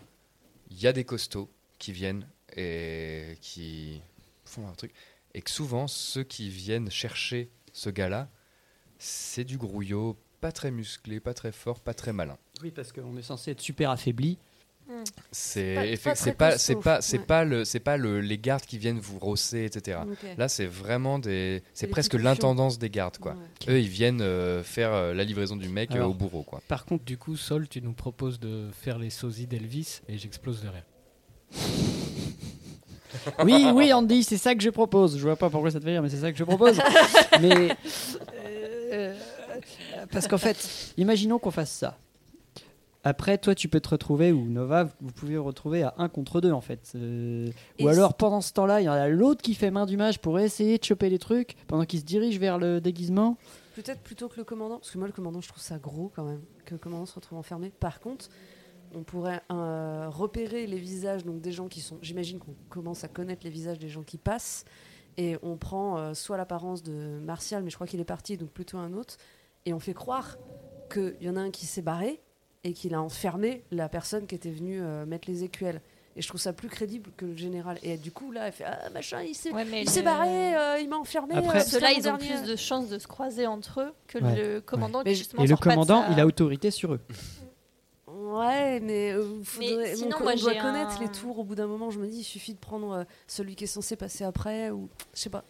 il 0.71 0.81
y 0.81 0.87
a 0.87 0.93
des 0.93 1.05
costauds 1.05 1.51
qui 1.79 1.93
viennent 1.93 2.27
et 2.57 3.37
qui 3.41 4.01
font 4.45 4.67
un 4.69 4.73
truc 4.73 4.93
et 5.35 5.43
que 5.43 5.51
souvent 5.51 5.87
ceux 5.87 6.25
qui 6.25 6.49
viennent 6.49 6.91
chercher 6.91 7.51
ce 7.73 7.91
gars-là, 7.91 8.31
c'est 8.99 9.45
du 9.45 9.59
grouillot, 9.59 10.17
pas 10.41 10.51
très 10.51 10.71
musclé, 10.71 11.21
pas 11.21 11.35
très 11.35 11.53
fort, 11.53 11.81
pas 11.81 11.93
très 11.93 12.15
malin. 12.15 12.39
Oui 12.63 12.71
parce 12.71 12.91
qu'on 12.91 13.17
est 13.19 13.23
censé 13.23 13.51
être 13.51 13.61
super 13.61 13.91
affaibli. 13.91 14.39
Hmm. 14.89 15.03
C'est 15.33 15.99
pas- 16.03 16.11
pas 16.11 16.15
c'est 16.15 16.33
pas 16.33 16.59
c'est 16.59 16.75
costaud, 16.75 16.81
pas 16.81 17.03
c'est 17.03 17.19
ouais. 17.19 17.25
pas 17.25 17.45
le 17.45 17.65
c'est 17.65 17.81
pas 17.81 17.97
le 17.97 18.21
les 18.21 18.39
gardes 18.39 18.63
qui 18.63 18.79
viennent 18.79 19.01
vous 19.01 19.19
rosser 19.19 19.65
etc. 19.65 19.99
Là 20.39 20.49
c'est 20.49 20.65
vraiment 20.67 21.19
des 21.19 21.65
C'est 21.75 21.89
presque 21.89 22.15
l'intendance 22.15 22.79
des 22.79 22.89
gardes 22.89 23.19
quoi. 23.19 23.33
Ouais. 23.67 23.75
Eux 23.75 23.81
ils 23.81 23.89
viennent 23.89 24.21
euh, 24.23 24.63
faire 24.63 24.95
euh, 24.95 25.13
la 25.13 25.25
livraison 25.25 25.57
du 25.57 25.69
mec 25.69 25.91
euh, 25.91 26.05
au 26.05 26.15
bourreau 26.15 26.45
quoi. 26.45 26.63
Par 26.69 26.85
contre, 26.85 27.05
du 27.05 27.19
coup, 27.19 27.37
Sol, 27.37 27.69
tu 27.69 27.83
nous 27.83 27.95
proposes 27.95 28.39
de 28.39 28.71
faire 28.73 28.99
les 28.99 29.11
sosies 29.11 29.49
d'Elvis 29.49 30.03
et 30.09 30.19
j'explose 30.19 30.63
de 30.63 30.69
rire. 30.69 31.96
Oui, 33.45 33.67
oui, 33.75 33.93
Andy, 33.93 34.23
c'est 34.23 34.37
ça 34.37 34.55
que 34.55 34.63
je 34.63 34.71
propose. 34.71 35.19
Je 35.19 35.23
vois 35.23 35.37
pas 35.37 35.51
pourquoi 35.51 35.71
ça 35.71 35.79
te 35.79 35.85
fait 35.85 35.93
rire, 35.93 36.03
mais 36.03 36.09
c'est 36.09 36.19
ça 36.21 36.33
que 36.33 36.39
je 36.39 36.45
propose. 36.45 36.79
mais 37.41 37.77
euh, 38.93 39.15
parce 40.11 40.29
qu'en 40.29 40.39
fait, 40.39 40.93
imaginons 40.97 41.39
qu'on 41.39 41.51
fasse 41.51 41.73
ça. 41.73 41.99
Après, 43.05 43.39
toi, 43.39 43.55
tu 43.55 43.69
peux 43.69 43.79
te 43.79 43.91
retrouver, 43.91 44.33
ou 44.33 44.47
Nova, 44.47 44.89
vous 45.01 45.13
pouvez 45.13 45.37
vous 45.37 45.45
retrouver 45.45 45.85
à 45.85 45.95
un 45.99 46.09
contre 46.09 46.41
deux, 46.41 46.51
en 46.51 46.61
fait. 46.61 46.93
Euh, 46.97 47.49
ou 47.81 47.87
alors, 47.87 48.15
pendant 48.15 48.41
ce 48.41 48.53
temps-là, 48.53 48.81
il 48.81 48.85
y 48.85 48.89
en 48.89 48.95
a 48.95 49.07
l'autre 49.07 49.43
qui 49.43 49.55
fait 49.55 49.71
main 49.71 49.87
du 49.87 49.97
mage 49.97 50.19
pour 50.19 50.41
essayer 50.41 50.77
de 50.77 50.83
choper 50.83 51.09
les 51.09 51.21
trucs, 51.21 51.55
pendant 51.69 51.85
qu'il 51.85 52.01
se 52.01 52.05
dirige 52.05 52.41
vers 52.41 52.59
le 52.59 52.81
déguisement. 52.81 53.37
Peut-être 53.77 54.01
plutôt 54.01 54.29
que 54.29 54.39
le 54.39 54.45
commandant, 54.45 54.79
parce 54.79 54.91
que 54.91 54.99
moi 54.99 55.07
le 55.07 55.13
commandant 55.13 55.41
je 55.41 55.49
trouve 55.49 55.63
ça 55.63 55.79
gros 55.79 56.11
quand 56.17 56.25
même, 56.25 56.41
que 56.65 56.75
le 56.75 56.79
commandant 56.79 57.07
se 57.07 57.15
retrouve 57.15 57.39
enfermé. 57.39 57.71
Par 57.79 58.01
contre, 58.01 58.29
on 58.95 59.03
pourrait 59.03 59.41
euh, 59.53 60.07
repérer 60.09 60.67
les 60.67 60.79
visages 60.79 61.25
donc 61.25 61.41
des 61.41 61.53
gens 61.53 61.69
qui 61.69 61.81
sont. 61.81 61.99
J'imagine 62.03 62.39
qu'on 62.39 62.55
commence 62.69 63.05
à 63.05 63.09
connaître 63.09 63.43
les 63.45 63.51
visages 63.51 63.79
des 63.79 63.89
gens 63.89 64.03
qui 64.03 64.19
passent, 64.19 64.65
et 65.17 65.37
on 65.43 65.57
prend 65.57 65.99
euh, 65.99 66.15
soit 66.15 66.37
l'apparence 66.37 66.83
de 66.83 67.19
Martial, 67.21 67.63
mais 67.63 67.71
je 67.71 67.75
crois 67.77 67.87
qu'il 67.87 68.01
est 68.01 68.05
parti, 68.05 68.37
donc 68.37 68.51
plutôt 68.51 68.79
un 68.79 68.93
autre, 68.93 69.17
et 69.65 69.73
on 69.73 69.81
fait 69.81 69.95
croire 69.95 70.37
qu'il 70.93 71.17
y 71.21 71.29
en 71.29 71.37
a 71.37 71.41
un 71.41 71.51
qui 71.51 71.67
s'est 71.67 71.83
barré 71.83 72.21
et 72.65 72.73
qu'il 72.73 72.95
a 72.95 73.01
enfermé 73.03 73.65
la 73.71 73.89
personne 73.89 74.27
qui 74.27 74.35
était 74.35 74.51
venue 74.51 74.81
euh, 74.83 75.07
mettre 75.07 75.29
les 75.31 75.45
écuelles. 75.45 75.81
Et 76.19 76.23
je 76.23 76.29
trouve 76.29 76.41
ça 76.41 76.55
plus 76.55 76.69
crédible 76.69 77.11
que 77.19 77.27
le 77.27 77.37
général. 77.37 77.79
Et 77.83 77.99
du 77.99 78.11
coup, 78.11 78.33
là, 78.33 78.47
elle 78.47 78.53
fait 78.53 78.65
Ah 78.65 78.89
machin, 78.89 79.21
il 79.23 79.35
s'est 79.35 79.53
Ouais, 79.53 79.67
mais 79.67 79.83
il 79.83 79.91
s'est 79.91 80.01
le- 80.01 80.07
barré, 80.07 80.57
euh, 80.57 80.79
il 80.81 80.89
m'a 80.89 80.97
enfermé. 80.97 81.35
Après- 81.35 81.61
euh, 81.61 81.63
Ceux-là, 81.63 81.93
ils 81.93 82.09
ont 82.09 82.17
plus 82.17 82.43
de 82.43 82.57
chances 82.57 82.89
de 82.89 82.99
se 82.99 83.07
croiser 83.07 83.47
entre 83.47 83.83
eux 83.83 83.93
que 84.07 84.19
Ouais, 84.19 84.35
le 84.55 84.61
commandant 84.63 85.03
qui 85.03 85.15
justement 85.15 85.43
Et 85.43 85.47
le 85.47 85.57
commandant, 85.57 86.07
sa- 86.07 86.13
il 86.13 86.19
a 86.21 86.27
autorité 86.27 86.71
sur 86.71 86.95
eux. 86.95 87.01
Ouais, 88.27 88.81
mais, 88.81 89.13
euh, 89.13 89.43
faudrait- 89.45 89.77
Mais 89.77 89.91
bon, 89.91 89.97
sinon, 89.97 90.17
on 90.21 90.23
moi, 90.25 90.35
doit 90.37 90.55
connaître 90.55 90.97
un- 90.99 91.01
les 91.01 91.09
tours. 91.09 91.39
Au 91.39 91.45
bout 91.45 91.55
d'un 91.55 91.67
moment, 91.67 91.91
je 91.91 91.99
me 91.99 92.07
dis, 92.09 92.19
il 92.19 92.25
suffit 92.25 92.55
de 92.55 92.59
prendre 92.59 92.93
euh, 92.93 93.05
celui 93.27 93.55
qui 93.55 93.65
est 93.65 93.69
censé 93.69 93.95
passer 93.97 94.25
après, 94.25 94.71
ou 94.71 94.89
je 95.15 95.21
sais 95.21 95.31
pas. 95.31 95.45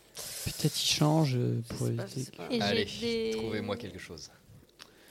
Peut-être 0.44 0.82
il 0.82 0.86
change 0.86 1.36
euh, 1.36 1.60
pour 1.68 1.88
éviter 1.88 2.30
Allez, 2.60 2.86
des- 3.00 3.30
trouvez-moi 3.36 3.76
quelque 3.76 3.98
chose. 3.98 4.30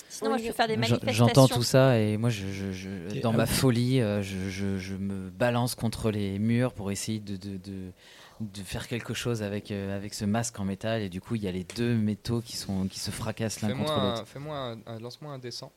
Sinon, 0.10 0.30
moi, 0.30 0.38
je 0.40 0.48
peux 0.48 0.54
faire 0.54 0.68
des 0.68 0.78
manifestations. 0.78 1.26
J'entends 1.28 1.48
tout 1.50 1.64
ça 1.64 2.00
et 2.00 2.16
moi, 2.18 2.30
je, 2.30 2.48
je- 2.48 2.72
je- 2.72 3.16
Et 3.16 3.20
dans 3.20 3.34
ma 3.34 3.46
folie, 3.46 4.00
euh, 4.00 4.22
je, 4.22 4.50
je- 4.50 4.78
je 4.78 4.96
me 4.96 5.30
balance 5.30 5.76
contre 5.76 6.10
les 6.10 6.40
murs 6.40 6.72
pour 6.74 6.90
essayer 6.92 7.20
de, 7.20 7.36
de- 7.36 7.58
de- 7.58 7.92
de 8.40 8.62
faire 8.64 8.88
quelque 8.88 9.14
chose 9.14 9.44
avec, 9.44 9.72
euh, 9.72 9.96
avec 9.96 10.14
ce 10.14 10.24
masque 10.24 10.58
en 10.60 10.64
métal. 10.66 11.02
Et 11.02 11.10
du 11.10 11.20
coup, 11.20 11.36
il 11.36 11.44
y 11.44 11.48
a 11.50 11.52
les 11.52 11.66
deux 11.66 11.96
métaux 11.96 12.40
qui, 12.42 12.56
sont, 12.56 12.88
qui 12.88 13.00
se 13.00 13.12
fracassent 13.12 13.60
l'un 13.62 13.76
contre 13.76 13.94
l'autre. 14.00 14.26
fais-moi 14.26 14.56
un, 14.58 14.78
un- 14.86 15.00
lance-moi 15.00 15.34
un 15.34 15.40
dessin. 15.40 15.70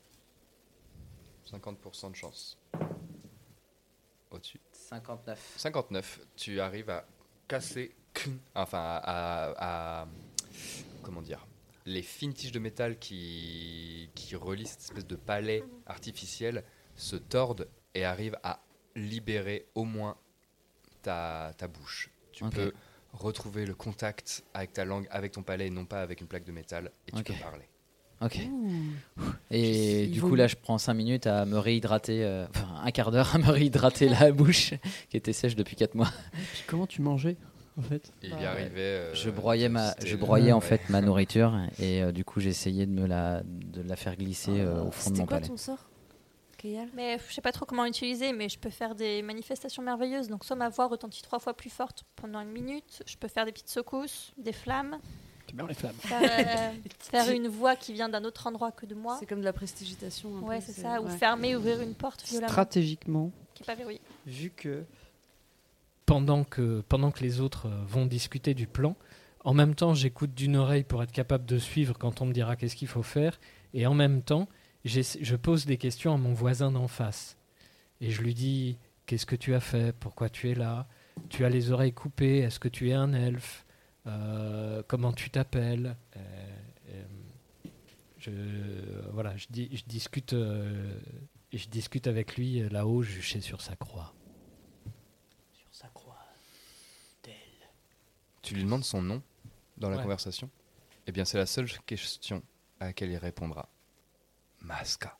50% 1.50 2.10
de 2.10 2.16
chance. 2.16 2.58
Au-dessus. 4.30 4.60
59. 4.72 5.54
59. 5.56 6.20
Tu 6.36 6.60
arrives 6.60 6.90
à 6.90 7.06
casser, 7.46 7.94
enfin 8.54 8.78
à, 9.02 9.52
à- 9.52 10.02
à- 10.02 10.08
comment 11.02 11.22
dire, 11.22 11.46
les 11.86 12.02
fines 12.02 12.34
tiges 12.34 12.52
de 12.52 12.58
métal 12.58 12.98
qui, 12.98 14.10
qui 14.14 14.36
relient 14.36 14.66
cette 14.66 14.80
espèce 14.82 15.06
de 15.06 15.16
palais 15.16 15.64
artificiel 15.86 16.64
se 16.96 17.16
tordent 17.16 17.68
et 17.94 18.04
arrivent 18.04 18.38
à 18.42 18.60
libérer 18.94 19.66
au 19.74 19.84
moins 19.84 20.16
ta, 21.02 21.54
ta 21.56 21.68
bouche. 21.68 22.10
Tu 22.32 22.44
peux 22.50 22.72
retrouver 23.14 23.64
le 23.64 23.74
contact 23.74 24.44
avec 24.52 24.74
ta 24.74 24.84
langue, 24.84 25.06
avec 25.10 25.32
ton 25.32 25.42
palais, 25.42 25.68
et 25.68 25.70
non 25.70 25.86
pas 25.86 26.02
avec 26.02 26.20
une 26.20 26.26
plaque 26.26 26.44
de 26.44 26.52
métal, 26.52 26.92
et 27.06 27.12
tu 27.12 27.22
peux 27.24 27.32
parler. 27.40 27.64
Ok. 28.20 28.40
Et 29.50 30.06
du 30.08 30.20
coup, 30.20 30.34
là, 30.34 30.46
je 30.46 30.56
prends 30.56 30.78
5 30.78 30.94
minutes 30.94 31.26
à 31.26 31.44
me 31.44 31.58
réhydrater, 31.58 32.24
euh, 32.24 32.46
enfin 32.50 32.66
un 32.84 32.90
quart 32.90 33.10
d'heure 33.10 33.34
à 33.34 33.38
me 33.38 33.50
réhydrater 33.50 34.08
la 34.08 34.32
bouche 34.32 34.74
qui 35.08 35.16
était 35.16 35.32
sèche 35.32 35.54
depuis 35.56 35.76
4 35.76 35.94
mois. 35.94 36.10
Puis 36.52 36.64
comment 36.66 36.86
tu 36.86 37.00
mangeais, 37.02 37.36
en 37.78 37.82
fait? 37.82 38.10
Il 38.22 38.30
Bah, 38.30 38.40
y 38.42 38.44
arrivait. 38.44 38.80
euh, 38.80 39.14
Je 39.14 39.30
broyais, 39.30 39.68
ma, 39.68 39.90
c'était 39.92 40.06
je 40.08 40.16
broyais 40.16 40.52
en 40.52 40.58
ouais. 40.58 40.64
fait 40.66 40.88
ma 40.88 41.00
nourriture 41.02 41.56
et 41.78 42.02
euh, 42.02 42.12
du 42.12 42.24
coup, 42.24 42.40
j'essayais 42.40 42.86
de 42.86 42.92
me 42.92 43.06
la, 43.06 43.42
de 43.44 43.82
la 43.82 43.96
faire 43.96 44.16
glisser 44.16 44.50
euh, 44.60 44.82
au 44.84 44.90
fond 44.90 45.10
de 45.10 45.14
C'était 45.16 45.20
mon 45.20 45.26
quoi 45.26 45.36
palais. 45.36 45.48
ton 45.48 45.56
sort 45.56 45.88
Mais 46.96 47.18
je 47.28 47.32
sais 47.34 47.40
pas 47.40 47.52
trop 47.52 47.66
comment 47.66 47.84
l'utiliser, 47.84 48.32
mais 48.32 48.48
je 48.48 48.58
peux 48.58 48.70
faire 48.70 48.96
des 48.96 49.22
manifestations 49.22 49.82
merveilleuses. 49.82 50.26
Donc 50.28 50.44
soit 50.44 50.56
ma 50.56 50.68
voix 50.70 50.88
retentit 50.88 51.22
trois 51.22 51.38
fois 51.38 51.54
plus 51.54 51.70
forte 51.70 52.04
pendant 52.16 52.40
une 52.40 52.50
minute, 52.50 53.00
je 53.06 53.16
peux 53.16 53.28
faire 53.28 53.44
des 53.46 53.52
petites 53.52 53.68
secousses, 53.70 54.32
des 54.38 54.52
flammes, 54.52 54.98
Les 55.68 55.74
flammes. 55.74 55.94
faire, 55.98 56.20
euh, 56.22 56.72
faire 56.98 57.30
une 57.30 57.48
voix 57.48 57.76
qui 57.76 57.92
vient 57.92 58.08
d'un 58.08 58.24
autre 58.24 58.46
endroit 58.46 58.72
que 58.72 58.86
de 58.86 58.94
moi. 58.94 59.16
C'est 59.18 59.26
comme 59.26 59.40
de 59.40 59.44
la 59.44 59.52
prestigitation. 59.52 60.36
un 60.38 60.42
Ouais, 60.42 60.58
peu, 60.58 60.64
c'est 60.66 60.80
ça. 60.80 61.00
Ou 61.00 61.06
ouais. 61.06 61.16
fermer, 61.16 61.56
ouvrir 61.56 61.80
une 61.80 61.94
porte 61.94 62.24
violemment 62.26 62.48
Stratégiquement, 62.48 63.30
qui 63.54 63.62
est 63.62 63.66
pas 63.66 63.74
verrouillée. 63.74 64.00
vu 64.26 64.50
que 64.50 64.84
pendant 66.06 66.44
que, 66.44 66.82
pendant 66.88 67.10
que 67.10 67.20
les 67.20 67.40
autres 67.40 67.66
euh, 67.66 67.82
vont 67.86 68.06
discuter 68.06 68.54
du 68.54 68.66
plan, 68.66 68.96
en 69.44 69.54
même 69.54 69.74
temps, 69.74 69.94
j'écoute 69.94 70.34
d'une 70.34 70.56
oreille 70.56 70.84
pour 70.84 71.02
être 71.02 71.12
capable 71.12 71.44
de 71.44 71.58
suivre 71.58 71.96
quand 71.98 72.20
on 72.20 72.26
me 72.26 72.32
dira 72.32 72.56
qu'est-ce 72.56 72.76
qu'il 72.76 72.88
faut 72.88 73.02
faire, 73.02 73.38
et 73.74 73.86
en 73.86 73.94
même 73.94 74.22
temps, 74.22 74.48
je 74.84 75.36
pose 75.36 75.66
des 75.66 75.76
questions 75.76 76.14
à 76.14 76.16
mon 76.16 76.32
voisin 76.32 76.72
d'en 76.72 76.88
face. 76.88 77.36
Et 78.00 78.10
je 78.10 78.22
lui 78.22 78.34
dis 78.34 78.78
Qu'est-ce 79.06 79.26
que 79.26 79.36
tu 79.36 79.54
as 79.54 79.60
fait? 79.60 79.94
Pourquoi 79.98 80.28
tu 80.28 80.50
es 80.50 80.54
là? 80.54 80.86
Tu 81.30 81.44
as 81.44 81.48
les 81.48 81.70
oreilles 81.72 81.92
coupées? 81.94 82.38
Est-ce 82.38 82.60
que 82.60 82.68
tu 82.68 82.90
es 82.90 82.92
un 82.92 83.12
elfe? 83.14 83.64
Euh, 83.64 83.67
Comment 84.88 85.12
tu 85.12 85.30
t'appelles 85.30 85.96
Euh, 86.16 86.20
euh, 86.90 87.04
je, 88.18 88.30
Voilà, 89.12 89.36
je, 89.36 89.46
dis- 89.50 89.68
je 89.76 89.84
discute, 89.84 90.32
euh, 90.32 90.98
je 91.52 91.66
discute 91.68 92.06
avec 92.06 92.36
lui 92.36 92.60
euh, 92.62 92.68
là-haut, 92.70 93.02
juché 93.02 93.40
sur 93.40 93.60
sa 93.60 93.76
croix. 93.76 94.14
Sur 95.52 95.68
sa 95.72 95.88
croix. 95.88 96.14
Tu 98.42 98.54
lui 98.54 98.62
demandes 98.64 98.84
son 98.84 99.02
nom 99.02 99.22
dans 99.76 99.90
la 99.90 99.96
Ouais. 99.96 100.02
conversation? 100.02 100.48
Eh 101.06 101.12
bien, 101.12 101.24
c'est 101.26 101.36
la 101.36 101.44
seule 101.44 101.68
question 101.80 102.42
à 102.80 102.86
laquelle 102.86 103.10
il 103.10 103.16
répondra. 103.18 103.68
Masca. 104.62 105.18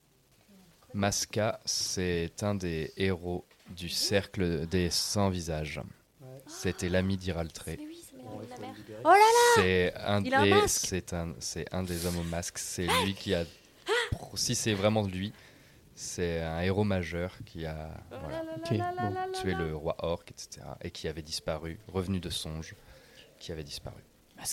Masca, 0.95 1.61
c'est 1.67 2.43
un 2.43 2.55
des 2.55 2.93
héros 2.97 3.45
du 3.77 3.89
cercle 3.91 4.67
des 4.67 4.89
sans 4.89 5.29
visages. 5.29 5.83
C'était 6.47 6.89
l'ami 6.89 7.19
d'Iraltré. 7.19 7.79
Oh 9.05 9.09
là 9.09 9.15
là 9.15 9.53
C'est 9.57 9.95
un 9.97 10.23
Il 10.25 10.35
a 10.35 10.41
un 10.41 10.45
des, 10.45 10.51
masque. 10.51 10.87
c'est 10.89 11.13
un, 11.13 11.35
c'est 11.39 11.73
un 11.75 11.83
des 11.83 12.07
hommes 12.07 12.19
au 12.19 12.23
masque. 12.25 12.59
C'est 12.59 12.87
lui 13.05 13.15
qui 13.15 13.35
a, 13.35 13.45
si 14.35 14.55
c'est 14.55 14.75
vraiment 14.75 15.03
lui, 15.07 15.33
c'est 15.95 16.41
un 16.43 16.61
héros 16.61 16.85
majeur 16.85 17.37
qui 17.47 17.67
a 17.67 17.91
voilà, 18.11 18.43
Ok, 18.57 18.77
bon. 18.79 19.33
tué 19.41 19.55
le 19.55 19.75
roi 19.75 19.97
orc, 20.01 20.25
etc. 20.31 20.67
Et 20.83 20.91
qui 20.91 21.09
avait 21.09 21.23
disparu, 21.23 21.79
revenu 21.89 22.21
de 22.21 22.31
songe, 22.31 22.75
qui 23.39 23.53
avait 23.53 23.65
disparu. 23.65 24.01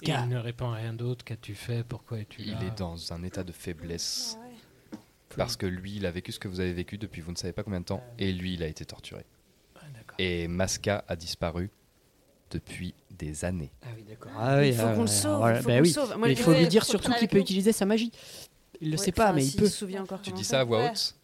Et 0.03 0.09
il 0.11 0.27
ne 0.29 0.37
répond 0.37 0.71
à 0.71 0.75
rien 0.75 0.93
d'autre. 0.93 1.23
Qu'as-tu 1.23 1.53
fait? 1.53 1.83
Pourquoi 1.83 2.19
es-tu 2.19 2.41
Il 2.41 2.53
là? 2.53 2.63
est 2.65 2.77
dans 2.79 3.13
un 3.13 3.21
état 3.23 3.43
de 3.43 3.51
faiblesse. 3.51 4.37
Ah 4.91 4.97
Parce 5.37 5.55
que 5.57 5.65
lui, 5.67 5.97
il 5.97 6.05
a 6.07 6.11
vécu 6.11 6.31
ce 6.31 6.39
que 6.39 6.47
vous 6.47 6.59
avez 6.59 6.73
vécu 6.73 6.97
depuis 6.97 7.21
vous 7.21 7.31
ne 7.31 7.37
savez 7.37 7.53
pas 7.53 7.61
combien 7.63 7.81
de 7.81 7.85
temps, 7.85 8.03
et 8.17 8.31
lui, 8.31 8.53
il 8.55 8.63
a 8.63 8.67
été 8.67 8.83
torturé. 8.85 9.25
et 10.17 10.47
Masca 10.47 11.03
a 11.07 11.15
disparu 11.15 11.69
depuis 12.55 12.93
des 13.17 13.45
années. 13.45 13.71
Ah 13.83 13.87
oui, 13.95 14.03
d'accord. 14.07 14.31
Ah 14.37 14.57
oui, 14.59 14.69
Il 14.69 14.73
faut 14.75 14.81
ah 14.87 14.93
qu'on 14.95 15.01
le 15.01 15.07
sauve, 15.07 15.37
voilà, 15.37 15.57
il 15.59 15.61
faut 15.63 15.69
bah 15.69 15.79
oui. 15.81 15.89
sauve. 15.91 16.17
Moi, 16.17 16.29
il 16.29 16.37
faut 16.37 16.53
lui 16.53 16.67
dire 16.67 16.83
faut 16.83 16.89
surtout 16.91 17.13
qu'il 17.13 17.27
peut 17.27 17.37
nous. 17.37 17.43
utiliser 17.43 17.71
sa 17.71 17.85
magie. 17.85 18.11
Il 18.81 18.91
le 18.91 18.97
Ouais, 18.97 19.03
sait 19.05 19.11
pas, 19.11 19.31
mais 19.33 19.45
il 19.45 19.55
peut. 19.55 19.67
se 19.67 19.77
souvient 19.77 20.03
encore 20.03 20.21
Tu 20.21 20.31
dis 20.31 20.43
ça 20.43 20.59
à 20.59 20.63
voix 20.63 20.79
Ouais. 20.79 20.89
haute 20.91 21.15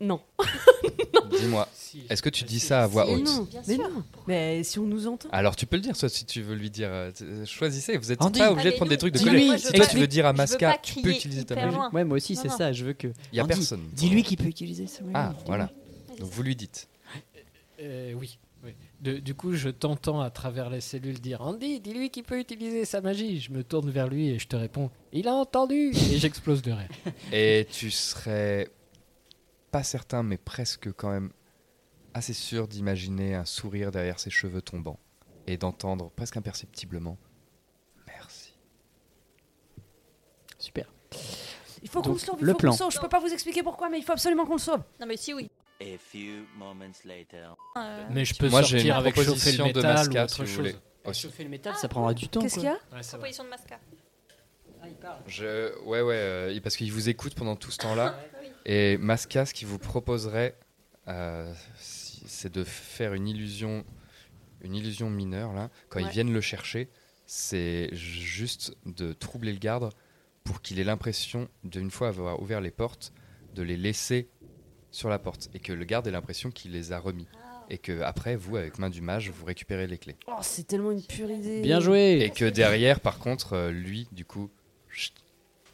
Non. 0.00 0.20
Dis-moi, 1.38 1.68
est-ce 2.08 2.22
que 2.22 2.28
tu 2.30 2.44
dis 2.44 2.60
ça 2.60 2.82
à 2.84 2.86
voix 2.86 3.08
haute 3.08 3.24
non, 3.24 3.48
mais 3.66 3.76
non. 3.76 4.02
Mais 4.26 4.62
si 4.62 4.78
on 4.78 4.84
nous 4.84 5.06
entend. 5.06 5.28
Alors 5.32 5.56
tu 5.56 5.66
peux 5.66 5.76
le 5.76 5.82
dire, 5.82 5.96
soit 5.96 6.08
si 6.08 6.24
tu 6.24 6.40
veux 6.42 6.54
lui 6.54 6.70
dire. 6.70 6.88
euh, 6.90 7.10
euh, 7.22 7.44
choisissez, 7.46 7.96
vous 7.98 8.12
êtes 8.12 8.22
Andy. 8.22 8.38
pas 8.38 8.50
obligé 8.52 8.68
Ah, 8.68 8.70
de 8.72 8.76
prendre 8.76 8.90
des 8.90 8.96
trucs 8.98 9.14
de 9.14 9.18
collègue. 9.22 9.56
Si 9.58 9.72
toi 9.72 9.84
veux 9.84 9.90
tu 9.90 9.96
veux 9.98 10.06
dire 10.06 10.26
à 10.26 10.32
Masca, 10.32 10.78
tu 10.82 11.00
peux 11.02 11.10
utiliser 11.10 11.44
ta 11.44 11.54
magie. 11.54 11.76
Ouais, 11.92 12.04
moi 12.04 12.16
aussi, 12.16 12.36
c'est 12.36 12.48
ça. 12.50 12.72
Je 12.72 12.84
veux 12.84 12.92
que. 12.94 13.08
Il 13.32 13.36
y 13.36 13.40
a 13.40 13.44
personne. 13.46 13.82
Dis-lui 13.92 14.22
qu'il 14.22 14.36
peut 14.38 14.44
utiliser 14.46 14.86
sa 14.86 15.02
magie. 15.02 15.12
Ah, 15.14 15.34
voilà. 15.46 15.70
Donc 16.18 16.30
vous 16.30 16.42
lui 16.42 16.56
dites. 16.56 16.88
Euh, 17.80 18.14
oui. 18.18 18.38
De- 19.00 19.18
du 19.18 19.34
coup, 19.34 19.52
je 19.52 19.68
t'entends 19.68 20.20
à 20.20 20.30
travers 20.30 20.70
les 20.70 20.80
cellules 20.80 21.20
dire 21.20 21.42
Andy, 21.42 21.80
dis-lui 21.80 22.10
qu'il 22.10 22.24
peut 22.24 22.38
utiliser 22.40 22.84
sa 22.86 23.00
magie. 23.02 23.40
Je 23.40 23.52
me 23.52 23.62
tourne 23.62 23.90
vers 23.90 24.08
lui 24.08 24.30
et 24.30 24.38
je 24.38 24.48
te 24.48 24.56
réponds 24.56 24.90
Il 25.12 25.28
a 25.28 25.34
entendu 25.34 25.90
Et 25.94 26.18
j'explose 26.18 26.62
de 26.62 26.72
rire. 26.72 26.88
Et 27.32 27.66
tu 27.70 27.90
serais 27.90 28.70
pas 29.70 29.82
certain, 29.82 30.22
mais 30.22 30.38
presque 30.38 30.90
quand 30.92 31.10
même 31.10 31.30
assez 32.14 32.32
sûr 32.32 32.66
d'imaginer 32.68 33.34
un 33.34 33.44
sourire 33.44 33.90
derrière 33.90 34.18
ses 34.18 34.30
cheveux 34.30 34.62
tombants 34.62 34.98
et 35.46 35.58
d'entendre 35.58 36.10
presque 36.16 36.38
imperceptiblement 36.38 37.18
Merci. 38.06 38.54
Super. 40.58 40.90
Il 41.82 41.88
faut 41.90 42.00
qu'on 42.00 42.08
Donc, 42.10 42.20
le 42.20 42.24
sauve. 42.26 42.36
Il 42.40 42.46
le 42.46 42.52
faut 42.52 42.56
qu'on 42.56 42.60
plan. 42.60 42.70
le 42.72 42.76
sauve. 42.78 42.92
Je 42.92 42.98
peux 43.00 43.08
pas 43.08 43.20
vous 43.20 43.28
expliquer 43.32 43.62
pourquoi, 43.62 43.90
mais 43.90 43.98
il 43.98 44.02
faut 44.04 44.12
absolument 44.12 44.46
qu'on 44.46 44.54
le 44.54 44.58
sauve. 44.58 44.80
Non, 44.98 45.06
mais 45.06 45.16
si, 45.18 45.34
oui. 45.34 45.48
A 45.80 45.98
few 45.98 46.44
moments 46.56 46.92
later. 47.04 47.54
Euh, 47.76 48.06
Mais 48.10 48.24
je 48.24 48.34
peux 48.34 48.48
Moi, 48.48 48.62
sortir 48.62 48.80
une 48.94 49.00
avec 49.00 49.14
chauffer 49.14 49.26
le 49.26 49.34
proposition 49.34 49.64
de 49.68 49.72
métal 49.74 49.94
Masca, 49.94 50.20
ou 50.20 50.24
autre 50.24 50.44
si 50.46 50.54
vous 50.56 50.64
chose. 50.64 50.80
Chauffer 51.12 51.44
le 51.44 51.50
métal, 51.50 51.74
ça 51.76 51.88
prendra 51.88 52.14
du 52.14 52.28
temps. 52.28 52.40
Qu'est-ce 52.40 52.54
qu'il 52.54 52.64
y 52.64 52.68
a 52.68 52.72
Ouais, 52.92 53.00
va. 53.02 53.08
proposition 53.08 53.44
de 53.44 53.48
Masca. 53.50 53.78
Je... 55.26 55.76
Ouais, 55.84 56.00
ouais, 56.00 56.14
euh, 56.16 56.60
parce 56.62 56.76
qu'il 56.76 56.92
vous 56.92 57.08
écoute 57.08 57.34
pendant 57.34 57.56
tout 57.56 57.70
ce 57.70 57.78
temps-là. 57.78 58.18
Et 58.66 58.96
Masca, 58.98 59.46
ce 59.46 59.54
qu'il 59.54 59.68
vous 59.68 59.78
proposerait, 59.78 60.56
euh, 61.08 61.52
si- 61.78 62.22
c'est 62.26 62.52
de 62.52 62.64
faire 62.64 63.14
une 63.14 63.28
illusion, 63.28 63.84
une 64.62 64.74
illusion 64.74 65.10
mineure, 65.10 65.52
là. 65.52 65.70
Quand 65.88 66.00
ils 66.00 66.08
viennent 66.08 66.32
le 66.32 66.40
chercher, 66.40 66.88
c'est 67.26 67.88
juste 67.92 68.76
de 68.86 69.12
troubler 69.12 69.52
le 69.52 69.58
garde 69.58 69.90
pour 70.44 70.62
qu'il 70.62 70.78
ait 70.80 70.84
l'impression, 70.84 71.48
d'une 71.64 71.90
fois 71.90 72.08
avoir 72.08 72.40
ouvert 72.40 72.60
les 72.60 72.70
portes, 72.70 73.12
de 73.54 73.62
les 73.62 73.76
laisser 73.76 74.28
sur 74.96 75.08
la 75.08 75.18
porte. 75.18 75.48
Et 75.54 75.58
que 75.58 75.72
le 75.72 75.84
garde 75.84 76.06
ait 76.06 76.10
l'impression 76.10 76.50
qu'il 76.50 76.72
les 76.72 76.92
a 76.92 76.98
remis. 76.98 77.26
Et 77.68 77.78
que 77.78 78.00
après, 78.02 78.36
vous, 78.36 78.56
avec 78.56 78.78
main 78.78 78.90
du 78.90 79.02
mage, 79.02 79.30
vous 79.30 79.44
récupérez 79.44 79.86
les 79.86 79.98
clés. 79.98 80.16
Oh, 80.28 80.32
c'est 80.40 80.66
tellement 80.66 80.92
une 80.92 81.02
pure 81.02 81.30
idée. 81.30 81.60
Bien 81.62 81.80
joué. 81.80 82.20
Et 82.22 82.30
que 82.30 82.44
derrière, 82.44 83.00
par 83.00 83.18
contre, 83.18 83.54
euh, 83.54 83.70
lui, 83.72 84.08
du 84.12 84.24
coup, 84.24 84.50
chut, 84.88 85.12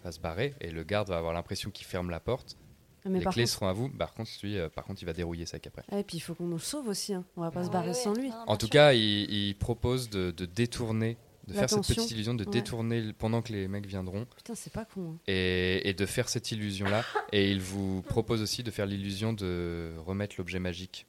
va 0.03 0.11
se 0.11 0.19
barrer 0.19 0.55
et 0.61 0.71
le 0.71 0.83
garde 0.85 1.09
va 1.09 1.19
avoir 1.19 1.33
l'impression 1.35 1.71
qu'il 1.71 1.87
ferme 1.87 2.11
la 2.11 2.19
porte. 2.19 2.57
Ah, 3.05 3.09
Mais 3.11 3.19
les 3.19 3.25
par 3.25 3.35
clés 3.35 3.43
contre- 3.45 3.53
seront 3.53 3.69
à 3.69 3.73
vous. 3.73 3.89
Par 3.91 4.15
contre, 4.15 4.31
lui, 4.43 4.59
euh, 4.59 4.69
par 4.69 4.85
contre, 4.85 5.03
il 5.03 5.07
va 5.07 5.13
dérouiller 5.13 5.45
ça 5.47 5.59
après. 5.65 5.83
Ah, 5.93 5.99
et 5.99 6.03
puis 6.05 6.17
il 6.17 6.21
faut 6.21 6.35
qu'on 6.35 6.47
nous 6.47 6.59
sauve 6.59 6.89
aussi. 6.89 7.13
hein. 7.15 7.25
On 7.37 7.43
va 7.43 7.51
pas 7.51 7.63
se 7.63 7.67
Ouais, 7.69 7.73
barrer 7.75 7.89
ouais. 7.89 7.95
sans 7.95 8.15
lui. 8.15 8.31
Non, 8.31 8.37
En 8.47 8.57
tout 8.57 8.67
sûr. 8.67 8.73
cas, 8.73 8.93
il, 8.95 9.31
il 9.31 9.55
propose 9.57 10.09
de, 10.09 10.31
de 10.31 10.47
détourner, 10.47 11.17
de 11.49 11.53
faire 11.55 11.69
cette 11.69 11.87
petite 11.87 12.11
illusion, 12.13 12.35
de 12.35 12.45
Ouais. 12.45 12.51
détourner 12.51 13.13
pendant 13.13 13.43
que 13.43 13.53
les 13.53 13.67
mecs 13.69 13.87
viendront 13.87 14.27
Putain, 14.37 14.55
c'est 14.55 14.73
pas 14.73 14.85
con. 14.85 15.15
hein. 15.15 15.19
et, 15.27 15.89
et 15.89 15.95
de 15.95 16.07
faire 16.07 16.29
cette 16.29 16.51
illusion-là. 16.53 17.03
et 17.33 17.51
il 17.51 17.61
vous 17.61 18.03
propose 18.03 18.43
aussi 18.43 18.63
de 18.63 18.71
faire 18.71 18.87
l'illusion 18.87 19.33
de 19.33 19.93
remettre 20.07 20.37
l'objet 20.39 20.59
magique. 20.61 21.07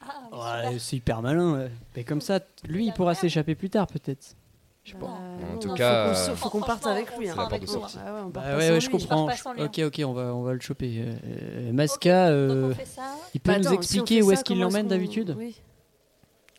Ah, 0.00 0.64
Ouais, 0.70 0.78
c'est 0.78 0.96
hyper 0.96 1.22
malin. 1.22 1.54
ouais. 1.58 1.70
Mais 1.96 2.04
comme 2.04 2.20
ça, 2.20 2.40
lui, 2.68 2.86
il 2.86 2.92
pourra 2.92 3.14
s'échapper 3.14 3.54
plus 3.54 3.70
tard, 3.70 3.86
peut-être. 3.86 4.36
Je 4.84 4.92
sais 4.92 4.98
Bah, 4.98 5.06
pas. 5.06 5.12
En 5.12 5.52
non, 5.54 5.58
tout 5.58 5.68
faut 5.70 5.74
cas, 5.74 6.04
qu'on 6.04 6.10
le 6.12 6.16
euh, 6.16 6.36
faut 6.36 6.48
qu'on 6.50 6.60
parte 6.60 6.86
avec 6.86 7.08
lui. 7.18 7.26
on 7.26 7.30
hein. 7.30 7.32
sera 7.32 7.42
La 7.42 7.48
porte 7.48 7.52
avec 7.54 7.62
de 7.62 7.66
sortie. 7.66 7.98
Ah 8.00 8.14
ouais, 8.24 8.30
Bah 8.32 8.56
ouais, 8.56 8.70
ouais, 8.70 8.80
je 8.80 8.88
lui. 8.88 8.98
comprends. 8.98 9.28
Ok, 9.58 9.78
ok, 9.80 10.02
on 10.06 10.12
va, 10.12 10.32
on 10.34 10.42
va 10.42 10.52
le 10.54 10.60
choper. 10.60 11.00
Euh, 11.00 11.14
euh, 11.24 11.72
Masca, 11.72 12.28
euh, 12.28 12.72
il 13.34 13.40
peut 13.40 13.50
Bah, 13.52 13.58
nous 13.58 13.66
attends, 13.66 13.76
expliquer 13.76 14.22
où 14.22 14.30
est-ce 14.30 14.44
qu'il 14.44 14.60
l'emmène 14.60 14.84
qu'on- 14.84 14.90
d'habitude? 14.90 15.34
Oui. 15.36 15.60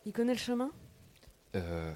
Il 0.05 0.11
connaît 0.11 0.34
le 0.34 0.39
chemin? 0.39 0.69
Euh, 1.55 1.91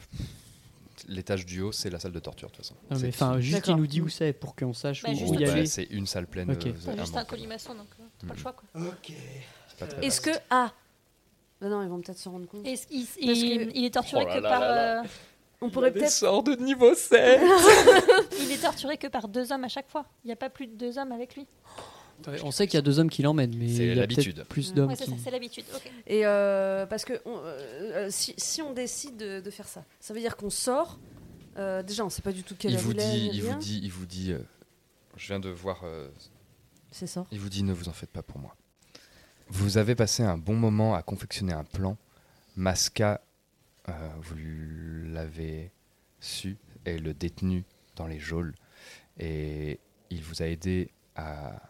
L'étage 1.08 1.48
du 1.48 1.62
haut, 1.62 1.72
c'est 1.72 1.90
la 1.90 2.00
salle 2.00 2.12
de 2.12 2.20
torture, 2.20 2.50
de 2.50 2.54
toute 2.56 2.64
façon. 2.64 2.76
Non, 2.92 2.96
C'est- 2.98 3.04
mais 3.04 3.10
enfin, 3.10 3.40
juste 3.40 3.58
il 3.58 3.62
D'accord. 3.62 3.78
nous 3.78 3.88
dit 3.88 4.02
où 4.02 4.08
c'est 4.10 4.34
pour 4.34 4.56
qu'on 4.56 4.72
sache 4.74 5.02
Bah, 5.02 5.10
où, 5.12 5.16
juste 5.16 5.34
y 5.34 5.46
Bah, 5.46 5.52
aller. 5.54 5.66
c'est 5.66 5.84
une 5.86 6.06
salle 6.06 6.28
pleine. 6.28 6.52
Ok. 6.52 6.68
euh, 6.68 6.74
T'as 6.86 6.96
juste 6.98 7.18
un 7.18 7.26
colimaçon, 7.26 7.74
donc 7.74 7.88
euh, 8.00 8.04
t'as 8.20 8.28
pas 8.28 8.34
le 8.34 8.40
Mm. 8.40 8.42
choix. 8.44 8.54
Quoi. 8.54 8.64
C'est 9.68 9.78
pas 9.80 9.88
très 9.88 10.06
Est-ce 10.06 10.22
que. 10.22 10.30
Ah 10.52 10.72
Bah 11.60 11.70
non, 11.70 11.82
ils 11.82 11.90
vont 11.90 12.00
peut-être 12.02 12.20
se 12.20 12.30
rendre 12.30 12.48
compte. 12.48 12.66
Et 12.68 12.74
il, 12.92 13.06
Parce 13.06 13.18
il- 13.20 13.68
que- 13.68 13.72
il 13.78 13.86
est 13.86 13.94
torturé 13.94 14.24
Oh 14.26 14.28
là 14.28 14.36
que 14.36 14.40
là 14.42 14.50
par. 14.50 14.60
là 14.62 15.02
euh, 15.02 15.08
On 15.62 15.70
pourrait 15.72 15.92
peut-être. 15.92 16.12
sorts 16.12 16.44
de 16.44 16.56
niveau 16.56 16.94
7 16.94 17.40
il 18.42 18.52
est 18.52 18.62
torturé 18.62 18.98
que 18.98 19.08
par 19.08 19.28
deux 19.28 19.52
hommes 19.52 19.64
à 19.64 19.70
chaque 19.70 19.90
fois. 19.90 20.06
Il 20.24 20.28
n'y 20.28 20.34
a 20.34 20.38
pas 20.38 20.50
plus 20.50 20.68
de 20.68 20.74
deux 20.76 20.98
hommes 21.00 21.12
avec 21.12 21.36
lui. 21.36 21.48
Ouais, 22.28 22.40
On 22.44 22.52
sait 22.52 22.68
qu'il 22.68 22.76
y 22.76 22.78
a 22.78 22.82
deux 22.82 23.00
hommes 23.00 23.10
qui 23.10 23.22
l'emmènent, 23.22 23.56
mais 23.56 23.68
C'est 23.68 23.84
il 23.84 23.88
y 23.88 23.92
a 23.92 23.96
l'habitude. 23.96 24.44
plus 24.50 24.74
d'hommes 24.74 24.90
Ouais, 24.90 24.96
c'est 24.96 25.06
qui. 25.06 25.12
ça, 25.12 25.18
c'est 25.24 25.32
l'habitude. 25.32 25.66
Et 26.08 26.26
euh, 26.26 26.86
parce 26.86 27.06
que 27.06 27.14
on- 27.26 27.38
euh, 27.44 28.08
si, 28.10 28.34
si 28.38 28.62
on 28.62 28.74
décide 28.74 29.18
de, 29.18 29.40
de 29.40 29.50
faire 29.50 29.68
ça, 29.68 29.84
ça 30.00 30.14
veut 30.14 30.20
dire 30.20 30.36
qu'on 30.38 30.50
sort. 30.50 31.00
euh, 31.58 31.84
déjà, 31.84 32.06
on 32.06 32.10
sait 32.10 32.22
pas 32.22 32.32
du 32.32 32.44
tout 32.44 32.56
quelle 32.58 32.72
il 32.72 32.78
vous 32.78 32.94
dit, 32.94 33.30
il 33.34 33.44
vous 33.44 33.56
dit, 33.60 33.80
il 33.84 33.92
vous 33.92 34.06
dit, 34.06 34.34
je 35.18 35.28
viens 35.28 35.40
de 35.40 35.50
voir, 35.50 35.82
euh, 35.84 36.10
C'est 36.92 37.08
ça. 37.08 37.26
il 37.32 37.40
vous 37.40 37.50
dit, 37.50 37.64
ne 37.64 37.74
vous 37.74 37.90
en 37.90 37.94
faites 37.94 38.10
pas 38.12 38.24
pour 38.24 38.38
moi. 38.40 38.56
Vous 39.50 39.78
avez 39.78 39.96
passé 39.96 40.24
un 40.24 40.38
bon 40.38 40.56
moment 40.56 40.96
à 40.96 41.02
confectionner 41.02 41.52
un 41.54 41.66
plan. 41.66 41.98
Masca, 42.56 43.22
euh, 43.90 43.92
vous 44.22 44.36
l'avez 45.12 45.72
su, 46.22 46.58
est 46.86 46.98
le 46.98 47.14
détenu 47.14 47.64
dans 47.98 48.08
les 48.08 48.20
geôles. 48.20 48.54
Et 49.20 49.80
il 50.10 50.22
vous 50.24 50.42
a 50.42 50.46
aidé 50.46 50.90
à 51.16 51.62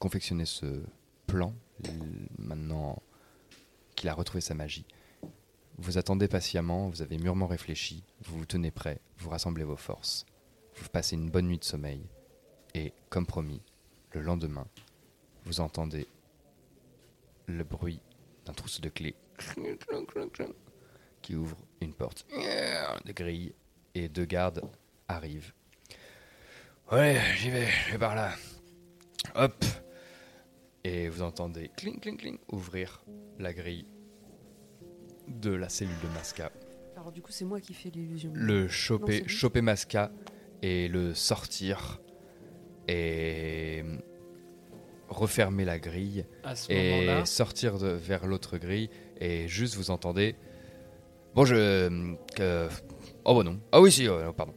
confectionner 0.00 0.46
ce 0.46 0.82
plan, 1.26 1.54
maintenant 2.38 3.00
qu'il 3.94 4.08
a 4.08 4.14
retrouvé 4.14 4.40
sa 4.40 4.54
magie. 4.54 4.86
Vous 5.78 5.98
attendez 5.98 6.26
patiemment, 6.26 6.88
vous 6.88 7.02
avez 7.02 7.18
mûrement 7.18 7.46
réfléchi, 7.46 8.02
vous 8.22 8.38
vous 8.38 8.46
tenez 8.46 8.70
prêt, 8.70 9.00
vous 9.18 9.30
rassemblez 9.30 9.62
vos 9.62 9.76
forces. 9.76 10.26
Vous 10.76 10.88
passez 10.88 11.14
une 11.14 11.30
bonne 11.30 11.46
nuit 11.46 11.58
de 11.58 11.64
sommeil. 11.64 12.02
Et, 12.74 12.92
comme 13.08 13.26
promis, 13.26 13.62
Le 14.12 14.22
lendemain, 14.22 14.66
vous 15.44 15.60
entendez 15.60 16.08
le 17.46 17.62
bruit 17.62 18.00
d'un 18.44 18.52
trousseau 18.52 18.82
de 18.82 18.88
clés 18.88 19.14
qui 21.22 21.36
ouvre 21.36 21.56
une 21.80 21.92
porte 21.92 22.26
de 23.04 23.12
grille 23.12 23.54
et 23.94 24.08
deux 24.08 24.24
gardes 24.24 24.62
arrivent. 25.06 25.52
Ouais, 26.90 27.20
j'y 27.36 27.50
vais, 27.50 27.68
je 27.68 27.92
vais 27.92 27.98
par 27.98 28.16
là. 28.16 28.32
Hop 29.36 29.64
Et 30.84 31.08
vous 31.08 31.22
entendez 31.22 31.70
cling 31.76 32.00
cling 32.00 32.16
cling 32.16 32.38
ouvrir 32.50 33.04
la 33.38 33.52
grille 33.52 33.86
de 35.28 35.50
la 35.50 35.68
cellule 35.68 35.98
de 36.02 36.08
Masca. 36.14 36.50
Alors 36.96 37.12
du 37.12 37.22
coup, 37.22 37.32
c'est 37.32 37.44
moi 37.44 37.60
qui 37.60 37.72
fais 37.74 37.90
l'illusion. 37.90 38.30
Le 38.34 38.66
choper, 38.68 39.26
choper 39.28 39.60
Masca 39.62 40.10
et 40.62 40.88
le 40.88 41.14
sortir 41.14 42.00
et 42.88 43.82
refermer 45.08 45.64
la 45.64 45.78
grille 45.78 46.24
À 46.44 46.54
ce 46.54 46.70
et 46.72 47.24
sortir 47.26 47.78
de- 47.78 47.88
vers 47.88 48.26
l'autre 48.26 48.58
grille 48.58 48.90
et 49.20 49.48
juste 49.48 49.74
vous 49.74 49.90
entendez 49.90 50.36
bon 51.34 51.44
je 51.44 51.88
oh 53.24 53.34
bah 53.34 53.42
non. 53.44 53.60
Ah 53.72 53.80
oui 53.80 53.90
si 53.92 54.08
euh, 54.08 54.32
pardon. 54.32 54.54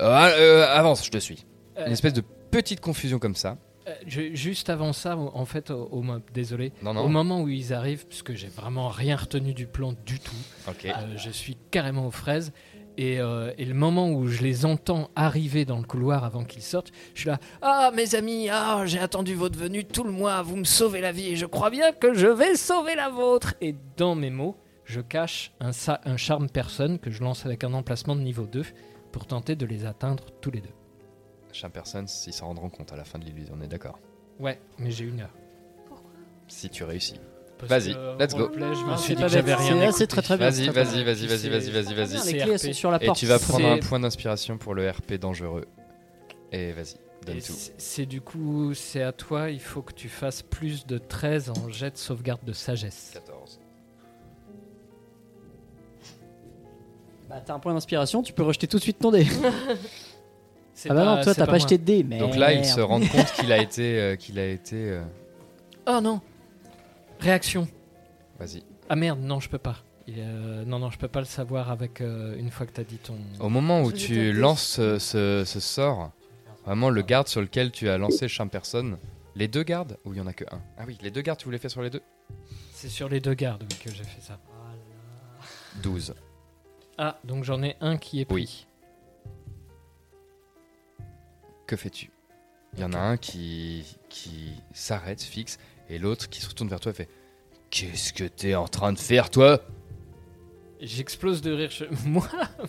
Euh, 0.00 0.10
ah, 0.12 0.28
euh, 0.28 0.66
avance 0.68 1.04
je 1.04 1.10
te 1.10 1.18
suis. 1.18 1.44
Euh, 1.78 1.86
une 1.86 1.92
espèce 1.92 2.12
de 2.12 2.22
petite 2.50 2.80
confusion 2.80 3.18
comme 3.18 3.34
ça. 3.34 3.50
Euh, 3.50 3.67
je- 4.06 4.34
juste 4.34 4.70
avant 4.70 4.92
ça, 4.92 5.16
en 5.16 5.44
fait, 5.44 5.70
au, 5.70 6.04
désolé, 6.34 6.72
Non, 6.82 6.94
non. 6.94 7.02
au 7.02 7.08
moment 7.08 7.42
où 7.42 7.48
ils 7.48 7.72
arrivent, 7.72 8.06
puisque 8.06 8.34
j'ai 8.34 8.48
vraiment 8.48 8.88
rien 8.88 9.16
retenu 9.16 9.54
du 9.54 9.66
plan 9.66 9.94
du 10.06 10.18
tout, 10.20 10.34
euh, 10.68 10.90
je 11.16 11.30
suis 11.30 11.56
carrément 11.70 12.06
aux 12.06 12.10
fraises. 12.12 12.52
Et, 13.00 13.20
euh, 13.20 13.52
et 13.58 13.64
le 13.64 13.74
moment 13.74 14.10
où 14.10 14.26
je 14.26 14.42
les 14.42 14.64
entends 14.66 15.08
arriver 15.14 15.64
dans 15.64 15.78
le 15.78 15.84
couloir 15.84 16.24
avant 16.24 16.42
qu'ils 16.44 16.62
sortent, 16.62 16.90
je 17.14 17.20
suis 17.20 17.28
là. 17.30 17.38
Ah, 17.62 17.92
mes 17.94 18.16
amis, 18.16 18.48
ah, 18.50 18.82
j'ai 18.86 18.98
attendu 18.98 19.34
votre 19.34 19.56
venue 19.56 19.84
tout 19.84 20.02
le 20.02 20.10
mois, 20.10 20.42
vous 20.42 20.56
me 20.56 20.64
sauvez 20.64 21.00
la 21.00 21.12
vie 21.12 21.28
et 21.28 21.36
je 21.36 21.46
crois 21.46 21.70
bien 21.70 21.92
que 21.92 22.12
je 22.14 22.26
vais 22.26 22.56
sauver 22.56 22.96
la 22.96 23.08
vôtre. 23.08 23.54
Et 23.60 23.76
dans 23.96 24.16
mes 24.16 24.30
mots, 24.30 24.56
je 24.84 25.00
cache 25.00 25.52
un, 25.60 25.70
un 26.04 26.16
charme 26.16 26.48
personne 26.50 26.98
que 26.98 27.12
je 27.12 27.22
lance 27.22 27.46
avec 27.46 27.62
un 27.62 27.72
emplacement 27.72 28.16
de 28.16 28.20
niveau 28.22 28.46
2 28.50 28.64
pour 29.12 29.26
tenter 29.26 29.54
de 29.54 29.64
les 29.64 29.86
atteindre 29.86 30.24
tous 30.40 30.50
les 30.50 30.60
deux. 30.60 30.68
Chaque 31.52 31.72
personne 31.72 32.06
s'ils 32.06 32.32
s'en 32.32 32.46
rendront 32.46 32.68
compte 32.70 32.92
à 32.92 32.96
la 32.96 33.04
fin 33.04 33.18
de 33.18 33.24
l'illusion 33.24 33.54
on 33.58 33.62
est 33.62 33.68
d'accord 33.68 33.98
Ouais, 34.38 34.60
mais 34.78 34.90
j'ai 34.90 35.04
une 35.04 35.20
heure. 35.20 35.34
si 36.46 36.70
tu 36.70 36.84
réussis 36.84 37.20
vas-y 37.60 37.88
let's 38.20 38.34
go 38.34 38.44
roleplay, 38.44 38.72
je 38.74 38.84
me 38.84 38.90
Non, 38.90 38.96
suis 38.96 39.14
dit 39.16 39.20
pas 39.22 39.26
que 39.26 39.32
j'avais 39.32 39.54
rien 39.54 39.90
C'est- 39.90 40.06
très, 40.06 40.22
très 40.22 40.36
bien, 40.36 40.48
vas-y 40.48 40.68
vas-y 40.68 40.72
bien. 41.02 41.04
vas-y 41.04 41.26
vas-y 41.26 41.48
vas-y 41.48 41.70
vas-y 41.70 41.94
vas-y 41.94 42.12
Les 42.12 42.18
C'est 42.18 42.36
clés 42.38 42.58
sont 42.58 42.72
sur 42.72 42.90
la 42.92 43.02
et 43.02 43.06
porte. 43.06 43.18
tu 43.18 43.26
vas 43.26 43.38
prendre 43.40 43.66
un 43.66 43.78
point 43.78 43.98
d'inspiration 43.98 44.58
pour 44.58 44.74
le 44.74 44.88
RP 44.88 45.14
dangereux 45.14 45.66
et 46.52 46.70
vas-y 46.72 46.94
donne 47.26 47.36
Et 47.38 47.42
tout 47.42 47.52
c'est- 47.52 47.74
C'est 47.78 48.06
du 48.06 48.20
coup, 48.20 48.74
c'est 48.74 49.02
à 49.02 49.10
toi, 49.12 49.50
il 49.50 49.58
faut 49.60 49.82
que 49.82 49.92
tu 49.92 50.08
fasses 50.08 50.42
plus 50.42 50.86
de 50.86 50.98
13 50.98 51.50
en 51.50 51.68
jet 51.68 51.90
de 51.90 51.96
sauvegarde 51.98 52.44
de 52.44 52.52
sagesse. 52.52 53.10
14 53.12 53.58
Bah, 57.28 57.42
t'as 57.44 57.54
un 57.54 57.58
point 57.58 57.74
d'inspiration, 57.74 58.22
tu 58.22 58.32
peux 58.32 58.42
rejeter 58.44 58.66
tout 58.68 58.78
de 58.78 58.82
suite 58.82 59.00
ton 59.00 59.10
dé. 59.10 59.26
Ah 60.88 60.94
bah 60.94 61.04
non, 61.04 61.22
toi 61.22 61.34
t'as 61.34 61.46
pas, 61.46 61.58
jeté 61.58 61.78
de 61.78 61.84
dé. 61.84 62.04
Mais 62.04 62.18
donc 62.18 62.36
là 62.36 62.52
ils 62.52 62.64
se 62.64 62.80
rendent 62.80 63.08
compte 63.08 63.32
qu'il 63.32 63.52
a 63.52 63.58
été 63.62 63.98
euh, 64.00 64.16
qu'il 64.16 64.38
a 64.38 64.46
été 64.46 64.76
euh, 64.90 65.02
Oh 65.86 66.00
non 66.02 66.20
Réaction. 67.20 67.66
vas-y 68.38 68.62
Ah 68.88 68.96
merde, 68.96 69.20
non, 69.20 69.40
je 69.40 69.48
peux 69.48 69.58
pas. 69.58 69.76
Il, 70.06 70.14
euh, 70.18 70.64
non, 70.64 70.78
non, 70.78 70.90
je 70.90 70.98
peux 70.98 71.08
pas 71.08 71.20
le 71.20 71.26
savoir 71.26 71.70
avec 71.70 72.00
euh, 72.00 72.38
une 72.38 72.50
fois 72.50 72.64
que 72.66 72.72
t'as 72.72 72.84
dit 72.84 72.96
ton. 72.98 73.16
Au 73.40 73.48
moment 73.48 73.82
où 73.82 73.92
tu 73.92 74.32
lances 74.32 74.62
ce, 74.64 74.98
ce- 74.98 75.42
ce 75.44 75.60
sort, 75.60 76.12
vraiment 76.64 76.90
le 76.90 77.02
garde 77.02 77.28
sur 77.28 77.40
lequel 77.40 77.72
tu 77.72 77.88
as 77.88 77.98
lancé 77.98 78.28
charme 78.28 78.48
personne, 78.50 78.98
les 79.34 79.48
deux 79.48 79.64
gardes 79.64 79.98
ou 80.04 80.14
il 80.14 80.18
y 80.18 80.20
en 80.20 80.26
a 80.26 80.32
que 80.32 80.44
un? 80.52 80.60
Ah 80.78 80.84
oui, 80.86 80.96
les 81.02 81.10
deux 81.10 81.20
gardes, 81.22 81.38
tu 81.38 81.44
voulais 81.46 81.58
faire 81.58 81.70
sur 81.70 81.82
les 81.82 81.90
deux? 81.90 82.02
C'est 82.72 82.88
sur 82.88 83.08
les 83.08 83.20
deux 83.20 83.34
gardes 83.34 83.64
oui, 83.68 83.76
que 83.84 83.90
j'ai 83.92 84.04
fait 84.04 84.20
ça. 84.22 84.38
12. 85.82 86.14
Ah, 86.96 87.18
donc 87.24 87.44
j'en 87.44 87.62
ai 87.62 87.76
un 87.80 87.96
qui 87.96 88.20
est 88.20 88.24
pris. 88.24 88.66
Que 91.68 91.76
fais-tu? 91.76 92.10
Il 92.74 92.80
y 92.80 92.84
en 92.84 92.92
a 92.92 92.98
un 92.98 93.16
qui, 93.16 93.98
qui 94.08 94.54
s'arrête, 94.72 95.22
fixe, 95.22 95.58
et 95.88 95.98
l'autre 95.98 96.28
qui 96.28 96.40
se 96.40 96.48
retourne 96.48 96.68
vers 96.68 96.80
toi 96.80 96.90
et 96.92 96.94
fait 96.94 97.08
Qu'est-ce 97.70 98.12
que 98.12 98.24
t'es 98.24 98.54
en 98.54 98.66
train 98.68 98.92
de 98.92 98.98
faire, 98.98 99.28
toi? 99.30 99.60
J'explose 100.80 101.42
de 101.42 101.52
rire. 101.52 101.70
je- 101.70 101.84
Moi, 102.08 102.26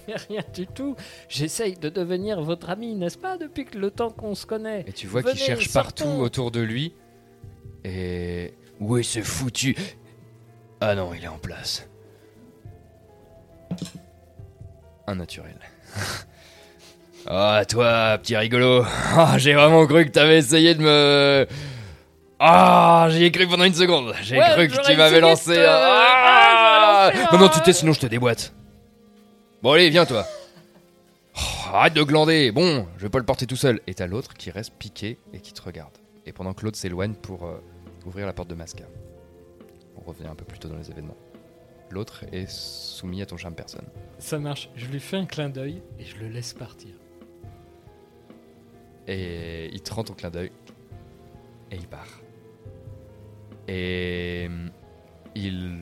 mais 0.08 0.16
rien 0.16 0.44
du 0.54 0.68
tout. 0.68 0.96
J'essaye 1.30 1.76
de 1.76 1.90
devenir 1.90 2.42
votre 2.42 2.70
ami, 2.70 2.94
n'est-ce 2.96 3.18
pas, 3.18 3.38
depuis 3.38 3.66
que 3.66 3.78
le 3.78 3.90
temps 3.92 4.10
qu'on 4.12 4.36
se 4.36 4.46
connaît? 4.46 4.84
Et 4.88 4.94
tu 4.94 5.08
vois 5.08 5.24
qu'il 5.24 5.38
cherche 5.38 5.72
partout 5.72 6.06
autour 6.08 6.52
de 6.52 6.60
lui. 6.60 6.94
Et. 7.86 8.54
Où 8.82 8.98
est 8.98 9.04
ce 9.04 9.22
foutu? 9.22 9.76
Ah 10.82 10.96
non, 10.96 11.14
il 11.14 11.24
est 11.24 11.28
en 11.28 11.38
place. 11.38 11.88
Un 15.08 15.16
naturel. 15.16 15.58
Ah, 17.30 17.64
toi, 17.68 18.18
petit 18.22 18.36
rigolo. 18.36 18.84
Ah, 19.16 19.38
j'ai 19.38 19.54
vraiment 19.54 19.86
cru 19.86 20.06
que 20.06 20.12
t'avais 20.12 20.38
essayé 20.40 20.74
de 20.76 20.82
me. 20.82 21.48
Ah, 22.40 23.08
j'y 23.12 23.26
ai 23.26 23.32
cru 23.32 23.48
pendant 23.48 23.66
une 23.66 23.74
seconde. 23.74 24.14
J'ai 24.24 24.38
Ouais, 24.40 24.46
cru 24.54 24.68
que 24.68 24.82
tu 24.90 24.96
m'avais 24.98 25.20
lancé. 25.20 25.54
te- 25.54 25.60
un- 25.60 25.66
Ah, 25.70 27.12
Ah 27.12 27.12
lancé 27.14 27.28
non, 27.34 27.40
non, 27.40 27.50
tu 27.50 27.60
t'es, 27.62 27.74
sinon 27.74 27.94
je 27.94 28.00
te 28.00 28.08
déboîte. 28.08 28.54
Bon, 29.62 29.74
allez, 29.74 29.90
viens, 29.90 30.06
toi. 30.06 30.26
Oh, 31.36 31.76
arrête 31.76 31.94
de 31.94 32.02
glander. 32.04 32.52
Bon, 32.52 32.88
je 32.98 33.04
vais 33.04 33.10
pas 33.10 33.20
le 33.20 33.26
porter 33.26 33.46
tout 33.46 33.56
seul. 33.56 33.80
Et 33.88 33.94
t'as 33.94 34.08
l'autre 34.08 34.34
qui 34.34 34.50
reste 34.52 34.74
piqué 34.80 35.18
et 35.34 35.40
qui 35.40 35.54
te 35.54 35.62
regarde. 35.62 35.94
Et 36.26 36.32
pendant 36.32 36.54
que 36.54 36.64
l'autre 36.66 36.78
s'éloigne 36.78 37.14
pour 37.14 37.46
euh, 37.46 37.62
ouvrir 38.06 38.26
la 38.26 38.34
porte 38.34 38.50
de 38.50 38.56
Masca. 38.56 38.86
On 39.98 40.02
revient 40.10 40.28
un 40.28 40.36
peu 40.36 40.46
plus 40.46 40.60
tôt 40.60 40.68
dans 40.70 40.78
les 40.78 40.90
événements. 40.90 41.18
L'autre 41.92 42.24
est 42.32 42.50
soumis 42.50 43.22
à 43.22 43.26
ton 43.26 43.38
charme 43.38 43.56
personne. 43.56 43.86
Ça 44.18 44.40
marche. 44.40 44.70
Je 44.76 44.86
lui 44.88 45.00
fais 45.00 45.18
un 45.18 45.26
clin 45.26 45.50
d'œil 45.50 45.82
et 46.00 46.06
je 46.06 46.16
le 46.18 46.28
laisse 46.30 46.54
partir. 46.54 46.92
Et 49.12 49.70
il 49.74 49.82
te 49.82 49.92
rend 49.94 50.04
ton 50.04 50.14
clin 50.14 50.30
d'œil. 50.30 50.52
Et 51.72 51.76
il 51.76 51.88
part. 51.88 52.22
Et 53.68 54.46
hum, 54.48 54.70
ils 55.36 55.80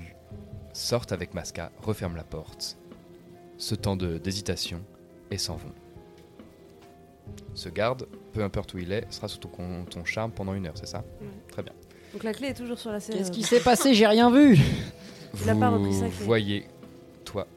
sortent 0.73 1.11
avec 1.11 1.33
Masca, 1.33 1.71
referment 1.81 2.15
la 2.15 2.23
porte, 2.23 2.77
ce 3.57 3.75
temps 3.75 3.95
de- 3.95 4.17
d'hésitation, 4.17 4.81
et 5.31 5.37
s'en 5.37 5.55
vont. 5.55 5.73
Ce 7.53 7.67
garde, 7.69 8.07
peu 8.33 8.43
importe 8.43 8.73
où 8.73 8.77
il 8.77 8.91
est, 8.91 9.11
sera 9.11 9.27
sous 9.27 9.39
ton, 9.39 10.05
charme 10.05 10.31
pendant 10.31 10.53
une 10.53 10.67
heure, 10.67 10.77
c'est 10.77 10.87
ça? 10.87 10.99
Ouais. 11.19 11.27
Très 11.51 11.63
bien. 11.63 11.73
Donc 12.13 12.23
la 12.23 12.33
clé 12.33 12.47
est 12.49 12.53
toujours 12.53 12.77
sur 12.79 12.91
la 12.91 12.99
scène. 12.99 13.17
Qu'est-ce 13.17 13.31
qui 13.31 13.43
s'est 13.43 13.59
passé? 13.59 13.93
J'ai 13.93 14.07
rien 14.07 14.31
vu. 14.31 14.57
Il 15.43 15.49
a 15.49 15.55
pas 15.55 15.69
repris 15.69 15.91
Vous 15.91 15.99
sa 15.99 16.07
clé. 16.07 16.25
voyez, 16.25 16.67
toi, 17.25 17.47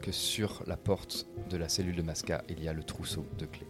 que 0.00 0.10
sur 0.12 0.62
la 0.66 0.76
porte 0.76 1.26
de 1.50 1.56
la 1.58 1.68
cellule 1.68 1.96
de 1.96 2.02
Masca, 2.02 2.42
il 2.48 2.62
y 2.64 2.68
a 2.68 2.72
le 2.72 2.82
trousseau 2.82 3.26
de 3.38 3.44
clés. 3.46 3.66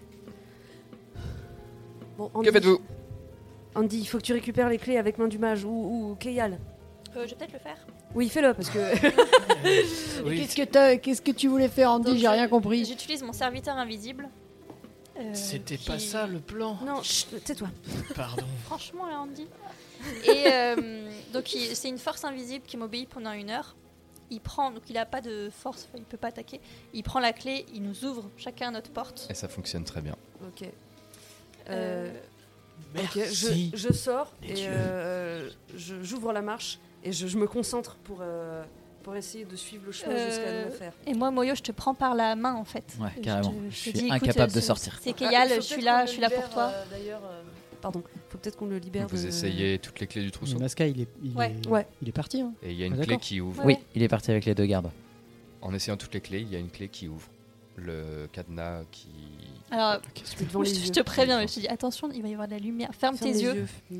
Bon, 2.20 2.30
Andy, 2.34 2.46
Que 2.48 2.52
faites-vous 2.52 2.80
Andy, 3.74 3.98
il 4.00 4.04
faut 4.04 4.18
que 4.18 4.22
tu 4.22 4.34
récupères 4.34 4.68
les 4.68 4.76
clés 4.76 4.98
avec 4.98 5.16
main 5.16 5.26
du 5.26 5.38
mage 5.38 5.64
ou, 5.64 5.70
ou 6.10 6.16
Keyal. 6.16 6.58
Euh, 7.16 7.24
je 7.24 7.30
vais 7.30 7.36
peut-être 7.36 7.52
le 7.54 7.58
faire. 7.58 7.78
Oui, 8.14 8.28
fais-le 8.28 8.52
parce 8.52 8.68
que. 8.68 8.78
Oui. 10.26 10.36
Qu'est-ce 10.38 10.54
que 10.56 10.64
t'as- 10.64 10.96
qu'est-ce 10.98 11.22
que 11.22 11.30
tu 11.30 11.48
voulais 11.48 11.68
faire, 11.68 11.90
Andy 11.92 12.10
Donc, 12.10 12.18
J'ai 12.18 12.28
rien 12.28 12.46
compris. 12.46 12.84
J'utilise 12.84 13.22
mon 13.22 13.32
serviteur 13.32 13.74
invisible. 13.78 14.28
euh, 15.18 15.30
C'était 15.32 15.78
qui- 15.78 15.86
pas 15.86 15.98
ça 15.98 16.26
le 16.26 16.40
plan. 16.40 16.76
non, 16.84 17.02
chut, 17.02 17.42
tais-toi. 17.42 17.68
Pardon. 18.14 18.44
Franchement, 18.66 19.06
là, 19.06 19.20
Andy. 19.20 19.46
Et 20.26 20.44
euh, 20.52 21.08
donc, 21.32 21.54
il- 21.54 21.74
c'est 21.74 21.88
une 21.88 21.96
force 21.98 22.22
invisible 22.24 22.66
qui 22.66 22.76
m'obéit 22.76 23.08
pendant 23.08 23.32
une 23.32 23.48
heure. 23.48 23.76
Il 24.30 24.40
prend, 24.42 24.70
donc 24.70 24.82
il 24.90 24.96
a 24.98 25.06
pas 25.06 25.22
de 25.22 25.48
force, 25.50 25.88
il 25.96 26.02
peut 26.04 26.16
pas 26.18 26.28
attaquer. 26.28 26.60
Il 26.92 27.02
prend 27.02 27.18
la 27.18 27.32
clé, 27.32 27.64
il 27.74 27.82
nous 27.82 28.04
ouvre 28.04 28.24
chacun 28.36 28.72
notre 28.72 28.90
porte. 28.90 29.26
Et 29.30 29.34
ça 29.34 29.48
fonctionne 29.48 29.84
très 29.84 30.02
bien. 30.02 30.16
Ok. 30.46 30.68
Euh, 31.70 32.10
ok, 32.96 33.16
Merci. 33.16 33.70
je, 33.74 33.76
je 33.88 33.92
sors 33.92 34.32
et 34.42 34.54
euh, 34.66 35.48
je- 35.76 36.02
j'ouvre 36.02 36.32
la 36.32 36.42
marche 36.42 36.78
et 37.04 37.12
je, 37.12 37.26
je 37.26 37.38
me 37.38 37.46
concentre 37.46 37.96
pour, 38.04 38.18
euh, 38.20 38.62
pour 39.02 39.16
essayer 39.16 39.44
de 39.44 39.56
suivre 39.56 39.84
le 39.86 39.92
chemin 39.92 40.16
jusqu'à 40.26 40.42
Euh, 40.46 40.64
l'enfer. 40.66 40.92
Et 41.06 41.14
moi, 41.14 41.30
Moyo, 41.30 41.54
je 41.54 41.62
te 41.62 41.72
prends 41.72 41.94
par 41.94 42.14
la 42.14 42.36
main 42.36 42.54
en 42.54 42.64
fait. 42.64 42.84
Ouais, 43.00 43.08
Je 43.16 43.20
carrément. 43.22 43.50
te- 43.50 43.70
Je 43.70 43.76
suis 43.76 43.92
dis, 43.92 44.08
incapable 44.10 44.52
de 44.52 44.60
sortir. 44.60 44.98
C'est 45.02 45.14
Ah, 45.22 45.46
faut 45.48 45.54
je 45.56 45.60
suis 45.60 45.82
là, 45.82 46.00
je 46.00 46.06
le 46.06 46.12
suis 46.12 46.20
là 46.20 46.30
pour 46.30 46.48
toi. 46.50 46.64
euh, 46.74 46.84
D'ailleurs, 46.90 47.22
euh, 47.24 47.42
pardon, 47.80 48.02
faut 48.28 48.38
peut-être 48.38 48.56
qu'on 48.56 48.66
le 48.66 48.78
libère. 48.78 49.06
Vous 49.08 49.16
de- 49.22 49.28
essayez 49.28 49.78
toutes 49.78 50.00
les 50.00 50.06
clés 50.06 50.22
du 50.22 50.30
trousseau. 50.30 50.58
Masca, 50.58 50.86
il 50.86 51.00
est, 51.02 51.08
il 51.22 51.34
Ouais. 51.36 51.54
est, 51.64 51.68
Ouais. 51.68 51.86
il 52.02 52.08
est 52.08 52.12
parti. 52.12 52.40
Hein. 52.42 52.52
Et 52.62 52.72
il 52.72 52.76
y 52.78 52.82
a 52.82 52.86
une 52.86 53.00
Ah, 53.00 53.04
clé 53.04 53.16
qui 53.18 53.40
ouvre. 53.40 53.62
Oui, 53.64 53.76
il 53.94 54.02
est 54.02 54.08
parti 54.08 54.30
avec 54.30 54.44
les 54.44 54.54
deux 54.54 54.66
gardes. 54.66 54.90
En 55.62 55.72
essayant 55.74 55.96
toutes 55.96 56.12
les 56.14 56.20
clés, 56.20 56.40
il 56.40 56.50
y 56.50 56.56
a 56.56 56.58
une 56.58 56.70
clé 56.70 56.88
qui 56.88 57.06
ouvre. 57.08 57.28
Le 57.76 58.26
cadenas 58.32 58.82
qui. 58.90 59.08
Alors, 59.70 60.00
je, 60.16 60.58
les 60.58 60.74
je 60.74 60.84
yeux. 60.86 60.90
te 60.90 61.00
préviens, 61.00 61.40
je 61.46 61.54
te 61.54 61.60
dis 61.60 61.68
attention, 61.68 62.10
il 62.12 62.22
va 62.22 62.28
y 62.28 62.32
avoir 62.32 62.48
de 62.48 62.52
la 62.54 62.58
lumière. 62.58 62.90
Ferme, 62.92 63.16
Ferme 63.16 63.32
tes 63.32 63.38
yeux. 63.42 63.66
Mm. 63.90 63.96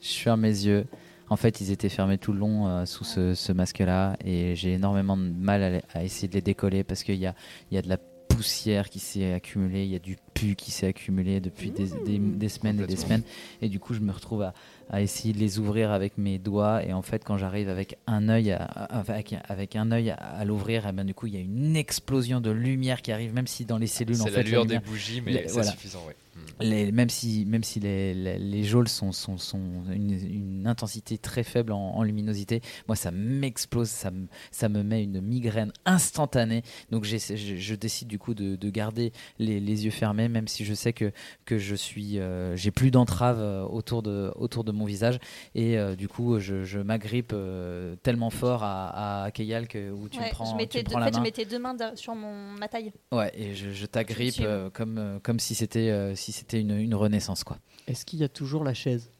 Je 0.00 0.08
ferme 0.12 0.40
mes 0.40 0.48
yeux. 0.64 0.86
En 1.28 1.36
fait, 1.36 1.60
ils 1.60 1.70
étaient 1.70 1.88
fermés 1.88 2.18
tout 2.18 2.32
le 2.32 2.38
long 2.40 2.66
euh, 2.68 2.84
sous 2.86 3.04
ce, 3.04 3.34
ce 3.34 3.52
masque-là 3.52 4.16
et 4.24 4.56
j'ai 4.56 4.72
énormément 4.72 5.16
de 5.16 5.22
mal 5.22 5.82
à, 5.94 6.02
essayer 6.02 6.26
de 6.28 6.34
les 6.34 6.40
décoller 6.40 6.82
parce 6.82 7.04
qu'il 7.04 7.16
y 7.16 7.26
a, 7.26 7.34
il 7.70 7.74
y 7.74 7.78
a 7.78 7.82
de 7.82 7.88
la 7.88 7.98
poussière 8.28 8.88
qui 8.88 8.98
s'est 8.98 9.32
accumulée, 9.32 9.84
il 9.84 9.90
y 9.90 9.96
a 9.96 10.00
du 10.00 10.16
pu 10.34 10.54
qui 10.56 10.70
s'est 10.70 10.86
accumulé 10.88 11.40
depuis 11.40 11.70
des, 11.70 11.86
des- 12.04 12.18
des 12.18 12.48
semaines 12.48 12.80
et 12.80 12.86
des 12.86 12.96
semaines. 12.96 13.22
Et 13.62 13.68
du 13.68 13.78
coup, 13.78 13.94
je 13.94 14.00
me 14.00 14.10
retrouve 14.12 14.42
à, 14.42 14.54
à 14.90 15.00
essayer 15.00 15.32
de 15.32 15.38
les 15.38 15.58
ouvrir 15.58 15.92
avec 15.92 16.18
mes 16.18 16.38
doigts. 16.38 16.84
Et 16.84 16.92
en 16.92 17.02
fait, 17.02 17.24
quand 17.24 17.38
j'arrive 17.38 17.68
avec 17.68 17.96
un 18.06 18.28
œil, 18.28 18.52
à, 18.52 18.64
avec, 18.64 19.34
avec 19.48 19.76
un 19.76 19.92
œil 19.92 20.10
à, 20.10 20.14
à 20.14 20.44
l'ouvrir, 20.44 20.86
et 20.86 20.92
ben 20.92 21.04
du 21.04 21.14
coup, 21.14 21.26
il 21.26 21.34
y 21.34 21.38
a 21.38 21.40
une 21.40 21.76
explosion 21.76 22.40
de 22.40 22.50
lumière 22.50 23.00
qui 23.02 23.12
arrive, 23.12 23.32
même 23.32 23.46
si 23.46 23.64
dans 23.64 23.78
les 23.78 23.86
cellules, 23.86 24.20
en 24.20 24.26
fait, 24.26 24.42
la 24.42 24.42
lueur 24.42 24.66
des 24.66 24.78
bougies, 24.80 25.20
mais 25.20 25.44
c'est 25.46 25.52
voilà. 25.52 25.70
suffisant, 25.70 26.00
ouais. 26.06 26.16
Les- 26.60 26.92
même 26.92 27.08
si, 27.08 27.46
même 27.46 27.64
si 27.64 27.80
les, 27.80 28.12
les, 28.12 28.38
les 28.38 28.64
geôles 28.64 28.88
sont, 28.88 29.12
sont, 29.12 29.38
sont 29.38 29.60
une, 29.90 30.10
une 30.12 30.66
intensité 30.66 31.16
très 31.16 31.42
faible 31.42 31.72
en, 31.72 31.78
en 31.96 32.02
luminosité, 32.02 32.60
moi 32.86 32.96
ça 32.96 33.10
m'explose, 33.10 33.88
ça 33.88 34.10
me, 34.10 34.26
ça 34.50 34.68
me 34.68 34.82
met 34.82 35.02
une 35.02 35.22
migraine 35.22 35.72
instantanée. 35.86 36.62
Donc 36.90 37.04
je, 37.04 37.16
je 37.16 37.74
décide 37.74 38.08
du 38.08 38.18
coup 38.18 38.34
de, 38.34 38.56
de 38.56 38.70
garder 38.70 39.12
les, 39.38 39.58
les 39.58 39.84
yeux 39.86 39.90
fermés, 39.90 40.28
même 40.28 40.48
si 40.48 40.66
je 40.66 40.74
sais 40.74 40.92
que, 40.92 41.12
que 41.46 41.56
je 41.56 41.74
suis, 41.74 42.18
euh, 42.18 42.54
j'ai 42.56 42.70
plus 42.70 42.90
d'entrave 42.90 43.38
euh, 43.40 43.62
autour 43.64 44.02
de, 44.02 44.30
autour 44.36 44.62
de 44.64 44.72
mon 44.72 44.84
visage. 44.84 45.18
Et 45.54 45.78
euh, 45.78 45.96
du 45.96 46.08
coup, 46.08 46.38
je, 46.40 46.64
je 46.64 46.78
m'agrippe 46.78 47.32
euh, 47.32 47.96
tellement 48.02 48.30
fort 48.30 48.62
à, 48.64 49.24
à 49.24 49.30
Keyal 49.30 49.66
que 49.66 49.90
où 49.90 50.08
tu 50.10 50.18
Ouais, 50.18 50.26
me 50.26 50.30
prends, 50.30 50.44
je 50.44 50.50
tu 50.50 50.56
mettais 50.58 50.78
me 50.80 50.84
deux- 50.84 50.90
prends 50.90 50.98
la 51.00 51.06
fait, 51.06 51.12
je 51.12 51.16
main. 51.18 51.22
mettais 51.22 51.44
deux 51.46 51.58
mains 51.58 51.74
de- 51.74 51.96
sur 51.96 52.14
mon, 52.14 52.52
ma 52.58 52.68
taille. 52.68 52.92
Ouais, 53.12 53.30
et 53.34 53.54
je, 53.54 53.70
je 53.70 53.86
t'agrippe 53.86 54.42
comme, 54.74 55.20
comme 55.22 55.38
si 55.40 55.54
c'était 55.54 56.14
si 56.32 56.38
c'était 56.38 56.60
une, 56.60 56.76
une 56.78 56.94
renaissance 56.94 57.44
quoi. 57.44 57.58
Est-ce 57.86 58.04
qu'il 58.04 58.18
y 58.20 58.24
a 58.24 58.28
toujours 58.28 58.64
la 58.64 58.74
chaise? 58.74 59.10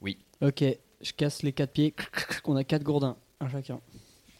Oui. 0.00 0.18
Ok, 0.40 0.64
je 1.00 1.12
casse 1.12 1.42
les 1.42 1.52
quatre 1.52 1.72
pieds. 1.72 1.94
On 2.44 2.56
a 2.56 2.64
quatre 2.64 2.82
gourdins, 2.82 3.16
un 3.40 3.48
chacun. 3.48 3.80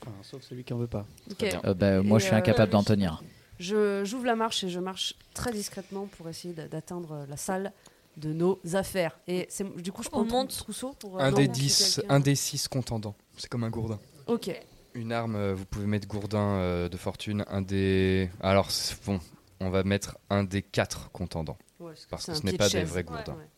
Enfin, 0.03 0.13
sauf 0.23 0.43
celui 0.43 0.65
qui 0.65 0.73
en 0.73 0.79
veut 0.79 0.87
pas. 0.89 1.07
Ok. 1.31 1.45
Euh, 1.65 1.75
bah, 1.75 2.03
moi, 2.03 2.19
Et, 2.19 2.21
je 2.21 2.27
suis 2.27 2.35
euh, 2.35 2.39
incapable 2.39 2.73
d'en 2.73 2.83
tenir. 2.83 3.23
Je 3.61 4.03
j'ouvre 4.05 4.27
la 4.27 4.35
marche 4.35 4.65
et 4.65 4.69
je 4.69 4.81
marche 4.81 5.15
très 5.35 5.53
discrètement 5.53 6.07
pour 6.07 6.29
essayer 6.29 6.53
d'a- 6.53 6.67
d'atteindre 6.67 7.25
la 7.29 7.37
salle 7.37 7.73
de 8.17 8.33
nos 8.33 8.59
affaires. 8.73 9.17
Et 9.29 9.47
c'est 9.49 9.65
du 9.81 9.93
coup 9.93 10.03
je 10.03 10.09
prends 10.09 10.23
On 10.23 10.25
monte. 10.25 10.51
trousseau 10.57 10.95
pour 10.99 11.19
euh, 11.21 11.23
Un 11.25 11.31
des 11.33 11.45
c'est 11.45 11.49
10, 11.53 11.95
quelqu'un. 12.01 12.15
un 12.15 12.21
des 12.21 12.35
6 12.35 12.69
contendants. 12.69 13.15
C'est 13.37 13.49
comme 13.49 13.63
un 13.65 13.71
gourdin. 13.71 14.01
Ok. 14.27 14.51
Une 14.95 15.13
arme, 15.13 15.37
euh, 15.37 15.55
vous 15.55 15.65
pouvez 15.65 15.87
mettre 15.87 16.09
gourdin 16.09 16.57
euh, 16.57 16.89
de 16.89 16.97
fortune. 16.97 17.45
Un 17.49 17.63
des. 17.63 18.29
Alors, 18.41 18.71
c'est- 18.73 18.97
bon, 19.07 19.21
on 19.63 19.71
va 19.71 19.83
mettre 19.85 20.19
un 20.31 20.45
des 20.45 20.63
4 20.63 21.11
contendants. 21.11 21.59
Ouais, 21.81 21.93
parce 21.93 22.05
que 22.27 22.31
parce 22.31 22.41
ce 22.41 22.47
n'est 22.47 22.57
pas 22.57 22.69
de 22.69 22.73
des 22.75 22.85
vrais 22.85 22.99
Ouais, 22.99 23.05
gourdins. 23.05 23.37
ouais. 23.37 23.49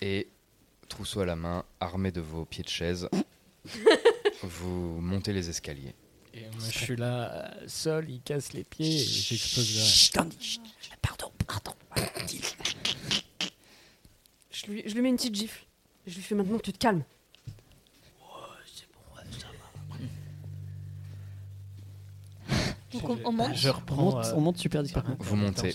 Et 0.00 0.28
trousseau 0.88 1.20
à 1.20 1.26
la 1.26 1.36
main, 1.36 1.64
armé 1.78 2.10
de 2.10 2.20
vos 2.20 2.44
pieds 2.44 2.64
de 2.64 2.68
chaise, 2.68 3.08
vous 4.42 5.00
montez 5.00 5.32
les 5.32 5.48
escaliers. 5.50 5.94
Et 6.32 6.42
moi, 6.42 6.64
je 6.70 6.78
suis 6.78 6.96
là, 6.96 7.52
seul, 7.66 8.08
il 8.08 8.20
casse 8.22 8.52
les 8.52 8.64
pieds 8.64 8.94
et 9.00 9.04
j'explose 9.04 9.78
reste. 9.78 10.18
Pardon, 11.02 11.32
pardon. 11.46 11.72
Je 14.52 14.66
lui, 14.66 14.82
je 14.84 14.94
lui 14.94 15.00
mets 15.00 15.08
une 15.08 15.16
petite 15.16 15.34
gifle. 15.34 15.64
Je 16.06 16.14
lui 16.16 16.22
fais 16.22 16.34
maintenant 16.34 16.58
tu 16.58 16.72
te 16.72 16.78
calmes. 16.78 17.02
Donc 22.92 23.08
on, 23.08 23.18
on 23.24 23.32
monte. 23.32 23.54
Je 23.54 23.68
On 23.68 23.72
reprends. 23.72 23.96
monte, 23.96 24.24
euh, 24.26 24.32
on 24.36 24.40
monte 24.40 24.58
super 24.58 24.82
discrètement. 24.82 25.16
Vous 25.18 25.36
montez. 25.36 25.74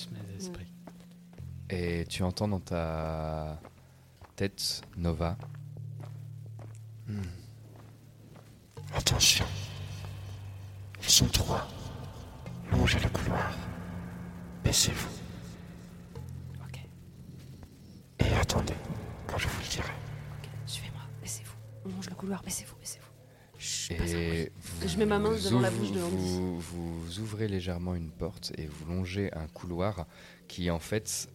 Et 1.70 2.06
tu 2.08 2.22
entends 2.24 2.48
dans 2.48 2.60
ta 2.60 3.60
tête, 4.36 4.82
Nova, 4.98 5.38
Attention. 8.96 9.46
Ils 11.02 11.10
sont 11.10 11.28
trois. 11.28 11.68
Longez 12.72 13.00
le 13.00 13.10
couloir. 13.10 13.52
Baissez-vous. 14.64 15.10
Ok. 16.66 16.80
Et 18.20 18.34
attendez 18.36 18.74
quand 19.28 19.38
je 19.38 19.48
vous 19.48 19.60
le 19.62 19.68
dirai. 19.70 19.92
Suivez-moi, 20.66 21.02
baissez-vous. 21.22 21.54
On 21.86 21.90
longe 21.90 22.10
le 22.10 22.16
couloir, 22.16 22.42
baissez-vous, 22.44 22.75
bruit. 23.94 24.12
et 24.14 24.52
je 24.88 24.98
mets 24.98 25.06
ma 25.06 25.20
main 25.20 25.30
vous 25.30 25.44
devant 25.44 25.60
la 25.60 25.70
ouvrez- 25.70 25.80
bouche 25.80 25.92
de 25.92 26.02
Andy. 26.02 26.16
vous, 26.16 26.60
vous 27.02 27.20
ouvrez 27.20 27.48
légèrement 27.48 27.94
une 27.96 28.10
porte 28.10 28.52
et 28.58 28.66
vous 28.68 28.86
longez 28.94 29.32
un 29.34 29.48
couloir 29.48 30.06
qui 30.48 30.70
en 30.72 30.80
fait 30.80 31.28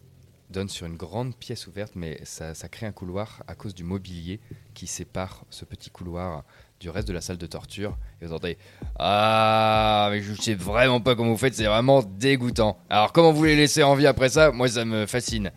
donne 0.49 0.67
sur 0.67 0.85
une 0.85 0.97
grande 0.97 1.33
pièce 1.35 1.65
ouverte, 1.67 1.93
mais 1.95 2.19
ça, 2.25 2.53
ça 2.53 2.67
crée 2.67 2.85
un 2.85 2.91
couloir 2.91 3.41
à 3.47 3.55
cause 3.55 3.73
du 3.73 3.85
mobilier 3.85 4.41
qui 4.73 4.85
sépare 4.85 5.45
ce 5.49 5.63
petit 5.63 5.89
couloir 5.89 6.43
du 6.81 6.89
reste 6.89 7.07
de 7.07 7.13
la 7.13 7.21
salle 7.21 7.37
de 7.37 7.45
torture. 7.47 7.97
Et 8.21 8.25
vous 8.25 8.33
entendez 8.33 8.57
Ah, 8.99 10.09
mais 10.11 10.21
je 10.21 10.33
sais 10.33 10.53
vraiment 10.55 10.99
pas 10.99 11.15
comment 11.15 11.31
vous 11.31 11.37
faites, 11.37 11.55
c'est 11.55 11.65
vraiment 11.67 12.01
dégoûtant. 12.03 12.77
Alors, 12.89 13.13
comment 13.13 13.31
vous 13.31 13.45
les 13.45 13.55
laissez 13.55 13.81
en 13.83 13.95
vie 13.95 14.07
après 14.07 14.27
ça? 14.29 14.51
Moi, 14.51 14.67
ça 14.67 14.83
me 14.83 15.05
fascine. 15.05 15.51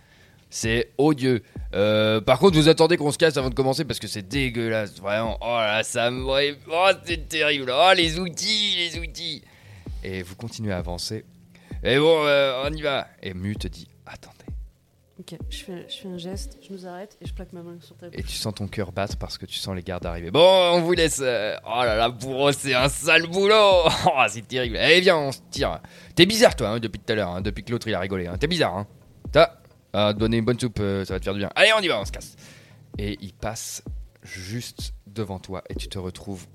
C'est 0.57 0.93
odieux. 0.99 1.43
Euh, 1.75 2.21
par 2.21 2.39
contre, 2.39 2.57
vous 2.57 2.69
attendez 2.69 2.97
qu'on 2.97 3.11
se 3.11 3.19
casse 3.19 3.37
avant 3.37 3.51
de 3.51 3.57
commencer 3.57 3.85
parce 3.85 3.99
que 3.99 4.07
c'est 4.07 4.23
dégueulasse. 4.23 5.01
Vraiment. 5.01 5.37
Oh 5.41 5.47
là, 5.59 5.83
ça 5.83 6.13
me. 6.13 6.25
Oh, 6.71 6.91
c'est 7.05 7.29
terrible. 7.29 7.73
Oh, 7.75 7.91
les 7.97 8.21
outils, 8.21 8.77
les 8.77 9.01
outils. 9.01 9.43
Et 10.05 10.23
vous 10.23 10.37
continuez 10.37 10.73
à 10.73 10.79
avancer. 10.79 11.25
Et 11.83 11.99
bon, 11.99 12.25
euh, 12.25 12.63
on 12.65 12.73
y 12.73 12.83
va. 12.83 13.09
Et 13.21 13.35
Mu 13.35 13.57
te 13.57 13.67
dit 13.67 13.89
Attendez. 14.07 14.37
Ok, 15.19 15.37
je 15.51 15.59
fais, 15.65 15.87
je 15.89 15.95
fais 16.03 16.09
un 16.09 16.19
geste, 16.19 16.59
je 16.63 16.73
nous 16.73 16.87
arrête 16.87 17.17
et 17.21 17.27
je 17.27 17.33
plaque 17.35 17.53
ma 17.53 17.63
main 17.63 17.77
sur 17.81 17.97
ta 17.97 18.07
bouche. 18.07 18.17
Et 18.19 18.23
tu 18.23 18.35
sens 18.37 18.55
ton 18.55 18.69
cœur 18.69 18.93
battre 18.93 19.17
parce 19.17 19.39
que 19.39 19.47
tu 19.47 19.57
sens 19.59 19.75
les 19.75 19.83
gardes 19.83 20.07
arriver. 20.07 20.31
Bon, 20.31 20.41
on 20.73 20.83
vous 20.83 20.93
laisse. 20.93 21.19
euh, 21.21 21.57
Oh 21.67 21.83
là 21.83 21.97
là, 21.97 22.11
pour 22.11 22.49
eux, 22.49 22.53
c'est 22.53 22.75
un 22.75 22.89
sale 22.89 23.27
boulot. 23.27 23.55
Oh, 24.07 24.23
c'est 24.29 24.47
terrible. 24.47 24.77
Allez, 24.77 25.01
viens, 25.01 25.17
on 25.17 25.33
se 25.33 25.39
tire. 25.51 25.81
T'es 26.15 26.27
bizarre, 26.27 26.55
toi, 26.55 26.69
hein, 26.69 26.79
depuis 26.79 27.01
tout 27.01 27.13
à 27.13 27.17
l'heure. 27.17 27.31
hein, 27.31 27.41
depuis 27.41 27.65
que 27.65 27.73
l'autre 27.73 27.89
il 27.89 27.95
a 27.95 27.99
rigolé. 27.99 28.29
hein. 28.29 28.37
T'es 28.39 28.47
bizarre, 28.47 28.77
hein. 28.77 28.87
T'as 29.33 29.51
à 29.95 30.13
te 30.13 30.19
donner 30.19 30.39
une 30.39 30.45
bonne 30.45 30.59
soupe, 30.59 30.79
euh, 30.81 31.05
ça 31.05 31.15
va 31.15 31.21
te 31.21 31.25
faire 31.25 31.35
du 31.35 31.41
bien. 31.41 31.51
Allez, 31.55 31.71
on 31.77 31.81
y 31.81 31.89
va, 31.89 32.01
on 32.01 32.05
se 32.05 32.13
casse. 32.13 32.37
Et 32.99 33.17
il 33.21 33.33
passe 33.33 33.83
juste 34.23 34.95
devant 35.07 35.39
toi 35.39 35.63
et 35.69 35.75
tu 35.75 35.89
te 35.89 35.99
retrouves 35.99 36.47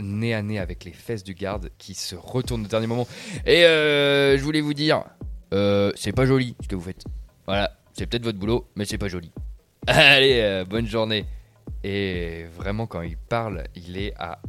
nez 0.00 0.34
à 0.34 0.42
nez 0.42 0.58
avec 0.58 0.84
les 0.84 0.92
fesses 0.92 1.24
du 1.24 1.34
garde 1.34 1.70
qui 1.78 1.94
se 1.94 2.14
retourne 2.14 2.64
au 2.64 2.68
dernier 2.68 2.86
moment. 2.86 3.06
Et 3.46 3.64
euh, 3.64 4.36
je 4.38 4.42
voulais 4.42 4.60
vous 4.60 4.74
dire, 4.74 5.04
euh, 5.52 5.92
c'est 5.96 6.12
pas 6.12 6.26
joli 6.26 6.56
ce 6.62 6.68
que 6.68 6.76
vous 6.76 6.82
faites. 6.82 7.04
Voilà, 7.46 7.72
c'est 7.92 8.06
peut-être 8.06 8.24
votre 8.24 8.38
boulot, 8.38 8.68
mais 8.76 8.84
c'est 8.84 8.98
pas 8.98 9.08
joli. 9.08 9.32
Allez, 9.86 10.40
euh, 10.40 10.64
bonne 10.64 10.86
journée. 10.86 11.26
Et 11.84 12.44
vraiment, 12.56 12.86
quand 12.86 13.02
il 13.02 13.16
parle, 13.16 13.64
il 13.74 13.96
est 13.96 14.14
à 14.18 14.40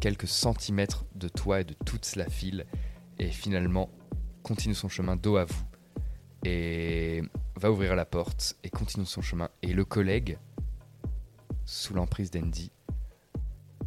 quelques 0.00 0.28
centimètres 0.28 1.04
de 1.14 1.28
toi 1.28 1.60
et 1.60 1.64
de 1.64 1.74
toute 1.84 2.16
la 2.16 2.28
file. 2.28 2.66
Et 3.18 3.28
finalement, 3.28 3.90
continue 4.42 4.74
son 4.74 4.88
chemin 4.88 5.16
dos 5.16 5.36
à 5.36 5.44
vous. 5.44 5.64
Et 6.44 7.22
va 7.56 7.70
ouvrir 7.70 7.94
la 7.94 8.04
porte 8.04 8.56
et 8.64 8.70
continue 8.70 9.06
son 9.06 9.22
chemin. 9.22 9.48
Et 9.62 9.72
le 9.72 9.84
collègue, 9.84 10.38
sous 11.64 11.94
l'emprise 11.94 12.30
d'Andy, 12.30 12.70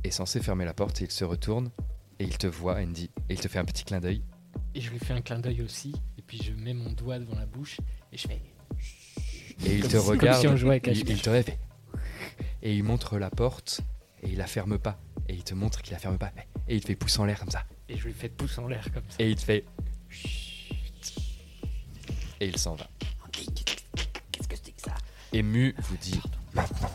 est 0.04 0.12
censé 0.12 0.40
fermer 0.42 0.66
la 0.66 0.74
porte 0.74 1.02
et 1.02 1.06
il 1.06 1.12
se 1.12 1.24
retourne 1.26 1.70
et 2.20 2.24
il 2.24 2.38
te 2.38 2.48
voit, 2.48 2.78
Andy, 2.78 3.10
et 3.30 3.34
il 3.34 3.40
te 3.40 3.48
fait 3.48 3.60
un 3.60 3.66
petit 3.66 3.84
clin 3.84 4.00
d'œil. 4.00 4.24
Et 4.74 4.82
je 4.82 4.90
lui 4.92 5.00
fais 5.00 5.14
un 5.14 5.22
clin 5.22 5.40
d'œil 5.40 5.62
aussi. 5.62 5.94
Et 6.18 6.22
puis 6.22 6.42
je 6.44 6.52
mets 6.52 6.74
mon 6.74 6.92
doigt 6.92 7.20
devant 7.20 7.36
la 7.36 7.46
bouche 7.46 7.80
et 8.12 8.18
je 8.18 8.28
fais. 8.28 8.42
Et 9.66 9.76
il 9.76 9.82
Comme 9.82 9.92
te 9.92 9.98
si- 10.00 10.08
regarde. 10.10 10.42
si 10.42 10.48
on 10.48 10.56
jouait 10.56 10.82
à 10.88 10.92
il, 10.92 11.10
il 11.10 11.22
te 11.22 11.30
fait. 11.44 11.60
Et 12.62 12.76
il 12.76 12.84
montre 12.84 13.18
la 13.18 13.30
porte 13.30 13.82
et 14.24 14.30
il 14.30 14.38
la 14.38 14.48
ferme 14.48 14.78
pas. 14.80 15.00
Et 15.28 15.34
il 15.34 15.44
te 15.44 15.54
montre 15.54 15.82
qu'il 15.82 15.94
la 15.94 16.00
ferme 16.00 16.18
pas. 16.18 16.32
Et 16.68 16.76
il 16.76 16.82
te 16.82 16.88
fait 16.88 16.96
pouce 16.96 17.18
en 17.20 17.26
l'air 17.26 17.40
comme 17.40 17.50
ça. 17.52 17.64
Et 17.90 17.98
je 17.98 18.06
lui 18.06 18.14
fais 18.14 18.30
pouce 18.30 18.58
en 18.60 18.68
l'air 18.68 18.92
comme 18.94 19.04
ça. 19.10 19.16
Et 19.20 19.30
il 19.30 19.36
te 19.36 19.42
fait. 19.42 19.66
Et 22.40 22.48
il 22.48 22.58
s'en 22.58 22.76
va. 22.76 22.88
Qu'est-ce 24.32 24.48
que 24.48 24.56
c'est 24.62 24.72
que 24.72 24.82
ça 24.82 24.96
Et 25.34 25.44
Mu 25.44 25.76
vous 25.80 25.98
dit 25.98 26.22
maintenant. 26.54 26.92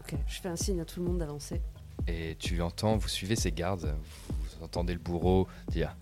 Ok, 0.00 0.14
je 0.26 0.40
fais 0.40 0.48
un 0.48 0.56
signe 0.56 0.80
à 0.80 0.84
tout 0.84 1.00
le 1.00 1.06
monde 1.06 1.18
d'avancer. 1.18 1.60
Et 2.06 2.36
tu 2.38 2.60
entends, 2.62 2.96
vous 2.96 3.08
suivez 3.08 3.36
ces 3.36 3.52
gardes, 3.52 3.94
vous 4.28 4.64
entendez 4.64 4.92
le 4.92 4.98
bourreau 4.98 5.48
dire 5.68 5.96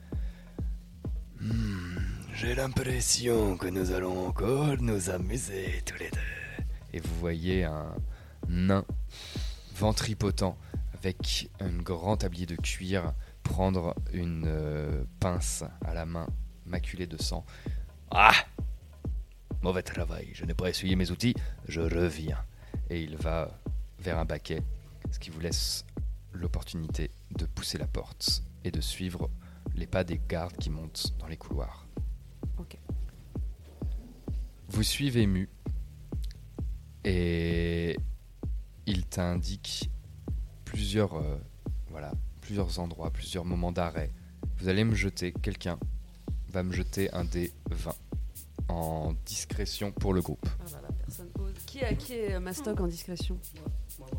Hmm, 1.41 1.97
J'ai 2.35 2.55
l'impression 2.55 3.57
que 3.57 3.67
nous 3.69 3.93
allons 3.93 4.27
encore 4.29 4.77
nous 4.81 5.09
amuser 5.11 5.83
tous 5.87 5.99
les 5.99 6.11
deux. 6.11 6.65
Et 6.93 7.01
vous 7.01 7.15
voyez 7.19 7.65
un 7.65 7.95
nain 8.49 8.85
ventripotent 9.75 10.57
avec 10.95 11.49
un 11.61 11.71
grand 11.79 12.19
tablier 12.19 12.45
de 12.47 12.57
cuir 12.57 13.15
prendre 13.43 13.95
une 14.13 14.45
euh, 14.47 15.03
pince 15.19 15.65
à 15.87 15.95
la 15.95 16.05
main 16.05 16.27
maculée 16.67 17.07
de 17.07 17.17
sang. 17.21 17.45
Ah 18.11 18.33
Mauvais 19.63 19.83
travail, 19.83 20.31
je 20.33 20.47
n'ai 20.47 20.55
pas 20.55 20.71
essuyé 20.71 20.97
mes 20.97 21.11
outils, 21.11 21.35
je 21.69 21.83
reviens. 21.83 22.39
Et 22.89 23.03
il 23.03 23.17
va 23.17 23.61
vers 23.99 24.19
un 24.19 24.25
baquet, 24.25 24.63
ce 25.11 25.19
qui 25.19 25.31
vous 25.31 25.41
laisse 25.41 25.85
l'opportunité 26.33 27.11
de 27.37 27.45
pousser 27.45 27.77
la 27.77 27.87
porte 27.87 28.43
et 28.65 28.71
de 28.71 28.81
suivre 28.81 29.31
les 29.75 29.87
pas 29.87 30.03
des 30.03 30.19
gardes 30.29 30.57
qui 30.57 30.71
montent 30.71 31.13
dans 31.19 31.27
les 31.27 31.37
couloirs. 31.37 31.87
Ok. 32.59 32.79
Vous 34.69 34.83
suivez 34.83 35.27
Mu 35.27 35.49
et 37.05 37.97
il 38.87 39.07
t'indique 39.07 39.91
plusieurs, 40.65 41.15
euh, 41.15 41.37
voilà, 41.91 42.13
plusieurs 42.41 42.79
endroits, 42.79 43.11
plusieurs 43.11 43.45
moments 43.45 43.73
d'arrêt. 43.73 44.11
Vous 44.59 44.69
allez 44.69 44.85
me 44.85 44.95
jeter, 44.95 45.33
quelqu'un 45.33 45.79
va 46.49 46.63
me 46.63 46.73
jeter 46.73 47.13
un 47.13 47.25
dé 47.25 47.53
20 47.71 47.95
en 48.71 49.13
discrétion 49.27 49.93
pour 49.93 50.13
le 50.15 50.21
groupe. 50.23 50.47
Ah 50.61 50.65
là 50.73 50.81
là, 50.83 50.89
personne 51.05 51.29
ose. 51.39 51.53
Qui, 51.67 51.81
a, 51.85 51.95
qui 51.95 52.15
est 52.15 52.39
Mastoc 52.41 52.81
en 52.81 52.87
discrétion 52.87 53.39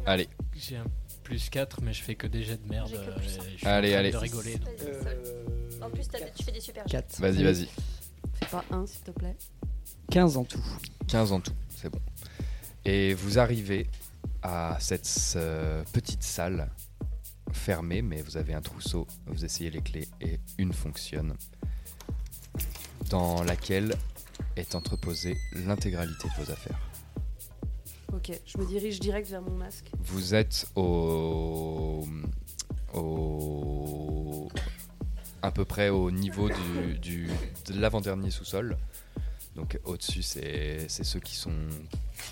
Allez, 0.06 0.28
J'ai 0.56 0.78
un 0.78 0.86
plus 1.24 1.50
4, 1.50 1.82
mais 1.82 1.94
je 1.94 2.04
fais 2.04 2.16
que 2.16 2.28
des 2.28 2.44
jets 2.44 2.58
de 2.58 2.68
merde. 2.70 2.88
J'ai 2.90 2.96
que 2.98 3.02
euh, 3.02 3.18
et 3.18 3.52
je 3.54 3.58
suis 3.58 3.68
Allez, 3.68 3.90
en 3.90 3.92
train 3.92 4.00
allez. 4.00 4.12
de 4.12 4.18
rigoler. 4.18 4.56
donc. 4.58 4.70
En 5.82 5.90
plus, 5.90 6.08
t'as- 6.08 6.20
tu 6.30 6.44
fais 6.44 6.52
des 6.52 6.60
super 6.60 6.88
jets. 6.88 6.98
4. 7.02 7.20
vas-y, 7.22 7.44
vas-y. 7.44 7.68
Fais 8.36 8.46
pas 8.52 8.64
un, 8.72 8.86
s'il 8.86 9.02
te 9.02 9.12
plaît. 9.12 9.36
15 10.12 10.38
en 10.38 10.44
tout. 10.44 10.64
15 11.08 11.32
en 11.32 11.40
tout, 11.40 11.54
c'est 11.76 11.90
bon. 11.90 12.00
Et 12.86 13.14
vous 13.14 13.40
arrivez 13.40 13.88
à 14.44 14.78
cette 14.80 15.10
euh, 15.36 15.84
petite 15.94 16.24
salle 16.24 16.70
fermée, 17.52 18.02
mais 18.02 18.22
vous 18.22 18.38
avez 18.38 18.54
un 18.54 18.62
trousseau, 18.62 19.08
vous 19.28 19.46
essayez 19.46 19.70
les 19.72 19.82
clés 19.82 20.08
et 20.20 20.40
une 20.58 20.74
fonctionne, 20.74 21.36
dans 23.10 23.44
laquelle 23.44 23.94
est 24.56 24.76
entreposée 24.76 25.38
l'intégralité 25.54 26.28
de 26.38 26.44
vos 26.44 26.52
affaires. 26.52 26.80
Ok, 28.14 28.32
je 28.46 28.58
me 28.58 28.66
dirige 28.66 29.00
direct 29.00 29.30
vers 29.30 29.42
mon 29.42 29.56
masque. 29.56 29.90
Vous 30.04 30.36
êtes 30.36 30.68
au, 30.76 32.06
au 32.94 34.50
à 35.42 35.52
peu 35.52 35.66
près 35.66 35.90
au 35.90 36.12
niveau 36.12 36.50
du, 36.50 37.00
du- 37.00 37.30
de 37.68 37.80
l'avant-dernier 37.80 38.30
sous-sol. 38.30 38.78
Donc 39.56 39.80
au-dessus, 39.84 40.22
c'est 40.22 40.86
c'est 40.88 41.04
ceux 41.04 41.20
qui 41.20 41.36
sont 41.36 41.52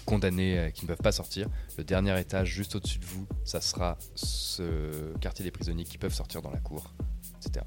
condamnés, 0.05 0.57
euh, 0.59 0.69
qui 0.69 0.83
ne 0.85 0.87
peuvent 0.87 0.97
pas 1.03 1.11
sortir. 1.11 1.47
Le 1.77 1.83
dernier 1.83 2.17
étage, 2.19 2.47
juste 2.49 2.75
au-dessus 2.75 2.99
de 2.99 3.05
vous, 3.05 3.25
ça 3.43 3.59
sera 3.59 3.97
ce 4.15 5.13
quartier 5.19 5.43
des 5.43 5.51
prisonniers 5.51 5.83
qui 5.83 5.97
peuvent 5.97 6.13
sortir 6.13 6.41
dans 6.41 6.51
la 6.51 6.59
cour, 6.59 6.93
etc. 7.45 7.65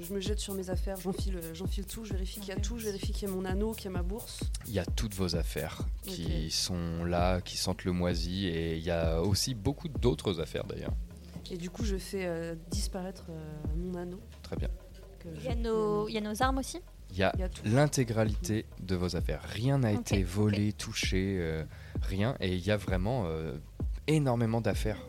Je, 0.00 0.14
me 0.14 0.20
jette 0.20 0.38
sur 0.38 0.54
mes 0.54 0.70
affaires, 0.70 0.96
j'enfile, 1.00 1.40
j'enfile 1.52 1.86
tout, 1.86 2.04
je 2.04 2.12
vérifie 2.12 2.40
qu'il 2.40 2.48
y 2.48 2.52
a 2.52 2.60
tout, 2.60 2.78
je 2.78 2.84
vérifie 2.84 3.12
qu'il 3.12 3.28
y 3.28 3.30
a 3.30 3.34
mon 3.34 3.44
anneau, 3.44 3.72
qu'il 3.72 3.86
y 3.86 3.88
a 3.88 3.90
ma 3.90 4.02
bourse. 4.02 4.40
Il 4.66 4.72
y 4.72 4.78
a 4.78 4.84
toutes 4.84 5.14
vos 5.14 5.36
affaires 5.36 5.82
qui 6.02 6.50
sont 6.50 7.04
là, 7.04 7.40
qui 7.40 7.56
sentent 7.56 7.84
le 7.84 7.92
moisi, 7.92 8.46
et 8.46 8.76
il 8.76 8.84
y 8.84 8.90
a 8.90 9.20
aussi 9.20 9.54
beaucoup 9.54 9.88
d'autres 9.88 10.40
affaires 10.40 10.64
d'ailleurs. 10.64 10.94
Et 11.50 11.56
du 11.56 11.70
coup, 11.70 11.84
je 11.84 11.96
fais 11.96 12.26
euh, 12.26 12.54
disparaître 12.70 13.26
euh, 13.30 13.54
mon 13.76 13.94
anneau. 13.94 14.20
Très 14.42 14.56
bien. 14.56 14.68
Il 15.34 15.42
y, 15.42 15.48
a 15.48 15.54
nos, 15.54 16.08
il 16.08 16.14
y 16.14 16.18
a 16.18 16.20
nos 16.20 16.40
armes 16.42 16.58
aussi? 16.58 16.80
Il 17.12 17.18
y 17.18 17.22
a 17.22 17.32
l'intégralité 17.64 18.66
de 18.80 18.94
vos 18.94 19.16
affaires. 19.16 19.42
Rien 19.42 19.78
n'a 19.78 19.92
été 19.92 20.22
volé, 20.22 20.72
touché, 20.72 21.38
euh, 21.40 21.64
rien. 22.02 22.36
Et 22.40 22.54
il 22.54 22.66
y 22.66 22.70
a 22.70 22.76
vraiment 22.76 23.24
euh, 23.26 23.56
énormément 24.06 24.60
d'affaires. 24.60 25.00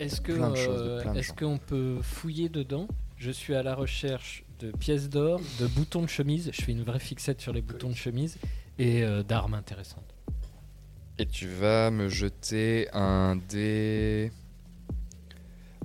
Est-ce 0.00 0.20
que 0.20 0.32
euh, 0.32 1.12
est-ce 1.14 1.32
qu'on 1.32 1.58
peut 1.58 1.98
fouiller 2.02 2.48
dedans? 2.48 2.88
Je 3.16 3.30
suis 3.30 3.54
à 3.54 3.62
la 3.62 3.74
recherche 3.74 4.44
de 4.58 4.70
pièces 4.70 5.08
d'or, 5.08 5.40
de 5.60 5.66
boutons 5.66 6.02
de 6.02 6.08
chemise. 6.08 6.50
Je 6.52 6.62
fais 6.62 6.72
une 6.72 6.82
vraie 6.82 6.98
fixette 6.98 7.40
sur 7.40 7.52
les 7.52 7.62
boutons 7.62 7.88
de 7.90 7.94
chemise 7.96 8.36
et 8.78 9.02
euh, 9.02 9.22
d'armes 9.22 9.54
intéressantes. 9.54 10.14
Et 11.18 11.26
tu 11.26 11.46
vas 11.48 11.90
me 11.90 12.08
jeter 12.08 12.88
un 12.92 13.36
dé. 13.36 14.32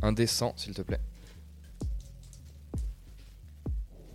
Un 0.01 0.11
dé 0.11 0.25
100, 0.27 0.53
s'il 0.57 0.73
te 0.73 0.81
plaît. 0.81 0.99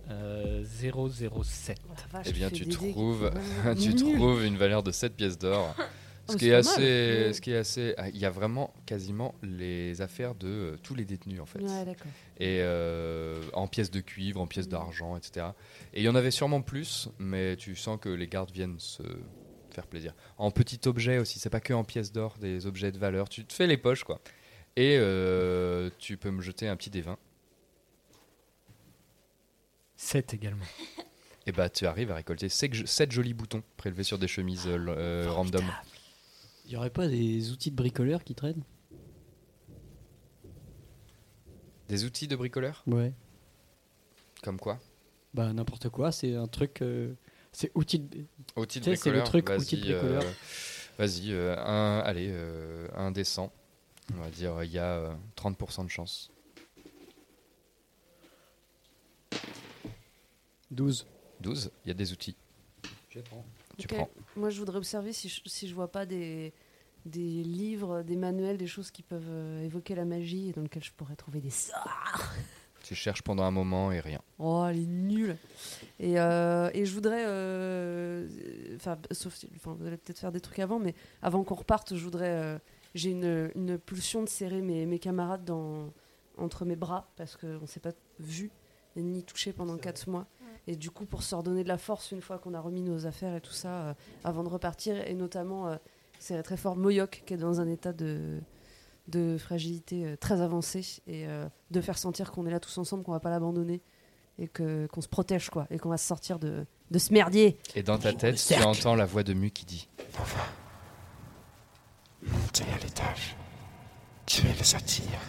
Euh, 0.09 0.63
007. 0.65 1.79
Oh 1.87 1.93
la 1.95 2.17
vache, 2.19 2.27
Eh 2.29 2.33
bien, 2.33 2.49
fais 2.49 2.55
tu 2.55 2.63
des 2.65 2.69
dés 2.69 2.75
trouves, 2.91 3.31
vraiment 3.63 3.75
tu 3.81 3.93
nuls. 3.93 4.15
trouves 4.15 4.45
une 4.45 4.57
valeur 4.57 4.83
de 4.83 4.91
7 4.91 5.15
pièces 5.15 5.37
d'or. 5.37 5.75
Ce, 6.27 6.33
Oh, 6.33 6.37
qui 6.37 6.45
c'est 6.45 6.47
est 6.47 6.51
pas 6.51 6.57
assez, 6.57 7.21
mal. 7.25 7.35
ce 7.35 7.41
qui 7.41 7.51
est 7.51 7.57
assez. 7.57 7.93
ah, 7.97 8.09
Il 8.09 8.17
y 8.17 8.25
a 8.25 8.29
vraiment 8.31 8.73
quasiment 8.85 9.35
les 9.43 10.01
affaires 10.01 10.33
de 10.35 10.47
euh, 10.47 10.77
tous 10.81 10.95
les 10.95 11.05
détenus, 11.05 11.39
en 11.39 11.45
fait. 11.45 11.59
Ouais, 11.59 11.85
d'accord. 11.85 12.11
et 12.39 12.59
euh, 12.61 13.41
en 13.53 13.67
pièces 13.67 13.91
de 13.91 13.99
cuivre, 14.01 14.41
en 14.41 14.47
pièces 14.47 14.67
d'argent, 14.67 15.15
etc. 15.17 15.47
Et 15.93 16.01
il 16.01 16.03
y 16.03 16.09
en 16.09 16.15
avait 16.15 16.31
sûrement 16.31 16.61
plus, 16.61 17.09
mais 17.19 17.55
tu 17.57 17.75
sens 17.75 17.99
que 18.01 18.09
les 18.09 18.27
gardes 18.27 18.49
viennent 18.51 18.79
se 18.79 19.03
faire 19.71 19.85
plaisir. 19.87 20.13
En 20.37 20.49
petits 20.51 20.79
objets 20.87 21.17
aussi, 21.19 21.37
c'est 21.37 21.49
pas 21.49 21.59
que 21.59 21.73
en 21.73 21.83
pièces 21.83 22.11
d'or, 22.11 22.37
des 22.39 22.65
objets 22.65 22.91
de 22.91 22.97
valeur. 22.97 23.29
Tu 23.29 23.45
te 23.45 23.53
fais 23.53 23.67
les 23.67 23.77
poches, 23.77 24.03
quoi. 24.03 24.19
Et 24.77 24.97
euh, 24.99 25.89
tu 25.99 26.17
peux 26.17 26.31
me 26.31 26.41
jeter 26.41 26.67
un 26.67 26.75
petit 26.75 26.89
des 26.89 27.01
20. 27.01 27.17
7 29.97 30.33
également. 30.33 30.65
Et 31.47 31.51
bah, 31.51 31.69
tu 31.69 31.85
arrives 31.85 32.11
à 32.11 32.15
récolter 32.15 32.49
7 32.49 33.11
jolis 33.11 33.33
boutons 33.33 33.63
prélevés 33.77 34.03
sur 34.03 34.17
des 34.17 34.27
chemises 34.27 34.65
euh, 34.67 34.77
euh, 34.89 35.25
random. 35.29 35.63
Il 36.65 36.71
y 36.71 36.77
aurait 36.77 36.89
pas 36.89 37.07
des 37.07 37.51
outils 37.51 37.71
de 37.71 37.75
bricoleur 37.75 38.23
qui 38.23 38.33
traînent? 38.35 38.63
Des 41.87 42.03
outils 42.05 42.27
de 42.27 42.35
bricoleur 42.35 42.83
Ouais. 42.87 43.13
Comme 44.41 44.59
quoi? 44.59 44.79
Bah 45.33 45.53
n'importe 45.53 45.89
quoi, 45.89 46.11
c'est 46.11 46.35
un 46.35 46.47
truc. 46.47 46.81
euh, 46.81 47.13
c'est 47.51 47.71
outil 47.75 47.99
de. 47.99 48.25
Outils 48.55 48.79
de 48.79 48.85
le 48.85 48.91
bricoleur 48.95 49.25
truc 49.27 49.47
Vas-y, 49.49 49.59
outil 49.59 49.77
de 49.77 49.81
bricoleur. 49.93 50.23
euh, 50.23 50.31
Vas-y, 50.97 51.31
euh, 51.31 51.55
un, 51.57 51.99
allez, 51.99 52.29
euh, 52.31 52.87
un 52.95 53.11
des 53.11 53.23
100. 53.23 53.51
On 54.13 54.17
va 54.21 54.29
dire, 54.29 54.63
il 54.63 54.71
y 54.71 54.79
a 54.79 54.93
euh, 54.97 55.15
30% 55.35 55.83
de 55.83 55.89
chance. 55.89 56.31
12. 60.71 61.05
12, 61.41 61.71
il 61.83 61.89
y 61.89 61.91
a 61.91 61.93
des 61.93 62.11
outils. 62.11 62.35
Je 63.09 63.19
prends. 63.19 63.45
Tu 63.77 63.87
prends. 63.87 64.09
Moi, 64.35 64.49
je 64.49 64.59
voudrais 64.59 64.77
observer 64.77 65.13
si 65.13 65.29
je, 65.29 65.41
si 65.45 65.67
je 65.67 65.75
vois 65.75 65.91
pas 65.91 66.05
des, 66.05 66.53
des 67.05 67.43
livres, 67.43 68.03
des 68.03 68.15
manuels, 68.15 68.57
des 68.57 68.67
choses 68.67 68.91
qui 68.91 69.03
peuvent 69.03 69.23
euh, 69.29 69.63
évoquer 69.63 69.95
la 69.95 70.05
magie 70.05 70.49
et 70.49 70.51
dans 70.53 70.61
lesquels 70.61 70.83
je 70.83 70.91
pourrais 70.91 71.15
trouver 71.15 71.39
des 71.39 71.49
sorts. 71.49 72.33
Tu 72.83 72.93
cherches 72.93 73.23
pendant 73.23 73.41
un 73.43 73.51
moment 73.51 73.91
et 73.91 73.99
rien. 73.99 74.21
Oh, 74.37 74.63
elle 74.69 74.77
est 74.77 74.85
nulle. 74.85 75.37
Et, 75.99 76.19
euh, 76.19 76.69
et 76.75 76.85
je 76.85 76.93
voudrais, 76.93 77.23
euh, 77.25 78.27
enfin, 78.75 78.99
sauf 79.09 79.33
si, 79.33 79.49
enfin, 79.55 79.75
vous 79.79 79.87
allez 79.87 79.97
peut-être 79.97 80.19
faire 80.19 80.31
des 80.31 80.39
trucs 80.39 80.59
avant, 80.59 80.77
mais 80.77 80.93
avant 81.23 81.43
qu'on 81.43 81.55
reparte, 81.55 81.95
je 81.95 82.03
voudrais, 82.03 82.29
euh, 82.29 82.59
j'ai 82.93 83.09
une, 83.09 83.49
une 83.55 83.79
pulsion 83.79 84.21
de 84.21 84.29
serrer 84.29 84.61
mes, 84.61 84.85
mes 84.85 84.99
camarades 84.99 85.43
dans, 85.43 85.91
entre 86.37 86.63
mes 86.63 86.75
bras 86.75 87.09
parce 87.15 87.37
qu'on 87.37 87.61
ne 87.61 87.65
s'est 87.65 87.79
pas 87.79 87.93
vu 88.19 88.51
ni 88.95 89.23
touché 89.23 89.51
pendant 89.51 89.77
4 89.77 90.07
mois. 90.09 90.27
Et 90.67 90.75
du 90.75 90.89
coup, 90.89 91.05
pour 91.05 91.21
se 91.23 91.35
redonner 91.35 91.63
de 91.63 91.67
la 91.67 91.77
force 91.77 92.11
une 92.11 92.21
fois 92.21 92.39
qu'on 92.39 92.53
a 92.55 92.59
remis 92.59 92.81
nos 92.81 93.05
affaires 93.05 93.35
et 93.35 93.41
tout 93.41 93.51
ça, 93.53 93.69
euh, 93.69 93.93
avant 94.23 94.43
de 94.43 94.49
repartir, 94.49 94.95
et 95.07 95.13
notamment, 95.13 95.67
euh, 95.67 95.75
c'est 96.19 96.41
très 96.43 96.57
fort 96.57 96.75
Moyoc 96.75 97.23
qui 97.25 97.33
est 97.35 97.37
dans 97.37 97.61
un 97.61 97.67
état 97.67 97.93
de, 97.93 98.39
de 99.07 99.37
fragilité 99.37 100.05
euh, 100.05 100.15
très 100.17 100.41
avancé, 100.41 101.01
et 101.07 101.27
euh, 101.27 101.47
de 101.69 101.81
faire 101.81 101.97
sentir 101.99 102.31
qu'on 102.31 102.47
est 102.47 102.51
là 102.51 102.59
tous 102.59 102.77
ensemble, 102.79 103.03
qu'on 103.03 103.11
va 103.11 103.19
pas 103.19 103.29
l'abandonner, 103.29 103.81
et 104.39 104.47
que- 104.47 104.87
qu'on 104.87 105.01
se 105.01 105.07
protège, 105.07 105.49
quoi, 105.51 105.67
et 105.69 105.77
qu'on 105.77 105.89
va 105.89 105.97
se 105.97 106.07
sortir 106.07 106.39
de, 106.39 106.65
de 106.89 106.97
ce 106.99 107.13
merdier. 107.13 107.59
Et 107.75 107.83
dans 107.83 107.99
ta 107.99 108.11
tête, 108.13 108.35
tu 108.37 108.53
entends 108.63 108.95
la 108.95 109.05
voix 109.05 109.21
de 109.23 109.33
Mu 109.33 109.51
qui 109.51 109.65
dit 109.65 109.87
Montez 112.23 112.63
à 112.73 112.77
l'étage. 112.83 113.35
Tuez 114.25 114.51
le 114.57 114.63
satire. 114.63 115.19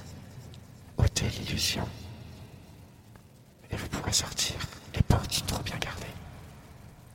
ôtez 0.97 1.29
l'illusion. 1.29 1.87
Et 3.71 3.77
vous 3.77 3.89
pourrez 3.89 4.13
sortir. 4.13 4.55
Les 4.95 5.03
portes 5.03 5.31
sont 5.31 5.45
trop 5.45 5.63
bien 5.63 5.77
gardées. 5.77 6.07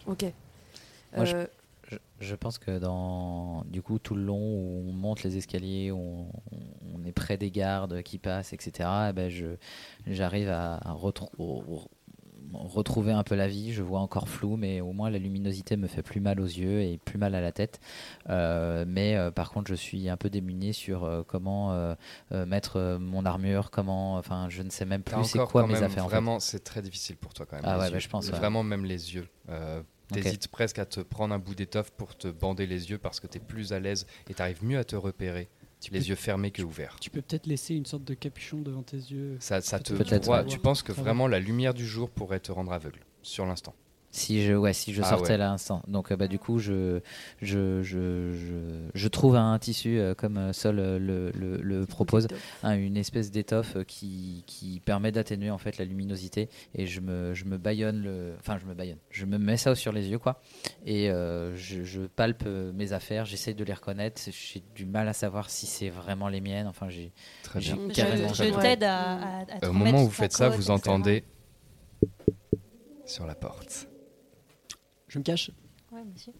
Ok. 0.07 0.25
Moi, 1.15 1.25
je- 1.25 1.35
Euh, 1.35 1.45
je, 1.89 1.97
je 2.21 2.35
pense 2.35 2.57
que 2.57 2.79
dans 2.79 3.63
du 3.65 3.81
coup 3.81 3.99
tout 3.99 4.15
le 4.15 4.23
long 4.23 4.39
où 4.39 4.89
on 4.89 4.93
monte 4.93 5.23
les 5.23 5.35
escaliers, 5.37 5.91
où 5.91 5.97
on, 5.97 6.25
on 6.95 7.03
est 7.05 7.11
près 7.11 7.37
des 7.37 7.51
gardes 7.51 8.01
qui 8.01 8.17
passent, 8.17 8.53
etc. 8.53 8.87
eh 9.09 9.13
ben 9.13 9.29
je 9.29 9.57
j'arrive 10.07 10.47
à, 10.49 10.75
à 10.75 10.93
retrou- 10.93 11.29
au- 11.37 11.83
retrouver 12.53 13.11
un 13.11 13.23
peu 13.23 13.35
la 13.35 13.47
vie. 13.47 13.73
Je 13.73 13.83
vois 13.83 13.99
encore 13.99 14.27
flou, 14.27 14.57
mais 14.57 14.81
au 14.81 14.93
moins 14.93 15.09
la 15.09 15.19
luminosité 15.19 15.77
me 15.77 15.87
fait 15.87 16.03
plus 16.03 16.19
mal 16.19 16.39
aux 16.39 16.45
yeux 16.45 16.81
et 16.81 16.97
plus 16.97 17.17
mal 17.17 17.35
à 17.35 17.41
la 17.41 17.51
tête. 17.51 17.79
Euh, 18.29 18.85
mais 18.87 19.15
euh, 19.15 19.31
par 19.31 19.51
contre, 19.51 19.69
je 19.69 19.75
suis 19.75 20.09
un 20.09 20.17
peu 20.17 20.29
démuni 20.29 20.73
sur 20.73 21.03
euh, 21.03 21.23
comment 21.25 21.51
mettre 22.31 22.97
mon 22.99 23.25
armure, 23.25 23.71
comment, 23.71 24.15
enfin, 24.15 24.47
je 24.49 24.61
ne 24.61 24.69
sais 24.69 24.85
même 24.85 25.03
plus 25.03 25.23
c'est 25.23 25.39
quoi 25.39 25.67
mes 25.67 25.81
affaires. 25.81 26.05
en 26.05 26.09
fait. 26.09 26.15
Vraiment, 26.15 26.39
c'est 26.39 26.63
très 26.63 26.81
difficile 26.81 27.17
pour 27.17 27.33
toi 27.33 27.45
quand 27.49 27.55
même. 27.55 27.65
Ah 27.65 27.79
ouais, 27.79 27.91
bah, 27.91 27.99
je 27.99 28.07
pense, 28.07 28.29
ouais. 28.29 28.37
Vraiment, 28.37 28.63
même 28.63 28.85
les 28.85 29.15
yeux. 29.15 29.27
T'hésites 30.11 30.49
presque 30.49 30.79
à 30.79 30.85
te 30.85 30.99
prendre 30.99 31.33
un 31.33 31.39
bout 31.39 31.55
d'étoffe 31.55 31.91
pour 31.91 32.17
te 32.17 32.27
bander 32.27 32.67
les 32.67 32.89
yeux 32.89 32.97
parce 32.97 33.19
que 33.19 33.27
t'es 33.27 33.39
plus 33.39 33.71
à 33.71 33.79
l'aise 33.79 34.05
et 34.29 34.33
t'arrives 34.33 34.63
mieux 34.63 34.77
à 34.77 34.83
te 34.83 34.95
repérer. 34.95 35.47
Les 35.89 35.99
peux- 35.99 36.05
yeux 36.05 36.15
fermés 36.15 36.51
que 36.51 36.61
ouverts. 36.61 36.97
Tu 37.01 37.09
peux 37.09 37.21
peut-être 37.21 37.47
laisser 37.47 37.73
une 37.73 37.85
sorte 37.87 38.03
de 38.03 38.13
capuchon 38.13 38.59
devant 38.61 38.83
tes 38.83 38.97
yeux. 38.97 39.37
Ça, 39.39 39.61
ça 39.61 39.79
te. 39.79 39.93
Tu 40.43 40.59
penses 40.59 40.83
que 40.83 40.91
vraiment 40.91 41.27
la 41.27 41.39
lumière 41.39 41.73
du 41.73 41.87
jour 41.87 42.09
pourrait 42.09 42.39
te 42.39 42.51
rendre 42.51 42.71
aveugle 42.73 42.99
sur 43.23 43.45
l'instant. 43.45 43.73
Si 44.13 44.43
je, 44.43 44.53
ouais, 44.53 44.73
si 44.73 44.93
je 44.93 45.01
Ah 45.03 45.09
sortais 45.09 45.31
ouais. 45.31 45.37
là 45.37 45.47
l'instant. 45.47 45.83
Donc, 45.87 46.11
euh, 46.11 46.17
bah, 46.17 46.27
du 46.27 46.37
coup, 46.37 46.59
je, 46.59 46.99
je, 47.41 47.81
je, 47.81 48.33
je, 48.33 48.89
je 48.93 49.07
trouve 49.07 49.37
un 49.37 49.57
tissu, 49.57 49.97
euh, 49.99 50.13
comme 50.13 50.37
euh, 50.37 50.51
Sol 50.51 50.79
euh, 50.79 50.99
le, 50.99 51.31
le, 51.31 51.55
le 51.61 51.85
propose, 51.85 52.27
hein, 52.63 52.73
une 52.73 52.97
espèce 52.97 53.31
d'étoffe 53.31 53.77
qui, 53.85 54.43
qui 54.47 54.81
permet 54.83 55.13
d'atténuer 55.13 55.49
en 55.49 55.57
fait 55.57 55.77
la 55.77 55.85
luminosité. 55.85 56.49
Et 56.75 56.87
je 56.87 56.99
me, 56.99 57.33
je 57.33 57.45
me 57.45 57.57
baillonne 57.57 58.03
le. 58.03 58.33
Enfin, 58.39 58.57
je 58.61 58.65
me 58.65 58.73
baillonne. 58.73 58.97
Je 59.11 59.25
me 59.25 59.37
mets 59.37 59.55
ça 59.55 59.75
sur 59.75 59.93
les 59.93 60.09
yeux, 60.09 60.19
quoi. 60.19 60.41
Et 60.85 61.09
euh, 61.09 61.55
je, 61.55 61.83
je 61.83 62.01
palpe 62.01 62.45
mes 62.73 62.91
affaires, 62.91 63.23
j'essaye 63.23 63.55
de 63.55 63.63
les 63.63 63.73
reconnaître. 63.73 64.21
J'ai 64.29 64.61
du 64.75 64.85
mal 64.85 65.07
à 65.07 65.13
savoir 65.13 65.49
si 65.49 65.65
c'est 65.65 65.89
vraiment 65.89 66.27
les 66.27 66.41
miennes. 66.41 66.67
Enfin, 66.67 66.89
j'ai. 66.89 67.13
Très 67.43 67.61
j'ai 67.61 67.73
bien. 67.73 67.87
Je, 67.87 67.93
carrément 67.93 68.33
je 68.33 68.43
t'aide 68.61 68.83
à, 68.83 69.13
à, 69.13 69.39
à 69.39 69.45
te 69.45 69.65
Au 69.67 69.73
moment 69.73 70.01
où 70.01 70.05
vous 70.05 70.11
faites 70.11 70.33
ça, 70.33 70.49
vous 70.49 70.69
entendez 70.69 71.23
sur 73.05 73.25
la 73.25 73.35
porte. 73.35 73.87
Je 75.11 75.19
me 75.19 75.23
cache. 75.23 75.51
Ouais, 75.91 76.03
monsieur. 76.05 76.31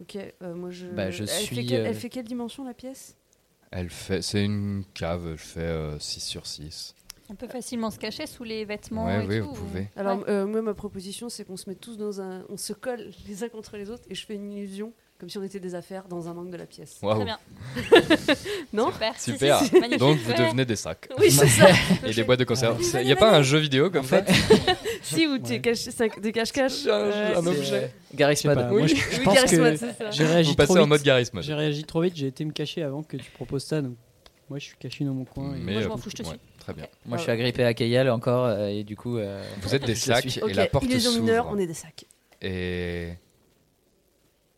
Ok, 0.00 0.16
euh, 0.16 0.54
moi 0.54 0.70
je. 0.70 0.86
Bah, 0.86 1.10
je 1.10 1.24
elle, 1.24 1.28
fait 1.28 1.42
suis, 1.42 1.66
quelle, 1.66 1.80
euh, 1.80 1.86
elle 1.88 1.94
fait 1.96 2.08
quelle 2.08 2.24
dimension 2.24 2.64
la 2.64 2.72
pièce? 2.72 3.16
Elle 3.72 3.90
fait, 3.90 4.22
c'est 4.22 4.44
une 4.44 4.84
cave, 4.94 5.32
je 5.36 5.42
fais 5.42 5.98
6 5.98 6.20
sur 6.20 6.46
6. 6.46 6.94
On 7.28 7.34
peut 7.34 7.48
facilement 7.48 7.90
se 7.90 7.98
cacher 7.98 8.26
sous 8.26 8.44
les 8.44 8.64
vêtements. 8.64 9.06
Ouais, 9.06 9.24
et 9.24 9.26
oui, 9.26 9.38
tout, 9.40 9.46
vous 9.46 9.50
ou- 9.50 9.54
pouvez. 9.66 9.88
Alors, 9.96 10.18
Ouais. 10.20 10.24
euh, 10.30 10.46
moi, 10.46 10.62
ma 10.62 10.74
proposition, 10.74 11.28
c'est 11.28 11.44
qu'on 11.44 11.56
se 11.56 11.68
met 11.68 11.74
tous 11.76 11.96
dans 11.96 12.20
un. 12.20 12.44
On 12.48 12.56
se 12.56 12.72
colle 12.72 13.10
les 13.26 13.42
uns 13.44 13.48
contre 13.48 13.76
les 13.76 13.90
autres 13.90 14.04
et 14.08 14.14
je 14.14 14.24
fais 14.24 14.34
une 14.36 14.50
illusion, 14.52 14.92
comme 15.20 15.28
si 15.28 15.38
on 15.38 15.42
était 15.42 15.60
des 15.60 15.74
affaires, 15.74 16.04
dans 16.08 16.26
un 16.28 16.36
angle 16.36 16.50
de 16.50 16.56
la 16.56 16.66
pièce. 16.66 16.96
Waouh. 17.02 17.16
Très 17.16 17.24
bien. 17.26 17.38
non 18.72 18.90
Super. 18.90 19.20
Super. 19.20 19.58
si, 19.60 19.66
si, 19.66 19.74
magnifique. 19.74 19.98
Donc 19.98 20.18
vous 20.18 20.32
devenez 20.32 20.64
des 20.64 20.76
sacs. 20.76 21.08
Oui, 21.18 21.30
c'est 21.30 21.46
ça. 21.46 21.68
Et 22.06 22.14
des 22.14 22.24
boîtes 22.24 22.38
de 22.40 22.44
conserve. 22.44 22.80
Il 23.00 23.04
n'y 23.06 23.12
a 23.12 23.16
pas 23.16 23.36
un 23.36 23.42
jeu 23.42 23.58
vidéo 23.58 23.90
comme 23.90 24.04
ça 24.04 24.24
Si, 25.02 25.26
où 25.26 25.38
tu 25.38 25.58
des 25.60 26.32
cache-cache. 26.32 26.86
Un- 26.86 26.90
euh, 26.90 27.36
un 27.38 27.46
objet. 27.46 27.92
Garry's 28.14 28.44
Mod. 28.44 28.58
Oui, 28.70 28.78
moi, 28.80 28.86
je, 28.86 28.94
oui, 28.94 29.00
je 29.12 29.20
pense 29.22 29.34
Garry's 29.34 29.52
Mod, 29.58 29.72
que 29.72 29.76
c'est 29.78 29.92
ça. 29.98 30.10
j'ai 30.10 30.24
réagi 30.26 30.50
Vous 30.50 30.56
passez 30.56 30.66
trop 30.68 30.76
en 30.78 30.80
vite. 30.82 30.88
mode 30.88 31.02
Garry's 31.02 31.32
Mod. 31.32 31.42
J'ai 31.44 31.54
réagi 31.54 31.84
trop 31.84 32.00
vite, 32.02 32.16
j'ai 32.16 32.26
été 32.26 32.44
me 32.44 32.52
cacher 32.52 32.82
avant 32.82 33.02
que 33.02 33.16
tu 33.16 33.30
proposes 33.30 33.64
ça. 33.64 33.80
Donc 33.82 33.94
moi, 34.48 34.58
je 34.58 34.64
suis 34.64 34.76
caché 34.78 35.04
dans 35.04 35.14
mon 35.14 35.24
coin. 35.24 35.54
et- 35.54 35.58
Mais, 35.58 35.72
Moi, 35.72 35.82
je 35.82 35.86
euh, 35.86 35.90
m'en 35.90 35.96
fous, 35.96 36.10
je 36.10 36.16
te 36.16 36.22
suis. 36.22 36.38
Très 36.58 36.72
bien. 36.74 36.86
Moi, 37.06 37.16
je 37.18 37.22
suis 37.22 37.30
agrippé 37.32 37.64
à 37.64 37.72
Kayal 37.74 38.10
encore, 38.10 38.46
euh, 38.46 38.68
et 38.68 38.84
du 38.84 38.96
coup. 38.96 39.16
euh, 39.18 39.42
Vous 39.62 39.74
êtes 39.74 39.84
des 39.84 39.94
sacs 39.94 40.38
et 40.38 40.52
la 40.54 40.66
porte 40.66 40.90
s'ouvre. 40.98 41.48
on 41.50 41.58
est 41.58 41.66
des 41.66 41.74
sacs. 41.74 42.04
Et 42.42 43.10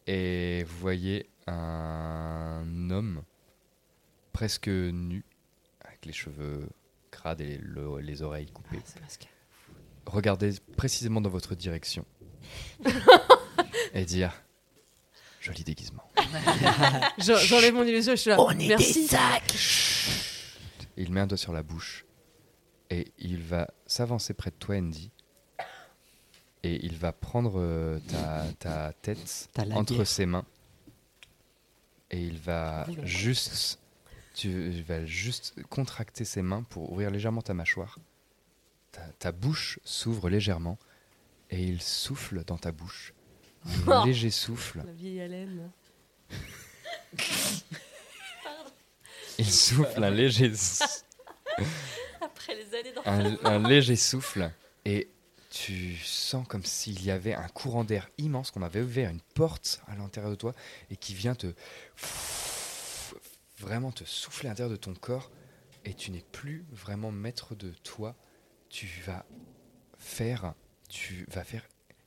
et 0.07 0.65
vous 0.65 0.79
voyez 0.79 1.29
un 1.47 2.65
homme 2.91 3.23
presque 4.33 4.69
nu, 4.69 5.25
avec 5.85 6.05
les 6.07 6.13
cheveux 6.13 6.69
crades 7.11 7.41
et 7.41 7.59
le- 7.59 7.99
les 8.01 8.23
oreilles 8.23 8.47
coupées. 8.51 8.81
Masqué. 9.01 9.29
Regardez 10.07 10.53
précisément 10.77 11.21
dans 11.21 11.31
votre 11.31 11.55
direction 11.55 12.05
et 13.95 14.05
dire 14.05 14.33
joli 15.41 15.63
déguisement. 15.65 16.03
J'en- 17.19 17.37
J'enlève 17.37 17.75
mon 17.75 17.85
illusion, 17.85 18.13
je 18.13 18.21
suis 18.21 18.31
là. 18.31 18.37
Merci. 18.57 19.09
Il 20.97 21.13
met 21.13 21.21
un 21.21 21.27
doigt 21.27 21.39
sur 21.39 21.53
la 21.53 21.63
bouche 21.63 22.05
et 22.91 23.13
il 23.19 23.39
va 23.43 23.69
s'avancer 23.87 24.35
près 24.35 24.51
de 24.51 24.57
toi, 24.57 24.77
Andy. 24.77 25.11
Et 26.65 26.85
il 26.85 26.97
va 26.97 27.13
prendre 27.13 27.55
euh, 27.57 27.99
ta, 28.09 28.45
ta 28.59 28.93
tête 29.03 29.49
entre 29.73 30.05
ses 30.05 30.27
mains. 30.27 30.45
Et 32.11 32.21
il 32.21 32.39
va 32.39 32.87
juste. 33.05 33.79
Tu 34.35 34.49
il 34.49 34.83
va 34.85 35.05
juste 35.05 35.55
contracter 35.69 36.25
ses 36.25 36.41
mains 36.41 36.63
pour 36.63 36.91
ouvrir 36.93 37.11
légèrement 37.11 37.43
ta 37.43 37.53
mâchoire. 37.53 37.99
Ta, 38.93 39.03
ta 39.19 39.33
bouche 39.33 39.79
s'ouvre 39.85 40.29
légèrement 40.31 40.79
et 41.51 41.63
il 41.63 41.83
souffle 41.83 42.45
dans 42.45 42.59
ta 42.59 42.73
bouche. 42.73 43.13
Un 43.87 44.05
léger 44.07 44.31
souffle. 44.31 44.83
La 44.87 44.93
vieille 44.93 45.21
haleine. 45.21 45.71
Il 49.39 49.51
souffle 49.51 50.03
un 50.05 50.11
léger. 50.11 50.53
Après 52.21 52.55
les 52.55 52.75
années 52.79 52.93
un, 53.05 53.37
un 53.45 53.69
léger 53.69 53.97
souffle 53.97 54.51
et 54.85 55.09
tu 55.53 55.97
sens 55.99 56.49
comme 56.49 56.65
s'il 56.65 57.05
y 57.05 57.11
avait 57.11 57.35
un 57.35 57.49
courant 57.49 57.85
d'air 57.85 58.09
immense, 58.17 58.51
qu'on 58.51 58.63
avait 58.63 58.81
ouvert 58.81 59.11
une 59.11 59.21
porte 59.35 59.83
à 59.87 59.95
l'intérieur 59.97 60.31
de 60.31 60.37
toi 60.37 60.55
et 60.91 60.97
qui 60.97 61.13
vient 61.15 61.35
te 61.35 61.53
vraiment 63.59 63.93
te 63.93 64.05
souffler 64.05 64.49
à 64.49 64.53
l'intérieur 64.53 64.71
de 64.71 64.77
ton 64.81 64.95
corps 64.95 65.31
et 65.85 65.93
tu 65.95 66.11
n'es 66.11 66.25
plus 66.33 66.65
vraiment 66.71 67.13
maître 67.13 67.55
de 67.55 67.71
toi. 67.83 68.17
Tu 68.71 68.87
vas 69.05 69.27
faire, 69.99 70.55
tu 70.89 71.27
vas 71.31 71.45
faire 71.45 71.67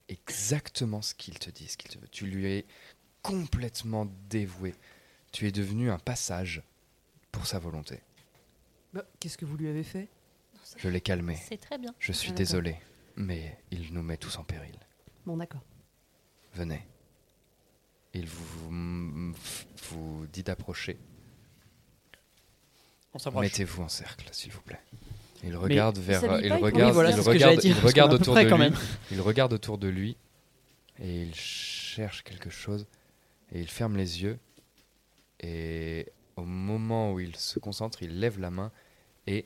exactement 0.09 1.01
ce 1.03 1.13
qu'il 1.13 1.37
te 1.37 1.51
dit, 1.51 1.67
ce 1.67 1.77
qu'il 1.77 1.91
te 1.91 1.99
veut. 1.99 2.07
Tu 2.07 2.25
lui 2.25 2.45
es 2.51 2.65
complètement 3.21 4.07
dévoué. 4.29 4.73
Tu 5.31 5.47
es 5.47 5.51
devenu 5.51 5.91
un 5.91 5.99
passage 5.99 6.63
pour 7.31 7.45
sa 7.45 7.59
volonté. 7.59 7.99
Bah, 8.93 9.05
Qu'est-ce 9.19 9.37
que 9.37 9.45
vous 9.45 9.57
lui 9.57 9.67
avez 9.67 9.83
fait? 9.83 10.07
Je 10.77 10.89
l'ai 10.89 11.01
calmé. 11.01 11.37
C'est 11.47 11.57
très 11.61 11.77
bien. 11.77 11.93
Je 11.99 12.11
suis 12.11 12.31
Ah, 12.31 12.35
désolé, 12.35 12.77
mais 13.15 13.57
il 13.71 13.93
nous 13.93 14.03
met 14.03 14.17
tous 14.17 14.37
en 14.37 14.43
péril. 14.43 14.75
Bon, 15.25 15.37
d'accord. 15.37 15.61
Venez. 16.53 16.85
Il 18.13 18.27
vous, 18.27 18.69
vous, 18.69 19.33
vous 19.89 20.27
dit 20.31 20.43
d'approcher. 20.43 20.97
On 23.13 23.19
s'approche. 23.19 23.43
Mettez-vous 23.43 23.83
en 23.83 23.89
cercle, 23.89 24.27
s'il 24.31 24.51
vous 24.51 24.61
plaît. 24.61 24.81
Il 25.43 25.55
regarde 25.55 25.97
vers, 25.99 26.21
s'habille 26.21 26.39
il 26.39 26.45
il 26.45 26.53
regarde, 26.53 26.89
Oui, 26.89 26.93
voilà, 26.93 27.09
il 27.11 27.19
regarde, 27.19 27.59
dire, 27.59 27.77
il 27.77 28.01
autour 28.13 28.33
près 28.33 28.45
de 28.45 28.49
quand 28.49 28.57
lui. 28.57 28.63
même. 28.63 28.75
Il 29.11 29.21
regarde 29.21 29.53
autour 29.53 29.77
de 29.77 29.87
lui 29.87 30.17
et 30.99 31.21
il 31.23 31.35
cherche 31.35 32.23
quelque 32.23 32.49
chose 32.49 32.87
et 33.51 33.59
il 33.59 33.69
ferme 33.69 33.95
les 33.95 34.23
yeux 34.23 34.39
et 35.41 36.11
au 36.35 36.43
moment 36.43 37.13
où 37.13 37.19
il 37.19 37.35
se 37.35 37.59
concentre, 37.59 38.01
il 38.01 38.19
lève 38.19 38.39
la 38.39 38.49
main 38.49 38.71
et 39.27 39.45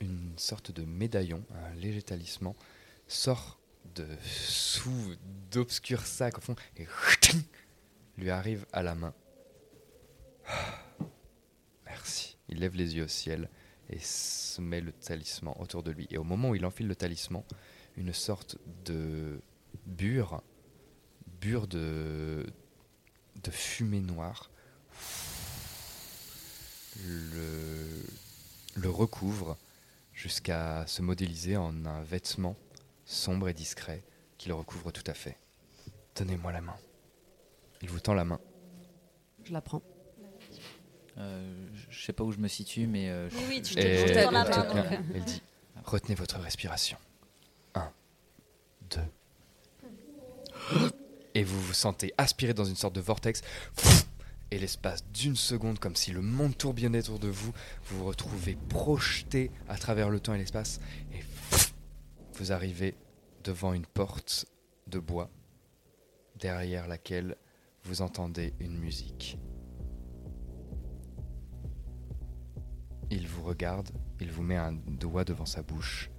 une 0.00 0.32
sorte 0.36 0.70
de 0.70 0.84
médaillon, 0.84 1.42
un 1.54 1.74
léger 1.74 2.02
talisman, 2.02 2.54
sort 3.06 3.58
de 3.94 4.06
sous 4.22 5.14
d'obscurs 5.50 6.06
sacs 6.06 6.38
au 6.38 6.40
fond 6.40 6.56
et 6.76 6.86
lui 8.16 8.30
arrive 8.30 8.66
à 8.72 8.82
la 8.82 8.94
main. 8.94 9.14
Merci. 11.86 12.36
Il 12.48 12.60
lève 12.60 12.74
les 12.74 12.96
yeux 12.96 13.04
au 13.04 13.08
ciel 13.08 13.48
et 13.90 13.98
se 13.98 14.60
met 14.60 14.80
le 14.80 14.92
talisman 14.92 15.54
autour 15.58 15.82
de 15.82 15.90
lui. 15.90 16.06
Et 16.10 16.18
au 16.18 16.24
moment 16.24 16.50
où 16.50 16.54
il 16.54 16.64
enfile 16.66 16.88
le 16.88 16.96
talisman, 16.96 17.42
une 17.96 18.12
sorte 18.12 18.56
de 18.84 19.40
bure, 19.86 20.42
bure 21.40 21.66
de, 21.66 22.46
de 23.42 23.50
fumée 23.50 24.00
noire, 24.00 24.50
le 28.76 28.90
recouvre 28.90 29.56
jusqu'à 30.18 30.84
se 30.88 31.00
modéliser 31.00 31.56
en 31.56 31.86
un 31.86 32.02
vêtement 32.02 32.56
sombre 33.04 33.48
et 33.48 33.54
discret 33.54 34.02
qui 34.36 34.48
le 34.48 34.54
recouvre 34.54 34.90
tout 34.90 35.04
à 35.06 35.14
fait. 35.14 35.38
Donnez-moi 36.16 36.50
la 36.52 36.60
main. 36.60 36.74
Il 37.82 37.88
vous 37.88 38.00
tend 38.00 38.14
la 38.14 38.24
main. 38.24 38.40
Je 39.44 39.52
la 39.52 39.60
prends. 39.60 39.80
Euh, 41.18 41.66
je 41.88 42.04
sais 42.04 42.12
pas 42.12 42.24
où 42.24 42.32
je 42.32 42.38
me 42.38 42.48
situe, 42.48 42.86
mais. 42.88 43.08
euh, 43.10 43.28
Oui, 43.32 43.44
oui, 43.48 43.62
tu 43.62 43.74
posé 43.74 44.24
dans 44.24 44.30
la 44.32 44.44
te 44.44 44.74
main, 44.74 45.02
elle 45.14 45.24
dit 45.24 45.42
Retenez 45.84 46.14
votre 46.16 46.38
respiration. 46.40 46.98
Un, 47.74 47.90
deux. 48.90 49.00
Et 51.34 51.44
vous 51.44 51.60
vous 51.60 51.72
sentez 51.74 52.12
aspiré 52.18 52.54
dans 52.54 52.64
une 52.64 52.76
sorte 52.76 52.94
de 52.94 53.00
vortex. 53.00 53.40
Et 54.50 54.58
l'espace 54.58 55.04
d'une 55.12 55.36
seconde, 55.36 55.78
comme 55.78 55.96
si 55.96 56.10
le 56.10 56.22
monde 56.22 56.56
tourbillonnait 56.56 57.00
autour 57.00 57.18
de 57.18 57.28
vous, 57.28 57.52
vous 57.84 57.98
vous 57.98 58.04
retrouvez 58.04 58.56
projeté 58.68 59.50
à 59.68 59.76
travers 59.76 60.08
le 60.08 60.20
temps 60.20 60.34
et 60.34 60.38
l'espace. 60.38 60.80
Et 61.12 61.22
vous 62.34 62.52
arrivez 62.52 62.94
devant 63.44 63.74
une 63.74 63.84
porte 63.84 64.46
de 64.86 64.98
bois, 64.98 65.30
derrière 66.36 66.88
laquelle 66.88 67.36
vous 67.84 68.00
entendez 68.02 68.54
une 68.60 68.78
musique. 68.78 69.38
Il 73.10 73.26
vous 73.26 73.42
regarde, 73.42 73.90
il 74.20 74.30
vous 74.30 74.42
met 74.42 74.56
un 74.56 74.72
doigt 74.72 75.24
devant 75.24 75.46
sa 75.46 75.62
bouche 75.62 76.10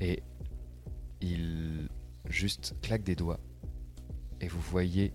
et 0.00 0.22
il 1.20 1.88
juste 2.28 2.74
claque 2.80 3.02
des 3.02 3.16
doigts 3.16 3.40
et 4.40 4.48
vous 4.48 4.60
voyez 4.60 5.12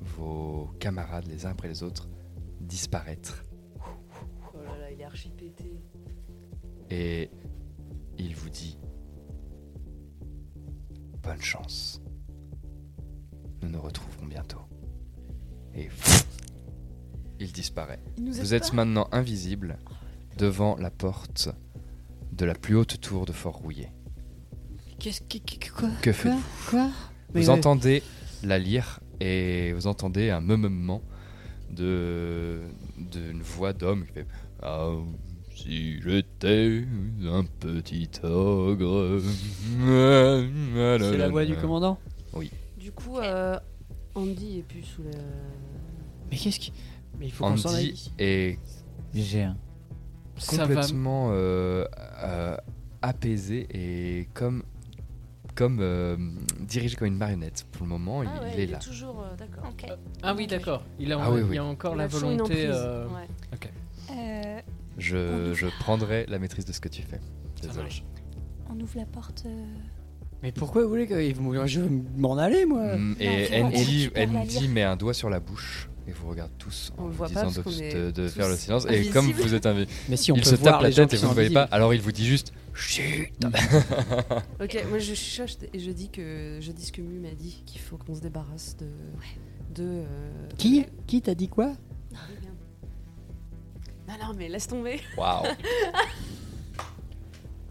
vos 0.00 0.70
camarades 0.80 1.26
les 1.26 1.46
uns 1.46 1.50
après 1.50 1.68
les 1.68 1.82
autres 1.82 2.08
disparaître 2.60 3.44
Oh 4.54 4.58
là 4.64 4.78
là, 4.78 4.90
il 4.90 5.00
est 5.00 5.04
archi 5.04 5.30
pété. 5.30 5.80
et 6.90 7.30
il 8.18 8.34
vous 8.34 8.48
dit 8.50 8.78
bonne 11.22 11.42
chance. 11.42 12.00
Nous 13.62 13.68
nous 13.68 13.80
retrouverons 13.80 14.26
bientôt. 14.26 14.60
Et 15.74 15.88
il 17.40 17.52
disparaît. 17.52 18.00
Il 18.16 18.30
Vous 18.30 18.54
êtes 18.54 18.70
pas 18.70 18.76
maintenant 18.76 19.08
invisible 19.12 19.78
devant 20.38 20.76
la 20.76 20.90
porte 20.90 21.48
de 22.32 22.44
la 22.44 22.54
plus 22.54 22.76
haute 22.76 23.00
tour 23.00 23.26
de 23.26 23.32
Fort 23.32 23.56
Rouillé. 23.56 23.88
Qu'est-ce 24.98 25.20
que. 25.22 25.38
Quoi 25.70 25.90
Que 26.02 26.12
faites 26.12 26.32
Quoi 26.70 26.90
Vous 27.34 27.50
euh, 27.50 27.52
entendez 27.52 28.02
la 28.42 28.58
lyre 28.58 29.00
et 29.20 29.72
vous 29.72 29.86
entendez 29.86 30.30
un 30.30 30.40
meumement 30.40 31.02
de 31.70 32.60
d'une 32.98 33.42
voix 33.42 33.72
d'homme 33.72 34.04
qui 34.06 34.12
fait 34.12 34.26
Ah, 34.62 34.90
si 35.54 36.00
j'étais 36.02 36.84
un 37.24 37.44
petit 37.44 38.08
ogre. 38.22 39.20
C'est 39.20 41.16
la 41.16 41.28
voix 41.28 41.44
du 41.44 41.56
commandant? 41.60 41.98
Oui. 42.34 42.50
Du 42.78 42.92
coup, 42.92 43.18
euh, 43.18 43.58
Andy 44.14 44.58
est 44.58 44.62
plus 44.62 44.82
sous 44.82 45.02
la. 45.02 45.10
Mais 46.30 46.36
qu'est-ce 46.36 46.60
qui. 46.60 46.72
Mais 47.18 47.26
il 47.26 47.32
faut 47.32 47.44
qu'on 47.44 47.56
s'en 47.56 47.74
aille. 47.74 47.90
Andy 47.90 48.12
est 48.18 48.58
J'ai 49.14 49.42
un. 49.42 49.56
Ça 50.38 50.58
va- 50.58 50.66
complètement 50.74 51.30
euh, 51.32 51.86
euh, 52.22 52.56
apaisé 53.02 53.66
et 53.70 54.28
comme 54.34 54.62
comme 55.56 55.78
euh, 55.80 56.16
dirigé 56.60 56.94
comme 56.96 57.08
une 57.08 57.16
marionnette 57.16 57.66
pour 57.72 57.82
le 57.84 57.88
moment. 57.88 58.22
il, 58.22 58.28
Ah 58.32 58.42
ouais, 58.42 58.50
il 58.54 58.60
est 58.60 58.66
là. 58.66 58.78
toujours. 58.78 59.20
euh, 59.22 59.34
D'accord. 59.36 59.72
Ah 60.22 60.34
oui, 60.36 60.46
d'accord. 60.46 60.84
Il 61.00 61.12
a, 61.12 61.18
Ah 61.20 61.30
oui, 61.32 61.40
il 61.40 61.44
oui. 61.50 61.58
a 61.58 61.64
encore 61.64 61.94
Il 61.94 61.98
la 61.98 62.06
volonté. 62.06 62.66
euh, 62.68 63.06
ouais. 63.08 63.28
Euh, 64.12 64.60
Je, 64.98 65.52
je 65.54 65.66
prendrai 65.80 66.24
la 66.28 66.38
maîtrise 66.38 66.64
de 66.64 66.72
ce 66.72 66.80
que 66.80 66.88
tu 66.88 67.02
fais. 67.02 67.20
Désolé. 67.60 67.88
on 68.70 68.78
ouvre 68.80 68.96
la 68.98 69.06
porte. 69.06 69.42
euh, 69.46 69.64
Mais 70.42 70.52
pourquoi 70.52 70.82
vous 70.84 70.88
voulez 70.90 71.06
que 71.06 71.18
je 71.66 71.80
m'en 72.16 72.36
aller 72.38 72.64
moi 72.66 72.96
Mm, 72.96 73.16
Et 73.18 73.48
lyre. 73.84 74.70
met 74.70 74.82
un 74.82 74.96
doigt 74.96 75.14
sur 75.14 75.28
la 75.30 75.40
bouche 75.40 75.88
et 76.08 76.12
vous 76.12 76.28
regarde 76.28 76.50
tous 76.58 76.92
en 76.98 77.08
vous 77.08 77.26
disant 77.26 77.50
de, 77.50 77.62
tous 77.62 78.28
faire 78.28 78.48
le 78.48 78.56
silence. 78.56 78.86
Et 78.88 79.08
comme 79.10 79.30
vous 79.32 79.54
êtes 79.54 79.66
invisible, 79.66 79.90
Mais 80.08 80.16
si, 80.16 80.30
on 80.32 80.36
il 80.36 80.42
peut 80.42 80.50
se 80.50 80.54
voir 80.56 80.74
tape 80.74 80.82
la 80.82 80.92
tête 80.92 81.12
et 81.14 81.16
vous 81.16 81.28
ne 81.28 81.32
voyez 81.34 81.50
pas. 81.50 81.64
Alors 81.64 81.92
il 81.94 82.00
vous 82.00 82.12
dit 82.12 82.26
juste 82.26 82.52
chut. 82.74 83.32
Ok, 84.60 84.84
moi 84.88 84.98
je 84.98 85.14
chuchote 85.14 85.64
et 85.72 85.78
je 85.78 85.90
dis 85.90 86.08
que 86.10 86.58
je 86.60 86.72
dis 86.72 86.84
ce 86.86 86.92
que 86.92 87.00
Mu 87.02 87.18
m'a 87.20 87.34
dit 87.34 87.62
qu'il 87.66 87.80
faut 87.80 87.96
qu'on 87.96 88.14
se 88.14 88.20
débarrasse 88.20 88.76
de 88.76 88.86
de. 89.74 89.82
euh, 89.84 90.48
Qui 90.56 90.86
Qui 91.06 91.20
t'a 91.22 91.34
dit 91.34 91.48
quoi? 91.48 91.72
Non 94.08 94.14
non 94.20 94.34
mais 94.36 94.48
laisse 94.48 94.68
tomber. 94.68 95.00
Waouh. 95.16 95.46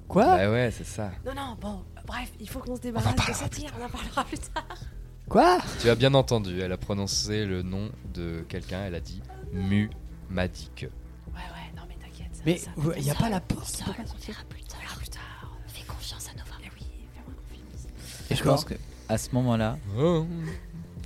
Quoi? 0.08 0.26
Bah 0.26 0.52
ouais, 0.52 0.72
c'est 0.72 0.86
ça. 0.86 1.12
Non 1.26 1.34
non 1.34 1.58
bon 1.60 1.82
bref 2.06 2.32
il 2.40 2.50
faut 2.50 2.60
qu'on 2.60 2.76
se 2.76 2.82
débarrasse 2.82 3.16
de 3.16 3.34
cette 3.34 3.58
lyre, 3.58 3.72
on 3.80 3.86
en 3.86 3.90
parlera 3.90 4.24
plus 4.26 4.38
tard. 4.40 4.66
Quoi 5.30 5.60
Tu 5.82 5.90
as 5.90 5.96
bien 5.96 6.14
entendu. 6.14 6.60
Elle 6.62 6.72
a 6.72 6.78
prononcé 6.78 7.46
le 7.46 7.62
nom 7.62 7.90
de 8.14 8.44
quelqu'un. 8.48 8.86
Elle 8.86 8.96
a 8.96 9.00
dit 9.00 9.22
Mu 9.54 9.90
m'a 10.30 10.48
dit 10.48 10.70
que. 10.76 10.86
Ouais 10.86 10.92
ouais 11.34 11.76
non 11.76 11.84
mais 11.88 11.96
t'inquiète. 11.96 12.34
ça- 12.36 12.44
Mais 12.46 12.60
il 12.98 13.04
n'y 13.04 13.12
a 13.12 13.16
pas 13.16 13.30
la 13.30 13.40
porte 13.42 13.66
Ça, 13.68 13.86
on 13.88 13.92
verra 13.92 14.44
plus 14.50 14.62
tard. 14.64 14.78
On 14.78 14.82
verra 14.82 14.96
plus 14.98 15.10
tard. 15.10 15.58
Fais 15.68 15.86
confiance 15.86 16.30
à 16.30 16.34
Nova. 16.38 16.52
Eh 16.64 16.68
oui 16.76 16.86
fais-moi 17.14 17.34
confiance. 17.50 17.88
Et 18.30 18.36
je 18.36 18.44
pense 18.44 18.66
que 18.66 18.76
à 19.10 19.18
ce 19.18 19.32
moment-là, 19.34 19.78
Oh, 19.98 20.26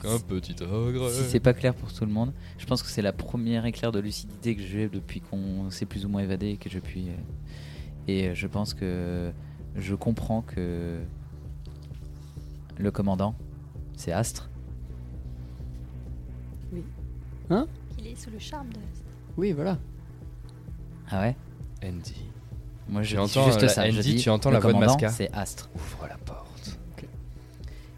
un 0.06 0.20
petit 0.20 0.56
ogre. 0.64 1.10
si 1.12 1.24
c'est 1.30 1.40
pas 1.41 1.54
clair 1.54 1.74
pour 1.76 1.91
tout 1.91 2.06
le 2.06 2.12
monde, 2.12 2.32
je 2.58 2.66
pense 2.66 2.82
que 2.82 2.88
c'est 2.90 3.02
la 3.02 3.12
première 3.12 3.66
éclair 3.66 3.91
de 3.91 4.00
lucidité 4.00 4.56
que 4.56 4.62
j'ai 4.62 4.88
depuis 4.88 5.20
qu'on 5.22 5.70
s'est 5.72 5.86
plus 5.86 6.06
ou 6.06 6.10
moins 6.10 6.22
évadé 6.22 6.50
et 6.52 6.58
que 6.58 6.70
je 6.70 6.80
puis. 6.80 7.10
euh, 7.10 7.14
Et 8.08 8.28
euh, 8.30 8.36
je 8.36 8.48
pense 8.48 8.74
que 8.74 9.32
je 9.76 9.96
comprends 9.96 10.41
que 10.41 11.00
le 12.78 12.91
commandant, 12.91 13.36
c'est 13.99 14.13
Astre. 14.13 14.49
Il 17.97 18.07
est 18.07 18.15
sous 18.15 18.30
le 18.30 18.39
charme 18.39 18.69
de. 18.69 18.80
Oui, 19.38 19.51
voilà. 19.51 19.77
Ah 21.11 21.21
ouais 21.21 21.35
Andy. 21.84 22.15
Moi 22.88 23.01
je 23.03 23.09
Tu 23.09 23.13
dis 23.15 23.19
entends, 23.19 23.45
juste 23.47 23.61
la- 23.61 23.67
ça. 23.67 23.89
je 23.89 23.97
Andy, 23.97 24.15
dis, 24.15 24.21
tu 24.21 24.30
entends 24.30 24.51
la 24.51 24.59
voix 24.59 24.71
de 24.73 24.77
Masca 24.77 25.09
C'est 25.09 25.31
Astre. 25.34 25.69
Ouvre 25.76 26.07
la 26.07 26.17
porte. 26.17 26.80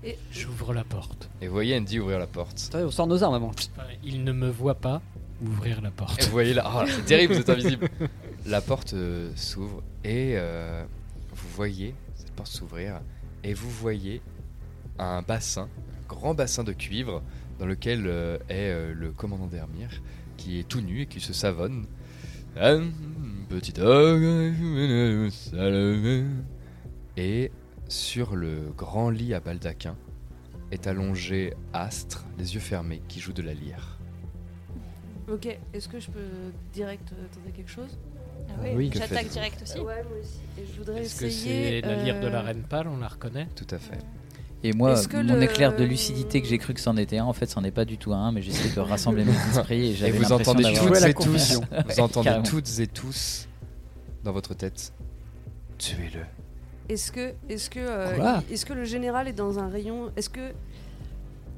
Et 0.03 0.17
J'ouvre 0.31 0.73
la 0.73 0.83
porte. 0.83 1.29
Et 1.41 1.47
vous 1.47 1.53
voyez 1.53 1.77
Andy 1.77 1.99
ouvrir 1.99 2.17
la 2.17 2.25
porte. 2.27 2.63
Attendez, 2.69 2.85
on 2.85 2.91
sort 2.91 3.05
nos 3.05 3.21
armes 3.23 3.35
avant. 3.35 3.49
Enfin, 3.49 3.87
il 4.03 4.23
ne 4.23 4.31
me 4.31 4.49
voit 4.49 4.73
pas 4.75 5.01
ouvrir 5.43 5.81
la 5.81 5.91
porte. 5.91 6.19
Et 6.21 6.25
vous 6.25 6.31
voyez 6.31 6.53
là, 6.55 6.63
oh, 6.75 6.83
c'est 6.87 7.05
terrible, 7.05 7.33
vous 7.35 7.39
êtes 7.41 7.49
invisible. 7.49 7.89
La 8.47 8.59
porte 8.61 8.93
euh, 8.95 9.31
s'ouvre 9.35 9.83
et 10.03 10.33
euh, 10.35 10.83
vous 11.31 11.47
voyez 11.49 11.93
cette 12.15 12.31
porte 12.31 12.49
s'ouvrir 12.49 12.99
et 13.43 13.53
vous 13.53 13.69
voyez 13.69 14.19
un 14.97 15.21
bassin, 15.21 15.69
grand 16.11 16.33
bassin 16.33 16.63
de 16.65 16.73
cuivre 16.73 17.23
dans 17.57 17.65
lequel 17.65 18.03
euh, 18.05 18.37
est 18.49 18.69
euh, 18.69 18.93
le 18.93 19.11
commandant 19.13 19.47
d'Hermire 19.47 20.01
qui 20.35 20.59
est 20.59 20.67
tout 20.67 20.81
nu 20.81 21.01
et 21.01 21.05
qui 21.05 21.21
se 21.21 21.31
savonne. 21.33 21.85
Un 22.57 22.87
petit. 23.47 23.73
Et 27.17 27.51
sur 27.87 28.35
le 28.35 28.73
grand 28.77 29.09
lit 29.09 29.33
à 29.33 29.39
baldaquin 29.39 29.95
est 30.71 30.85
allongé 30.87 31.53
Astre, 31.71 32.25
les 32.37 32.55
yeux 32.55 32.59
fermés, 32.59 33.01
qui 33.07 33.19
joue 33.21 33.33
de 33.33 33.41
la 33.41 33.53
lyre. 33.53 33.97
ok 35.31 35.57
est-ce 35.73 35.87
que 35.87 35.99
je 35.99 36.09
peux 36.11 36.29
direct 36.73 37.13
euh, 37.13 37.27
tenter 37.33 37.51
quelque 37.55 37.71
chose? 37.71 37.97
Ah 38.49 38.53
oui, 38.63 38.69
Oui, 38.75 38.89
que 38.89 38.99
j'attaque 38.99 39.29
direct 39.29 39.61
aussi. 39.61 39.79
Ouais 39.79 40.03
moi 40.03 40.17
aussi. 40.19 40.39
Et 40.59 40.65
je 40.65 40.77
voudrais 40.77 41.01
Est-ce 41.03 41.19
que 41.21 41.25
essayer. 41.25 41.81
c'est 41.81 41.87
la 41.87 42.03
lyre 42.03 42.19
de 42.19 42.27
la 42.27 42.41
reine 42.41 42.63
pâle? 42.63 42.87
On 42.87 42.97
la 42.97 43.07
reconnaît? 43.07 43.47
Tout 43.55 43.67
à 43.69 43.77
fait. 43.77 43.99
Et 44.63 44.73
moi, 44.73 44.95
mon 45.13 45.35
le- 45.35 45.43
éclair 45.43 45.75
de 45.75 45.83
lucidité 45.83 46.41
que 46.41 46.47
j'ai 46.47 46.57
cru 46.59 46.73
que 46.75 46.79
c'en 46.79 46.95
était 46.97 47.17
un, 47.17 47.25
en 47.25 47.33
fait, 47.33 47.47
c'en 47.47 47.63
est 47.63 47.71
pas 47.71 47.85
du 47.85 47.97
tout 47.97 48.13
un, 48.13 48.31
mais 48.31 48.41
j'essaie 48.43 48.69
de 48.75 48.79
rassembler 48.79 49.23
mes 49.25 49.31
esprits 49.57 49.87
et 49.87 49.89
Et 49.91 49.95
j'avais 49.95 50.11
vous 50.11 50.31
entendez 50.31 50.63
toutes 50.63 51.01
et 51.03 51.13
tous, 51.13 51.59
vous 51.87 51.99
entendez 51.99 52.25
Carrément. 52.25 52.43
toutes 52.43 52.79
et 52.79 52.87
tous 52.87 53.47
dans 54.23 54.31
votre 54.31 54.53
tête. 54.53 54.93
Tuez-le. 55.79 56.21
Est-ce 56.89 57.11
que, 57.11 57.33
est-ce 57.49 57.69
que, 57.69 57.79
euh, 57.79 58.41
il- 58.47 58.53
est-ce 58.53 58.65
que 58.65 58.73
le 58.73 58.85
général 58.85 59.27
est 59.27 59.33
dans 59.33 59.57
un 59.57 59.67
rayon? 59.69 60.11
Est-ce 60.15 60.29
que 60.29 60.51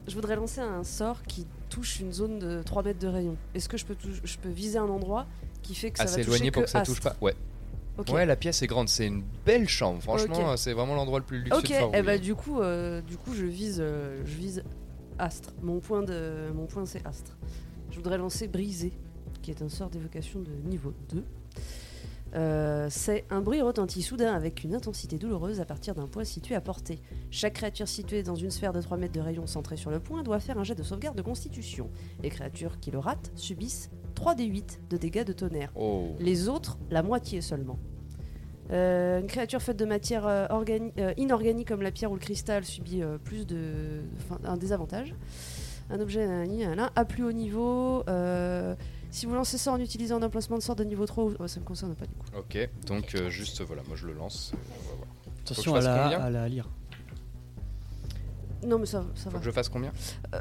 je 0.07 0.15
voudrais 0.15 0.35
lancer 0.37 0.61
un 0.61 0.83
sort 0.83 1.23
qui 1.23 1.45
touche 1.69 1.99
une 1.99 2.13
zone 2.13 2.39
de 2.39 2.61
3 2.63 2.83
mètres 2.83 2.99
de 2.99 3.07
rayon 3.07 3.35
Est-ce 3.55 3.67
que 3.67 3.77
je 3.77 3.85
peux, 3.85 3.95
je 4.23 4.37
peux 4.37 4.49
viser 4.49 4.77
un 4.77 4.87
endroit 4.87 5.25
qui 5.61 5.75
fait 5.75 5.91
que 5.91 5.97
ça 5.97 6.03
Assez 6.05 6.17
va 6.17 6.23
toucher 6.25 6.35
éloigné 6.35 6.51
pour 6.51 6.63
que 6.63 6.69
ça 6.69 6.79
Astre? 6.79 6.93
touche 6.93 7.01
pas. 7.03 7.15
Ouais. 7.19 7.33
Ouais, 8.09 8.25
la 8.25 8.35
pièce 8.35 8.61
est 8.61 8.67
grande. 8.67 8.89
C'est 8.89 9.07
une 9.07 9.23
belle 9.45 9.67
chambre. 9.67 10.01
Franchement, 10.01 10.57
c'est 10.57 10.73
vraiment 10.73 10.95
l'endroit 10.95 11.19
le 11.19 11.25
plus 11.25 11.39
luxueux 11.39 11.57
Ok, 11.57 11.69
de 11.69 11.73
et 11.73 12.01
bah 12.01 12.13
William. 12.13 12.19
du 12.19 12.35
coup, 12.35 12.61
euh, 12.61 13.01
du 13.01 13.17
coup, 13.17 13.33
je 13.33 13.45
vise, 13.45 13.77
euh, 13.79 14.21
je 14.25 14.35
vise 14.35 14.63
Astre. 15.19 15.53
Mon 15.61 15.79
point 15.79 16.01
de, 16.01 16.51
mon 16.53 16.65
point 16.65 16.85
c'est 16.85 17.05
Astre. 17.05 17.37
Je 17.91 17.97
voudrais 17.97 18.17
lancer 18.17 18.47
Brisé, 18.47 18.93
qui 19.41 19.51
est 19.51 19.61
un 19.61 19.69
sort 19.69 19.89
d'évocation 19.89 20.39
de 20.39 20.51
niveau 20.67 20.93
2. 21.09 21.23
Euh, 22.35 22.87
c'est 22.89 23.25
un 23.29 23.41
bruit 23.41 23.61
retentit 23.61 24.01
soudain 24.01 24.33
avec 24.33 24.63
une 24.63 24.73
intensité 24.73 25.19
douloureuse 25.19 25.61
à 25.61 25.65
partir 25.65 25.93
d'un 25.93 26.07
point 26.07 26.23
situé 26.23 26.55
à 26.55 26.61
portée. 26.61 26.99
Chaque 27.29 27.53
créature 27.53 27.87
située 27.87 28.23
dans 28.23 28.35
une 28.35 28.49
sphère 28.49 28.73
de 28.73 28.81
3 28.81 28.97
mètres 28.97 29.13
de 29.13 29.19
rayon 29.19 29.45
centrée 29.45 29.77
sur 29.77 29.91
le 29.91 29.99
point 29.99 30.23
doit 30.23 30.39
faire 30.39 30.57
un 30.57 30.63
jet 30.63 30.73
de 30.73 30.81
sauvegarde 30.81 31.15
de 31.15 31.21
constitution. 31.21 31.91
Les 32.23 32.29
créatures 32.29 32.79
qui 32.79 32.89
le 32.89 32.97
ratent 32.97 33.31
subissent 33.35 33.91
3d8 34.13 34.79
de 34.89 34.97
dégâts 34.97 35.23
de 35.25 35.33
tonnerre. 35.33 35.71
Oh. 35.75 36.15
Les 36.19 36.47
autres, 36.49 36.77
la 36.89 37.03
moitié 37.03 37.41
seulement. 37.41 37.77
Euh, 38.71 39.19
une 39.19 39.27
créature 39.27 39.61
faite 39.61 39.77
de 39.77 39.85
matière 39.85 40.25
euh, 40.25 40.47
organi- 40.47 40.93
euh, 40.97 41.13
inorganique 41.17 41.67
comme 41.67 41.81
la 41.81 41.91
pierre 41.91 42.11
ou 42.11 42.15
le 42.15 42.19
cristal 42.21 42.63
subit 42.63 43.01
euh, 43.03 43.17
plus 43.17 43.45
de, 43.45 44.01
enfin, 44.19 44.39
un 44.45 44.55
désavantage. 44.57 45.13
Un 45.89 45.99
objet 45.99 46.25
à 46.95 47.05
plus 47.05 47.23
haut 47.25 47.33
niveau. 47.33 48.03
euh, 48.07 48.73
si 49.11 49.25
vous 49.27 49.35
lancez 49.35 49.57
ça 49.59 49.71
en 49.73 49.79
utilisant 49.79 50.19
un 50.19 50.23
emplacement 50.25 50.57
de 50.57 50.63
sort 50.63 50.75
de 50.77 50.83
niveau 50.85 51.05
3, 51.05 51.23
ou- 51.25 51.33
oh, 51.39 51.47
ça 51.47 51.59
me 51.59 51.65
concerne 51.65 51.93
pas 51.93 52.05
du 52.05 52.13
coup. 52.15 52.25
Ok, 52.37 52.57
donc 52.87 53.13
euh, 53.15 53.29
juste 53.29 53.61
voilà, 53.61 53.83
moi 53.87 53.95
je 53.97 54.07
le 54.07 54.13
lance. 54.13 54.53
on 54.55 54.89
va 54.89 54.95
voir. 54.95 55.07
Attention 55.41 55.75
à 55.75 55.81
la, 55.81 56.03
combien 56.03 56.19
à 56.21 56.29
la 56.29 56.47
lire. 56.49 56.69
Non 58.65 58.79
mais 58.79 58.85
ça, 58.85 59.03
ça 59.15 59.25
Faut 59.25 59.31
va. 59.31 59.39
que 59.39 59.45
je 59.45 59.51
fasse 59.51 59.67
combien 59.67 59.91
Euh, 60.33 60.39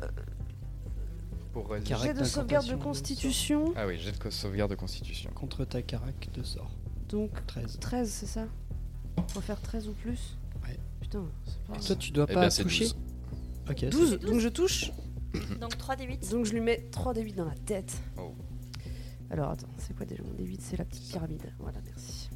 Pour. 1.53 1.75
Jet 1.85 2.15
de 2.15 2.25
sauvegarde 2.25 2.69
de 2.69 2.77
constitution. 2.77 3.73
Ah 3.77 3.87
oui, 3.87 3.99
jet 3.99 4.13
de 4.13 4.31
sauvegarde 4.31 4.71
de 4.71 4.77
constitution. 4.77 5.31
Contre 5.35 5.65
ta 5.65 5.83
carac 5.83 6.29
de 6.33 6.43
sort. 6.43 6.71
Donc 7.09 7.31
13. 7.47 7.79
13, 7.81 8.11
c'est 8.11 8.27
ça? 8.27 8.47
Faut 9.29 9.41
faire 9.43 9.61
13 9.61 9.89
ou 9.89 9.93
plus? 9.93 10.39
Ouais. 10.65 10.79
Putain, 11.01 11.25
c'est 11.47 11.63
pas. 11.65 11.79
Toi, 11.79 11.97
tu 11.97 12.11
dois 12.13 12.27
Eh 12.31 12.35
pas 12.35 12.49
c'est 12.51 12.63
toucher 12.63 12.85
12. 12.87 12.97
Ok. 13.71 13.89
12, 13.91 14.19
donc 14.21 14.41
je 14.41 14.49
touche. 14.49 14.91
Donc 15.61 15.79
3 15.79 15.97
des 15.97 16.05
8. 16.05 16.31
Donc 16.31 16.45
je 16.45 16.53
lui 16.53 16.61
mets 16.61 16.89
3 16.91 17.15
d8 17.15 17.35
dans 17.37 17.47
la 17.47 17.55
tête. 17.55 17.97
Oh. 18.19 18.35
Alors 19.31 19.51
attends, 19.51 19.69
c'est 19.79 19.97
quoi 19.97 20.05
déjà 20.05 20.23
mon 20.23 20.33
d8 20.45 20.59
C'est 20.61 20.77
la 20.77 20.85
petite 20.85 21.09
pyramide. 21.11 21.43
Voilà, 21.59 21.79
merci. 21.87 22.29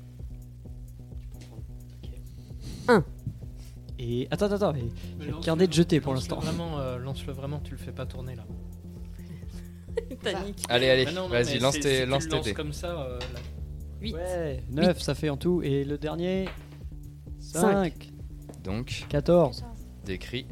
Et 3.99 4.29
attends, 4.31 4.47
attends, 4.47 4.55
attends. 4.57 4.73
mais 4.75 4.83
Mais 5.19 5.25
J'ai 5.25 5.31
lance-le- 5.31 5.45
gardé 5.47 5.67
de 5.67 5.73
jeter 5.73 6.01
pour 6.01 6.13
lance-le 6.15 6.35
l'instant. 6.35 6.47
Vraiment, 6.47 6.79
euh, 6.79 6.99
lance-le 6.99 7.33
vraiment, 7.33 7.61
tu 7.61 7.73
le 7.73 7.79
fais 7.79 7.93
pas 7.93 8.07
tourner 8.07 8.35
là. 8.37 8.47
Panique. 10.23 10.65
Allez, 10.69 10.89
allez, 10.91 11.05
Bah 11.07 11.13
non, 11.13 11.23
non, 11.23 11.29
vas-y, 11.29 11.55
mais 11.55 11.59
lance 11.61 11.75
c'est- 11.75 11.81
tes 11.81 11.97
si 11.99 12.03
tu 12.05 12.09
lance 12.09 12.25
le 12.25 12.29
tes 12.31 12.37
lances 12.37 12.45
dés. 12.45 12.55
comme 12.55 12.73
ça. 12.73 13.01
euh, 13.01 13.19
là- 13.19 13.41
8. 14.01 14.15
Ouais, 14.15 14.63
9 14.71 15.01
ça 15.01 15.15
fait 15.15 15.31
en 15.31 15.37
tout. 15.37 15.63
Et 15.63 15.85
le 15.85 15.97
dernier 15.99 16.49
5, 17.41 18.13
Donc, 18.65 19.05
14. 19.09 19.65
décrit. 20.05 20.47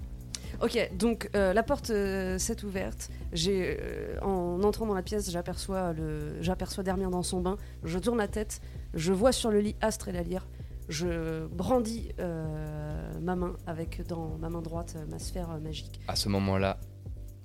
Ok, 0.62 0.78
donc 0.96 1.28
euh, 1.34 1.52
la 1.52 1.62
porte 1.64 1.90
euh, 1.90 2.38
s'est 2.38 2.64
ouverte. 2.64 3.10
J'ai, 3.32 3.76
euh, 3.80 4.18
en 4.22 4.62
entrant 4.62 4.86
dans 4.86 4.94
la 4.94 5.02
pièce, 5.02 5.30
j'aperçois 5.30 5.92
le, 5.92 6.40
j'aperçois 6.40 6.84
dans 6.84 7.22
son 7.24 7.40
bain. 7.40 7.56
Je 7.82 7.98
tourne 7.98 8.18
la 8.18 8.28
tête, 8.28 8.60
je 8.94 9.12
vois 9.12 9.32
sur 9.32 9.50
le 9.50 9.60
lit 9.60 9.74
Astre 9.80 10.08
et 10.08 10.12
la 10.12 10.22
lyre. 10.22 10.46
Je 10.88 11.46
brandis 11.46 12.10
euh, 12.20 13.18
ma 13.20 13.34
main, 13.36 13.56
avec 13.66 14.06
dans 14.06 14.38
ma 14.38 14.48
main 14.48 14.62
droite 14.62 14.94
euh, 14.96 15.04
ma 15.10 15.18
sphère 15.18 15.50
euh, 15.50 15.58
magique. 15.58 16.00
À 16.08 16.14
ce 16.14 16.28
moment-là, 16.28 16.78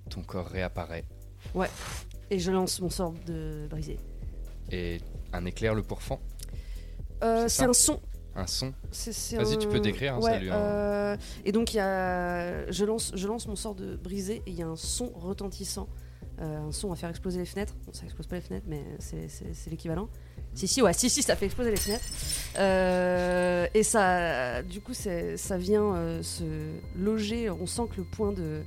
ton 0.09 0.21
corps 0.21 0.47
réapparaît 0.47 1.05
Ouais. 1.55 1.69
Et 2.31 2.39
je 2.39 2.51
lance 2.51 2.79
mon 2.81 2.89
sort 2.89 3.13
de 3.25 3.67
brisé. 3.69 3.97
et 4.71 4.99
un 5.33 5.45
éclair 5.45 5.73
le 5.73 5.81
pourfend. 5.83 6.19
Euh, 7.23 7.47
C'est 7.47 7.63
un 7.63 7.73
son. 7.73 7.99
Un 8.35 8.45
son. 8.47 8.73
Vas-y, 8.91 9.35
un- 9.55 9.57
tu 9.57 9.67
peux 9.67 9.79
décrire, 9.79 10.15
hein, 10.15 10.19
Ouais, 10.19 10.31
salut, 10.31 10.49
hein. 10.51 10.55
euh, 10.55 11.17
et 11.43 11.51
donc 11.51 11.73
y 11.73 11.79
a, 11.79 12.69
je 12.71 12.85
lance, 12.85 13.11
je 13.15 13.27
lance 13.27 13.47
mon 13.47 13.55
sort 13.55 13.75
de 13.75 13.95
brisé 13.95 14.37
et 14.45 14.51
il 14.51 14.53
y 14.53 14.61
a 14.61 14.67
un 14.67 14.75
son 14.75 15.09
retentissant, 15.15 15.89
euh, 16.39 16.59
un 16.67 16.71
son 16.71 16.91
à 16.91 16.95
faire 16.95 17.09
exploser 17.09 17.39
les 17.39 17.45
fenêtres. 17.45 17.75
Bon, 17.85 17.91
ça 17.93 18.05
explose 18.05 18.27
pas 18.27 18.35
les 18.35 18.41
fenêtres, 18.41 18.67
mais 18.69 18.83
c'est, 18.99 19.27
l'équivalent. 19.69 20.07
Si 20.53 20.67
si 20.67 20.81
ouais, 20.81 20.93
si 20.93 21.09
si, 21.09 21.21
ça 21.23 21.35
fait 21.35 21.45
exploser 21.45 21.71
les 21.71 21.77
fenêtres. 21.77 22.05
Euh, 22.57 23.67
et 23.73 23.83
ça, 23.83 24.61
du 24.63 24.81
coup, 24.81 24.93
ça 24.93 25.57
vient 25.57 25.95
euh, 25.95 26.23
se 26.23 26.43
loger. 26.95 27.49
On 27.49 27.65
sent 27.65 27.83
que 27.91 27.97
le 27.97 28.03
point 28.03 28.31
de, 28.31 28.63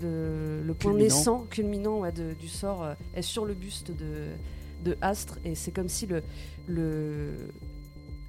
de- 0.00 0.60
le 0.64 0.74
point 0.74 0.92
Culminant. 0.92 1.14
naissant, 1.16 1.46
culminant 1.50 1.98
ouais, 2.00 2.12
de- 2.12 2.32
du 2.34 2.48
sort 2.48 2.82
euh, 2.82 2.94
est 3.14 3.22
sur 3.22 3.44
le 3.44 3.54
buste 3.54 3.90
de, 3.90 4.28
de 4.84 4.96
Astre 5.00 5.38
et 5.44 5.54
c'est 5.54 5.70
comme 5.72 5.88
si 5.88 6.06
le, 6.06 6.22
le 6.66 7.32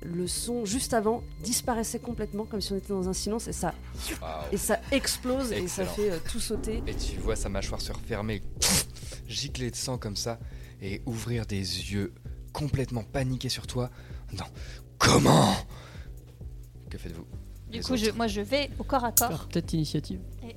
le 0.06 0.27
son 0.27 0.65
juste 0.65 0.94
avant 0.94 1.23
disparaissait 1.41 1.99
complètement 1.99 2.44
comme 2.45 2.60
si 2.60 2.73
on 2.73 2.76
était 2.76 2.90
dans 2.90 3.07
un 3.07 3.14
silence 3.14 3.48
et 3.48 3.53
ça 3.53 3.73
et 4.52 4.57
ça 4.57 4.81
explose 4.91 5.53
et 5.53 5.68
ça 5.69 5.85
fait 5.85 6.11
euh, 6.11 6.18
tout 6.30 6.41
sauter 6.41 6.84
Et 6.88 6.94
tu 6.94 7.18
vois 7.19 7.38
sa 7.38 7.48
mâchoire 7.48 7.80
se 7.80 7.94
refermer, 7.94 8.41
gicler 9.27 9.72
de 9.72 9.76
sang 9.77 9.98
comme 9.98 10.18
ça, 10.18 10.40
et 10.81 11.02
ouvrir 11.06 11.45
des 11.45 11.60
yeux 11.60 12.14
complètement 12.52 13.03
paniqués 13.03 13.48
sur 13.48 13.65
toi. 13.65 13.90
Non. 14.38 14.44
Comment? 14.98 15.53
Que 16.90 16.98
faites-vous? 16.98 17.26
Du 17.72 17.81
coup, 17.81 17.95
je, 17.95 18.11
moi 18.11 18.27
je 18.27 18.41
vais 18.41 18.69
au 18.80 18.84
corps 18.84 19.06
à 19.06 19.11
corps. 19.14 19.48
Peut-être 19.48 19.72
initiative. 19.73 20.19
Et... 20.44 20.56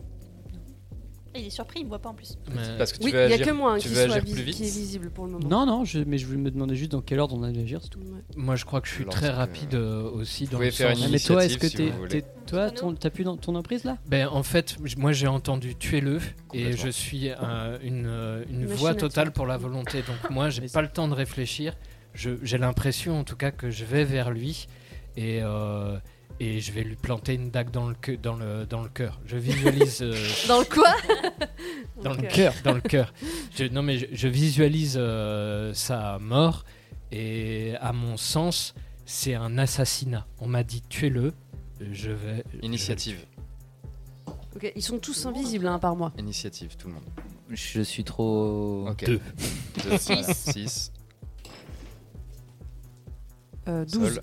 Et 1.37 1.41
il 1.41 1.47
est 1.49 1.51
surpris, 1.51 1.81
il 1.81 1.85
me 1.85 1.91
voit 1.91 1.99
pas 1.99 2.09
en 2.09 2.15
plus. 2.15 2.39
Parce 2.79 2.93
que 2.93 2.99
tu 2.99 3.05
oui 3.05 3.13
veux 3.13 3.25
il 3.27 3.31
y 3.31 3.35
a 3.35 3.37
agir- 3.37 3.45
que 3.47 3.51
moi 3.51 3.73
hein, 3.75 3.79
tu 3.79 3.89
qui, 3.89 3.95
veux 3.95 4.01
agir 4.05 4.23
plus 4.25 4.43
vite 4.43 4.55
qui 4.57 4.63
est 4.63 4.67
visible 4.67 5.11
pour 5.11 5.27
le 5.27 5.33
moment 5.33 5.47
Non, 5.49 5.67
non, 5.67 5.85
je, 5.85 5.99
mais 5.99 6.17
je 6.19 6.27
me 6.29 6.51
demandais 6.51 6.77
juste 6.77 6.93
dans 6.93 7.03
quel 7.03 7.21
ordre 7.21 7.37
on 7.37 7.43
allait 7.43 7.61
agir, 7.63 7.81
c'est 7.83 7.91
tout. 7.91 8.01
Moi, 8.37 8.57
je 8.57 8.65
crois 8.65 8.81
que 8.81 8.89
je 8.89 8.95
suis 8.95 9.05
Lorsque- 9.05 9.21
très 9.21 9.31
rapide 9.31 9.75
euh, 9.75 10.09
aussi 10.11 10.45
dans 10.47 10.53
pouvez 10.53 10.67
le 10.67 10.71
faire 10.73 10.97
sens- 10.97 11.05
une 11.07 11.13
mais 11.13 11.19
toi, 11.19 11.45
est-ce 11.45 11.59
que 11.59 11.67
initiative, 11.67 11.69
si 11.71 11.77
t'es, 11.77 11.91
vous 11.91 11.99
voulez. 11.99 12.23
t'es- 12.23 12.29
toi, 12.47 12.71
ton- 12.71 12.95
t'as 12.95 13.11
pu 13.11 13.25
dans 13.25 13.37
ton 13.37 13.55
emprise 13.55 13.85
là? 13.85 13.99
Ben, 14.07 14.29
en 14.29 14.43
fait, 14.43 14.77
moi 14.97 15.13
j'ai 15.13 15.27
entendu 15.27 15.75
tuer-le 15.75 16.21
et 16.55 16.73
je 16.73 16.89
suis 16.89 17.29
une, 17.29 18.07
euh, 18.07 18.45
une 18.49 18.63
Une 18.63 18.67
voix 18.67 18.95
totale 18.95 19.33
pour 19.33 19.47
la 19.47 19.57
volonté. 19.59 19.99
Donc 19.99 20.31
moi, 20.31 20.49
j'ai 20.49 20.63
pas 20.69 20.83
le 20.83 20.89
temps 20.89 21.09
de 21.09 21.15
réfléchir. 21.15 21.75
Je- 22.15 22.31
J'ai 22.43 22.57
l'impression, 22.57 23.19
en 23.21 23.25
tout 23.25 23.37
cas, 23.37 23.51
que 23.51 23.69
je 23.71 23.85
vais 23.85 24.05
vers 24.05 24.31
lui 24.31 24.69
et, 25.19 25.41
euh, 25.43 25.99
et 26.41 26.61
je 26.61 26.73
vais 26.73 26.83
lui 26.85 26.97
planter 26.97 27.35
une 27.35 27.51
dague 27.51 27.71
dans 27.71 27.89
le 27.89 27.95
que- 27.95 28.13
dans 28.13 28.37
le 28.37 28.67
dans 28.67 28.83
le 28.83 28.89
cœur. 28.89 29.21
Je 29.27 29.37
visualise 29.37 30.03
euh, 30.03 30.15
dans 30.49 30.59
le 30.61 30.65
quoi? 30.67 30.93
Dans 32.03 32.13
le 32.13 32.23
cœur, 32.29 32.53
dans 32.63 32.75
le 32.75 32.81
cœur. 32.83 33.15
Je- 33.57 33.65
Non 33.65 33.83
mais 33.83 33.99
je, 33.99 34.07
je 34.13 34.29
visualise 34.29 34.97
euh, 35.01 35.73
sa 35.73 36.19
mort 36.19 36.65
et 37.11 37.75
à 37.81 37.93
mon 37.95 38.19
sens, 38.19 38.75
c'est 39.07 39.35
un 39.35 39.57
assassinat. 39.57 40.27
On 40.41 40.47
m'a 40.47 40.63
dit 40.63 40.83
tuez-le. 40.83 41.33
Je 41.91 42.11
vais. 42.11 42.45
Initiative. 42.63 43.25
ok 44.57 44.73
ils 44.77 44.83
sont 44.83 44.99
tous 44.99 45.25
invisibles 45.27 45.67
hein, 45.69 45.79
par 45.79 45.97
moi 45.97 46.13
Initiative, 46.19 46.77
tout 46.77 46.89
le 46.89 46.95
monde. 46.95 47.05
Je 47.51 47.81
suis 47.81 48.05
trop. 48.05 48.87
Ok. 48.91 49.05
Deux. 49.07 49.21
Deux, 49.85 49.97
Six. 49.99 50.51
6. 50.53 50.93
Euh, 53.69 53.85
12 53.85 54.15
Sol. 54.15 54.23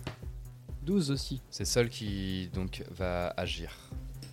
12 0.84 1.11
aussi. 1.11 1.41
C'est 1.49 1.65
Sol 1.65 1.89
qui 1.89 2.49
donc 2.53 2.84
va 2.91 3.34
agir. 3.38 3.72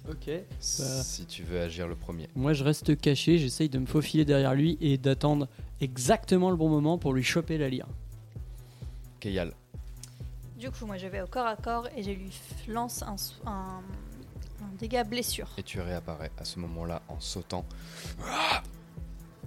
Ok. 0.09 0.27
Bah, 0.29 0.43
Si 0.59 1.27
tu 1.27 1.43
veux 1.45 1.61
agir 1.61 1.87
le 1.87 1.95
premier. 1.95 2.29
moi, 2.35 2.53
je 2.53 2.65
reste 2.65 2.99
caché, 3.01 3.39
j'essaye 3.39 3.69
de 3.69 3.79
me 3.79 3.87
faufiler 3.87 4.25
derrière 4.25 4.55
lui 4.55 4.77
et 4.81 4.99
d'attendre 4.99 5.49
exactement 5.81 6.51
le 6.51 6.57
bon 6.57 6.69
moment 6.69 6.99
pour 6.99 7.13
lui 7.13 7.23
choper 7.23 7.59
la 7.59 7.69
lyre. 7.69 7.87
Keyal. 9.21 9.53
Du 10.59 10.71
coup, 10.71 10.85
moi 10.87 10.99
je 10.99 11.07
vais 11.07 11.23
au 11.23 11.27
corps 11.27 11.47
à 11.47 11.57
corps 11.57 11.89
et 11.97 12.03
je 12.03 12.11
lui 12.11 12.31
lance 12.69 13.03
un, 13.03 13.15
s- 13.15 13.35
un, 13.47 13.81
un 14.63 14.69
dégât 14.79 15.05
blessure. 15.05 15.49
Et 15.57 15.63
tu 15.63 15.81
réapparais 15.81 16.31
à 16.39 16.45
ce 16.45 16.59
moment-là 16.59 17.03
en 17.09 17.19
sautant. 17.21 17.65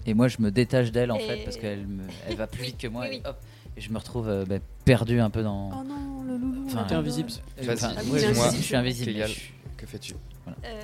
Et 0.06 0.14
moi, 0.14 0.28
je 0.28 0.38
me 0.42 0.52
détache 0.52 0.92
d'elle 0.92 1.12
en 1.12 1.16
Et- 1.18 1.28
fait 1.28 1.44
parce 1.44 1.58
qu'elle 1.58 1.88
me... 1.88 2.04
elle 2.28 2.36
va 2.36 2.48
plus 2.48 2.64
vite 2.66 2.78
que 2.78 2.88
moi. 2.88 3.04
Oui, 3.04 3.16
et 3.16 3.18
oui. 3.18 3.22
hop, 3.26 3.38
et 3.78 3.82
je 3.82 3.92
me 3.92 3.98
retrouve 3.98 4.28
euh, 4.28 4.46
bah, 4.46 4.58
perdu 4.86 5.20
un 5.20 5.30
peu 5.30 5.44
dans. 5.44 5.70
oh 5.72 5.84
non 5.84 6.24
le 6.24 6.38
loulou 6.38 6.66
Enfin, 6.68 6.84
T'es 6.86 6.96
invisible. 6.96 7.30
Vas-y, 7.58 7.74
Enfin, 7.76 7.94
oui, 8.06 8.12
ouais, 8.12 8.20
je, 8.20 8.26
invisible. 8.28 8.56
je 8.58 8.62
suis 8.62 8.76
invisible. 8.76 9.28
Je- 9.28 9.76
que 9.78 9.86
fais-tu 9.86 10.16
Euh, 10.64 10.82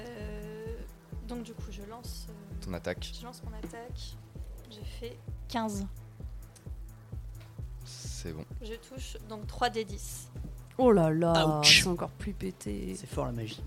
donc 1.28 1.44
du 1.44 1.54
coup, 1.54 1.72
je 1.72 1.82
lance, 1.90 2.28
euh, 2.30 2.66
Ton 2.66 2.74
attaque. 2.74 3.12
je 3.20 3.24
lance 3.26 3.42
mon 3.44 3.58
attaque. 3.58 4.16
J'ai 4.70 4.84
fait 4.84 5.18
15. 5.48 5.86
C'est 7.86 8.34
bon. 8.34 8.46
Je 8.62 8.74
touche 8.76 9.18
donc 9.30 9.48
3 9.48 9.70
d 9.70 9.86
10. 9.86 10.30
oh 10.78 10.92
là 10.92 11.10
là 11.10 11.60
Ouch. 11.60 11.82
c'est 11.84 11.88
encore 11.90 12.10
plus 12.12 12.34
pété 12.34 12.94
C'est 12.98 13.08
fort 13.08 13.26
la 13.26 13.32
magie. 13.32 13.62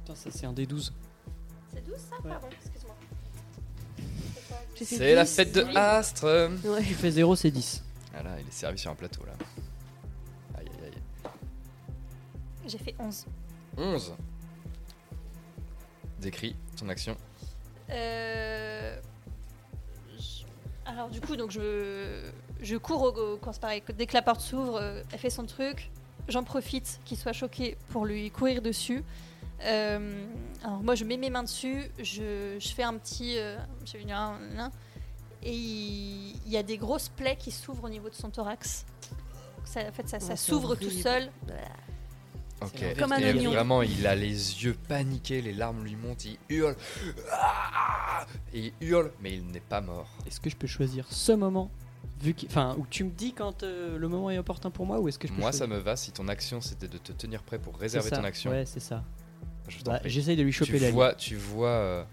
Putain, 0.00 0.14
ça 0.14 0.30
c'est 0.30 0.46
un 0.46 0.52
des 0.52 0.66
12. 0.66 0.92
C'est 1.72 1.84
12 1.86 1.96
ça 1.96 2.16
Ouais. 2.22 2.30
Pardon, 2.30 2.48
C'est 4.76 5.14
la 5.14 5.24
10. 5.24 5.34
fête 5.36 5.52
de 5.52 5.64
Astre 5.76 6.24
Ouais. 6.64 6.82
Tu 6.82 6.94
fais 6.94 7.10
0, 7.10 7.36
c'est 7.36 7.50
10. 7.50 7.82
Voilà, 8.12 8.40
il 8.40 8.46
est 8.48 8.52
servi 8.52 8.78
sur 8.78 8.90
un 8.90 8.94
plateau 8.94 9.22
là. 9.24 9.32
Aïe 10.58 10.66
aïe 10.66 10.90
aïe. 10.92 11.30
J'ai 12.66 12.78
fait 12.78 12.94
11. 12.98 13.26
11. 13.76 14.12
Décris 16.20 16.54
ton 16.76 16.88
action. 16.88 17.16
Euh, 17.90 18.96
je- 20.18 20.44
Alors 20.86 21.08
du 21.10 21.20
coup, 21.20 21.36
donc 21.36 21.50
je, 21.50 22.30
je 22.60 22.76
cours 22.76 23.02
au, 23.02 23.34
au 23.34 23.36
course 23.38 23.58
pareil. 23.58 23.82
Dès 23.96 24.06
que 24.06 24.14
la 24.14 24.22
porte 24.22 24.40
s'ouvre, 24.40 24.76
euh, 24.80 25.02
elle 25.12 25.18
fait 25.18 25.30
son 25.30 25.44
truc. 25.46 25.90
J'en 26.28 26.44
profite 26.44 27.00
qu'il 27.04 27.16
soit 27.18 27.32
choqué 27.32 27.76
pour 27.88 28.06
lui 28.06 28.30
courir 28.30 28.62
dessus. 28.62 29.02
Euh, 29.64 30.26
alors 30.64 30.82
moi, 30.82 30.94
je 30.94 31.04
mets 31.04 31.16
mes 31.16 31.30
mains 31.30 31.42
dessus. 31.42 31.82
Je, 31.98 32.56
je 32.58 32.68
fais 32.74 32.82
un 32.82 32.94
petit, 32.94 33.38
euh, 33.38 33.56
je 33.84 33.92
fais 33.92 34.10
un- 34.10 34.38
un- 34.58 34.70
et 35.42 35.52
il, 35.54 36.36
il 36.46 36.52
y 36.52 36.56
a 36.56 36.62
des 36.62 36.78
grosses 36.78 37.08
plaies 37.08 37.36
qui 37.36 37.50
s'ouvrent 37.50 37.84
au 37.84 37.88
niveau 37.88 38.08
de 38.08 38.14
son 38.14 38.30
thorax. 38.30 38.84
Ça, 39.64 39.80
en 39.88 39.92
fait, 39.92 40.08
ça, 40.08 40.20
ça 40.20 40.36
s'ouvre 40.36 40.74
tout 40.74 40.90
seul. 40.90 41.30
Ok. 42.60 42.96
Comme 42.98 43.10
un 43.12 43.18
Et 43.18 43.32
oignon. 43.32 43.50
vraiment, 43.50 43.82
il 43.82 44.06
a 44.06 44.14
les 44.14 44.28
yeux 44.64 44.76
paniqués, 44.88 45.42
les 45.42 45.52
larmes 45.52 45.82
lui 45.82 45.96
montent, 45.96 46.24
il 46.24 46.38
hurle. 46.48 46.76
Ah 47.32 48.24
Et 48.54 48.72
il 48.80 48.88
hurle, 48.88 49.10
mais 49.20 49.32
il 49.34 49.44
n'est 49.46 49.58
pas 49.60 49.80
mort. 49.80 50.08
Est-ce 50.26 50.40
que 50.40 50.48
je 50.48 50.56
peux 50.56 50.68
choisir 50.68 51.06
ce 51.10 51.32
moment 51.32 51.70
vu 52.20 52.36
Enfin, 52.46 52.76
où 52.78 52.86
tu 52.88 53.02
me 53.02 53.10
dis 53.10 53.32
quand 53.32 53.64
euh, 53.64 53.98
le 53.98 54.06
moment 54.08 54.30
est 54.30 54.38
opportun 54.38 54.70
pour 54.70 54.86
moi 54.86 55.00
ou 55.00 55.08
est-ce 55.08 55.18
que 55.18 55.26
je 55.26 55.32
peux 55.32 55.40
Moi, 55.40 55.50
ça 55.50 55.66
me 55.66 55.78
va. 55.78 55.96
Si 55.96 56.12
ton 56.12 56.28
action 56.28 56.60
c'était 56.60 56.86
de 56.86 56.98
te 56.98 57.10
tenir 57.10 57.42
prêt 57.42 57.58
pour 57.58 57.76
réserver 57.76 58.10
ton 58.10 58.22
action, 58.22 58.52
Ouais, 58.52 58.64
c'est 58.64 58.78
ça. 58.80 59.02
Je 59.78 59.84
Bah. 59.84 60.00
J'essaye 60.04 60.36
de 60.36 60.42
lui 60.42 60.52
choper 60.52 60.72
tu 60.78 60.78
la 60.84 60.90
vois, 60.90 61.14
tu 61.14 61.36
vois, 61.36 61.68
euh, 61.68 62.04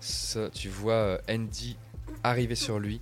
ce- 0.00 0.48
tu 0.50 0.68
vois 0.68 0.92
euh, 0.94 1.18
Andy 1.28 1.76
arriver 2.22 2.54
sur 2.54 2.78
lui 2.78 3.00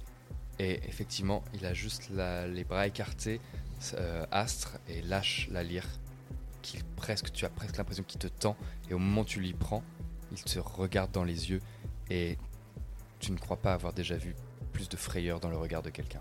et 0.58 0.80
effectivement, 0.88 1.42
il 1.54 1.66
a 1.66 1.74
juste 1.74 2.08
la- 2.10 2.46
les 2.46 2.64
bras 2.64 2.86
écartés, 2.86 3.40
euh, 3.94 4.24
Astre 4.30 4.78
et 4.88 5.02
lâche 5.02 5.48
la 5.50 5.62
lyre. 5.62 5.86
Qu'il 6.62 6.82
presque, 6.96 7.30
tu 7.32 7.44
as 7.44 7.50
presque 7.50 7.76
l'impression 7.76 8.04
qu'il 8.04 8.18
te 8.20 8.28
tend 8.28 8.56
et 8.88 8.94
au 8.94 8.98
moment 8.98 9.20
où 9.22 9.24
tu 9.26 9.40
l'y 9.40 9.52
prends, 9.52 9.82
il 10.32 10.42
te 10.42 10.58
regarde 10.58 11.10
dans 11.12 11.24
les 11.24 11.50
yeux 11.50 11.60
et 12.08 12.38
tu 13.20 13.32
ne 13.32 13.36
crois 13.36 13.56
pas 13.58 13.74
avoir 13.74 13.92
déjà 13.92 14.16
vu 14.16 14.34
plus 14.72 14.88
de 14.88 14.96
frayeur 14.96 15.40
dans 15.40 15.50
le 15.50 15.56
regard 15.58 15.82
de 15.82 15.90
quelqu'un. 15.90 16.20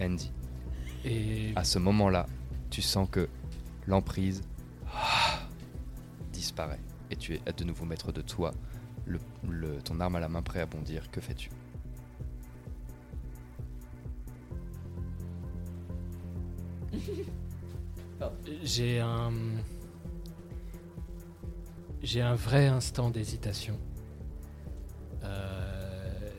Andy, 0.00 0.30
Et 1.04 1.52
à 1.56 1.64
ce 1.64 1.78
moment-là, 1.78 2.26
tu 2.70 2.82
sens 2.82 3.08
que 3.10 3.28
l'emprise 3.86 4.42
ah, 4.92 5.40
et 7.10 7.16
tu 7.16 7.34
es 7.34 7.40
de 7.52 7.64
nouveau 7.64 7.84
maître 7.84 8.12
de 8.12 8.20
toi, 8.20 8.52
le, 9.06 9.18
ton 9.82 10.00
arme 10.00 10.16
à 10.16 10.20
la 10.20 10.28
main 10.28 10.42
prêt 10.42 10.60
à 10.60 10.66
bondir. 10.66 11.10
Que 11.10 11.20
fais-tu? 11.20 11.50
J'ai 18.62 19.00
un 19.00 19.32
j'ai 22.02 22.20
un 22.20 22.34
vrai 22.34 22.66
instant 22.66 23.10
d'hésitation. 23.10 23.78
Euh, 25.24 26.30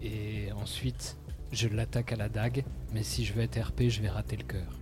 et 0.00 0.50
ensuite, 0.52 1.18
je 1.52 1.68
l'attaque 1.68 2.12
à 2.12 2.16
la 2.16 2.30
dague, 2.30 2.64
mais 2.92 3.02
si 3.02 3.24
je 3.24 3.34
veux 3.34 3.42
être 3.42 3.60
RP, 3.60 3.88
je 3.88 4.00
vais 4.00 4.08
rater 4.08 4.36
le 4.36 4.44
cœur. 4.44 4.78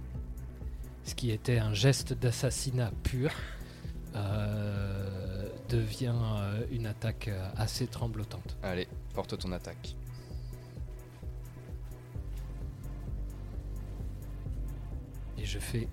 Ce 1.05 1.14
qui 1.16 1.32
était 1.32 1.59
un 1.59 1.74
geste 1.74 2.12
d'assassinat 2.12 2.93
pur 3.02 3.32
euh, 4.15 5.49
devient 5.69 6.15
euh, 6.15 6.66
une 6.70 6.86
attaque 6.86 7.28
euh, 7.28 7.49
assez 7.57 7.86
tremblotante. 7.86 8.57
Allez, 8.62 8.86
porte 9.12 9.36
ton 9.39 9.51
attaque. 9.53 9.97
Et 15.39 15.45
je 15.45 15.59
fais. 15.59 15.89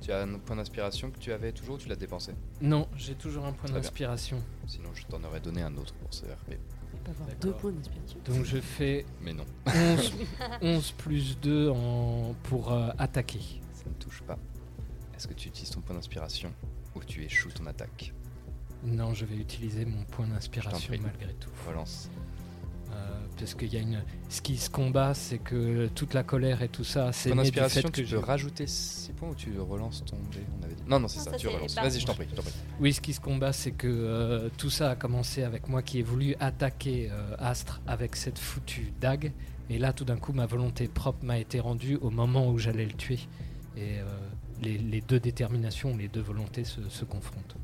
Tu 0.00 0.12
as 0.12 0.22
un 0.22 0.38
point 0.38 0.54
d'inspiration 0.54 1.10
que 1.10 1.18
tu 1.18 1.32
avais 1.32 1.50
toujours 1.50 1.74
ou 1.74 1.78
tu 1.78 1.88
l'as 1.88 1.96
dépensé 1.96 2.32
Non, 2.60 2.86
j'ai 2.96 3.16
toujours 3.16 3.44
un 3.44 3.52
point 3.52 3.68
d'inspiration. 3.68 4.40
Sinon, 4.68 4.90
je 4.94 5.04
t'en 5.04 5.22
aurais 5.24 5.40
donné 5.40 5.62
un 5.62 5.76
autre 5.76 5.94
pour 5.94 6.14
ce 6.14 6.26
RP. 6.26 6.60
Donc 8.24 8.44
je 8.44 8.58
fais. 8.58 9.04
Mais 9.20 9.32
non. 9.32 9.44
11, 10.62 10.92
plus 10.92 11.40
2 11.40 11.70
en... 11.70 12.36
pour 12.44 12.72
attaquer. 12.98 13.60
Ça 13.86 13.90
ne 13.90 13.94
touche 14.02 14.22
pas. 14.22 14.38
Est-ce 15.16 15.28
que 15.28 15.34
tu 15.34 15.48
utilises 15.48 15.70
ton 15.70 15.80
point 15.80 15.94
d'inspiration 15.94 16.52
ou 16.94 17.00
tu 17.04 17.24
échoues 17.24 17.50
ton 17.50 17.66
attaque 17.66 18.12
Non, 18.84 19.14
je 19.14 19.24
vais 19.24 19.36
utiliser 19.36 19.84
mon 19.84 20.02
point 20.04 20.24
Je 20.26 20.30
t'en 20.30 20.34
d'inspiration 20.34 20.88
prie. 20.88 21.00
malgré 21.00 21.32
tout. 21.34 21.50
Relance. 21.68 22.10
Euh, 22.92 23.26
parce 23.38 23.54
qu'il 23.54 23.72
y 23.72 23.76
a 23.76 23.80
une. 23.80 24.02
Ce 24.28 24.40
qui 24.40 24.56
se 24.56 24.68
combat, 24.70 25.14
c'est 25.14 25.38
que 25.38 25.88
toute 25.94 26.14
la 26.14 26.22
colère 26.24 26.62
et 26.62 26.68
tout 26.68 26.84
ça, 26.84 27.12
c'est 27.12 27.32
d'inspiration, 27.34 27.82
fait 27.82 27.90
que 27.90 28.00
tu 28.00 28.06
peux 28.06 28.18
rajouter 28.18 28.66
6 28.66 29.12
points 29.12 29.28
ou 29.30 29.34
tu 29.34 29.58
relances 29.60 30.04
ton 30.04 30.16
dé 30.32 30.38
on 30.58 30.64
avait 30.64 30.74
dit. 30.74 30.82
Non, 30.86 30.98
non, 31.00 31.06
c'est 31.08 31.18
ça, 31.20 31.30
ça, 31.32 31.36
tu 31.36 31.46
c'est 31.48 31.54
relances. 31.54 31.74
Vas-y, 31.76 32.00
je 32.00 32.06
t'en 32.06 32.14
prie, 32.14 32.26
je 32.30 32.34
t'en 32.34 32.42
prie. 32.42 32.52
Oui, 32.80 32.92
ce 32.92 33.00
qui 33.00 33.12
se 33.12 33.20
combat, 33.20 33.52
c'est 33.52 33.72
que 33.72 33.86
euh, 33.88 34.48
tout 34.56 34.70
ça 34.70 34.90
a 34.90 34.96
commencé 34.96 35.42
avec 35.44 35.68
moi 35.68 35.82
qui 35.82 35.98
ai 36.00 36.02
voulu 36.02 36.34
attaquer 36.40 37.08
euh, 37.10 37.36
Astre 37.38 37.80
avec 37.86 38.16
cette 38.16 38.38
foutue 38.38 38.92
dague. 39.00 39.32
Et 39.68 39.78
là, 39.78 39.92
tout 39.92 40.04
d'un 40.04 40.16
coup, 40.16 40.32
ma 40.32 40.46
volonté 40.46 40.86
propre 40.88 41.24
m'a 41.24 41.38
été 41.38 41.60
rendue 41.60 41.96
au 41.96 42.10
moment 42.10 42.48
où 42.48 42.58
j'allais 42.58 42.86
le 42.86 42.92
tuer. 42.92 43.18
Et 43.76 43.98
euh, 44.00 44.04
les, 44.62 44.78
les 44.78 45.00
deux 45.00 45.20
déterminations, 45.20 45.96
les 45.96 46.08
deux 46.08 46.20
volontés 46.22 46.64
se, 46.64 46.88
se 46.88 47.04
confrontent. 47.04 47.56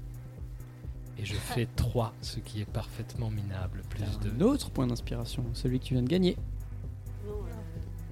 Et 1.18 1.24
je 1.24 1.34
fais 1.34 1.68
3, 1.76 2.12
ce 2.22 2.40
qui 2.40 2.60
est 2.60 2.64
parfaitement 2.64 3.30
minable. 3.30 3.82
Plus 3.90 4.18
de. 4.20 4.30
un 4.30 4.40
autre 4.46 4.70
point 4.70 4.86
d'inspiration, 4.86 5.44
celui 5.52 5.78
que 5.78 5.84
tu 5.84 5.94
viens 5.94 6.02
de 6.02 6.08
gagner. 6.08 6.36
Non, 7.26 7.32
euh, 7.34 7.52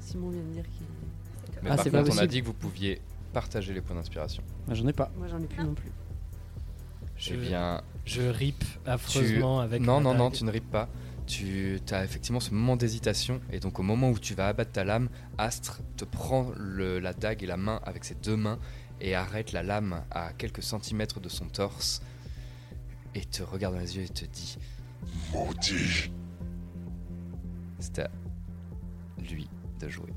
Simon 0.00 0.30
vient 0.30 0.42
de 0.42 0.52
dire 0.52 0.64
qu'il. 0.64 0.86
Mais 1.62 1.70
Ah, 1.70 1.76
par 1.76 1.84
c'est 1.84 1.90
pas 1.90 2.02
contre, 2.02 2.16
on 2.16 2.18
a 2.18 2.26
dit 2.26 2.40
que 2.40 2.46
vous 2.46 2.52
pouviez 2.54 3.00
partager 3.32 3.74
les 3.74 3.80
points 3.80 3.96
d'inspiration. 3.96 4.42
Ah, 4.68 4.74
J'en 4.74 4.86
ai 4.86 4.92
pas. 4.92 5.10
Moi, 5.16 5.28
j'en 5.28 5.40
ai 5.42 5.46
plus 5.46 5.62
non 5.64 5.74
plus. 5.74 5.90
Je, 7.16 7.34
Eh 7.34 7.36
bien, 7.36 7.82
je 8.06 8.22
rip 8.22 8.58
tu... 8.60 8.66
affreusement 8.90 9.60
avec. 9.60 9.82
Non, 9.82 10.00
non, 10.00 10.14
non, 10.14 10.30
tu 10.30 10.44
ne 10.44 10.50
ripes 10.50 10.70
pas. 10.70 10.88
Tu 11.32 11.78
as 11.92 12.02
effectivement 12.02 12.40
ce 12.40 12.52
moment 12.52 12.74
d'hésitation 12.74 13.40
et 13.52 13.60
donc 13.60 13.78
au 13.78 13.84
moment 13.84 14.10
où 14.10 14.18
tu 14.18 14.34
vas 14.34 14.48
abattre 14.48 14.72
ta 14.72 14.82
lame, 14.82 15.08
Astre 15.38 15.80
te 15.96 16.04
prend 16.04 16.50
le- 16.56 16.98
la 16.98 17.12
dague 17.14 17.44
et 17.44 17.46
la 17.46 17.56
main 17.56 17.78
avec 17.84 18.04
ses 18.04 18.16
deux 18.16 18.36
mains 18.36 18.58
et 19.00 19.14
arrête 19.14 19.52
la 19.52 19.62
lame 19.62 20.02
à 20.10 20.32
quelques 20.32 20.64
centimètres 20.64 21.20
de 21.20 21.28
son 21.28 21.46
torse 21.46 22.02
et 23.14 23.24
te 23.24 23.44
regarde 23.44 23.74
dans 23.74 23.80
les 23.80 23.96
yeux 23.96 24.02
et 24.02 24.08
te 24.08 24.24
dit 24.24 24.58
Maudit. 25.32 26.10
C'est 27.78 28.00
à 28.00 28.10
lui 29.20 29.48
de 29.78 29.88
jouer. 29.88 30.12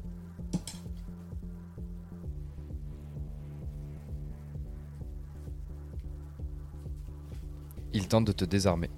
Il 7.93 8.07
tente 8.07 8.25
de 8.25 8.31
te 8.31 8.45
désarmer. 8.45 8.89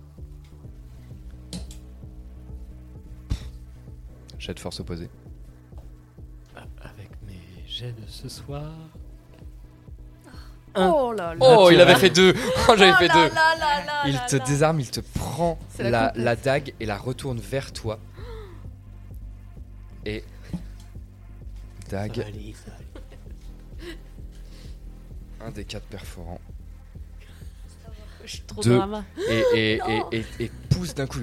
Jet 4.45 4.53
de 4.53 4.59
force 4.59 4.79
opposée. 4.79 5.09
Avec 6.79 7.09
mes 7.25 7.41
jets 7.67 7.93
de 7.93 8.05
ce 8.07 8.29
soir. 8.29 8.71
Oh 10.75 11.11
là 11.17 11.33
là 11.33 11.39
Oh, 11.39 11.69
il 11.71 11.81
avait 11.81 11.95
fait 11.95 12.11
deux 12.11 12.31
Oh, 12.69 12.73
j'avais 12.77 12.91
Oh 12.91 12.95
fait 12.99 13.07
là 13.07 13.13
deux 13.15 13.29
là 13.33 13.55
là 13.57 13.83
là 13.85 14.03
Il 14.05 14.13
là 14.13 14.19
te 14.29 14.35
là. 14.35 14.45
désarme, 14.45 14.79
il 14.81 14.91
te 14.91 14.99
prend 14.99 15.57
la 15.79 16.13
la, 16.15 16.35
dague 16.35 16.75
et 16.79 16.85
la 16.85 16.95
retourne 16.95 17.39
vers 17.39 17.73
toi. 17.73 17.97
Et. 20.05 20.23
Dague. 21.89 22.23
Un 25.41 25.49
des 25.49 25.65
quatre 25.65 25.87
perforants. 25.87 26.39
Je 28.25 28.29
suis 28.31 28.41
trop 28.41 28.61
Deux. 28.61 28.77
drama. 28.77 29.03
Et, 29.27 29.43
et, 29.55 29.75
et, 29.87 30.01
et, 30.11 30.25
et 30.43 30.51
pousse 30.69 30.93
d'un 30.93 31.07
coup. 31.07 31.21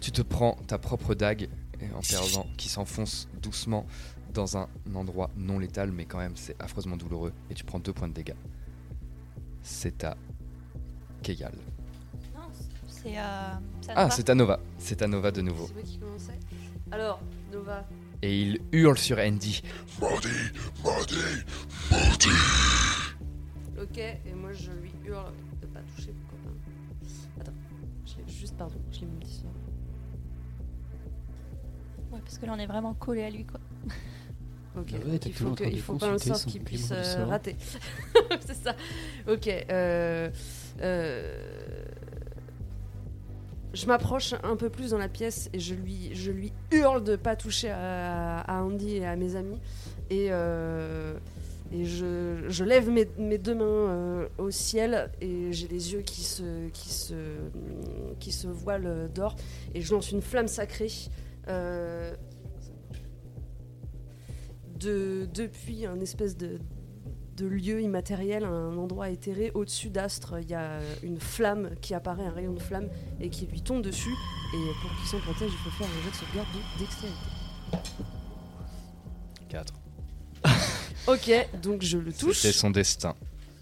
Tu 0.00 0.10
te 0.10 0.22
prends 0.22 0.56
ta 0.66 0.78
propre 0.78 1.14
dague 1.14 1.50
en 1.94 2.00
perdant 2.00 2.46
qui 2.56 2.68
s'enfonce 2.68 3.28
doucement 3.42 3.86
dans 4.34 4.56
un 4.56 4.68
endroit 4.94 5.30
non 5.36 5.58
létal, 5.58 5.92
mais 5.92 6.04
quand 6.04 6.18
même 6.18 6.36
c'est 6.36 6.60
affreusement 6.60 6.96
douloureux. 6.96 7.32
Et 7.50 7.54
tu 7.54 7.64
prends 7.64 7.78
deux 7.78 7.92
points 7.92 8.08
de 8.08 8.14
dégâts. 8.14 8.34
C'est 9.62 10.04
à 10.04 10.16
Keyal. 11.22 11.52
Non, 12.34 12.42
c'est 12.88 13.18
euh, 13.18 13.52
c'est 13.80 13.90
à 13.90 13.94
Ah, 13.96 14.02
Nova. 14.04 14.10
c'est 14.16 14.30
à 14.30 14.34
Nova. 14.34 14.60
C'est 14.78 15.02
à 15.02 15.06
Nova 15.08 15.30
de 15.30 15.40
nouveau. 15.42 15.66
C'est 15.66 15.74
moi 15.74 15.82
qui 15.82 15.98
commençais. 15.98 16.38
Alors, 16.92 17.20
Nova. 17.52 17.84
Et 18.22 18.42
il 18.42 18.60
hurle 18.72 18.96
sur 18.98 19.18
Andy. 19.18 19.62
Maudit, 20.00 20.28
maudit, 20.84 21.44
maudit. 21.90 22.28
Ok, 23.82 23.98
et 23.98 24.34
moi 24.34 24.52
je 24.52 24.70
lui 24.70 24.90
hurle 25.04 25.32
de 25.60 25.66
pas 25.66 25.80
toucher 25.94 26.12
mon 26.12 26.26
copain. 26.30 26.56
Attends, 27.40 27.52
je 28.06 28.16
l'ai- 28.16 28.32
juste 28.32 28.56
pardon, 28.56 28.76
je 28.92 29.00
l'ai 29.00 29.06
mis 29.06 29.18
dit 29.24 29.32
ça. 29.32 29.48
Parce 32.26 32.38
que 32.38 32.44
là, 32.46 32.52
on 32.54 32.58
est 32.58 32.66
vraiment 32.66 32.92
collé 32.92 33.22
à 33.24 33.30
lui, 33.30 33.44
quoi. 33.46 33.60
Ok, 34.78 34.92
Ah 34.92 35.08
ouais, 35.08 35.16
il 35.24 35.32
faut, 35.32 35.52
que, 35.52 35.64
il 35.64 35.80
faut 35.80 35.94
pas 35.94 36.04
un 36.08 36.12
consulter 36.12 36.34
sort 36.38 36.44
qui 36.52 36.58
puisse 36.58 36.90
euh, 36.92 37.24
rater. 37.24 37.56
C'est 38.46 38.52
ça. 38.62 38.76
Ok. 39.26 39.48
euh, 39.48 40.28
euh, 40.82 41.38
je 43.72 43.86
m'approche 43.86 44.34
un 44.42 44.56
peu 44.56 44.68
plus 44.68 44.90
dans 44.90 44.98
la 44.98 45.08
pièce 45.08 45.48
et 45.54 45.60
je 45.60 45.74
lui, 45.74 46.14
je 46.14 46.30
lui 46.30 46.52
hurle 46.72 47.02
de 47.04 47.16
pas 47.16 47.36
toucher 47.36 47.70
à, 47.70 48.40
à 48.40 48.62
Andy 48.62 48.96
et 48.96 49.06
à 49.06 49.16
mes 49.16 49.34
amis. 49.36 49.58
Et, 50.10 50.28
euh, 50.30 51.14
et 51.72 51.84
je, 51.86 52.44
je 52.48 52.64
lève 52.64 52.90
mes, 52.90 53.08
mes 53.18 53.38
deux 53.38 53.54
mains 53.54 53.64
euh, 53.64 54.28
au 54.36 54.50
ciel 54.50 55.10
et 55.22 55.52
j'ai 55.52 55.68
les 55.68 55.92
yeux 55.94 56.02
qui 56.02 56.22
se, 56.22 56.68
qui, 56.68 56.90
se, 56.90 57.14
qui 58.20 58.30
se 58.32 58.46
voilent 58.46 59.10
d'or. 59.14 59.36
Et 59.74 59.80
je 59.80 59.92
lance 59.94 60.10
une 60.12 60.22
flamme 60.22 60.48
sacrée. 60.48 60.90
Euh, 61.48 62.14
de, 64.78 65.28
depuis 65.32 65.86
un 65.86 66.00
espèce 66.00 66.36
de, 66.36 66.58
de 67.36 67.46
lieu 67.46 67.80
immatériel, 67.80 68.44
un 68.44 68.76
endroit 68.76 69.10
éthéré, 69.10 69.50
au-dessus 69.54 69.90
d'Astre, 69.90 70.40
il 70.40 70.48
y 70.48 70.54
a 70.54 70.80
une 71.02 71.20
flamme 71.20 71.70
qui 71.80 71.94
apparaît, 71.94 72.26
un 72.26 72.30
rayon 72.30 72.52
de 72.52 72.60
flamme, 72.60 72.88
et 73.20 73.28
qui 73.28 73.46
lui 73.46 73.62
tombe 73.62 73.82
dessus. 73.82 74.14
Et 74.54 74.58
pour 74.80 74.90
qu'il 74.96 75.08
s'en 75.08 75.18
protège, 75.18 75.50
il 75.52 75.58
faut 75.58 75.70
faire 75.70 75.86
un 75.86 76.02
jet 76.04 76.10
de 76.10 76.16
sauvegarde 76.16 76.48
de 76.54 76.80
dextérité. 76.80 77.18
4. 79.48 79.74
Ok, 81.08 81.30
donc 81.62 81.82
je 81.82 81.98
le 81.98 82.12
touche. 82.12 82.38
C'était 82.38 82.52
son 82.52 82.70
destin. 82.70 83.14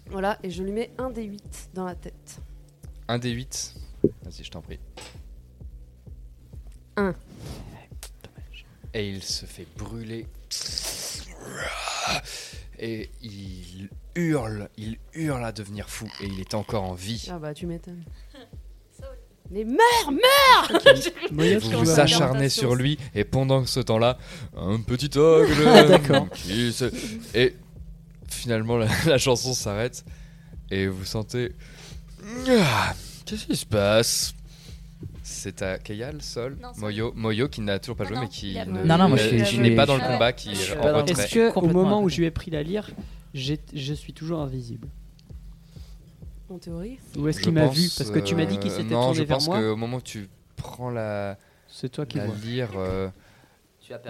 Voilà, 0.09 0.39
et 0.41 0.49
je 0.49 0.63
lui 0.63 0.71
mets 0.71 0.89
un 0.97 1.11
des 1.11 1.25
8 1.25 1.69
dans 1.75 1.85
la 1.85 1.93
tête. 1.93 2.41
Un 3.07 3.19
des 3.19 3.29
8. 3.29 3.75
Vas-y, 4.23 4.43
je 4.43 4.49
t'en 4.49 4.61
prie. 4.61 4.79
Un. 6.97 7.13
Et 8.97 9.09
il 9.09 9.21
se 9.21 9.45
fait 9.45 9.67
brûler. 9.77 10.25
Et 12.79 13.09
il 13.21 13.89
hurle, 14.15 14.69
il 14.77 14.97
hurle 15.13 15.43
à 15.43 15.51
devenir 15.51 15.89
fou. 15.89 16.07
Et 16.21 16.27
il 16.27 16.39
est 16.39 16.53
encore 16.53 16.83
en 16.83 16.93
vie. 16.93 17.27
Ah 17.31 17.37
bah 17.39 17.53
tu 17.53 17.65
m'étonnes. 17.67 18.03
Mais 19.51 19.63
meurs, 19.63 20.11
meurs 20.11 20.81
Et 21.43 21.57
vous 21.57 21.69
vous 21.69 21.99
acharnez 21.99 22.49
sur 22.49 22.73
lui, 22.73 22.97
et 23.13 23.23
pendant 23.23 23.63
ce 23.65 23.79
temps-là, 23.79 24.17
un 24.55 24.79
petit 24.79 25.15
ogle. 25.17 25.53
Ah, 25.67 26.35
se- 26.71 26.91
Et 27.37 27.55
finalement, 28.29 28.77
la, 28.77 28.87
la 29.05 29.17
chanson 29.19 29.53
s'arrête, 29.53 30.03
et 30.71 30.87
vous 30.87 31.05
sentez. 31.05 31.51
Ah, 32.49 32.95
Qu'est-ce 33.25 33.45
qui 33.47 33.55
se 33.55 33.65
passe? 33.65 34.33
C'est 35.27 35.63
à 35.63 35.79
Keyal, 35.79 36.21
Sol, 36.21 36.55
Non. 36.61 36.69
Moyo, 36.77 37.11
Moyo 37.15 37.49
qui 37.49 37.61
n'a 37.61 37.79
toujours 37.79 37.95
pas 37.95 38.03
Non, 38.03 38.09
joué, 38.09 38.15
non, 38.17 38.21
mais 38.21 38.29
qui 38.29 38.55
Non, 38.67 38.97
non, 39.09 39.17
je 39.17 39.43
je 39.43 39.59
n'est 39.59 39.75
pas 39.75 39.87
dans 39.87 39.95
le 39.95 40.01
Ah 40.03 40.13
combat, 40.13 40.33
qui 40.33 40.53
Je 40.53 40.73
est 40.73 40.77
en 40.77 40.97
retrait. 40.97 41.11
Est-ce 41.13 41.33
que 41.33 41.57
au 41.59 41.65
moment 41.67 42.03
où 42.03 42.09
je 42.09 42.17
lui 42.17 42.25
ai 42.25 42.31
pris 42.31 42.51
la 42.51 42.61
lyre, 42.61 42.91
je 43.33 43.93
suis 43.95 44.13
toujours 44.13 44.41
invisible? 44.41 44.87
En 46.47 46.59
théorie. 46.59 46.99
Ou 47.17 47.27
est-ce 47.27 47.39
Je 47.39 47.43
qu'il 47.45 47.53
m'a 47.53 47.65
pense, 47.65 47.75
vu? 47.75 47.89
Parce 47.97 48.11
que 48.11 48.19
tu 48.19 48.35
m'as 48.35 48.45
dit 48.45 48.59
qu'il 48.59 48.69
euh, 48.69 48.77
s'était 48.77 48.93
non, 48.93 49.01
tourné 49.05 49.17
je 49.17 49.23
vers 49.23 49.37
pense 49.37 49.47
moi. 49.47 49.59
qu'au 49.59 49.75
moment 49.75 49.97
où 49.97 50.01
tu 50.01 50.29
prends 50.57 50.91
la, 50.91 51.39
C'est 51.67 51.89
toi 51.89 52.05
qui 52.05 52.17
la 52.19 52.27
vois. 52.27 52.35
lyre, 52.45 52.69
euh, 52.77 53.09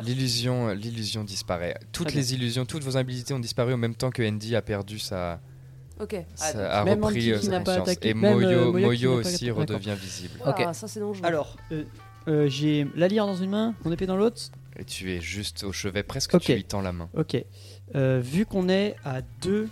l'illusion, 0.03 0.67
l'illusion 0.73 1.23
disparaît. 1.23 1.75
Toutes 1.93 2.13
les 2.13 2.33
illusions, 2.33 2.65
toutes 2.65 2.83
vos 2.83 2.97
habilités 2.97 3.33
ont 3.33 3.39
disparu 3.39 3.73
en 3.73 3.77
même 3.77 3.95
temps 3.95 4.11
que 4.11 4.21
Andy 4.21 4.53
a 4.57 4.61
perdu 4.61 4.99
sa, 4.99 5.39
Ok. 5.99 6.13
Ah, 6.15 6.25
ça 6.35 6.79
a 6.81 6.83
même 6.83 7.03
repris 7.03 7.31
euh, 7.31 7.39
qui 7.39 7.45
sa 7.45 7.51
n'a 7.51 7.59
pas 7.61 7.77
conscience. 7.77 7.89
attaqué, 7.89 8.09
Et 8.09 8.13
Moyo, 8.13 8.49
euh, 8.49 8.71
Moyo 8.71 9.13
aussi 9.19 9.49
redevient 9.51 9.95
visible. 9.99 10.39
Ah, 10.43 10.49
Ok. 10.51 10.75
ça 10.75 10.87
c'est 10.87 10.99
dangereux. 10.99 11.25
Alors, 11.25 11.55
euh, 11.71 11.83
euh, 12.27 12.47
j'ai 12.49 12.85
la 12.95 13.07
lyre 13.07 13.25
dans 13.25 13.35
une 13.35 13.51
main, 13.51 13.73
mon 13.85 13.91
épée 13.91 14.05
dans 14.05 14.17
l'autre. 14.17 14.41
Et 14.77 14.83
tu 14.83 15.13
es 15.13 15.21
juste 15.21 15.63
au 15.63 15.71
chevet, 15.71 16.03
presque 16.03 16.33
Ok. 16.33 16.41
tu 16.43 16.53
lui 16.53 16.65
tends 16.65 16.81
la 16.81 16.91
main. 16.91 17.09
Ok. 17.15 17.37
Euh, 17.95 18.19
vu 18.21 18.45
qu'on 18.45 18.67
est 18.67 18.95
à 19.05 19.21
deux 19.41 19.69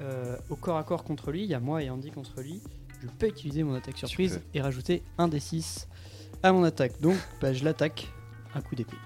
euh, 0.00 0.36
au 0.48 0.54
corps 0.56 0.76
à 0.78 0.84
corps 0.84 1.02
contre 1.02 1.32
lui, 1.32 1.42
il 1.42 1.50
y 1.50 1.54
a 1.54 1.60
moi 1.60 1.82
et 1.82 1.90
Andy 1.90 2.10
contre 2.12 2.40
lui, 2.40 2.60
je 3.02 3.08
peux 3.18 3.26
utiliser 3.26 3.64
mon 3.64 3.74
attaque 3.74 3.98
surprise 3.98 4.40
et 4.54 4.60
rajouter 4.60 5.02
un 5.18 5.26
des 5.28 5.40
6 5.40 5.88
à 6.44 6.52
mon 6.52 6.62
attaque. 6.62 7.00
Donc, 7.00 7.16
bah, 7.40 7.52
je 7.52 7.64
l'attaque 7.64 8.08
un 8.54 8.60
coup 8.60 8.76
d'épée. 8.76 8.96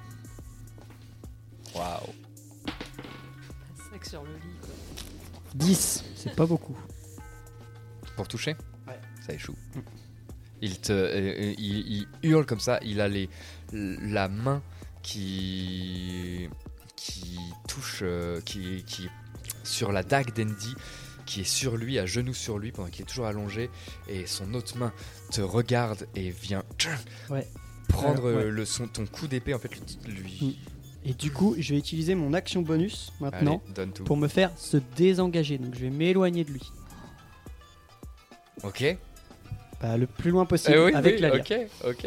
Waouh. 1.74 2.12
Sac 3.90 4.04
sur 4.04 4.22
le 4.22 4.32
lit. 4.34 4.56
Quoi. 4.60 4.70
10. 5.54 6.04
C'est 6.18 6.34
pas 6.34 6.46
beaucoup. 6.46 6.76
Pour 8.16 8.26
toucher 8.28 8.56
Ouais. 8.86 8.98
Ça 9.26 9.32
échoue. 9.34 9.54
Il 10.60 10.80
te, 10.80 10.92
euh, 10.92 11.06
euh, 11.14 11.54
il, 11.58 12.06
il 12.22 12.30
hurle 12.30 12.44
comme 12.46 12.58
ça. 12.60 12.80
Il 12.82 13.00
a 13.00 13.08
les, 13.08 13.28
la 13.72 14.28
main 14.28 14.60
qui, 15.02 16.48
qui 16.96 17.38
touche, 17.68 18.00
euh, 18.02 18.40
qui, 18.40 18.82
qui 18.84 19.08
sur 19.62 19.92
la 19.92 20.02
dague 20.02 20.34
d'Andy, 20.34 20.74
qui 21.26 21.42
est 21.42 21.48
sur 21.48 21.76
lui, 21.76 21.98
à 21.98 22.06
genoux 22.06 22.34
sur 22.34 22.58
lui, 22.58 22.72
pendant 22.72 22.88
qu'il 22.88 23.02
est 23.02 23.08
toujours 23.08 23.26
allongé, 23.26 23.70
et 24.08 24.26
son 24.26 24.54
autre 24.54 24.76
main 24.78 24.92
te 25.30 25.40
regarde 25.40 26.08
et 26.16 26.30
vient 26.30 26.64
Ouais. 27.30 27.46
prendre 27.88 28.32
ouais. 28.32 28.50
le 28.50 28.64
son, 28.64 28.88
ton 28.88 29.06
coup 29.06 29.28
d'épée 29.28 29.54
en 29.54 29.58
fait 29.58 29.70
lui. 30.06 30.58
Et 31.04 31.14
du 31.14 31.30
coup, 31.32 31.54
je 31.58 31.72
vais 31.72 31.78
utiliser 31.78 32.14
mon 32.14 32.34
action 32.34 32.60
bonus 32.62 33.12
maintenant 33.20 33.62
Allez, 33.64 33.72
donne 33.74 33.92
tout. 33.92 34.04
pour 34.04 34.16
me 34.16 34.28
faire 34.28 34.50
se 34.56 34.76
désengager. 34.96 35.56
Donc 35.58 35.74
je 35.74 35.80
vais 35.80 35.90
m'éloigner 35.90 36.44
de 36.44 36.50
lui. 36.50 36.70
Ok. 38.64 38.96
Bah, 39.80 39.96
le 39.96 40.06
plus 40.06 40.30
loin 40.32 40.44
possible 40.44 40.74
Eh 40.76 40.84
oui, 40.86 40.94
avec 40.94 41.14
oui, 41.14 41.20
la 41.20 41.30
lyre. 41.36 41.40
Ok, 41.40 41.54
ok. 41.86 42.06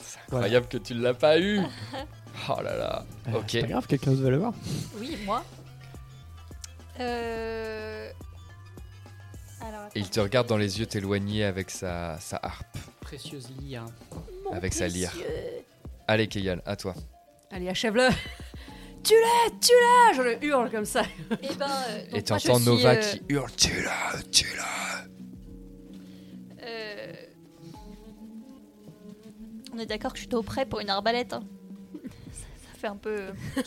C'est 0.00 0.20
incroyable 0.28 0.66
que 0.68 0.78
tu 0.78 0.94
l'as 0.94 1.14
pas 1.14 1.38
eu. 1.40 1.60
Oh 2.48 2.60
là 2.60 2.76
là. 2.76 3.06
Euh, 3.28 3.38
ok. 3.38 3.44
C'est 3.46 3.60
pas 3.60 3.66
grave, 3.68 3.86
quelqu'un 3.86 4.10
d'autre 4.10 4.24
va 4.24 4.30
le 4.30 4.36
voir. 4.38 4.52
Oui, 4.98 5.16
moi. 5.24 5.44
Euh... 6.98 8.10
Alors, 9.60 9.88
Et 9.94 10.00
il 10.00 10.10
te 10.10 10.18
regarde 10.18 10.48
dans 10.48 10.56
les 10.56 10.80
yeux 10.80 10.86
t'éloigner 10.86 11.44
avec 11.44 11.70
sa, 11.70 12.18
sa 12.18 12.38
harpe, 12.42 12.76
Précieuse 13.00 13.48
lyre. 13.60 13.86
avec 14.52 14.74
sa 14.74 14.88
lyre. 14.88 15.12
Allez, 16.08 16.26
Keyal, 16.26 16.60
à 16.66 16.74
toi. 16.74 16.94
Allez, 17.54 17.68
achève-le 17.68 18.08
Tu 19.04 19.14
l'as 19.14 19.50
Tu 19.60 19.72
l'as 19.72 20.12
Je 20.16 20.22
le 20.22 20.44
hurle 20.44 20.70
comme 20.70 20.84
ça. 20.84 21.02
Et 21.42 21.54
ben, 21.54 21.66
euh, 21.88 22.04
donc 22.10 22.16
Et 22.18 22.22
tu 22.22 22.32
moi, 22.32 22.38
je 22.38 22.48
entends 22.50 22.58
suis, 22.58 22.66
Nova 22.68 22.90
euh, 22.90 23.00
qui 23.00 23.22
hurle 23.28 23.50
Tu 23.56 23.82
l'as, 23.82 24.22
tu 24.30 24.46
l'as. 24.56 25.06
euh, 26.64 27.12
On 29.72 29.78
est 29.78 29.86
d'accord 29.86 30.12
que 30.12 30.18
je 30.18 30.24
suis 30.24 30.34
au 30.34 30.42
prêt 30.42 30.66
pour 30.66 30.80
une 30.80 30.90
arbalète. 30.90 31.32
hein. 31.32 31.44
ça, 32.32 32.40
ça 32.72 32.78
fait 32.78 32.86
un 32.88 32.96
peu. 32.96 33.16
euh, 33.16 33.32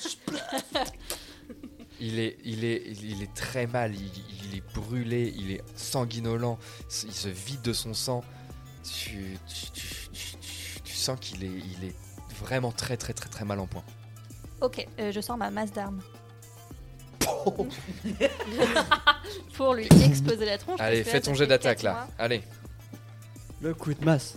Il 1.99 2.19
est, 2.19 2.38
il, 2.45 2.64
est, 2.64 2.84
il 3.01 3.23
est 3.23 3.34
très 3.34 3.65
mal, 3.65 3.95
il, 3.95 4.11
il 4.51 4.55
est 4.57 4.73
brûlé, 4.76 5.34
il 5.35 5.49
est 5.51 5.64
sanguinolent, 5.76 6.59
il 7.03 7.11
se 7.11 7.27
vide 7.27 7.64
de 7.64 7.73
son 7.73 7.95
sang. 7.95 8.23
Tu, 8.84 9.35
tu, 9.47 9.72
tu- 9.72 10.09
tu- 10.14 10.38
tu- 10.38 10.81
tu 10.84 10.93
sens 10.95 11.18
qu'il 11.19 11.43
est, 11.43 11.47
il 11.47 11.85
est 11.88 11.95
vraiment 12.39 12.72
très 12.72 12.97
très 12.97 13.14
très 13.14 13.30
très 13.30 13.45
mal 13.45 13.59
en 13.59 13.68
point. 13.68 13.84
Ok, 14.61 14.85
euh, 14.99 15.11
je 15.11 15.22
sors 15.22 15.38
ma 15.38 15.49
masse 15.51 15.72
d'armes. 15.72 16.01
pour 19.53 19.73
lui 19.73 19.88
exploser 20.05 20.45
la 20.45 20.57
tronche. 20.57 20.80
Allez, 20.80 20.97
parce 21.03 21.05
que 21.05 21.11
fais 21.11 21.18
là, 21.18 21.22
ton 21.22 21.31
ça 21.31 21.38
jet 21.39 21.43
fait 21.43 21.47
d'attaque 21.47 21.77
quatre 21.77 21.84
là. 21.84 21.93
mois. 21.93 22.07
Allez. 22.19 22.41
Le 23.61 23.73
coup 23.73 23.93
de 23.93 24.03
masse. 24.05 24.35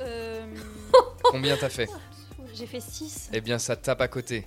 Euh, 0.00 0.46
Combien 1.24 1.56
t'as 1.56 1.68
fait 1.68 1.88
J'ai 2.54 2.66
fait 2.66 2.80
6. 2.80 3.30
Eh 3.32 3.40
bien, 3.40 3.58
ça 3.58 3.74
tape 3.76 4.00
à 4.00 4.08
côté. 4.08 4.44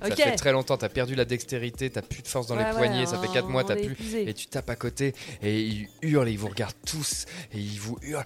Ça 0.00 0.14
fait 0.16 0.36
très 0.36 0.52
longtemps, 0.52 0.76
t'as 0.76 0.88
perdu 0.90 1.14
la 1.14 1.24
dextérité, 1.24 1.88
t'as 1.90 2.02
plus 2.02 2.22
de 2.22 2.28
force 2.28 2.46
dans 2.46 2.56
Ouais, 2.56 2.64
les 2.64 2.70
ouais, 2.70 2.76
poignets, 2.76 3.06
ça 3.06 3.18
fait 3.18 3.28
4 3.28 3.46
on- 3.46 3.50
mois, 3.50 3.62
on 3.64 3.66
t'as 3.66 3.74
est 3.76 3.82
plus. 3.84 3.92
épuisé. 3.92 4.28
Et 4.28 4.34
tu 4.34 4.46
tapes 4.46 4.68
à 4.68 4.76
côté, 4.76 5.14
et 5.42 5.60
ils 5.62 5.88
hurlent, 6.02 6.28
et 6.28 6.32
ils 6.32 6.38
vous 6.38 6.48
regardent 6.48 6.74
tous, 6.86 7.24
et 7.52 7.58
ils 7.58 7.80
vous 7.80 7.98
hurlent. 8.02 8.24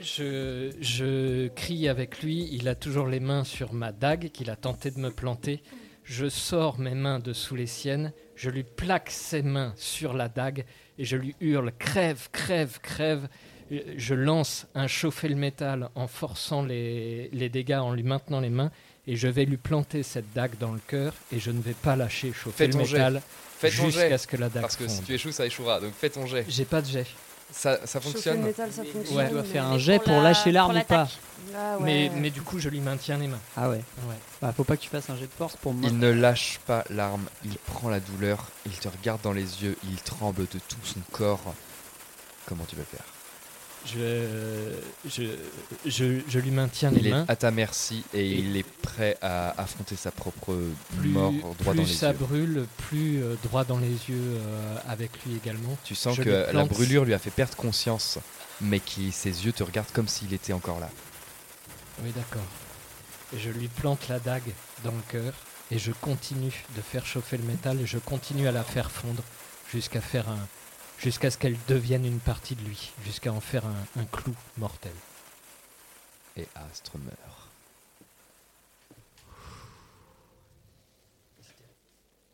Je, 0.00 0.72
je 0.80 1.48
crie 1.48 1.88
avec 1.88 2.22
lui, 2.22 2.48
il 2.52 2.68
a 2.68 2.74
toujours 2.74 3.06
les 3.06 3.20
mains 3.20 3.44
sur 3.44 3.72
ma 3.72 3.92
dague 3.92 4.30
qu'il 4.30 4.50
a 4.50 4.56
tenté 4.56 4.90
de 4.90 4.98
me 4.98 5.10
planter. 5.10 5.62
Je 6.04 6.28
sors 6.28 6.78
mes 6.78 6.94
mains 6.94 7.18
de 7.18 7.32
sous 7.32 7.54
les 7.54 7.66
siennes, 7.66 8.12
je 8.34 8.50
lui 8.50 8.64
plaque 8.64 9.10
ses 9.10 9.42
mains 9.42 9.72
sur 9.76 10.12
la 10.12 10.28
dague 10.28 10.64
et 10.98 11.04
je 11.04 11.16
lui 11.16 11.34
hurle 11.40 11.72
crève, 11.78 12.28
crève, 12.32 12.78
crève. 12.82 13.28
Je 13.96 14.14
lance 14.14 14.66
un 14.74 14.86
chauffer 14.86 15.28
le 15.28 15.36
métal 15.36 15.88
en 15.94 16.06
forçant 16.08 16.62
les, 16.62 17.30
les 17.32 17.48
dégâts, 17.48 17.80
en 17.80 17.92
lui 17.92 18.02
maintenant 18.02 18.40
les 18.40 18.50
mains 18.50 18.70
et 19.06 19.16
je 19.16 19.28
vais 19.28 19.44
lui 19.44 19.56
planter 19.56 20.02
cette 20.02 20.32
dague 20.34 20.58
dans 20.58 20.72
le 20.72 20.80
cœur 20.86 21.14
et 21.32 21.38
je 21.38 21.50
ne 21.50 21.60
vais 21.60 21.74
pas 21.74 21.96
lâcher 21.96 22.32
chauffer 22.32 22.66
Fais 22.66 22.72
le 22.72 22.78
métal 22.78 23.22
jusqu'à 23.62 24.18
ce 24.18 24.26
que 24.26 24.36
la 24.36 24.48
dague 24.48 24.62
Parce 24.62 24.76
que 24.76 24.88
si 24.88 25.02
tu 25.02 25.14
échoues, 25.14 25.32
ça 25.32 25.46
échouera. 25.46 25.80
Donc 25.80 25.92
fais 25.94 26.10
ton 26.10 26.26
jet. 26.26 26.44
J'ai 26.48 26.64
pas 26.64 26.82
de 26.82 26.86
jet. 26.86 27.06
Ça, 27.52 27.86
ça 27.86 28.00
fonctionne 28.00 28.40
le 28.40 28.46
métal, 28.46 28.72
ça 28.72 28.82
fonctionne. 28.82 29.16
Ouais. 29.16 29.26
Tu 29.28 29.32
dois 29.32 29.44
faire 29.44 29.68
mais- 29.68 29.74
un 29.74 29.78
jet 29.78 29.98
pour, 29.98 30.20
lâcher 30.20 30.52
l'arme 30.52 30.76
ou 30.76 30.84
pas. 30.84 31.08
Ah 31.54 31.76
ouais. 31.78 31.84
mais, 31.84 32.10
mais 32.16 32.30
du 32.30 32.40
coup, 32.40 32.58
je 32.58 32.68
lui 32.68 32.80
maintiens 32.80 33.18
les 33.18 33.26
mains. 33.28 33.40
Ah 33.56 33.68
ouais. 33.68 33.76
Ouais. 34.08 34.14
Bah, 34.40 34.52
faut 34.56 34.64
pas 34.64 34.76
que 34.76 34.82
tu 34.82 34.88
fasses 34.88 35.10
un 35.10 35.16
jet 35.16 35.26
de 35.26 35.32
force 35.36 35.56
pour 35.56 35.74
moi. 35.74 35.88
Il 35.90 35.98
ne 35.98 36.10
lâche 36.10 36.60
pas 36.66 36.84
l'arme, 36.88 37.26
il 37.44 37.56
prend 37.58 37.88
la 37.88 38.00
douleur, 38.00 38.46
il 38.64 38.72
te 38.72 38.88
regarde 38.88 39.20
dans 39.22 39.32
les 39.32 39.62
yeux, 39.62 39.76
il 39.84 40.00
tremble 40.00 40.46
de 40.52 40.58
tout 40.58 40.76
son 40.84 41.00
corps. 41.10 41.54
Comment 42.46 42.64
tu 42.64 42.76
vas 42.76 42.84
faire? 42.84 43.04
Je, 43.84 44.74
je, 45.08 45.22
je, 45.84 46.20
je 46.28 46.38
lui 46.38 46.50
maintiens 46.52 46.92
Il 46.94 47.02
les 47.02 47.08
est 47.08 47.12
mains. 47.12 47.24
à 47.26 47.34
ta 47.34 47.50
merci 47.50 48.04
et, 48.14 48.30
il 48.30 48.56
est 48.56 48.62
prêt 48.80 49.18
à 49.20 49.60
affronter 49.60 49.96
sa 49.96 50.12
propre 50.12 50.56
mort 51.02 51.32
droit 51.32 51.54
plus 51.56 51.64
dans 51.64 51.82
les 51.82 51.86
ça 51.86 52.12
yeux. 52.12 52.16
brûle, 52.18 52.66
plus 52.88 53.22
euh, 53.22 53.34
droit 53.42 53.64
dans 53.64 53.78
les 53.78 53.88
yeux 53.88 54.20
euh, 54.38 54.76
avec 54.88 55.10
lui 55.24 55.34
également. 55.36 55.76
Tu 55.84 55.96
sens 55.96 56.16
que 56.16 56.46
la 56.52 56.64
brûlure 56.64 57.04
lui 57.04 57.12
a 57.12 57.18
fait 57.18 57.30
perdre 57.30 57.56
conscience, 57.56 58.18
mais 58.60 58.78
qui 58.78 59.10
ses 59.10 59.44
yeux 59.44 59.52
te 59.52 59.64
regardent 59.64 59.90
comme 59.92 60.08
s'il 60.08 60.32
était 60.32 60.52
encore 60.52 60.78
là. 60.78 60.88
Oui, 62.04 62.12
d'accord. 62.14 62.42
Je 63.36 63.50
lui 63.50 63.66
plante 63.68 64.08
la 64.08 64.20
dague 64.20 64.52
dans 64.84 64.92
le 64.92 65.02
cœur 65.10 65.32
et 65.72 65.78
je 65.78 65.90
continue 65.90 66.64
de 66.76 66.82
faire 66.82 67.04
chauffer 67.04 67.36
le 67.36 67.44
métal 67.44 67.80
et 67.80 67.86
je 67.86 67.98
continue 67.98 68.46
à 68.46 68.52
la 68.52 68.62
faire 68.62 68.90
fondre 68.90 69.22
jusqu'à 69.72 70.00
faire 70.00 70.28
un, 70.28 70.38
jusqu'à 71.02 71.30
ce 71.30 71.38
qu'elle 71.38 71.56
devienne 71.66 72.06
une 72.06 72.20
partie 72.20 72.54
de 72.54 72.62
lui, 72.62 72.92
jusqu'à 73.04 73.32
en 73.32 73.40
faire 73.40 73.66
un, 73.66 74.00
un 74.00 74.04
clou 74.04 74.34
mortel. 74.56 74.92
Et 76.36 76.46
Astre 76.54 76.96
meurt. 76.98 77.48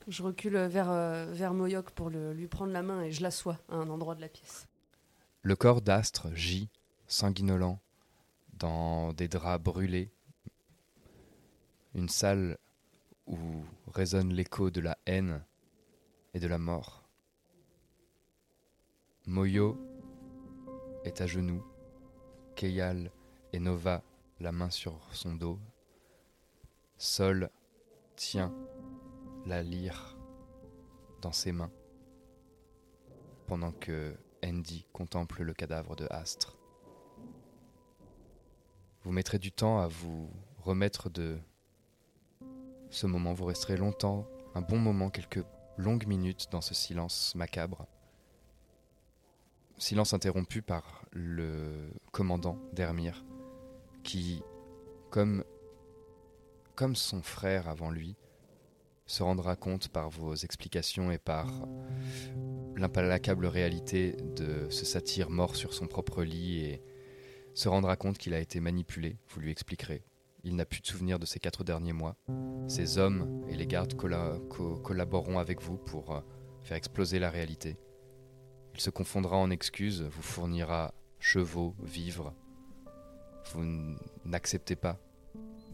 Je 0.07 0.23
recule 0.23 0.57
vers, 0.57 0.91
euh, 0.91 1.27
vers 1.33 1.53
Moyoc 1.53 1.91
pour 1.91 2.09
le- 2.09 2.33
lui 2.33 2.47
prendre 2.47 2.73
la 2.73 2.83
main 2.83 3.03
et 3.03 3.13
je 3.13 3.23
l'assois 3.23 3.59
à 3.69 3.75
un 3.77 3.91
endroit 3.91 4.15
de 4.15 4.21
la 4.23 4.29
pièce. 4.29 4.67
Le 5.43 5.55
corps 5.57 5.83
d'Astre 5.83 6.35
gît, 6.35 6.69
sanguinolent, 7.07 7.79
dans 8.55 9.13
des 9.13 9.29
draps 9.29 9.63
brûlés. 9.63 10.11
Une 11.95 12.09
salle 12.09 12.57
où 13.27 13.37
résonne 13.93 14.33
l'écho 14.33 14.71
de 14.71 14.81
la 14.81 14.97
haine 15.07 15.43
et 16.33 16.41
de 16.41 16.47
la 16.47 16.59
mort. 16.59 16.98
Moyo 19.29 19.77
est 21.05 21.21
à 21.21 21.27
genoux, 21.27 21.63
Keyal 22.57 23.13
et 23.53 23.59
Nova 23.59 24.03
la 24.41 24.53
main 24.53 24.71
sur 24.71 24.99
son 25.13 25.35
dos. 25.35 25.59
Sol 26.97 27.51
tient 28.17 28.55
la 29.45 29.63
lyre 29.63 30.17
dans 31.21 31.33
ses 31.33 31.53
mains 31.53 31.71
pendant 33.47 33.71
que 33.71 34.17
Andy 34.43 34.87
contemple 34.95 35.43
le 35.43 35.53
cadavre 35.53 35.95
de 35.95 36.07
Astre. 36.09 36.57
Vous 39.03 39.13
mettrez 39.13 39.39
du 39.39 39.53
temps 39.53 39.79
à 39.79 39.89
vous 39.89 40.31
remettre 40.57 41.11
de 41.11 41.39
ce 42.89 43.07
moment. 43.07 43.35
Vous 43.35 43.45
resterez 43.45 43.77
longtemps, 43.77 44.27
un 44.55 44.63
bon 44.63 44.79
moment, 44.79 45.11
quelques 45.11 45.45
longues 45.77 46.07
minutes 46.07 46.49
dans 46.51 46.63
ce 46.63 46.73
silence 46.73 47.35
macabre. 47.35 47.87
Silence 49.79 50.13
interrompu 50.13 50.61
par 50.63 51.05
le 51.13 51.91
commandant 52.13 52.59
d'Ermir, 52.73 53.25
qui, 54.03 54.43
comme, 55.11 55.45
son 56.95 57.23
frère 57.23 57.69
avant 57.69 57.91
lui, 57.91 58.17
se 59.07 59.23
rendra 59.23 59.57
compte 59.57 59.89
par 59.89 60.11
vos 60.11 60.35
explications 60.35 61.11
et 61.11 61.19
par 61.19 61.49
l'implacable 62.77 63.47
réalité 63.47 64.17
de 64.37 64.69
ce 64.71 64.85
satyre 64.85 65.31
mort 65.31 65.57
sur 65.57 65.73
son 65.73 65.87
propre 65.87 66.23
lit 66.23 66.61
et 66.65 66.83
se 67.55 67.69
rendra 67.69 67.97
compte 67.97 68.19
qu'il 68.19 68.35
a 68.35 68.41
été 68.41 68.61
manipulé, 68.61 69.17
vous 69.29 69.41
lui 69.41 69.51
expliquerez. 69.51 70.03
Il 70.45 70.55
n'a 70.55 70.65
plus 70.65 70.81
de 70.81 70.87
souvenir 70.87 71.19
de 71.19 71.27
ces 71.27 71.41
quatre 71.41 71.65
derniers 71.65 71.93
mois. 71.93 72.17
Ces 72.69 72.99
hommes 72.99 73.45
et 73.49 73.57
les 73.57 73.67
gardes 73.67 73.95
colla- 73.95 74.39
co- 74.51 74.77
collaboreront 74.77 75.39
avec 75.41 75.61
vous 75.61 75.77
pour 75.79 76.15
euh, 76.15 76.21
faire 76.63 76.77
exploser 76.77 77.19
la 77.19 77.31
réalité. 77.31 77.77
Il 78.79 78.81
se 78.81 78.91
confondra 78.91 79.37
en 79.37 79.51
excuses, 79.51 80.03
vous 80.03 80.23
fournira 80.23 80.95
chevaux, 81.19 81.75
vivres. 81.83 82.33
Vous 83.53 83.97
n'acceptez 84.25 84.77
pas 84.77 85.01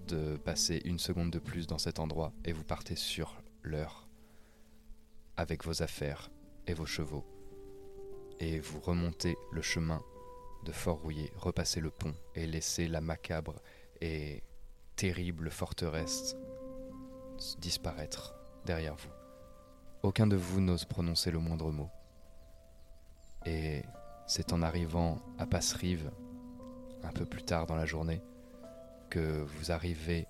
de 0.09 0.39
passer 0.39 0.81
une 0.87 0.99
seconde 0.99 1.31
de 1.31 1.39
plus 1.39 1.67
dans 1.67 1.77
cet 1.77 1.99
endroit 1.99 2.33
et 2.47 2.53
vous 2.53 2.65
partez 2.65 2.97
sur 2.97 3.43
l'heure 3.63 4.09
avec 5.37 5.67
vos 5.67 5.83
affaires 5.83 6.31
et 6.67 6.73
vos 6.73 6.87
chevaux. 6.87 7.27
Et 8.41 8.59
vous 8.59 8.81
remontez 8.81 9.37
le 9.53 9.61
chemin 9.61 10.03
de 10.65 10.73
Fort 10.73 11.03
Rouillé, 11.03 11.31
repassez 11.37 11.81
le 11.81 11.91
pont 11.91 12.15
et 12.35 12.47
laissez 12.47 12.89
la 12.89 13.03
macabre 13.03 13.61
et 14.01 14.43
terrible 14.97 15.51
forteresse 15.51 16.37
disparaître 17.59 18.35
derrière 18.65 18.97
vous. 18.97 19.13
Aucun 20.03 20.27
de 20.27 20.37
vous 20.37 20.63
n'ose 20.63 20.87
prononcer 20.87 21.31
le 21.31 21.39
moindre 21.39 21.71
mot. 21.71 21.91
Et 23.47 23.83
c'est 24.27 24.53
en 24.53 24.63
arrivant 24.63 25.19
à 25.39 25.47
Passerive, 25.47 26.11
un 27.03 27.13
peu 27.13 27.27
plus 27.27 27.43
tard 27.43 27.67
dans 27.67 27.77
la 27.77 27.87
journée, 27.87 28.23
que 29.11 29.43
vous 29.43 29.71
arrivez 29.71 30.27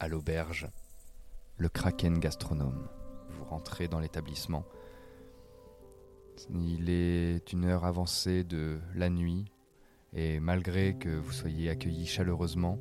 à 0.00 0.08
l'auberge, 0.08 0.68
le 1.56 1.68
Kraken 1.68 2.18
Gastronome. 2.18 2.88
Vous 3.28 3.44
rentrez 3.44 3.86
dans 3.86 4.00
l'établissement. 4.00 4.64
Il 6.50 6.90
est 6.90 7.52
une 7.52 7.64
heure 7.64 7.84
avancée 7.84 8.42
de 8.42 8.80
la 8.94 9.08
nuit, 9.08 9.44
et 10.12 10.40
malgré 10.40 10.94
que 10.94 11.08
vous 11.08 11.32
soyez 11.32 11.70
accueillis 11.70 12.06
chaleureusement, 12.06 12.78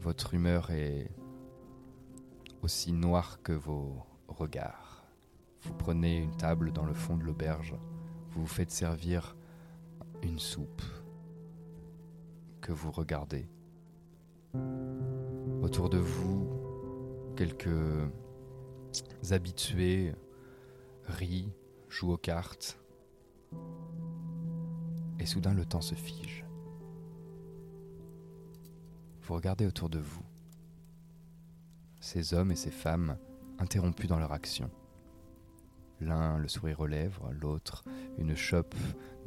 votre 0.00 0.34
humeur 0.34 0.70
est 0.70 1.10
aussi 2.62 2.92
noire 2.92 3.42
que 3.42 3.52
vos 3.52 4.02
regards. 4.28 5.04
Vous 5.62 5.74
prenez 5.74 6.16
une 6.16 6.36
table 6.36 6.72
dans 6.72 6.84
le 6.84 6.94
fond 6.94 7.16
de 7.16 7.24
l'auberge, 7.24 7.74
vous 8.34 8.40
vous 8.40 8.46
faites 8.46 8.72
servir 8.72 9.36
une 10.22 10.40
soupe 10.40 10.82
que 12.60 12.72
vous 12.72 12.90
regardez. 12.90 13.46
Autour 15.62 15.88
de 15.88 15.98
vous, 15.98 16.48
quelques 17.36 17.68
habitués 19.30 20.12
rient, 21.06 21.52
jouent 21.88 22.12
aux 22.12 22.18
cartes. 22.18 22.78
Et 25.20 25.26
soudain 25.26 25.54
le 25.54 25.64
temps 25.64 25.80
se 25.80 25.94
fige. 25.94 26.44
Vous 29.22 29.34
regardez 29.34 29.66
autour 29.66 29.88
de 29.88 30.00
vous. 30.00 30.24
Ces 32.00 32.34
hommes 32.34 32.50
et 32.50 32.56
ces 32.56 32.72
femmes 32.72 33.16
interrompus 33.58 34.08
dans 34.08 34.18
leur 34.18 34.32
action. 34.32 34.70
L'un 36.04 36.36
le 36.36 36.48
sourire 36.48 36.80
aux 36.80 36.86
lèvres, 36.86 37.32
l'autre 37.32 37.82
une 38.18 38.36
chope 38.36 38.74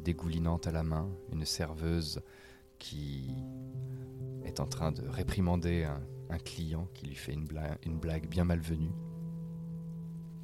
dégoulinante 0.00 0.68
à 0.68 0.70
la 0.70 0.84
main, 0.84 1.10
une 1.32 1.44
serveuse 1.44 2.22
qui 2.78 3.34
est 4.44 4.60
en 4.60 4.66
train 4.66 4.92
de 4.92 5.06
réprimander 5.06 5.84
un, 5.84 6.38
client 6.38 6.86
qui 6.94 7.06
lui 7.06 7.16
fait 7.16 7.32
une 7.32 7.98
blague 7.98 8.28
bien 8.28 8.44
malvenue. 8.44 8.92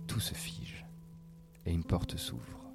Tout 0.09 0.19
se 0.19 0.35
fige 0.35 0.85
et 1.66 1.73
une 1.73 1.85
porte 1.85 2.16
s'ouvre. 2.16 2.73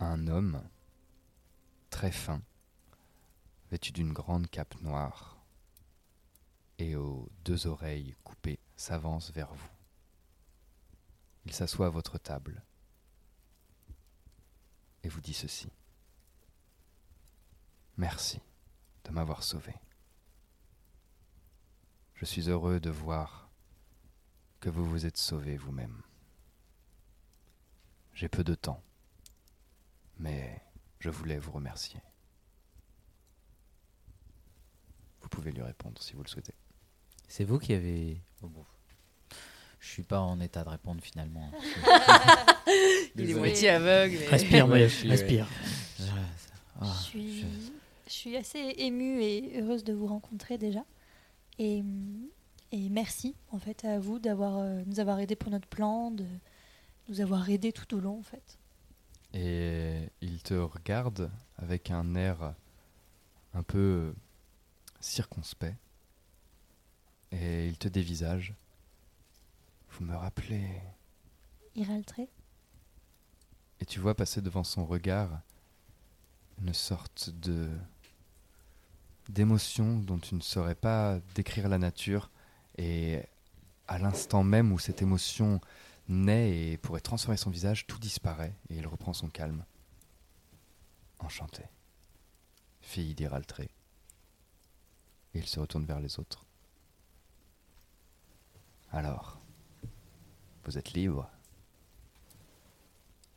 Un 0.00 0.26
homme, 0.26 0.60
très 1.88 2.10
fin, 2.10 2.42
vêtu 3.70 3.92
d'une 3.92 4.12
grande 4.12 4.48
cape 4.48 4.74
noire 4.82 5.34
et 6.78 6.96
aux 6.96 7.28
deux 7.44 7.68
oreilles 7.68 8.16
coupées, 8.24 8.58
s'avance 8.76 9.30
vers 9.30 9.54
vous. 9.54 9.73
Il 11.46 11.52
s'assoit 11.52 11.86
à 11.86 11.90
votre 11.90 12.18
table 12.18 12.62
et 15.02 15.08
vous 15.08 15.20
dit 15.20 15.34
ceci. 15.34 15.68
Merci 17.96 18.40
de 19.04 19.10
m'avoir 19.10 19.42
sauvé. 19.42 19.74
Je 22.14 22.24
suis 22.24 22.48
heureux 22.48 22.80
de 22.80 22.90
voir 22.90 23.50
que 24.60 24.70
vous 24.70 24.84
vous 24.84 25.06
êtes 25.06 25.18
sauvé 25.18 25.56
vous-même. 25.56 26.02
J'ai 28.14 28.28
peu 28.28 28.42
de 28.42 28.54
temps, 28.54 28.82
mais 30.18 30.62
je 31.00 31.10
voulais 31.10 31.38
vous 31.38 31.52
remercier. 31.52 32.00
Vous 35.20 35.28
pouvez 35.28 35.52
lui 35.52 35.62
répondre 35.62 36.00
si 36.00 36.14
vous 36.14 36.22
le 36.22 36.28
souhaitez. 36.28 36.54
C'est 37.28 37.44
vous 37.44 37.58
qui 37.58 37.74
avez. 37.74 38.22
Je 39.86 39.90
suis 39.90 40.02
pas 40.02 40.18
en 40.20 40.40
état 40.40 40.64
de 40.64 40.70
répondre 40.70 41.00
finalement. 41.02 41.50
Il 43.16 43.30
est 43.30 43.34
moitié 43.34 43.68
aveugle. 43.68 44.16
mais- 44.18 44.26
Respire, 44.28 44.68
Ouais, 44.68 44.88
je 44.88 44.94
suis- 44.94 45.10
respire. 45.10 45.46
Je- 45.98 46.04
ah, 46.80 46.86
je, 46.98 47.02
suis, 47.04 47.40
je- 47.42 47.46
je 48.06 48.12
suis 48.12 48.36
assez 48.36 48.74
émue 48.78 49.20
et 49.22 49.60
heureuse 49.60 49.84
de 49.84 49.92
vous 49.92 50.06
rencontrer 50.06 50.56
déjà. 50.58 50.84
Et, 51.58 51.82
et 52.72 52.88
merci 52.88 53.36
en 53.52 53.58
fait 53.58 53.84
à 53.84 53.98
vous 54.00 54.18
d'avoir 54.18 54.58
euh, 54.58 54.82
nous 54.86 54.98
avoir 55.00 55.20
aidés 55.20 55.36
pour 55.36 55.50
notre 55.50 55.68
plan, 55.68 56.10
de 56.10 56.24
nous 57.08 57.20
avoir 57.20 57.48
aidés 57.50 57.72
tout 57.72 57.94
au 57.94 58.00
long 58.00 58.18
en 58.18 58.22
fait. 58.22 58.58
Et 59.34 60.08
il 60.22 60.42
te 60.42 60.54
regarde 60.54 61.30
avec 61.58 61.90
un 61.90 62.14
air 62.14 62.54
un 63.52 63.62
peu 63.62 64.14
circonspect. 65.00 65.76
Et 67.32 67.66
il 67.66 67.76
te 67.78 67.88
dévisage. 67.88 68.54
Vous 69.98 70.06
me 70.06 70.16
rappelez. 70.16 70.80
Iraltré 71.76 72.28
Et 73.80 73.84
tu 73.84 74.00
vois 74.00 74.16
passer 74.16 74.40
devant 74.40 74.64
son 74.64 74.84
regard 74.84 75.40
une 76.60 76.74
sorte 76.74 77.30
de 77.30 77.70
d'émotion 79.28 79.98
dont 80.00 80.18
tu 80.18 80.34
ne 80.34 80.40
saurais 80.40 80.74
pas 80.74 81.18
décrire 81.34 81.68
la 81.68 81.78
nature 81.78 82.30
et 82.76 83.22
à 83.88 83.98
l'instant 83.98 84.42
même 84.42 84.72
où 84.72 84.78
cette 84.78 85.00
émotion 85.00 85.60
naît 86.08 86.72
et 86.72 86.76
pourrait 86.76 87.00
transformer 87.00 87.36
son 87.36 87.50
visage, 87.50 87.86
tout 87.86 87.98
disparaît 87.98 88.54
et 88.68 88.76
il 88.76 88.86
reprend 88.86 89.12
son 89.12 89.28
calme. 89.28 89.64
Enchanté. 91.20 91.62
Fille 92.80 93.14
d'Iraltré. 93.14 93.70
Et 95.34 95.38
il 95.38 95.46
se 95.46 95.60
retourne 95.60 95.86
vers 95.86 96.00
les 96.00 96.18
autres. 96.18 96.44
Alors, 98.92 99.40
vous 100.64 100.78
êtes 100.78 100.92
libre 100.92 101.28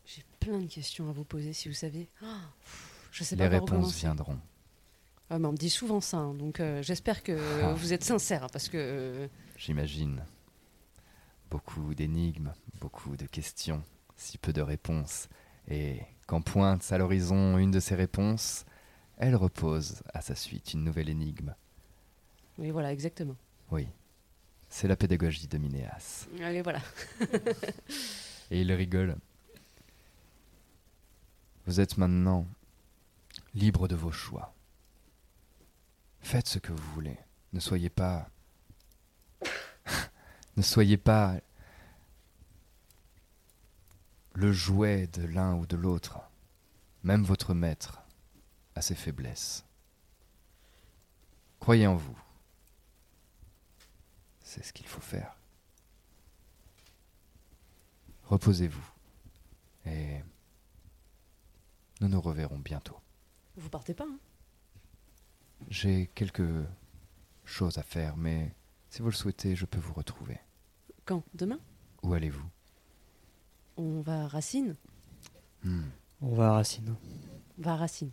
J'ai 0.06 0.24
plein 0.40 0.60
de 0.60 0.68
questions 0.68 1.10
à 1.10 1.12
vous 1.12 1.24
poser 1.26 1.54
si 1.54 1.68
vous 1.68 1.74
savez. 1.76 2.08
Pff, 2.20 3.10
je 3.12 3.24
sais 3.24 3.36
Les 3.36 3.44
pas 3.44 3.50
réponses 3.50 3.96
viendront. 4.00 4.40
Ah, 5.30 5.40
mais 5.40 5.48
on 5.48 5.52
me 5.52 5.58
dit 5.58 5.70
souvent 5.70 6.00
ça, 6.00 6.18
hein, 6.18 6.34
donc 6.34 6.60
euh, 6.62 6.82
j'espère 6.82 7.22
que 7.22 7.38
Ah. 7.64 7.74
vous 7.74 7.92
êtes 7.92 8.04
sincère 8.04 8.46
hein, 8.46 8.50
parce 8.52 8.70
que 8.70 8.78
euh, 8.78 9.28
J'imagine. 9.58 10.24
Beaucoup 11.50 11.94
d'énigmes, 11.96 12.54
beaucoup 12.80 13.16
de 13.18 13.26
questions, 13.26 13.82
si 14.16 14.38
peu 14.38 14.54
de 14.54 14.62
réponses. 14.62 15.28
Et 15.70 16.02
quand 16.28 16.42
pointe 16.42 16.90
à 16.92 16.98
l'horizon 16.98 17.58
une 17.58 17.72
de 17.72 17.80
ces 17.80 17.96
réponses, 17.96 18.66
elle 19.18 19.36
repose 19.36 20.02
à 20.14 20.22
sa 20.22 20.36
suite 20.36 20.74
une 20.74 20.84
nouvelle 20.84 21.10
énigme. 21.10 21.54
oui 22.58 22.70
voilà 22.72 22.92
exactement. 22.94 23.36
Oui, 23.72 23.88
c'est 24.70 24.88
la 24.88 24.96
pédagogie 24.96 25.48
de 25.48 25.58
Minéas. 25.58 26.28
Allez 26.42 26.62
voilà. 26.62 26.82
Et 28.52 28.62
il 28.62 28.72
rigole. 28.72 29.18
Vous 31.66 31.80
êtes 31.80 31.98
maintenant 31.98 32.48
libre 33.54 33.88
de 33.88 33.96
vos 33.96 34.12
choix. 34.12 34.54
Faites 36.22 36.48
ce 36.48 36.60
que 36.60 36.72
vous 36.72 36.94
voulez. 36.94 37.18
Ne 37.54 37.60
soyez 37.60 37.90
pas. 37.90 38.30
ne 40.58 40.62
soyez 40.62 40.98
pas 40.98 41.40
le 44.34 44.52
jouet 44.52 45.08
de 45.08 45.26
l'un 45.26 45.56
ou 45.56 45.66
de 45.66 45.76
l'autre. 45.76 46.20
Même 47.04 47.24
votre 47.24 47.54
maître 47.54 48.02
a 48.76 48.82
ses 48.82 48.96
faiblesses. 48.96 49.66
Croyez 51.60 51.88
en 51.88 51.96
vous. 51.96 52.18
C'est 54.48 54.64
ce 54.64 54.72
qu'il 54.72 54.88
faut 54.88 55.02
faire. 55.02 55.36
Reposez-vous. 58.24 58.90
Et 59.86 60.22
nous 62.00 62.08
nous 62.08 62.22
reverrons 62.22 62.58
bientôt. 62.58 62.96
Vous 63.58 63.70
partez 63.70 63.94
pas 63.94 64.06
hein? 64.06 64.18
J'ai 65.70 66.08
quelques 66.16 66.66
choses 67.44 67.78
à 67.78 67.84
faire, 67.84 68.16
mais 68.16 68.56
si 68.90 69.02
vous 69.02 69.10
le 69.10 69.16
souhaitez, 69.16 69.54
je 69.58 69.66
peux 69.66 69.80
vous 69.80 69.94
retrouver. 69.94 70.40
Quand? 71.04 71.24
Demain? 71.34 71.60
Où 72.04 72.14
allez-vous? 72.14 72.50
On 73.76 74.00
va 74.00 74.24
à 74.24 74.28
Racine. 74.30 74.78
Hmm, 75.64 75.90
On 76.22 76.34
va 76.36 76.52
à 76.52 76.54
Racine. 76.54 76.96
On 77.60 77.62
va 77.64 77.74
à 77.74 77.76
Racine. 77.76 78.12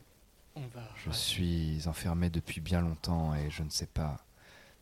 On 0.57 0.67
va. 0.67 0.83
Je 0.97 1.13
suis 1.13 1.87
enfermé 1.87 2.29
depuis 2.29 2.61
bien 2.61 2.81
longtemps 2.81 3.37
et 3.37 3.51
je 3.51 3.63
ne 3.63 3.71
sais 3.71 3.87
pas 3.87 4.17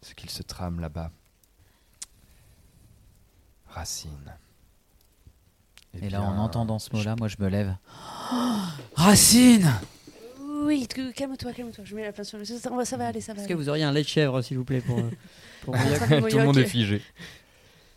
ce 0.00 0.14
qu'il 0.14 0.30
se 0.30 0.42
trame 0.42 0.80
là-bas. 0.80 1.10
Racine. 3.74 4.34
Eh 5.94 6.06
Et 6.06 6.10
là, 6.10 6.20
bien, 6.20 6.28
en 6.28 6.38
entendant 6.38 6.78
ce 6.78 6.90
je- 6.92 6.96
mot-là, 6.96 7.16
moi 7.18 7.28
je 7.28 7.36
me 7.38 7.48
lève. 7.48 7.74
Racine 8.96 9.70
Oui, 10.64 10.86
tu- 10.92 11.12
calme-toi, 11.12 11.52
calme-toi. 11.52 11.84
Je 11.84 11.94
mets 11.94 12.04
la 12.04 12.12
place 12.12 12.28
sur 12.28 12.38
le. 12.38 12.44
Ça 12.44 12.70
va, 12.70 12.84
ça 12.84 12.96
va 12.96 13.08
aller, 13.08 13.20
ça 13.20 13.34
va. 13.34 13.40
Est-ce 13.40 13.48
que 13.48 13.54
vous 13.54 13.68
auriez 13.68 13.84
un 13.84 13.92
lait 13.92 14.02
de 14.02 14.08
chèvre, 14.08 14.40
s'il 14.42 14.58
vous 14.58 14.64
plaît, 14.64 14.80
pour, 14.80 14.98
euh, 14.98 15.10
pour 15.62 15.74
Tout 15.74 16.38
le 16.38 16.44
monde 16.44 16.58
est 16.58 16.66
figé. 16.66 17.02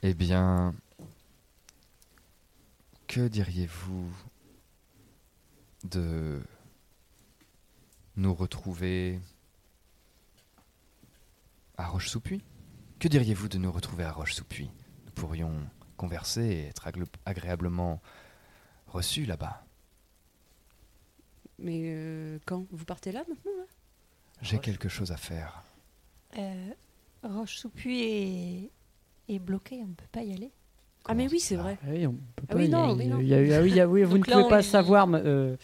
Eh 0.04 0.14
bien, 0.14 0.74
que 3.08 3.28
diriez-vous 3.28 4.10
de 5.86 6.42
nous 8.18 8.34
retrouver 8.34 9.20
À 11.78 11.88
Roche-sous-Puy? 11.88 12.42
Que 13.00 13.08
diriez-vous 13.08 13.48
de 13.50 13.58
nous 13.58 13.72
retrouver 13.72 14.04
à 14.04 14.12
Roche-sous-Puy? 14.12 14.70
Pourrions 15.16 15.54
converser 15.98 16.44
et 16.46 16.68
être 16.68 16.88
agréablement 17.26 18.02
reçus 18.88 19.26
là-bas. 19.26 19.64
Mais 21.58 21.82
euh, 21.86 22.38
quand? 22.46 22.66
Vous 22.72 22.86
partez 22.86 23.12
là 23.12 23.24
maintenant 23.30 23.52
là? 23.58 23.66
J'ai 24.42 24.60
quelque 24.60 24.90
chose 24.90 25.12
à 25.12 25.18
faire. 25.18 25.64
Euh, 26.38 26.70
Roche-sous-Puy 27.24 28.02
est... 29.30 29.34
est 29.34 29.40
bloqué, 29.40 29.78
on 29.82 29.88
ne 29.88 29.94
peut 29.94 30.06
pas 30.12 30.22
y 30.24 30.34
aller. 30.34 30.52
Ah 31.08 31.14
mais 31.14 31.28
oui, 31.30 31.40
c'est 31.40 31.56
vrai. 31.56 31.78
Ah 31.84 31.88
oui, 31.90 32.06
on 32.08 32.14
peut 32.14 32.44
Ah 32.50 32.54
pas 32.54 32.56
oui, 32.58 32.66
y 32.66 32.70
non, 32.70 32.96
non. 32.96 33.20
Y 33.22 33.34
a 33.34 33.42
eu- 33.42 33.54
ah 33.54 33.62
oui, 33.62 33.70
il 33.70 33.76
y 33.76 33.80
a- 33.80 33.88
oui, 33.88 34.04
vous 34.04 34.18
ne 34.18 34.24
Donc 34.24 34.32
pouvez 34.32 34.50
pas 34.50 34.64
savoir. 34.64 35.08
mais, 35.08 35.22
euh, 35.24 35.56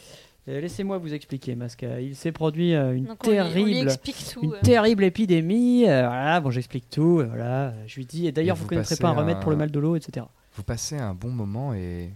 Laissez-moi 0.47 0.97
vous 0.97 1.13
expliquer, 1.13 1.55
Masca. 1.55 2.01
Il 2.01 2.15
s'est 2.15 2.31
produit 2.31 2.73
euh, 2.73 2.95
une 2.95 3.05
Donc 3.05 3.26
on 3.27 3.30
lui- 3.31 3.39
on 3.39 3.43
lui 3.45 3.53
terrible, 3.53 3.89
explique 3.89 4.26
tout, 4.34 4.41
une 4.43 4.53
euh. 4.53 4.61
terrible 4.61 5.03
épidémie. 5.03 5.88
euh, 5.88 6.07
voilà, 6.07 6.39
bon, 6.41 6.49
j'explique 6.49 6.89
tout. 6.89 7.19
euh, 7.19 7.26
Voilà, 7.27 7.68
euh, 7.69 7.84
je 7.88 7.95
lui 7.97 8.05
dis. 8.05 8.26
Et 8.27 8.31
d'ailleurs, 8.31 8.55
Et 8.55 8.59
vous 8.59 8.63
vous 8.63 8.69
connaîtrez 8.69 8.95
passez 8.95 9.01
pas 9.01 9.09
un 9.09 9.13
remède 9.13 9.39
pour 9.39 9.51
le 9.51 9.55
un- 9.55 9.59
mal 9.59 9.72
de 9.72 9.80
l'eau, 9.80 9.95
etc. 9.95 10.26
Vous 10.55 10.63
passez 10.63 10.97
un 10.97 11.13
bon 11.13 11.30
moment 11.30 11.73
et, 11.76 12.09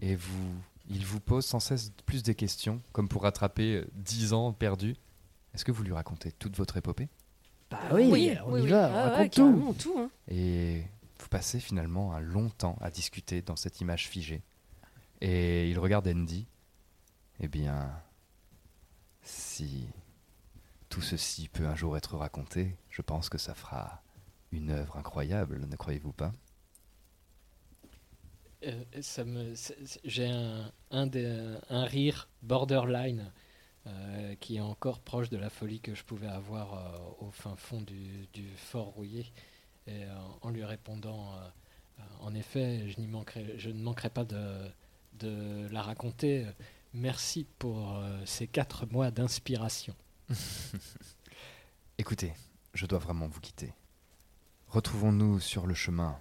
et 0.00 0.14
vous, 0.14 0.48
il 0.88 1.04
vous 1.04 1.18
pose 1.20 1.44
sans 1.44 1.58
cesse 1.60 1.92
plus 2.06 2.22
des 2.22 2.34
questions, 2.36 2.80
comme 2.92 3.08
pour 3.08 3.22
rattraper 3.22 3.76
euh, 3.78 3.86
10 3.96 4.32
ans 4.32 4.52
perdus. 4.52 4.94
Est-ce 5.52 5.64
que 5.64 5.72
vous 5.72 5.82
lui 5.82 5.92
racontez 5.92 6.30
toute 6.32 6.56
votre 6.56 6.76
épopée? 6.76 7.08
Bah 7.72 7.78
oui, 7.92 8.08
on 8.46 8.56
y 8.56 8.66
va, 8.68 8.90
on 8.90 8.94
Ah 8.94 9.06
ouais, 9.08 9.10
raconte 9.16 9.30
carrément, 9.32 9.72
tout 9.74 9.94
hein. 9.98 10.08
Et 10.28 10.82
vous 11.18 11.28
passez 11.28 11.58
finalement 11.60 12.12
un 12.14 12.20
long 12.20 12.48
temps 12.48 12.76
à 12.80 12.90
discuter 12.90 13.42
dans 13.42 13.56
cette 13.56 13.80
image 13.80 14.06
figée. 14.08 14.42
Et 15.20 15.68
il 15.68 15.78
regarde 15.80 16.06
Andy. 16.08 16.46
Eh 17.42 17.48
bien, 17.48 17.90
si 19.22 19.88
tout 20.90 21.00
ceci 21.00 21.48
peut 21.48 21.66
un 21.66 21.74
jour 21.74 21.96
être 21.96 22.16
raconté, 22.18 22.76
je 22.90 23.00
pense 23.00 23.30
que 23.30 23.38
ça 23.38 23.54
fera 23.54 24.02
une 24.52 24.70
œuvre 24.70 24.98
incroyable, 24.98 25.64
ne 25.66 25.76
croyez-vous 25.76 26.12
pas? 26.12 26.32
Euh, 28.66 28.84
ça 29.00 29.24
me, 29.24 29.54
j'ai 30.04 30.26
un, 30.26 30.70
un, 30.90 31.84
rire 31.84 32.28
borderline 32.42 33.32
euh, 33.86 34.34
qui 34.34 34.56
est 34.56 34.60
encore 34.60 35.00
proche 35.00 35.30
de 35.30 35.38
la 35.38 35.48
folie 35.48 35.80
que 35.80 35.94
je 35.94 36.04
pouvais 36.04 36.26
avoir 36.26 36.74
euh, 36.74 37.26
au 37.26 37.30
fin 37.30 37.56
fond 37.56 37.80
du, 37.80 38.28
fort 38.56 38.88
rouillé. 38.88 39.32
Et 39.86 40.04
en 40.42 40.50
lui 40.50 40.62
répondant, 40.62 41.34
en 42.20 42.34
effet, 42.34 42.86
je, 42.90 43.00
n'y 43.00 43.08
manquerai, 43.08 43.54
je 43.56 43.70
ne 43.70 43.82
manquerai 43.82 44.10
pas 44.10 44.24
de 44.24 45.68
la 45.72 45.82
raconter. 45.82 46.46
Merci 46.92 47.46
pour 47.58 47.96
euh, 47.96 48.20
ces 48.26 48.48
quatre 48.48 48.86
mois 48.86 49.12
d'inspiration. 49.12 49.94
Écoutez, 51.98 52.32
je 52.74 52.86
dois 52.86 52.98
vraiment 52.98 53.28
vous 53.28 53.40
quitter. 53.40 53.72
Retrouvons-nous 54.68 55.38
sur 55.38 55.66
le 55.66 55.74
chemin, 55.74 56.18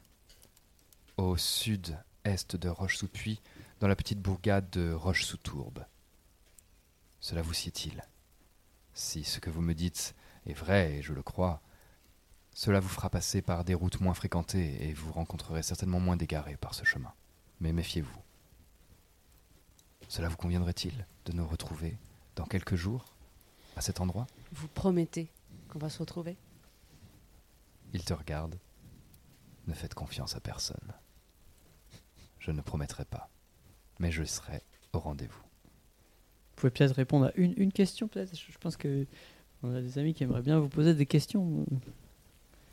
au 1.18 1.38
sud-est 1.38 2.56
de 2.56 2.70
Roche-sous-Puy, 2.70 3.42
dans 3.80 3.88
la 3.88 3.96
petite 3.96 4.22
bourgade 4.22 4.70
de 4.70 4.92
Roche-sous-Tourbe. 4.92 5.86
Cela 7.20 7.42
vous 7.42 7.54
sied-il? 7.54 8.04
Si 8.94 9.24
ce 9.24 9.40
que 9.40 9.50
vous 9.50 9.62
me 9.62 9.74
dites 9.74 10.16
est 10.46 10.54
vrai, 10.54 10.98
et 10.98 11.02
je 11.02 11.14
le 11.14 11.24
crois, 11.24 11.62
cela 12.54 12.80
vous 12.80 12.90
fera 12.90 13.10
passer 13.10 13.42
par 13.42 13.64
des 13.64 13.74
routes 13.74 14.02
moins 14.02 14.14
fréquentées 14.14 14.88
et 14.88 14.94
vous 14.94 15.12
rencontrerez 15.12 15.64
certainement 15.64 16.00
moins 16.00 16.18
d'égarés 16.18 16.58
par 16.58 16.76
ce 16.76 16.86
chemin. 16.86 17.14
Mais 17.60 17.74
méfiez-vous. 17.74 18.22
Cela 20.10 20.28
vous 20.28 20.38
conviendrait-il 20.38 21.06
de 21.26 21.34
nous 21.34 21.48
retrouver 21.48 21.96
dans 22.36 22.46
quelques 22.46 22.76
jours 22.76 23.06
à 23.76 23.82
cet 23.82 24.02
endroit? 24.02 24.26
Vous 24.52 24.68
promettez 24.68 25.30
qu'on 25.70 25.78
va 25.78 25.90
se 25.90 26.00
retrouver? 26.00 26.36
Il 27.94 28.04
te 28.04 28.14
regarde. 28.14 28.58
Ne 29.68 29.74
faites 29.76 29.94
confiance 29.94 30.36
à 30.36 30.40
personne. 30.40 30.94
Je 32.40 32.50
ne 32.50 32.62
promettrai 32.62 33.06
pas, 33.06 33.30
mais 34.00 34.12
je 34.12 34.24
serai 34.24 34.64
au 34.94 35.00
rendez-vous. 35.00 35.38
Vous 35.44 36.56
pouvez 36.56 36.72
peut-être 36.72 36.96
répondre 36.96 37.28
à 37.28 37.32
une, 37.36 37.54
une 37.58 37.72
question, 37.72 38.08
peut-être. 38.08 38.36
Je, 38.36 38.52
je 38.52 38.58
pense 38.58 38.78
que 38.78 39.06
on 39.62 39.76
a 39.76 39.82
des 39.82 40.00
amis 40.00 40.16
qui 40.16 40.24
aimeraient 40.24 40.42
bien 40.42 40.60
vous 40.60 40.70
poser 40.70 40.96
des 40.96 41.06
questions. 41.06 41.68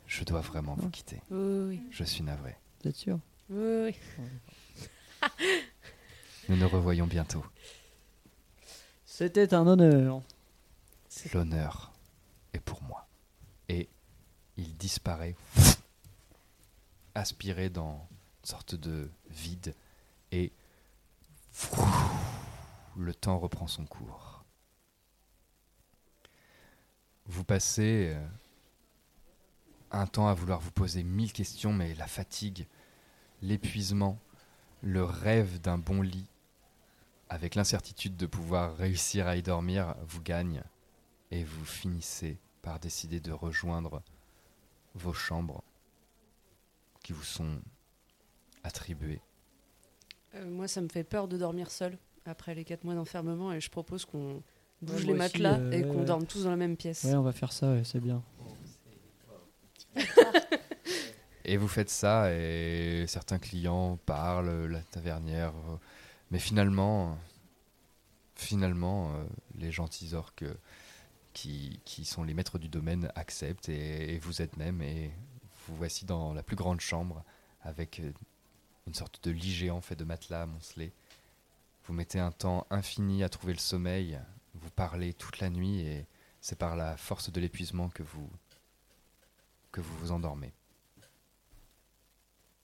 Je 0.07 0.23
dois 0.23 0.41
vraiment 0.41 0.73
vous 0.73 0.89
quitter. 0.89 1.21
Oui, 1.29 1.67
oui, 1.67 1.81
Je 1.91 2.03
suis 2.03 2.23
navré. 2.23 2.55
Vous 2.81 2.89
êtes 2.89 2.95
sûr? 2.95 3.19
Oui. 3.51 3.93
oui. 3.93 3.95
Nous 6.49 6.55
nous 6.55 6.69
revoyons 6.69 7.07
bientôt. 7.07 7.45
C'était 9.05 9.53
un 9.53 9.67
honneur. 9.67 10.21
L'honneur 11.33 11.91
est 12.53 12.59
pour 12.59 12.81
moi. 12.83 13.07
Et 13.67 13.89
il 14.55 14.77
disparaît, 14.77 15.35
aspiré 17.15 17.69
dans 17.69 18.07
une 18.43 18.47
sorte 18.49 18.75
de 18.75 19.09
vide, 19.29 19.75
et 20.31 20.53
le 22.97 23.13
temps 23.13 23.39
reprend 23.39 23.67
son 23.67 23.85
cours. 23.85 24.45
Vous 27.25 27.43
passez 27.43 28.13
euh, 28.15 28.27
un 29.91 30.07
temps 30.07 30.27
à 30.27 30.33
vouloir 30.33 30.61
vous 30.61 30.71
poser 30.71 31.03
mille 31.03 31.33
questions, 31.33 31.73
mais 31.73 31.93
la 31.95 32.07
fatigue, 32.07 32.67
l'épuisement, 33.41 34.17
le 34.81 35.03
rêve 35.03 35.59
d'un 35.59 35.77
bon 35.77 36.01
lit, 36.01 36.29
avec 37.29 37.55
l'incertitude 37.55 38.15
de 38.15 38.25
pouvoir 38.25 38.75
réussir 38.77 39.27
à 39.27 39.35
y 39.35 39.41
dormir, 39.43 39.95
vous 40.07 40.21
gagne 40.21 40.61
et 41.31 41.43
vous 41.43 41.65
finissez 41.65 42.37
par 42.61 42.79
décider 42.79 43.19
de 43.19 43.31
rejoindre 43.31 44.01
vos 44.95 45.13
chambres 45.13 45.63
qui 47.03 47.13
vous 47.13 47.23
sont 47.23 47.61
attribuées. 48.63 49.21
Euh, 50.35 50.45
moi, 50.49 50.67
ça 50.67 50.81
me 50.81 50.89
fait 50.89 51.03
peur 51.03 51.27
de 51.27 51.37
dormir 51.37 51.71
seul 51.71 51.97
après 52.25 52.55
les 52.55 52.65
4 52.65 52.83
mois 52.83 52.95
d'enfermement 52.95 53.53
et 53.53 53.61
je 53.61 53.69
propose 53.69 54.05
qu'on 54.05 54.41
bouge 54.81 54.95
Ouais, 54.95 55.01
les 55.01 55.09
aussi, 55.11 55.17
matelas 55.17 55.57
euh, 55.59 55.71
et 55.71 55.81
qu'on 55.83 55.99
ouais. 55.99 56.05
dorme 56.05 56.25
tous 56.25 56.43
dans 56.43 56.49
la 56.49 56.57
même 56.57 56.75
pièce. 56.77 57.03
Ouais, 57.03 57.15
on 57.15 57.23
va 57.23 57.31
faire 57.31 57.51
ça, 57.53 57.71
ouais, 57.73 57.83
c'est 57.83 57.99
bien. 58.01 58.21
Et 61.45 61.55
vous 61.55 61.69
faites 61.69 61.89
ça 61.89 62.33
et 62.33 63.05
certains 63.07 63.39
clients 63.39 63.97
parlent, 64.05 64.65
la 64.65 64.81
tavernière, 64.81 65.53
euh, 65.69 65.77
mais 66.31 66.39
finalement, 66.39 67.17
finalement, 68.35 69.13
euh, 69.13 69.23
les 69.55 69.71
gentils 69.71 70.13
orques 70.13 70.45
qui, 71.33 71.79
sont 72.03 72.23
les 72.23 72.33
maîtres 72.33 72.57
du 72.57 72.67
domaine 72.67 73.11
acceptent 73.15 73.69
et, 73.69 74.15
et 74.15 74.19
vous 74.19 74.41
êtes 74.41 74.57
même 74.57 74.81
et 74.81 75.11
vous 75.67 75.75
voici 75.75 76.05
dans 76.05 76.33
la 76.33 76.41
plus 76.41 76.55
grande 76.55 76.79
chambre 76.79 77.23
avec 77.61 77.99
euh, 77.99 78.11
une 78.87 78.93
sorte 78.93 79.23
de 79.23 79.31
lit 79.31 79.53
géant 79.53 79.81
fait 79.81 79.95
de 79.95 80.03
matelas 80.03 80.43
amoncelés. 80.43 80.93
Vous 81.83 81.93
mettez 81.93 82.19
un 82.19 82.31
temps 82.31 82.65
infini 82.69 83.23
à 83.23 83.29
trouver 83.29 83.53
le 83.53 83.59
sommeil, 83.59 84.19
vous 84.55 84.71
parlez 84.71 85.13
toute 85.13 85.39
la 85.39 85.49
nuit 85.49 85.81
et 85.81 86.07
c'est 86.41 86.57
par 86.57 86.75
la 86.75 86.97
force 86.97 87.31
de 87.31 87.39
l'épuisement 87.39 87.89
que 87.89 88.03
vous 88.03 88.29
que 89.71 89.81
vous 89.81 89.97
vous 89.97 90.11
endormez. 90.11 90.53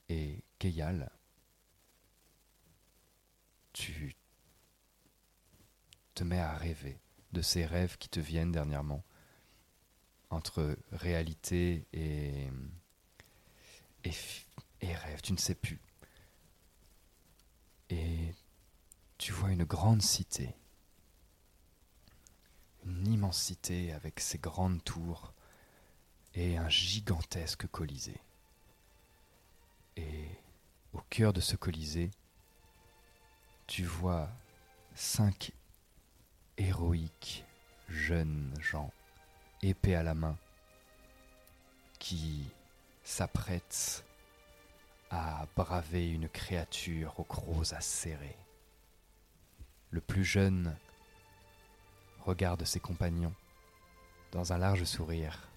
Et 0.09 0.43
Keyal, 0.57 1.11
tu 3.73 4.15
te 6.13 6.23
mets 6.23 6.39
à 6.39 6.55
rêver 6.55 6.99
de 7.31 7.41
ces 7.41 7.65
rêves 7.65 7.97
qui 7.97 8.09
te 8.09 8.19
viennent 8.19 8.51
dernièrement, 8.51 9.03
entre 10.29 10.77
réalité 10.91 11.85
et, 11.93 12.47
rêve, 14.81 15.21
tu 15.21 15.33
ne 15.33 15.37
sais 15.37 15.55
plus. 15.55 15.79
Et 17.89 18.33
tu 19.17 19.31
vois 19.31 19.51
une 19.51 19.63
grande 19.63 20.01
cité, 20.01 20.55
une 22.85 23.07
immense 23.07 23.41
cité 23.41 23.91
avec 23.93 24.19
ses 24.19 24.37
grandes 24.37 24.83
tours 24.83 25.33
et 26.35 26.57
un 26.57 26.69
gigantesque 26.69 27.67
colisée. 27.67 28.21
Et 29.95 30.27
au 30.93 31.01
cœur 31.09 31.33
de 31.33 31.41
ce 31.41 31.55
colisée, 31.55 32.11
tu 33.73 33.85
vois 33.85 34.29
cinq 34.93 35.51
héroïques 36.59 37.43
jeunes 37.89 38.53
gens, 38.61 38.91
épée 39.63 39.95
à 39.95 40.03
la 40.03 40.13
main, 40.13 40.37
qui 41.97 42.45
s'apprêtent 43.03 44.05
à 45.09 45.47
braver 45.55 46.07
une 46.07 46.29
créature 46.29 47.19
aux 47.19 47.23
gros 47.23 47.73
acérés. 47.73 48.37
Le 49.89 50.01
plus 50.01 50.23
jeune 50.23 50.77
regarde 52.27 52.65
ses 52.65 52.79
compagnons 52.79 53.33
dans 54.33 54.53
un 54.53 54.59
large 54.59 54.83
sourire 54.83 55.49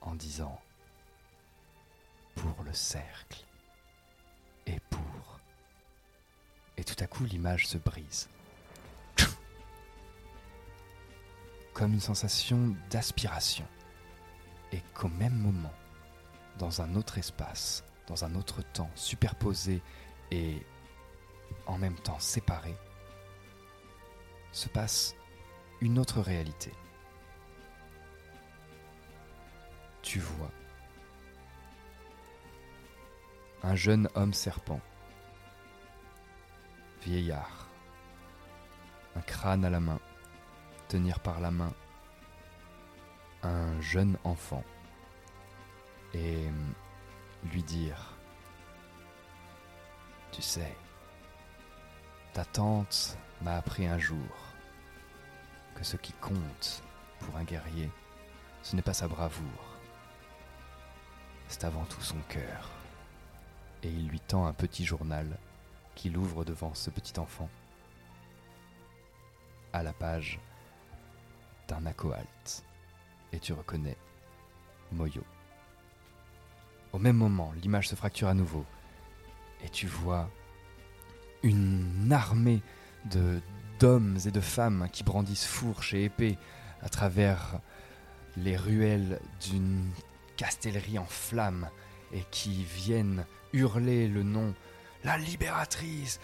en 0.00 0.14
disant 0.14 0.58
Pour 2.34 2.62
le 2.64 2.72
cercle 2.72 3.44
et 4.64 4.80
pour. 4.88 5.11
Et 6.76 6.84
tout 6.84 6.96
à 6.98 7.06
coup, 7.06 7.24
l'image 7.24 7.66
se 7.66 7.78
brise. 7.78 8.28
Comme 11.74 11.92
une 11.92 12.00
sensation 12.00 12.74
d'aspiration. 12.90 13.66
et 14.72 14.80
qu'au 14.94 15.08
même 15.08 15.34
moment, 15.36 15.72
dans 16.58 16.80
un 16.80 16.94
autre 16.94 17.18
espace, 17.18 17.84
dans 18.06 18.24
un 18.24 18.34
autre 18.34 18.62
temps, 18.62 18.90
superposé 18.94 19.82
et 20.30 20.64
en 21.66 21.76
même 21.76 21.96
temps 21.96 22.18
séparé, 22.18 22.74
se 24.52 24.68
passe 24.68 25.14
une 25.80 25.98
autre 25.98 26.20
réalité. 26.20 26.72
Tu 30.02 30.20
vois 30.20 30.50
un 33.62 33.76
jeune 33.76 34.08
homme 34.14 34.34
serpent, 34.34 34.80
vieillard, 37.04 37.68
un 39.16 39.20
crâne 39.20 39.64
à 39.64 39.70
la 39.70 39.80
main, 39.80 40.00
tenir 40.88 41.20
par 41.20 41.40
la 41.40 41.50
main. 41.50 41.72
Un 43.42 43.80
jeune 43.80 44.16
enfant. 44.24 44.62
Et 46.14 46.46
lui 47.50 47.62
dire 47.62 48.14
Tu 50.30 50.42
sais, 50.42 50.76
ta 52.32 52.44
tante 52.44 53.16
m'a 53.40 53.56
appris 53.56 53.86
un 53.86 53.98
jour 53.98 54.36
que 55.74 55.84
ce 55.84 55.96
qui 55.96 56.12
compte 56.14 56.82
pour 57.18 57.36
un 57.36 57.44
guerrier, 57.44 57.90
ce 58.62 58.76
n'est 58.76 58.82
pas 58.82 58.94
sa 58.94 59.08
bravoure, 59.08 59.76
c'est 61.48 61.64
avant 61.64 61.84
tout 61.84 62.00
son 62.00 62.20
cœur. 62.28 62.70
Et 63.82 63.88
il 63.88 64.08
lui 64.08 64.20
tend 64.20 64.46
un 64.46 64.52
petit 64.52 64.84
journal 64.84 65.26
qu'il 65.94 66.16
ouvre 66.16 66.44
devant 66.44 66.74
ce 66.74 66.90
petit 66.90 67.18
enfant 67.18 67.48
à 69.72 69.82
la 69.82 69.92
page 69.92 70.38
d'un 71.68 71.86
Akoalt. 71.86 72.64
Et 73.32 73.38
tu 73.38 73.52
reconnais 73.52 73.96
Moyo. 74.92 75.24
Au 76.92 76.98
même 76.98 77.16
moment, 77.16 77.52
l'image 77.62 77.88
se 77.88 77.94
fracture 77.94 78.28
à 78.28 78.34
nouveau. 78.34 78.66
Et 79.64 79.68
tu 79.68 79.86
vois 79.86 80.28
une 81.42 82.12
armée 82.12 82.62
de 83.10 83.40
d'hommes 83.78 84.18
et 84.26 84.30
de 84.30 84.40
femmes 84.40 84.88
qui 84.92 85.02
brandissent 85.02 85.46
fourches 85.46 85.94
et 85.94 86.04
épées 86.04 86.38
à 86.82 86.88
travers 86.88 87.58
les 88.36 88.56
ruelles 88.56 89.20
d'une 89.40 89.90
castellerie 90.36 91.00
en 91.00 91.04
flammes 91.04 91.68
et 92.12 92.22
qui 92.30 92.62
viennent 92.62 93.24
hurler 93.52 94.06
le 94.06 94.22
nom 94.22 94.54
La 95.04 95.18
libératrice 95.18 96.20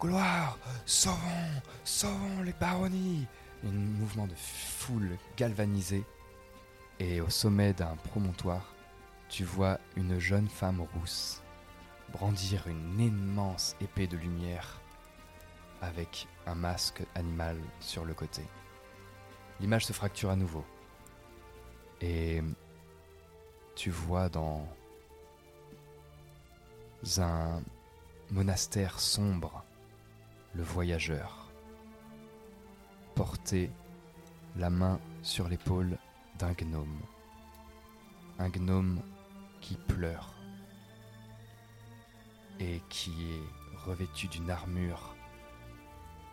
Gloire 0.00 0.58
Sauvons 0.86 1.62
Sauvons 1.84 2.42
les 2.44 2.52
baronnies 2.52 3.26
Un 3.64 3.72
mouvement 3.72 4.26
de 4.26 4.34
foule 4.34 5.16
galvanisée. 5.36 6.04
Et 6.98 7.20
au 7.20 7.30
sommet 7.30 7.72
d'un 7.72 7.96
promontoire, 7.96 8.74
tu 9.28 9.44
vois 9.44 9.78
une 9.96 10.18
jeune 10.18 10.48
femme 10.48 10.80
rousse 10.94 11.42
brandir 12.12 12.66
une 12.66 13.00
immense 13.00 13.76
épée 13.80 14.06
de 14.06 14.16
lumière 14.16 14.80
avec 15.80 16.28
un 16.46 16.54
masque 16.54 17.02
animal 17.14 17.56
sur 17.80 18.04
le 18.04 18.14
côté. 18.14 18.42
L'image 19.60 19.86
se 19.86 19.92
fracture 19.92 20.30
à 20.30 20.36
nouveau. 20.36 20.64
Et 22.00 22.42
tu 23.76 23.90
vois 23.90 24.28
dans 24.28 24.66
un 27.18 27.62
monastère 28.30 29.00
sombre 29.00 29.64
le 30.54 30.62
voyageur 30.62 31.50
porter 33.16 33.70
la 34.56 34.70
main 34.70 35.00
sur 35.22 35.48
l'épaule 35.48 35.98
d'un 36.38 36.52
gnome. 36.52 37.00
Un 38.38 38.48
gnome 38.48 39.02
qui 39.60 39.76
pleure 39.76 40.34
et 42.60 42.80
qui 42.88 43.10
est 43.10 43.84
revêtu 43.84 44.28
d'une 44.28 44.50
armure, 44.50 45.16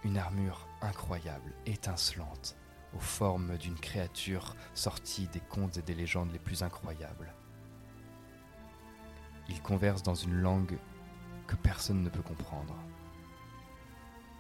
une 0.04 0.18
armure 0.18 0.68
incroyable, 0.82 1.52
étincelante, 1.66 2.56
aux 2.96 3.00
formes 3.00 3.58
d'une 3.58 3.80
créature 3.80 4.56
sortie 4.74 5.28
des 5.28 5.42
contes 5.42 5.78
et 5.78 5.82
des 5.82 5.96
légendes 5.96 6.32
les 6.32 6.40
plus 6.40 6.64
incroyables. 6.64 7.34
Il 9.50 9.62
converse 9.62 10.04
dans 10.04 10.16
une 10.16 10.40
langue 10.40 10.78
que 11.48 11.56
personne 11.56 12.04
ne 12.04 12.10
peut 12.10 12.22
comprendre. 12.22 12.76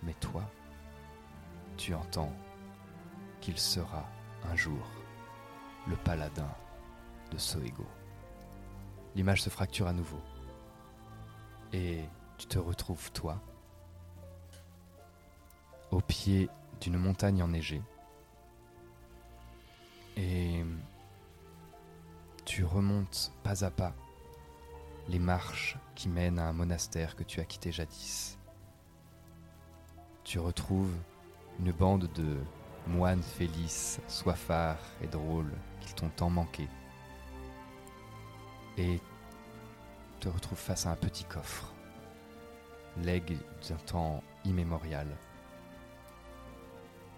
Mais 0.04 0.14
toi, 0.16 0.44
tu 1.78 1.94
entends 1.94 2.34
qu'il 3.42 3.58
sera 3.58 4.06
un 4.52 4.56
jour 4.56 4.86
le 5.88 5.96
paladin 5.96 6.50
de 7.32 7.38
Soego. 7.38 7.86
L'image 9.16 9.42
se 9.42 9.50
fracture 9.50 9.88
à 9.88 9.94
nouveau. 9.94 10.22
Et 11.74 12.04
tu 12.38 12.46
te 12.46 12.60
retrouves, 12.60 13.12
toi, 13.12 13.42
au 15.92 16.02
pied 16.02 16.50
d'une 16.82 16.98
montagne 16.98 17.42
enneigée. 17.42 17.82
Et 20.16 20.64
tu 22.46 22.64
remontes 22.64 23.32
pas 23.44 23.64
à 23.64 23.72
pas 23.72 23.94
les 25.10 25.20
marches 25.20 25.78
qui 25.96 26.10
mènent 26.10 26.40
à 26.40 26.48
un 26.48 26.54
monastère 26.54 27.16
que 27.16 27.24
tu 27.24 27.40
as 27.40 27.46
quitté 27.46 27.72
jadis. 27.72 28.38
Tu 30.24 30.40
retrouves 30.40 30.94
une 31.60 31.72
bande 31.72 32.10
de 32.14 32.38
moines 32.88 33.24
félices, 33.24 34.00
soifards 34.08 34.84
et 35.02 35.08
drôles 35.08 35.54
qui 35.82 35.94
t'ont 35.94 36.10
tant 36.10 36.30
manqué. 36.30 36.68
Et 38.78 39.00
te 40.20 40.30
retrouves 40.30 40.58
face 40.58 40.86
à 40.86 40.92
un 40.92 40.96
petit 40.96 41.24
coffre, 41.24 41.74
legs 43.04 43.38
d'un 43.68 43.76
temps 43.76 44.24
immémorial. 44.46 45.08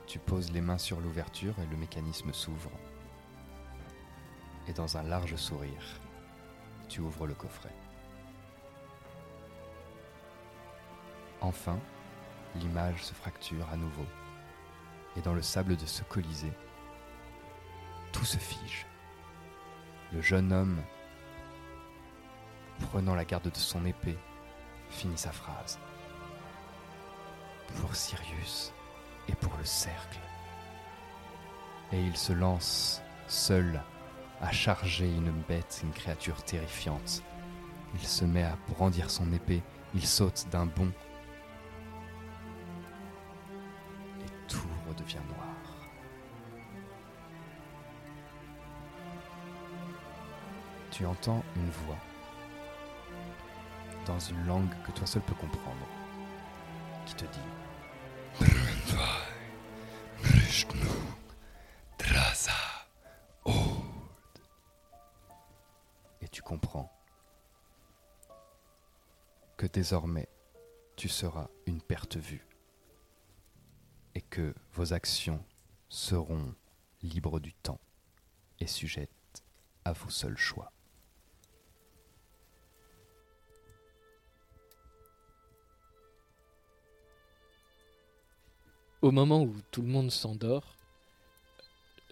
Tu 0.05 0.19
poses 0.19 0.51
les 0.51 0.61
mains 0.61 0.77
sur 0.77 0.99
l'ouverture 0.99 1.55
et 1.59 1.67
le 1.67 1.77
mécanisme 1.77 2.33
s'ouvre. 2.33 2.71
Et 4.67 4.73
dans 4.73 4.97
un 4.97 5.03
large 5.03 5.35
sourire, 5.35 5.99
tu 6.89 7.01
ouvres 7.01 7.27
le 7.27 7.35
coffret. 7.35 7.73
Enfin, 11.39 11.79
l'image 12.55 13.03
se 13.03 13.13
fracture 13.13 13.65
à 13.71 13.77
nouveau. 13.77 14.05
Et 15.15 15.21
dans 15.21 15.33
le 15.33 15.41
sable 15.41 15.77
de 15.77 15.85
ce 15.85 16.03
colisée, 16.03 16.51
tout 18.11 18.25
se 18.25 18.37
fige. 18.37 18.85
Le 20.11 20.21
jeune 20.21 20.51
homme, 20.51 20.81
prenant 22.89 23.15
la 23.15 23.25
garde 23.25 23.49
de 23.49 23.57
son 23.57 23.85
épée, 23.85 24.17
finit 24.89 25.17
sa 25.17 25.31
phrase. 25.31 25.79
Pour 27.79 27.95
Sirius 27.95 28.73
et 29.27 29.35
pour 29.35 29.55
le 29.57 29.65
cercle. 29.65 30.19
Et 31.91 32.01
il 32.01 32.17
se 32.17 32.33
lance 32.33 33.01
seul 33.27 33.81
à 34.41 34.51
charger 34.51 35.05
une 35.05 35.31
bête, 35.47 35.81
une 35.83 35.91
créature 35.91 36.43
terrifiante. 36.43 37.23
Il 37.95 38.05
se 38.05 38.25
met 38.25 38.43
à 38.43 38.57
brandir 38.69 39.09
son 39.09 39.31
épée, 39.33 39.61
il 39.93 40.05
saute 40.05 40.45
d'un 40.51 40.65
bond. 40.65 40.91
Et 44.21 44.47
tout 44.47 44.67
redevient 44.87 45.15
noir. 45.35 45.47
Tu 50.91 51.05
entends 51.05 51.43
une 51.55 51.69
voix 51.69 51.97
dans 54.05 54.19
une 54.19 54.45
langue 54.45 54.73
que 54.85 54.91
toi 54.91 55.05
seul 55.05 55.21
peux 55.21 55.35
comprendre 55.35 55.85
qui 57.05 57.15
te 57.15 57.25
dit 57.25 57.39
que 69.59 69.67
désormais 69.67 70.29
tu 70.95 71.09
seras 71.09 71.49
une 71.65 71.81
perte 71.81 72.15
vue 72.15 72.47
et 74.15 74.21
que 74.21 74.55
vos 74.71 74.93
actions 74.93 75.43
seront 75.89 76.55
libres 77.01 77.41
du 77.41 77.53
temps 77.53 77.81
et 78.61 78.67
sujettes 78.67 79.43
à 79.83 79.91
vos 79.91 80.09
seuls 80.09 80.37
choix. 80.37 80.71
Au 89.01 89.11
moment 89.11 89.43
où 89.43 89.53
tout 89.71 89.81
le 89.81 89.89
monde 89.89 90.09
s'endort, 90.09 90.77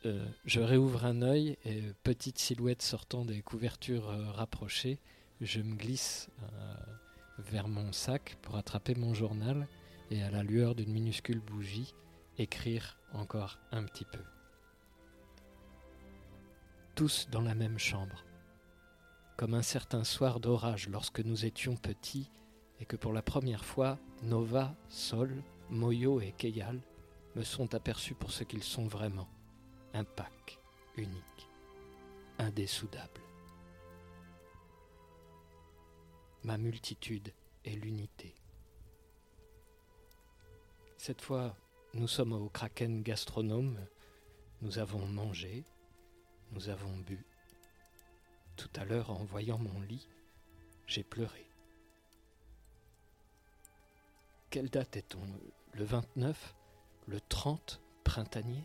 euh, 0.05 0.27
je 0.43 0.59
réouvre 0.59 1.05
un 1.05 1.21
œil 1.21 1.57
et 1.63 1.81
petite 2.03 2.39
silhouette 2.39 2.81
sortant 2.81 3.23
des 3.23 3.41
couvertures 3.41 4.09
euh, 4.09 4.31
rapprochées, 4.31 4.99
je 5.39 5.61
me 5.61 5.75
glisse 5.75 6.27
euh, 6.41 6.75
vers 7.37 7.67
mon 7.67 7.91
sac 7.91 8.37
pour 8.41 8.57
attraper 8.57 8.95
mon 8.95 9.13
journal 9.13 9.67
et 10.11 10.23
à 10.23 10.31
la 10.31 10.43
lueur 10.43 10.75
d'une 10.75 10.91
minuscule 10.91 11.39
bougie 11.39 11.93
écrire 12.37 12.97
encore 13.13 13.57
un 13.71 13.83
petit 13.83 14.05
peu. 14.05 14.23
tous 16.97 17.27
dans 17.29 17.41
la 17.41 17.53
même 17.53 17.77
chambre. 17.77 18.23
Comme 19.37 19.53
un 19.53 19.61
certain 19.61 20.03
soir 20.03 20.39
d'orage 20.39 20.89
lorsque 20.89 21.19
nous 21.19 21.45
étions 21.45 21.75
petits 21.75 22.31
et 22.79 22.85
que 22.85 22.95
pour 22.95 23.13
la 23.13 23.21
première 23.21 23.63
fois, 23.63 23.99
Nova, 24.23 24.75
Sol, 24.89 25.43
Moyo 25.69 26.19
et 26.21 26.31
Keyal 26.31 26.81
me 27.35 27.43
sont 27.43 27.75
aperçus 27.75 28.15
pour 28.15 28.31
ce 28.31 28.43
qu'ils 28.43 28.63
sont 28.63 28.87
vraiment, 28.87 29.29
un 29.93 30.03
pack 30.03 30.57
unique, 30.97 31.49
indésoudable. 32.39 33.26
Ma 36.47 36.57
multitude 36.57 37.33
est 37.65 37.75
l'unité. 37.75 38.33
Cette 40.97 41.21
fois, 41.21 41.57
nous 41.93 42.07
sommes 42.07 42.31
au 42.31 42.47
Kraken 42.47 43.03
Gastronome, 43.03 43.77
nous 44.61 44.79
avons 44.79 45.05
mangé, 45.07 45.65
nous 46.53 46.69
avons 46.69 46.95
bu. 46.99 47.25
Tout 48.55 48.69
à 48.77 48.85
l'heure, 48.85 49.09
en 49.09 49.25
voyant 49.25 49.57
mon 49.57 49.81
lit, 49.81 50.07
j'ai 50.85 51.03
pleuré. 51.03 51.49
Quelle 54.49 54.69
date 54.69 54.95
est-on? 54.95 55.27
Le 55.73 55.83
29 55.83 56.55
Le 57.07 57.19
30 57.19 57.81
printanier? 58.05 58.63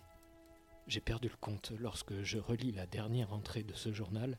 J'ai 0.87 1.01
perdu 1.01 1.29
le 1.29 1.37
compte. 1.41 1.73
Lorsque 1.81 2.23
je 2.23 2.39
relis 2.39 2.71
la 2.71 2.87
dernière 2.87 3.33
entrée 3.33 3.65
de 3.65 3.75
ce 3.75 3.93
journal, 3.93 4.39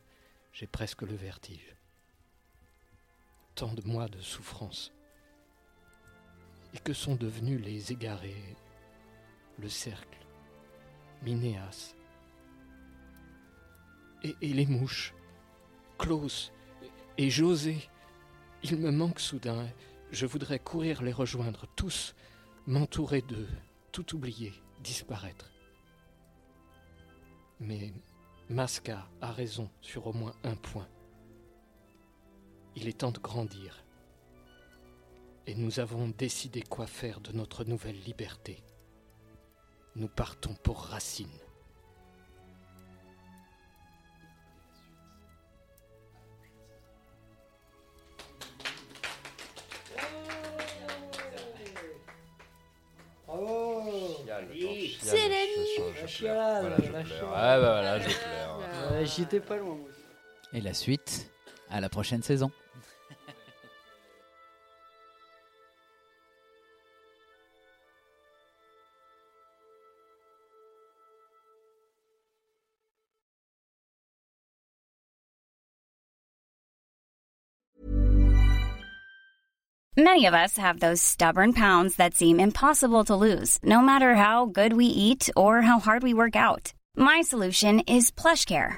j'ai 0.53 0.65
presque 0.65 1.01
le 1.01 1.15
vertige. 1.15 1.75
Tant 3.55 3.73
de 3.73 3.85
mois 3.87 4.07
de 4.07 4.19
souffrance. 4.19 4.91
Et 6.73 6.79
que 6.79 6.93
sont 6.93 7.15
devenus 7.15 7.61
les 7.63 7.91
égarés 7.91 8.55
Le 9.59 9.69
cercle 9.69 10.17
Minéas 11.21 11.95
et, 14.23 14.53
les 14.53 14.65
mouches 14.65 15.13
Klaus 15.97 16.51
et 17.17 17.29
José 17.29 17.77
Ils 18.63 18.77
me 18.77 18.91
manquent 18.91 19.19
soudain. 19.19 19.67
Je 20.11 20.25
voudrais 20.25 20.59
courir 20.59 21.01
les 21.01 21.11
rejoindre, 21.11 21.67
tous, 21.75 22.15
m'entourer 22.67 23.21
d'eux, 23.21 23.49
tout 23.91 24.15
oublier, 24.15 24.53
disparaître. 24.81 25.51
Mais 27.59 27.93
Masca 28.49 29.07
a 29.21 29.31
raison 29.31 29.69
sur 29.81 30.07
au 30.07 30.13
moins 30.13 30.33
un 30.43 30.55
point. 30.55 30.87
Il 32.75 32.87
est 32.87 32.99
temps 32.99 33.11
de 33.11 33.19
grandir. 33.19 33.83
Et 35.45 35.55
nous 35.55 35.79
avons 35.79 36.07
décidé 36.09 36.61
quoi 36.61 36.87
faire 36.87 37.19
de 37.19 37.31
notre 37.31 37.65
nouvelle 37.65 37.99
liberté. 38.01 38.63
Nous 39.95 40.07
partons 40.07 40.55
pour 40.55 40.79
Racine. 40.79 41.27
C'est 55.01 55.29
l'ami 55.29 55.67
Je 56.07 56.17
pleure. 56.17 56.61
Voilà, 56.61 56.77
je 56.77 56.89
pleure. 56.89 57.29
Bah 57.31 57.59
voilà, 57.59 57.99
je 57.99 58.05
pleure. 58.07 58.59
Ouais, 58.91 59.05
J'y 59.05 59.21
étais 59.23 59.39
pas 59.39 59.57
loin. 59.57 59.75
moi. 59.75 59.87
Et 60.53 60.61
la 60.61 60.73
suite, 60.73 61.22
à 61.73 61.81
la 61.81 61.89
prochaine 61.89 62.21
saison. 62.21 62.51
Many 79.95 80.25
of 80.25 80.33
us 80.33 80.57
have 80.57 80.79
those 80.79 81.03
stubborn 81.03 81.53
pounds 81.53 81.97
that 81.97 82.15
seem 82.15 82.39
impossible 82.39 83.03
to 83.05 83.15
lose, 83.15 83.59
no 83.63 83.79
matter 83.79 84.15
how 84.15 84.47
good 84.47 84.73
we 84.73 84.85
eat 84.87 85.29
or 85.35 85.61
how 85.61 85.79
hard 85.79 86.01
we 86.01 86.15
work 86.15 86.35
out. 86.35 86.73
My 86.95 87.21
solution 87.21 87.79
is 87.81 88.09
PlushCare. 88.09 88.77